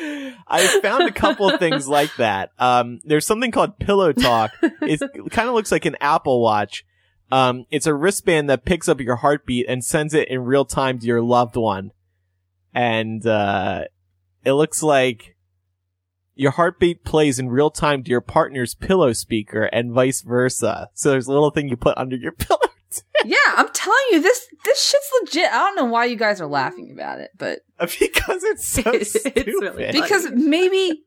I 0.46 0.80
found 0.82 1.08
a 1.08 1.12
couple 1.12 1.50
of 1.50 1.58
things 1.58 1.88
like 1.88 2.14
that. 2.16 2.50
Um, 2.58 3.00
there's 3.04 3.26
something 3.26 3.50
called 3.50 3.78
Pillow 3.80 4.12
Talk. 4.12 4.52
It 4.82 5.00
kind 5.32 5.48
of 5.48 5.54
looks 5.54 5.72
like 5.72 5.84
an 5.86 5.96
Apple 6.00 6.40
Watch. 6.40 6.84
Um, 7.32 7.66
it's 7.70 7.86
a 7.86 7.94
wristband 7.94 8.48
that 8.48 8.64
picks 8.64 8.88
up 8.88 9.00
your 9.00 9.16
heartbeat 9.16 9.66
and 9.68 9.84
sends 9.84 10.14
it 10.14 10.28
in 10.28 10.44
real 10.44 10.64
time 10.64 10.98
to 11.00 11.06
your 11.06 11.20
loved 11.20 11.56
one. 11.56 11.90
And, 12.72 13.26
uh, 13.26 13.84
it 14.48 14.54
looks 14.54 14.82
like 14.82 15.36
your 16.34 16.52
heartbeat 16.52 17.04
plays 17.04 17.38
in 17.38 17.48
real 17.48 17.70
time 17.70 18.02
to 18.04 18.10
your 18.10 18.20
partner's 18.20 18.74
pillow 18.74 19.12
speaker 19.12 19.64
and 19.64 19.92
vice 19.92 20.22
versa. 20.22 20.88
So 20.94 21.10
there's 21.10 21.26
a 21.26 21.32
little 21.32 21.50
thing 21.50 21.68
you 21.68 21.76
put 21.76 21.98
under 21.98 22.16
your 22.16 22.32
pillow. 22.46 22.60
Yeah, 23.24 23.36
I'm 23.56 23.68
telling 23.74 23.98
you, 24.12 24.22
this 24.22 24.46
this 24.64 24.82
shit's 24.82 25.10
legit. 25.22 25.52
I 25.52 25.58
don't 25.58 25.76
know 25.76 25.84
why 25.84 26.06
you 26.06 26.16
guys 26.16 26.40
are 26.40 26.46
laughing 26.46 26.90
about 26.90 27.20
it, 27.20 27.30
but 27.36 27.58
because 27.78 28.44
it's 28.44 28.66
so 28.66 28.82
It's 28.92 29.10
stupid. 29.20 29.46
really 29.46 29.92
because 29.92 30.30
maybe 30.32 31.02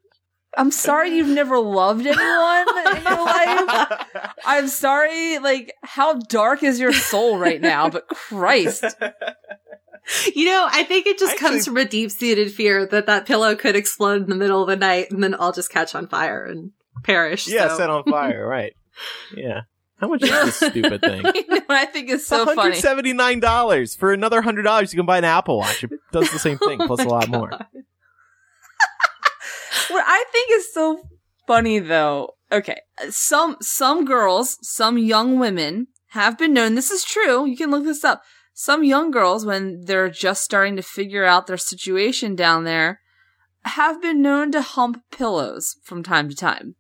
I'm 0.58 0.70
sorry 0.70 1.16
you've 1.16 1.30
never 1.30 1.58
loved 1.58 2.06
anyone 2.06 2.66
in 2.98 3.04
your 3.04 3.26
life. 3.26 4.06
I'm 4.46 4.68
sorry, 4.68 5.40
like 5.40 5.74
how 5.82 6.16
dark 6.30 6.62
is 6.62 6.80
your 6.80 6.94
soul 6.94 7.38
right 7.40 7.62
now? 7.62 7.90
But 7.90 8.08
Christ, 8.10 8.84
You 10.36 10.46
know, 10.46 10.68
I 10.70 10.84
think 10.84 11.06
it 11.08 11.18
just 11.20 11.34
Actually- 11.34 11.50
comes 11.50 11.66
from 11.66 11.78
a 11.78 11.86
deep 11.86 12.12
seated 12.12 12.52
fear 12.52 12.86
that 12.88 13.06
that 13.06 13.26
pillow 13.26 13.56
could 13.56 13.76
explode 13.76 14.24
in 14.24 14.30
the 14.30 14.36
middle 14.36 14.62
of 14.62 14.68
the 14.68 14.76
night 14.76 15.12
and 15.12 15.24
then 15.24 15.36
I'll 15.40 15.52
just 15.54 15.70
catch 15.70 15.96
on 15.96 16.08
fire 16.08 16.44
and 16.44 16.72
perish. 17.04 17.48
Yeah, 17.48 17.70
so. 17.70 17.78
set 17.78 17.90
on 17.90 18.04
fire, 18.10 18.46
right. 18.46 18.74
Yeah. 19.36 19.62
How 19.98 20.08
much 20.08 20.24
is 20.24 20.32
this 20.32 20.56
stupid 20.72 21.02
thing? 21.02 21.24
you 21.36 21.48
know 21.48 21.62
what 21.68 21.78
I 21.78 21.86
think 21.86 22.10
is 22.10 22.26
so 22.26 22.46
funny. 22.46 22.74
$179. 22.74 23.98
For 23.98 24.12
another 24.12 24.42
$100, 24.42 24.92
you 24.92 24.98
can 24.98 25.06
buy 25.06 25.20
an 25.20 25.24
Apple 25.24 25.60
Watch. 25.60 25.84
It 25.84 25.92
does 26.12 26.32
the 26.32 26.40
same 26.40 26.58
oh 26.62 26.68
thing, 26.68 26.80
plus 26.80 27.02
a 27.02 27.08
lot 27.08 27.30
more. 27.30 27.52
What 29.90 30.06
I 30.08 30.26
think 30.32 30.50
is 30.52 30.74
so 30.74 31.04
funny 31.48 31.80
though, 31.80 32.36
okay, 32.52 32.80
some 33.10 33.58
some 33.62 34.06
girls, 34.06 34.58
some 34.62 34.98
young 34.98 35.38
women 35.40 35.88
have 36.10 36.38
been 36.38 36.54
known. 36.54 36.76
This 36.76 36.92
is 36.92 37.04
true. 37.04 37.46
You 37.46 37.58
can 37.58 37.72
look 37.72 37.84
this 37.84 38.04
up. 38.04 38.24
Some 38.64 38.84
young 38.84 39.10
girls, 39.10 39.44
when 39.44 39.86
they're 39.86 40.12
just 40.12 40.44
starting 40.44 40.76
to 40.76 40.84
figure 40.84 41.26
out 41.26 41.48
their 41.48 41.58
situation 41.58 42.36
down 42.36 42.64
there, 42.64 43.00
have 43.66 44.00
been 44.04 44.22
known 44.22 44.52
to 44.52 44.62
hump 44.62 45.02
pillows 45.10 45.78
from 45.82 46.04
time 46.04 46.30
to 46.30 46.36
time. 46.36 46.76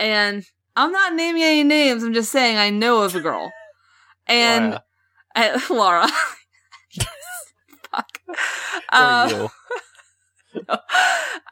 And 0.00 0.42
I'm 0.74 0.90
not 0.90 1.14
naming 1.14 1.44
any 1.44 1.62
names. 1.62 2.02
I'm 2.02 2.12
just 2.12 2.32
saying 2.32 2.56
I 2.56 2.70
know 2.70 3.02
of 3.02 3.14
a 3.14 3.20
girl. 3.20 3.52
And 4.26 4.72
Laura, 4.72 4.82
I, 5.36 5.66
Laura. 5.70 6.08
Fuck. 7.92 8.20
Uh, 8.88 9.48
you. 10.58 10.76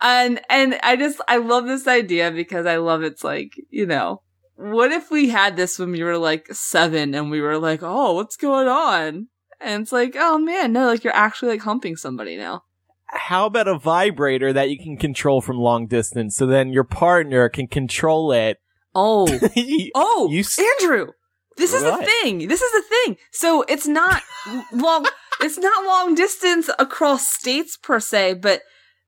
and 0.00 0.40
and 0.50 0.80
I 0.82 0.96
just 0.96 1.20
I 1.28 1.36
love 1.36 1.66
this 1.66 1.86
idea 1.86 2.32
because 2.32 2.66
I 2.66 2.78
love 2.78 3.04
it's 3.04 3.22
like 3.22 3.52
you 3.70 3.86
know 3.86 4.22
what 4.56 4.90
if 4.90 5.12
we 5.12 5.28
had 5.28 5.56
this 5.56 5.78
when 5.78 5.92
we 5.92 6.02
were 6.02 6.18
like 6.18 6.48
seven 6.52 7.14
and 7.14 7.30
we 7.30 7.40
were 7.40 7.58
like 7.58 7.84
oh 7.84 8.14
what's 8.14 8.36
going 8.36 8.66
on 8.66 9.28
and 9.60 9.82
it's 9.82 9.92
like 9.92 10.14
oh 10.18 10.38
man 10.38 10.72
no 10.72 10.86
like 10.86 11.04
you're 11.04 11.14
actually 11.14 11.50
like 11.50 11.62
humping 11.62 11.96
somebody 11.96 12.36
now. 12.36 12.62
How 13.06 13.46
about 13.46 13.68
a 13.68 13.78
vibrator 13.78 14.52
that 14.52 14.70
you 14.70 14.78
can 14.78 14.96
control 14.96 15.40
from 15.40 15.56
long 15.58 15.86
distance 15.86 16.36
so 16.36 16.46
then 16.46 16.72
your 16.72 16.84
partner 16.84 17.48
can 17.48 17.68
control 17.68 18.32
it? 18.32 18.58
oh. 18.94 19.26
Oh 19.94 20.28
You 20.30 20.40
s- 20.40 20.58
Andrew 20.58 21.08
this 21.56 21.72
is 21.72 21.82
the 21.84 22.04
thing. 22.04 22.48
This 22.48 22.60
is 22.60 22.72
the 22.72 22.82
thing. 22.88 23.16
So 23.30 23.62
it's 23.68 23.86
not 23.86 24.22
long 24.72 25.06
it's 25.40 25.58
not 25.58 25.84
long 25.86 26.14
distance 26.14 26.68
across 26.78 27.28
states 27.28 27.76
per 27.76 28.00
se 28.00 28.34
but 28.34 28.62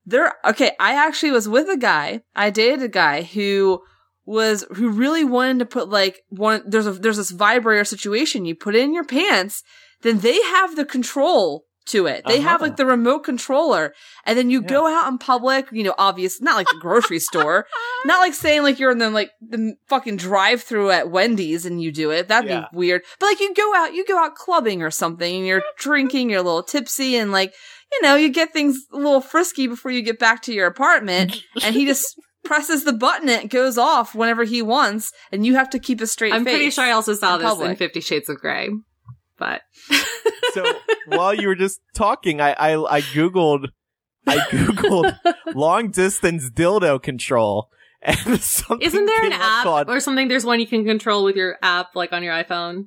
there 0.04 0.34
okay 0.44 0.72
i 0.78 0.92
actually 0.94 1.30
was 1.32 1.48
with 1.48 1.68
a 1.68 1.76
guy 1.76 2.20
i 2.34 2.50
dated 2.50 2.82
a 2.82 2.88
guy 2.88 3.22
who 3.22 3.80
was 4.26 4.64
who 4.74 4.90
really 4.90 5.24
wanted 5.24 5.60
to 5.60 5.66
put 5.66 5.88
like 5.88 6.22
one 6.28 6.62
there's 6.66 6.86
a 6.86 6.92
there's 6.92 7.16
this 7.16 7.30
vibrator 7.30 7.84
situation. 7.84 8.44
You 8.44 8.56
put 8.56 8.74
it 8.74 8.82
in 8.82 8.92
your 8.92 9.04
pants 9.04 9.62
then 10.02 10.18
they 10.20 10.40
have 10.42 10.76
the 10.76 10.84
control 10.84 11.64
to 11.86 12.06
it 12.06 12.24
they 12.26 12.40
have 12.40 12.56
Uh-huh. 12.60 12.64
like 12.70 12.76
the 12.76 12.84
remote 12.84 13.20
controller 13.20 13.94
and 14.24 14.36
then 14.36 14.50
you 14.50 14.60
Yeah. 14.60 14.66
go 14.66 14.86
out 14.88 15.06
in 15.06 15.18
public 15.18 15.68
you 15.70 15.84
know 15.84 15.94
obvious 15.98 16.40
not 16.40 16.56
like 16.56 16.66
the 16.66 16.78
grocery 16.80 17.20
store 17.20 17.64
not 18.04 18.18
like 18.18 18.34
saying 18.34 18.64
like 18.64 18.80
you're 18.80 18.90
in 18.90 18.98
the 18.98 19.08
like 19.08 19.30
the 19.40 19.74
fucking 19.88 20.16
drive 20.16 20.64
through 20.64 20.90
at 20.90 21.10
wendy's 21.12 21.64
and 21.64 21.80
you 21.80 21.92
do 21.92 22.10
it 22.10 22.26
that'd 22.26 22.50
Yeah. 22.50 22.66
be 22.72 22.76
weird 22.76 23.02
but 23.20 23.26
like 23.26 23.38
you 23.38 23.54
go 23.54 23.72
out 23.76 23.94
you 23.94 24.04
go 24.04 24.18
out 24.18 24.34
clubbing 24.34 24.82
or 24.82 24.90
something 24.90 25.32
and 25.36 25.46
you're 25.46 25.62
drinking 25.78 26.28
you're 26.30 26.40
a 26.40 26.42
little 26.42 26.64
tipsy 26.64 27.14
and 27.16 27.30
like 27.30 27.54
you 27.92 28.02
know, 28.02 28.16
you 28.16 28.30
get 28.30 28.52
things 28.52 28.76
a 28.92 28.96
little 28.96 29.20
frisky 29.20 29.68
before 29.68 29.92
you 29.92 30.02
get 30.02 30.18
back 30.18 30.42
to 30.42 30.52
your 30.52 30.66
apartment, 30.66 31.36
and 31.62 31.72
he 31.72 31.86
just 31.86 32.20
presses 32.44 32.82
the 32.82 32.92
button, 32.92 33.28
and 33.28 33.44
it 33.44 33.48
goes 33.48 33.78
off 33.78 34.12
whenever 34.12 34.42
he 34.42 34.60
wants, 34.60 35.12
and 35.30 35.46
you 35.46 35.54
have 35.54 35.70
to 35.70 35.78
keep 35.78 36.00
a 36.00 36.06
straight 36.08 36.32
I'm 36.34 36.44
face. 36.44 36.52
pretty 36.52 36.70
sure 36.70 36.82
I 36.82 36.90
also 36.90 37.14
saw 37.14 37.36
in 37.36 37.42
this 37.42 37.60
in. 37.60 37.76
Fifty 37.76 38.00
Shades 38.00 38.28
of 38.28 38.38
Grey. 38.38 38.70
But 39.38 39.62
so 40.52 40.64
while 41.06 41.34
you 41.34 41.48
were 41.48 41.54
just 41.54 41.80
talking, 41.94 42.40
I, 42.40 42.52
I, 42.52 42.96
I 42.96 43.00
Googled, 43.02 43.68
I 44.26 44.38
Googled 44.38 45.16
long 45.54 45.90
distance 45.90 46.50
dildo 46.50 47.02
control. 47.02 47.70
And 48.02 48.40
something 48.40 48.86
isn't 48.86 49.06
there 49.06 49.24
an 49.24 49.32
app 49.32 49.64
called- 49.64 49.88
or 49.88 49.98
something? 49.98 50.28
There's 50.28 50.44
one 50.44 50.60
you 50.60 50.66
can 50.66 50.84
control 50.84 51.24
with 51.24 51.34
your 51.34 51.56
app, 51.60 51.96
like 51.96 52.12
on 52.12 52.22
your 52.22 52.34
iPhone. 52.34 52.86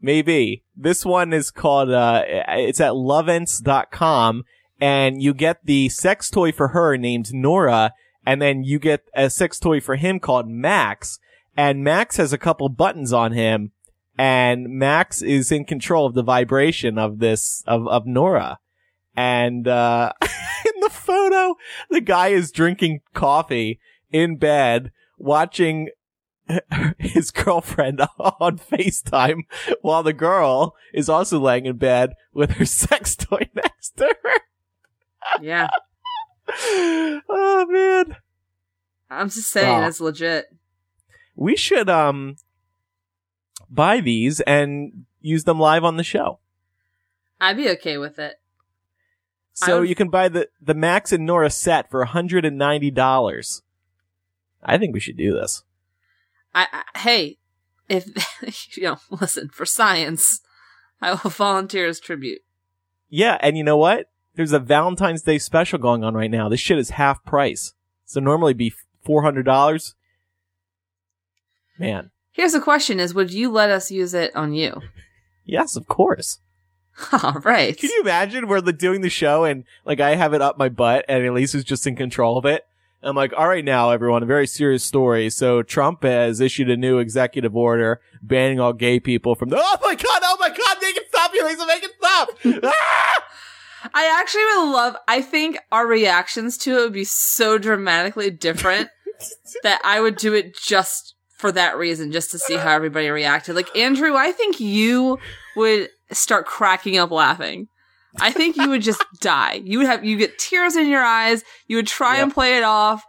Maybe. 0.00 0.64
This 0.74 1.04
one 1.04 1.34
is 1.34 1.50
called, 1.50 1.90
uh, 1.90 2.22
it's 2.26 2.80
at 2.80 2.92
lovense.com 2.92 4.44
and 4.80 5.20
you 5.22 5.34
get 5.34 5.64
the 5.64 5.90
sex 5.90 6.30
toy 6.30 6.52
for 6.52 6.68
her 6.68 6.96
named 6.96 7.34
Nora 7.34 7.92
and 8.24 8.40
then 8.40 8.64
you 8.64 8.78
get 8.78 9.02
a 9.14 9.28
sex 9.28 9.58
toy 9.58 9.80
for 9.80 9.96
him 9.96 10.18
called 10.18 10.48
Max 10.48 11.18
and 11.56 11.84
Max 11.84 12.16
has 12.16 12.32
a 12.32 12.38
couple 12.38 12.68
buttons 12.68 13.12
on 13.12 13.32
him 13.32 13.72
and 14.18 14.68
Max 14.68 15.22
is 15.22 15.50
in 15.52 15.64
control 15.64 16.06
of 16.06 16.14
the 16.14 16.22
vibration 16.22 16.98
of 16.98 17.18
this, 17.18 17.62
of, 17.66 17.86
of 17.88 18.06
Nora. 18.06 18.58
And, 19.16 19.66
uh, 19.68 20.12
in 20.22 20.80
the 20.80 20.90
photo, 20.90 21.56
the 21.90 22.00
guy 22.00 22.28
is 22.28 22.50
drinking 22.52 23.00
coffee 23.14 23.80
in 24.10 24.36
bed 24.36 24.92
watching 25.18 25.88
his 26.98 27.30
girlfriend 27.30 28.00
on 28.18 28.58
FaceTime 28.58 29.42
while 29.80 30.02
the 30.02 30.12
girl 30.12 30.74
is 30.92 31.08
also 31.08 31.38
laying 31.38 31.66
in 31.66 31.76
bed 31.76 32.14
with 32.32 32.52
her 32.52 32.64
sex 32.66 33.16
toy 33.16 33.48
next 33.54 33.96
to 33.96 34.14
her. 34.22 34.40
Yeah, 35.40 35.68
oh 37.28 37.66
man. 37.68 38.16
I'm 39.10 39.28
just 39.28 39.50
saying 39.50 39.78
Oh. 39.78 39.80
that's 39.80 40.00
legit. 40.00 40.46
We 41.36 41.56
should 41.56 41.88
um 41.88 42.36
buy 43.72 44.00
these 44.00 44.40
and 44.42 45.04
use 45.20 45.44
them 45.44 45.58
live 45.58 45.84
on 45.84 45.96
the 45.96 46.04
show. 46.04 46.38
I'd 47.40 47.56
be 47.56 47.68
okay 47.70 47.98
with 47.98 48.18
it. 48.18 48.40
So 49.54 49.76
I 49.76 49.80
would- 49.80 49.88
you 49.88 49.94
can 49.94 50.08
buy 50.08 50.28
the 50.28 50.48
the 50.60 50.74
Max 50.74 51.12
and 51.12 51.26
Nora 51.26 51.50
set 51.50 51.90
for 51.90 52.04
$190. 52.04 53.62
I 54.62 54.78
think 54.78 54.94
we 54.94 55.00
should 55.00 55.16
do 55.16 55.32
this. 55.32 55.64
I, 56.54 56.66
I 56.94 56.98
hey, 56.98 57.38
if 57.88 58.06
you 58.76 58.84
know, 58.84 58.98
listen 59.10 59.48
for 59.48 59.66
science, 59.66 60.40
I 61.00 61.12
will 61.12 61.30
volunteer 61.30 61.86
as 61.86 61.98
tribute. 62.00 62.42
Yeah, 63.08 63.36
and 63.40 63.58
you 63.58 63.64
know 63.64 63.76
what? 63.76 64.06
There's 64.34 64.52
a 64.52 64.58
Valentine's 64.58 65.22
Day 65.22 65.38
special 65.38 65.78
going 65.78 66.02
on 66.04 66.14
right 66.14 66.30
now. 66.30 66.48
This 66.48 66.60
shit 66.60 66.78
is 66.78 66.90
half 66.90 67.22
price. 67.24 67.74
So 68.06 68.20
normally 68.20 68.54
be 68.54 68.72
$400. 69.06 69.94
Man. 71.78 72.10
Here's 72.32 72.52
the 72.52 72.60
question: 72.60 72.98
Is 72.98 73.14
would 73.14 73.32
you 73.32 73.50
let 73.50 73.70
us 73.70 73.90
use 73.90 74.14
it 74.14 74.34
on 74.34 74.52
you? 74.52 74.80
Yes, 75.44 75.76
of 75.76 75.86
course. 75.86 76.38
All 77.22 77.40
right. 77.44 77.76
Can 77.76 77.90
you 77.90 78.02
imagine 78.02 78.48
we're 78.48 78.60
doing 78.60 79.00
the 79.00 79.10
show 79.10 79.44
and 79.44 79.64
like 79.84 80.00
I 80.00 80.14
have 80.14 80.34
it 80.34 80.42
up 80.42 80.58
my 80.58 80.68
butt 80.68 81.06
and 81.08 81.24
Elise 81.24 81.54
is 81.54 81.64
just 81.64 81.86
in 81.86 81.96
control 81.96 82.36
of 82.36 82.44
it? 82.44 82.66
I'm 83.04 83.16
like, 83.16 83.32
all 83.36 83.48
right 83.48 83.64
now, 83.64 83.90
everyone, 83.90 84.22
a 84.22 84.26
very 84.26 84.46
serious 84.46 84.84
story. 84.84 85.28
So 85.28 85.62
Trump 85.62 86.04
has 86.04 86.40
issued 86.40 86.70
a 86.70 86.76
new 86.76 86.98
executive 86.98 87.56
order 87.56 88.00
banning 88.22 88.60
all 88.60 88.72
gay 88.72 89.00
people 89.00 89.34
from 89.34 89.48
the, 89.48 89.56
oh 89.58 89.76
my 89.82 89.96
god, 89.96 90.20
oh 90.22 90.36
my 90.38 90.50
god, 90.50 90.76
make 90.80 90.96
it 90.96 91.08
stop! 91.08 91.22
stop, 91.22 91.34
you 91.34 91.44
Lisa, 91.44 91.66
make 91.66 91.82
it 91.82 91.92
stop. 91.98 92.28
Ah! 92.64 93.24
I 93.94 94.20
actually 94.20 94.44
would 94.44 94.72
love. 94.72 94.96
I 95.08 95.20
think 95.20 95.58
our 95.72 95.86
reactions 95.88 96.56
to 96.58 96.78
it 96.78 96.80
would 96.82 96.92
be 96.92 97.04
so 97.04 97.58
dramatically 97.58 98.30
different 98.30 98.88
that 99.64 99.80
I 99.84 100.00
would 100.00 100.16
do 100.16 100.34
it 100.34 100.56
just 100.56 101.16
for 101.38 101.52
that 101.52 101.76
reason, 101.76 102.12
just 102.12 102.30
to 102.30 102.38
see 102.38 102.56
how 102.56 102.70
everybody 102.70 103.08
reacted. 103.08 103.56
Like 103.56 103.74
Andrew, 103.76 104.14
I 104.14 104.32
think 104.32 104.60
you 104.60 105.18
would 105.56 105.90
start 106.12 106.46
cracking 106.46 106.98
up 106.98 107.10
laughing. 107.10 107.68
I 108.20 108.30
think 108.30 108.56
you 108.56 108.68
would 108.68 108.82
just 108.82 109.04
die. 109.20 109.60
You 109.64 109.78
would 109.78 109.86
have 109.86 110.04
you 110.04 110.16
get 110.16 110.38
tears 110.38 110.76
in 110.76 110.88
your 110.88 111.02
eyes. 111.02 111.42
You 111.66 111.76
would 111.76 111.86
try 111.86 112.18
and 112.18 112.32
play 112.32 112.56
it 112.56 112.62
off. 112.62 113.04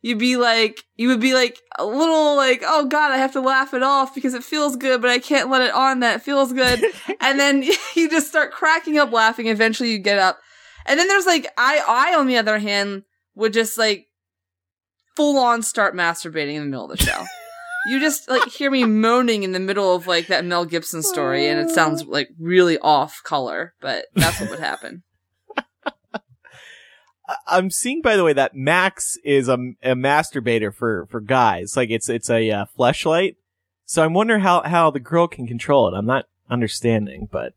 You'd 0.00 0.18
be 0.18 0.36
like, 0.36 0.84
you 0.96 1.08
would 1.08 1.20
be 1.20 1.32
like 1.32 1.58
a 1.78 1.84
little 1.84 2.36
like, 2.36 2.62
oh 2.64 2.84
god, 2.86 3.10
I 3.10 3.16
have 3.16 3.32
to 3.32 3.40
laugh 3.40 3.72
it 3.72 3.82
off 3.82 4.14
because 4.14 4.34
it 4.34 4.44
feels 4.44 4.76
good, 4.76 5.00
but 5.00 5.10
I 5.10 5.18
can't 5.18 5.48
let 5.48 5.62
it 5.62 5.72
on 5.72 6.00
that 6.00 6.22
feels 6.22 6.52
good. 6.52 6.84
and 7.20 7.40
then 7.40 7.62
you 7.94 8.10
just 8.10 8.28
start 8.28 8.52
cracking 8.52 8.98
up 8.98 9.12
laughing. 9.12 9.46
Eventually 9.46 9.90
you 9.90 9.98
get 9.98 10.18
up. 10.18 10.40
And 10.86 11.00
then 11.00 11.08
there's 11.08 11.24
like, 11.26 11.46
I, 11.56 11.80
I 11.88 12.18
on 12.18 12.26
the 12.26 12.36
other 12.36 12.58
hand 12.58 13.04
would 13.34 13.54
just 13.54 13.78
like 13.78 14.08
full 15.16 15.38
on 15.38 15.62
start 15.62 15.94
masturbating 15.94 16.54
in 16.54 16.64
the 16.64 16.68
middle 16.68 16.90
of 16.90 16.98
the 16.98 17.04
show. 17.04 17.24
You 17.86 18.00
just 18.00 18.28
like 18.28 18.48
hear 18.48 18.70
me 18.70 18.84
moaning 18.84 19.42
in 19.42 19.52
the 19.52 19.60
middle 19.60 19.94
of 19.94 20.06
like 20.06 20.28
that 20.28 20.44
Mel 20.44 20.64
Gibson 20.64 21.02
story 21.02 21.48
and 21.48 21.60
it 21.60 21.74
sounds 21.74 22.04
like 22.04 22.28
really 22.38 22.78
off 22.78 23.22
color, 23.24 23.74
but 23.80 24.06
that's 24.14 24.40
what 24.40 24.50
would 24.50 24.60
happen. 24.60 25.02
I'm 27.46 27.70
seeing, 27.70 28.02
by 28.02 28.16
the 28.16 28.24
way, 28.24 28.32
that 28.34 28.54
Max 28.54 29.16
is 29.24 29.48
a, 29.48 29.54
a 29.82 29.94
masturbator 29.94 30.74
for, 30.74 31.06
for 31.10 31.20
guys. 31.20 31.76
Like 31.76 31.90
it's, 31.90 32.08
it's 32.08 32.30
a 32.30 32.50
uh, 32.50 32.66
fleshlight. 32.78 33.36
So 33.86 34.02
I'm 34.02 34.14
wondering 34.14 34.40
how, 34.40 34.62
how 34.62 34.90
the 34.90 35.00
girl 35.00 35.28
can 35.28 35.46
control 35.46 35.88
it. 35.88 35.96
I'm 35.96 36.06
not 36.06 36.26
understanding, 36.50 37.28
but 37.30 37.54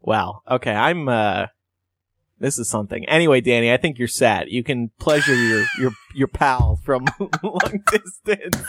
wow. 0.00 0.42
Okay. 0.50 0.72
I'm, 0.72 1.08
uh, 1.08 1.46
this 2.38 2.58
is 2.58 2.68
something. 2.68 3.04
Anyway, 3.08 3.40
Danny, 3.40 3.72
I 3.72 3.76
think 3.76 3.98
you're 3.98 4.08
sad. 4.08 4.46
You 4.48 4.62
can 4.64 4.90
pleasure 4.98 5.34
your, 5.34 5.64
your, 5.78 5.90
your 6.14 6.28
pal 6.28 6.78
from 6.84 7.06
long 7.42 7.82
distance. 7.90 8.62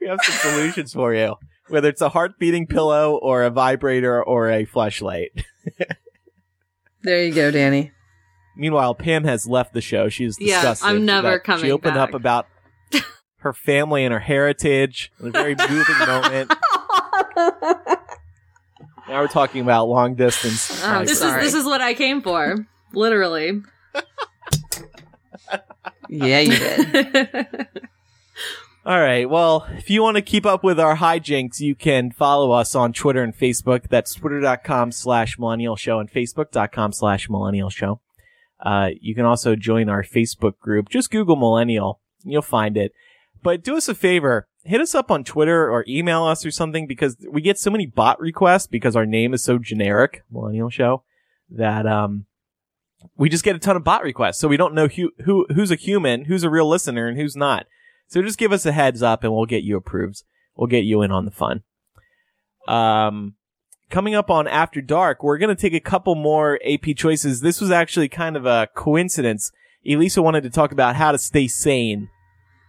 We 0.00 0.08
have 0.08 0.18
some 0.22 0.50
solutions 0.52 0.92
for 0.94 1.14
you. 1.14 1.34
Whether 1.68 1.88
it's 1.88 2.00
a 2.00 2.08
heart 2.08 2.38
beating 2.38 2.66
pillow 2.66 3.16
or 3.22 3.42
a 3.44 3.50
vibrator 3.50 4.22
or 4.22 4.50
a 4.50 4.64
flashlight. 4.64 5.30
There 7.02 7.24
you 7.24 7.32
go, 7.34 7.50
Danny. 7.50 7.92
Meanwhile, 8.56 8.94
Pam 8.94 9.24
has 9.24 9.46
left 9.46 9.72
the 9.72 9.80
show. 9.80 10.10
She's 10.10 10.36
disgusted. 10.36 10.84
Yeah. 10.84 10.90
I'm 10.90 11.06
never 11.06 11.38
coming 11.38 11.64
She 11.64 11.70
opened 11.72 11.94
back. 11.94 12.10
up 12.10 12.14
about 12.14 12.46
her 13.38 13.54
family 13.54 14.04
and 14.04 14.12
her 14.12 14.20
heritage. 14.20 15.10
A 15.18 15.30
very 15.30 15.54
moving 15.54 15.98
moment. 15.98 16.52
Now 19.10 19.22
we're 19.22 19.26
talking 19.26 19.60
about 19.60 19.88
long 19.88 20.14
distance. 20.14 20.70
Oh, 20.70 20.86
vibrators. 20.86 21.06
This 21.08 21.18
Sorry. 21.18 21.44
is 21.44 21.52
this 21.52 21.60
is 21.60 21.66
what 21.66 21.80
I 21.80 21.94
came 21.94 22.22
for. 22.22 22.66
Literally. 22.92 23.62
Yeah, 26.12 26.40
you 26.40 26.58
did. 26.58 27.68
All 28.84 28.98
right. 29.00 29.30
Well, 29.30 29.64
if 29.76 29.88
you 29.88 30.02
want 30.02 30.16
to 30.16 30.22
keep 30.22 30.44
up 30.44 30.64
with 30.64 30.80
our 30.80 30.96
hijinks, 30.96 31.60
you 31.60 31.76
can 31.76 32.10
follow 32.10 32.50
us 32.50 32.74
on 32.74 32.92
Twitter 32.92 33.22
and 33.22 33.32
Facebook. 33.36 33.88
That's 33.88 34.14
twitter.com 34.14 34.90
slash 34.90 35.38
millennial 35.38 35.76
show 35.76 36.00
and 36.00 36.10
facebook.com 36.10 36.92
slash 36.92 37.30
millennial 37.30 37.70
show. 37.70 38.00
Uh, 38.58 38.90
you 39.00 39.14
can 39.14 39.24
also 39.24 39.54
join 39.54 39.88
our 39.88 40.02
Facebook 40.02 40.58
group. 40.58 40.88
Just 40.88 41.12
Google 41.12 41.36
millennial. 41.36 42.00
You'll 42.24 42.42
find 42.42 42.76
it. 42.76 42.92
But 43.40 43.62
do 43.62 43.76
us 43.76 43.88
a 43.88 43.94
favor. 43.94 44.48
Hit 44.64 44.80
us 44.80 44.94
up 44.94 45.10
on 45.10 45.24
Twitter 45.24 45.70
or 45.70 45.84
email 45.88 46.24
us 46.24 46.44
or 46.44 46.50
something 46.50 46.86
because 46.86 47.16
we 47.30 47.40
get 47.40 47.58
so 47.58 47.70
many 47.70 47.86
bot 47.86 48.20
requests 48.20 48.66
because 48.66 48.94
our 48.94 49.06
name 49.06 49.32
is 49.32 49.42
so 49.42 49.58
generic, 49.58 50.22
millennial 50.30 50.70
show, 50.70 51.02
that, 51.48 51.86
um, 51.86 52.26
we 53.16 53.28
just 53.30 53.44
get 53.44 53.56
a 53.56 53.58
ton 53.58 53.76
of 53.76 53.84
bot 53.84 54.02
requests. 54.02 54.38
So 54.38 54.48
we 54.48 54.58
don't 54.58 54.74
know 54.74 54.88
who, 54.88 55.12
who, 55.24 55.46
who's 55.54 55.70
a 55.70 55.76
human, 55.76 56.26
who's 56.26 56.42
a 56.42 56.50
real 56.50 56.68
listener 56.68 57.08
and 57.08 57.18
who's 57.18 57.34
not. 57.36 57.66
So 58.06 58.22
just 58.22 58.38
give 58.38 58.52
us 58.52 58.66
a 58.66 58.72
heads 58.72 59.02
up 59.02 59.24
and 59.24 59.32
we'll 59.32 59.46
get 59.46 59.62
you 59.62 59.76
approved. 59.76 60.22
We'll 60.54 60.66
get 60.66 60.84
you 60.84 61.00
in 61.00 61.12
on 61.12 61.24
the 61.24 61.30
fun. 61.30 61.62
Um, 62.68 63.34
coming 63.88 64.14
up 64.14 64.30
on 64.30 64.46
After 64.46 64.80
Dark, 64.80 65.22
we're 65.22 65.38
going 65.38 65.54
to 65.54 65.60
take 65.60 65.74
a 65.74 65.80
couple 65.80 66.14
more 66.14 66.58
AP 66.66 66.96
choices. 66.96 67.40
This 67.40 67.60
was 67.60 67.70
actually 67.70 68.08
kind 68.08 68.36
of 68.36 68.46
a 68.46 68.68
coincidence. 68.74 69.52
Elisa 69.88 70.22
wanted 70.22 70.42
to 70.42 70.50
talk 70.50 70.72
about 70.72 70.96
how 70.96 71.12
to 71.12 71.18
stay 71.18 71.48
sane 71.48 72.08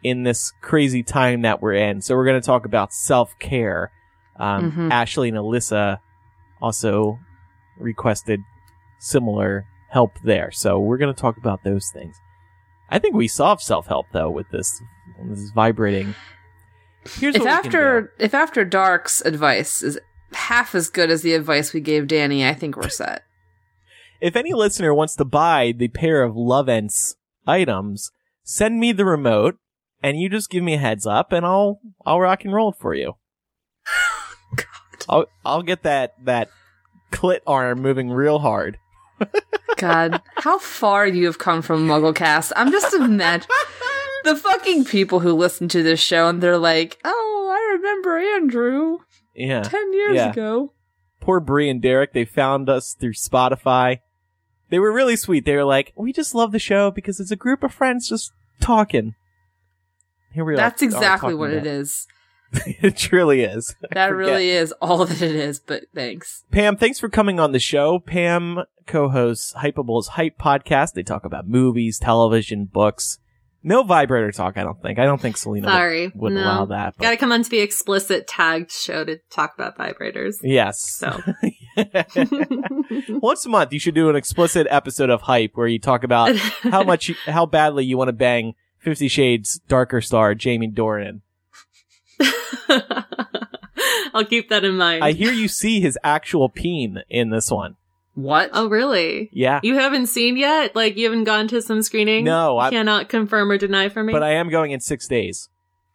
in 0.04 0.24
this 0.24 0.52
crazy 0.62 1.04
time 1.04 1.42
that 1.44 1.62
we're 1.62 1.74
in. 1.74 2.02
So 2.02 2.16
we're 2.16 2.26
going 2.26 2.42
to 2.42 2.46
talk 2.46 2.66
about 2.66 2.94
self-care. 2.94 3.92
Um, 4.38 4.72
Mhm. 4.72 4.92
Ashley 4.92 5.30
and 5.30 5.38
Alyssa 5.38 6.00
also 6.62 7.20
requested 7.78 8.40
similar 9.00 9.66
help 9.90 10.12
there. 10.24 10.52
So 10.52 10.80
we're 10.80 10.98
going 10.98 11.14
to 11.14 11.20
talk 11.20 11.38
about 11.38 11.64
those 11.64 11.90
things. 11.92 12.16
I 12.90 13.00
think 13.00 13.16
we 13.16 13.28
solved 13.28 13.62
self-help 13.62 14.08
though 14.12 14.30
with 14.30 14.50
this, 14.52 14.82
this 15.28 15.40
is 15.40 15.52
vibrating. 15.52 16.16
Here's 17.18 17.36
if 17.36 17.42
what 17.42 17.48
we 17.48 17.62
can 17.64 17.72
do. 17.72 17.78
after 17.78 18.14
if 18.20 18.34
after 18.34 18.64
dark's 18.66 19.22
advice 19.22 19.82
is 19.82 20.00
half 20.34 20.76
as 20.76 20.90
good 20.90 21.10
as 21.10 21.22
the 21.24 21.34
advice 21.34 21.74
we 21.74 21.80
gave 21.82 22.08
Danny, 22.08 22.46
I 22.48 22.54
think 22.54 22.76
we're 22.78 22.90
set. 22.90 23.24
If 24.22 24.36
any 24.36 24.54
listener 24.54 24.94
wants 24.94 25.16
to 25.16 25.26
buy 25.26 25.74
the 25.76 25.88
pair 25.88 26.22
of 26.22 26.36
Lovense 26.36 27.16
items, 27.48 28.12
send 28.44 28.80
me 28.80 28.92
the 28.92 29.04
remote 29.04 29.58
and 30.04 30.18
you 30.20 30.30
just 30.30 30.50
give 30.50 30.64
me 30.64 30.74
a 30.76 30.80
heads 30.80 31.06
up 31.06 31.32
and 31.32 31.46
I'll 31.46 31.80
I'll 32.06 32.20
rock 32.20 32.44
and 32.46 32.54
roll 32.54 32.72
for 32.72 32.94
you. 32.94 33.14
God. 34.56 34.66
I'll 35.10 35.26
I'll 35.46 35.64
get 35.64 35.84
that 35.84 36.14
that 36.26 36.50
clit 37.12 37.40
arm 37.48 37.82
moving 37.82 38.10
real 38.10 38.40
hard. 38.40 38.78
God, 39.78 40.22
how 40.38 40.58
far 40.60 41.06
you 41.08 41.26
have 41.26 41.38
come 41.40 41.62
from 41.62 41.88
MuggleCast. 41.88 42.52
I'm 42.56 42.72
just 42.72 42.94
imagine 42.94 43.48
the 44.24 44.36
fucking 44.36 44.86
people 44.86 45.20
who 45.20 45.34
listen 45.34 45.68
to 45.70 45.84
this 45.84 46.00
show 46.00 46.28
and 46.28 46.42
they're 46.42 46.58
like, 46.58 47.00
"Oh, 47.04 47.48
I 47.52 47.74
remember 47.76 48.18
Andrew 48.18 49.00
Yeah. 49.36 49.62
ten 49.64 49.94
years 49.94 50.16
Yeah. 50.16 50.32
ago." 50.32 50.74
Poor 51.20 51.40
Bree 51.40 51.70
and 51.70 51.82
Derek, 51.82 52.14
they 52.14 52.26
found 52.26 52.68
us 52.70 52.96
through 53.00 53.14
Spotify. 53.14 54.00
They 54.70 54.80
were 54.80 54.92
really 54.92 55.16
sweet. 55.16 55.46
They 55.46 55.56
were 55.56 55.66
like, 55.66 55.94
"We 55.96 56.14
just 56.14 56.34
love 56.34 56.52
the 56.52 56.60
show 56.60 56.90
because 56.92 57.20
it's 57.20 57.32
a 57.32 57.36
group 57.36 57.64
of 57.64 57.74
friends 57.74 58.10
just 58.10 58.32
talking." 58.60 59.14
Here 60.34 60.46
we 60.46 60.54
are. 60.54 60.58
That's 60.58 60.82
exactly 60.82 61.34
what 61.34 61.52
it 61.52 61.58
about- 61.60 61.68
is. 61.68 62.08
it 62.66 62.98
truly 62.98 63.44
is. 63.44 63.76
That 63.92 64.08
really 64.14 64.50
is 64.50 64.74
all 64.82 65.06
that 65.06 65.22
it 65.22 65.36
is. 65.36 65.60
But 65.60 65.84
thanks. 65.96 66.44
Pam, 66.52 66.76
thanks 66.76 67.00
for 67.00 67.08
coming 67.08 67.40
on 67.40 67.54
the 67.54 67.60
show. 67.60 68.00
Pam 68.00 68.60
co-hosts 68.88 69.54
Hypable's 69.54 70.10
Hype 70.10 70.38
podcast. 70.38 70.94
They 70.94 71.04
talk 71.04 71.24
about 71.24 71.48
movies, 71.48 71.98
television, 71.98 72.66
books. 72.66 73.20
No 73.64 73.84
vibrator 73.84 74.32
talk, 74.32 74.58
I 74.58 74.64
don't 74.64 74.82
think. 74.82 74.98
I 75.00 75.06
don't 75.06 75.22
think 75.22 75.38
Selena 75.38 75.68
would- 75.68 75.72
Sorry. 75.72 76.12
would, 76.16 76.34
no. 76.34 76.42
allow 76.42 76.66
that. 76.66 76.96
but- 76.98 77.04
Gotta 77.04 77.16
come 77.18 77.32
onto 77.32 77.48
the 77.50 77.60
explicit 77.60 78.28
tagged 78.28 78.72
show 78.72 79.06
to 79.06 79.20
talk 79.30 79.54
about 79.54 79.78
vibrators. 79.78 80.38
yes. 80.42 80.82
So. 80.82 81.22
Once 83.20 83.46
a 83.46 83.50
month, 83.50 83.72
you 83.72 83.80
should 83.80 83.96
do 83.96 84.10
an 84.10 84.16
explicit 84.16 84.68
episode 84.70 85.10
of 85.10 85.22
Hype 85.22 85.52
where 85.56 85.68
you 85.68 85.80
talk 85.80 86.04
about 86.04 86.36
how 86.36 86.84
much, 86.84 87.10
you, 87.10 87.16
how 87.26 87.46
badly 87.46 87.86
you 87.86 87.98
want 87.98 88.10
to 88.10 88.14
bang 88.14 88.56
Fifty 88.82 89.08
Shades 89.08 89.60
Darker 89.68 90.02
star 90.02 90.36
Jamie 90.36 90.70
Dornan. 90.70 91.22
I'll 94.14 94.26
keep 94.26 94.50
that 94.50 94.64
in 94.64 94.78
mind. 94.78 95.04
I 95.04 95.12
hear 95.14 95.32
you 95.32 95.48
see 95.48 95.80
his 95.80 95.98
actual 96.04 96.50
peen 96.50 97.02
in 97.10 97.30
this 97.30 97.50
one. 97.50 97.78
What? 98.14 98.50
oh, 98.54 98.68
really? 98.68 99.30
Yeah. 99.32 99.62
You 99.64 99.76
haven't 99.76 100.08
seen 100.08 100.36
yet? 100.36 100.76
Like, 100.76 100.98
you 100.98 101.06
haven't 101.06 101.24
gone 101.24 101.48
to 101.48 101.62
some 101.62 101.82
screening? 101.82 102.26
No, 102.26 102.58
I- 102.58 102.70
cannot 102.70 103.08
confirm 103.08 103.50
or 103.50 103.58
deny 103.58 103.88
for 103.88 104.04
me? 104.04 104.12
But 104.12 104.22
I 104.24 104.32
am 104.34 104.50
going 104.50 104.72
in 104.72 104.82
six 104.82 105.08
days. 105.08 105.48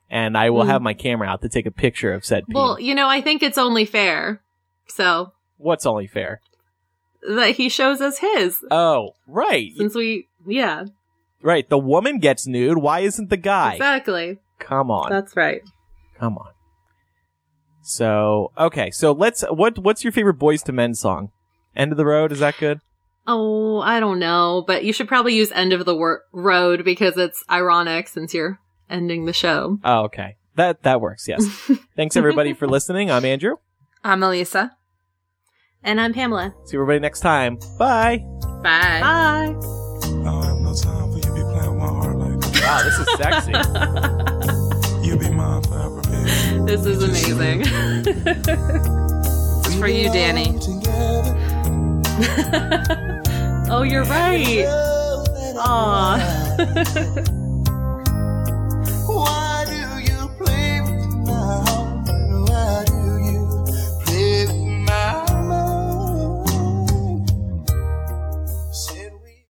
And 0.08 0.36
I 0.38 0.48
will 0.50 0.62
Mm. 0.64 0.68
have 0.68 0.82
my 0.82 0.94
camera 0.94 1.28
out 1.28 1.42
to 1.42 1.48
take 1.48 1.66
a 1.66 1.70
picture 1.70 2.12
of 2.14 2.24
said 2.24 2.46
peen. 2.46 2.54
well, 2.54 2.80
you 2.80 2.94
know, 2.94 3.08
I 3.08 3.20
think 3.20 3.42
it's 3.42 3.58
only 3.58 3.84
fair. 3.84 4.40
So, 4.88 5.32
What's 5.58 5.84
only 5.84 6.06
fair? 6.06 6.40
that 7.28 7.56
he 7.56 7.68
shows 7.68 8.00
us 8.00 8.18
his. 8.18 8.64
Oh, 8.70 9.14
right. 9.26 9.72
Since 9.76 9.94
we, 9.96 10.28
yeah, 10.46 10.84
Right. 11.46 11.70
The 11.70 11.78
woman 11.78 12.18
gets 12.18 12.44
nude. 12.44 12.78
Why 12.78 13.00
isn't 13.00 13.30
the 13.30 13.36
guy? 13.36 13.74
exactly. 13.74 14.40
Come 14.58 14.90
on. 14.90 15.10
That's 15.10 15.36
right. 15.36 15.60
Come 16.18 16.36
on. 16.38 16.50
So, 17.82 18.50
okay. 18.58 18.90
So 18.90 19.12
let's, 19.12 19.42
what, 19.42 19.78
what's 19.78 20.02
your 20.02 20.12
favorite 20.12 20.40
Boyz 20.40 20.68
II 20.68 20.74
Men 20.74 20.94
song? 20.94 21.30
End 21.76 21.92
of 21.92 21.98
the 21.98 22.04
Road? 22.04 22.32
Is 22.32 22.40
that 22.40 22.58
good? 22.58 22.80
Oh, 23.28 23.78
I 23.78 24.00
don't 24.00 24.18
know, 24.18 24.64
but 24.66 24.82
you 24.82 24.92
should 24.92 25.06
probably 25.06 25.36
use 25.36 25.52
end 25.52 25.72
of 25.72 25.84
the 25.84 25.94
wor- 25.94 26.22
road 26.32 26.84
because 26.84 27.16
it's 27.16 27.44
ironic 27.48 28.08
since 28.08 28.34
you're 28.34 28.58
ending 28.90 29.26
the 29.26 29.32
show. 29.32 29.78
Oh, 29.84 30.04
okay. 30.06 30.34
That, 30.56 30.82
that 30.82 31.00
works. 31.00 31.28
Yes. 31.28 31.46
Thanks 31.96 32.16
everybody 32.16 32.54
for 32.54 32.66
listening. 32.66 33.08
I'm 33.08 33.24
Andrew. 33.24 33.54
I'm 34.02 34.20
Elisa. 34.20 34.76
And 35.84 36.00
I'm 36.00 36.12
Pamela. 36.12 36.54
See 36.64 36.76
everybody 36.76 36.98
next 36.98 37.20
time. 37.20 37.58
Bye. 37.78 38.24
Bye. 38.64 39.00
Bye. 39.00 39.82
Wow, 42.66 42.82
this 42.82 42.98
is 42.98 43.06
sexy. 43.16 43.52
You 45.06 45.16
be 45.16 45.30
mine 45.30 45.62
forever, 45.62 46.02
baby. 46.02 46.64
This 46.66 46.84
is 46.84 47.00
amazing. 47.02 47.62
It's 49.64 49.74
for 49.76 49.86
you, 49.86 50.10
Danny. 50.12 50.58
Oh, 53.68 53.82
you're 53.82 54.04
right. 54.04 54.64
Aw. 55.58 57.34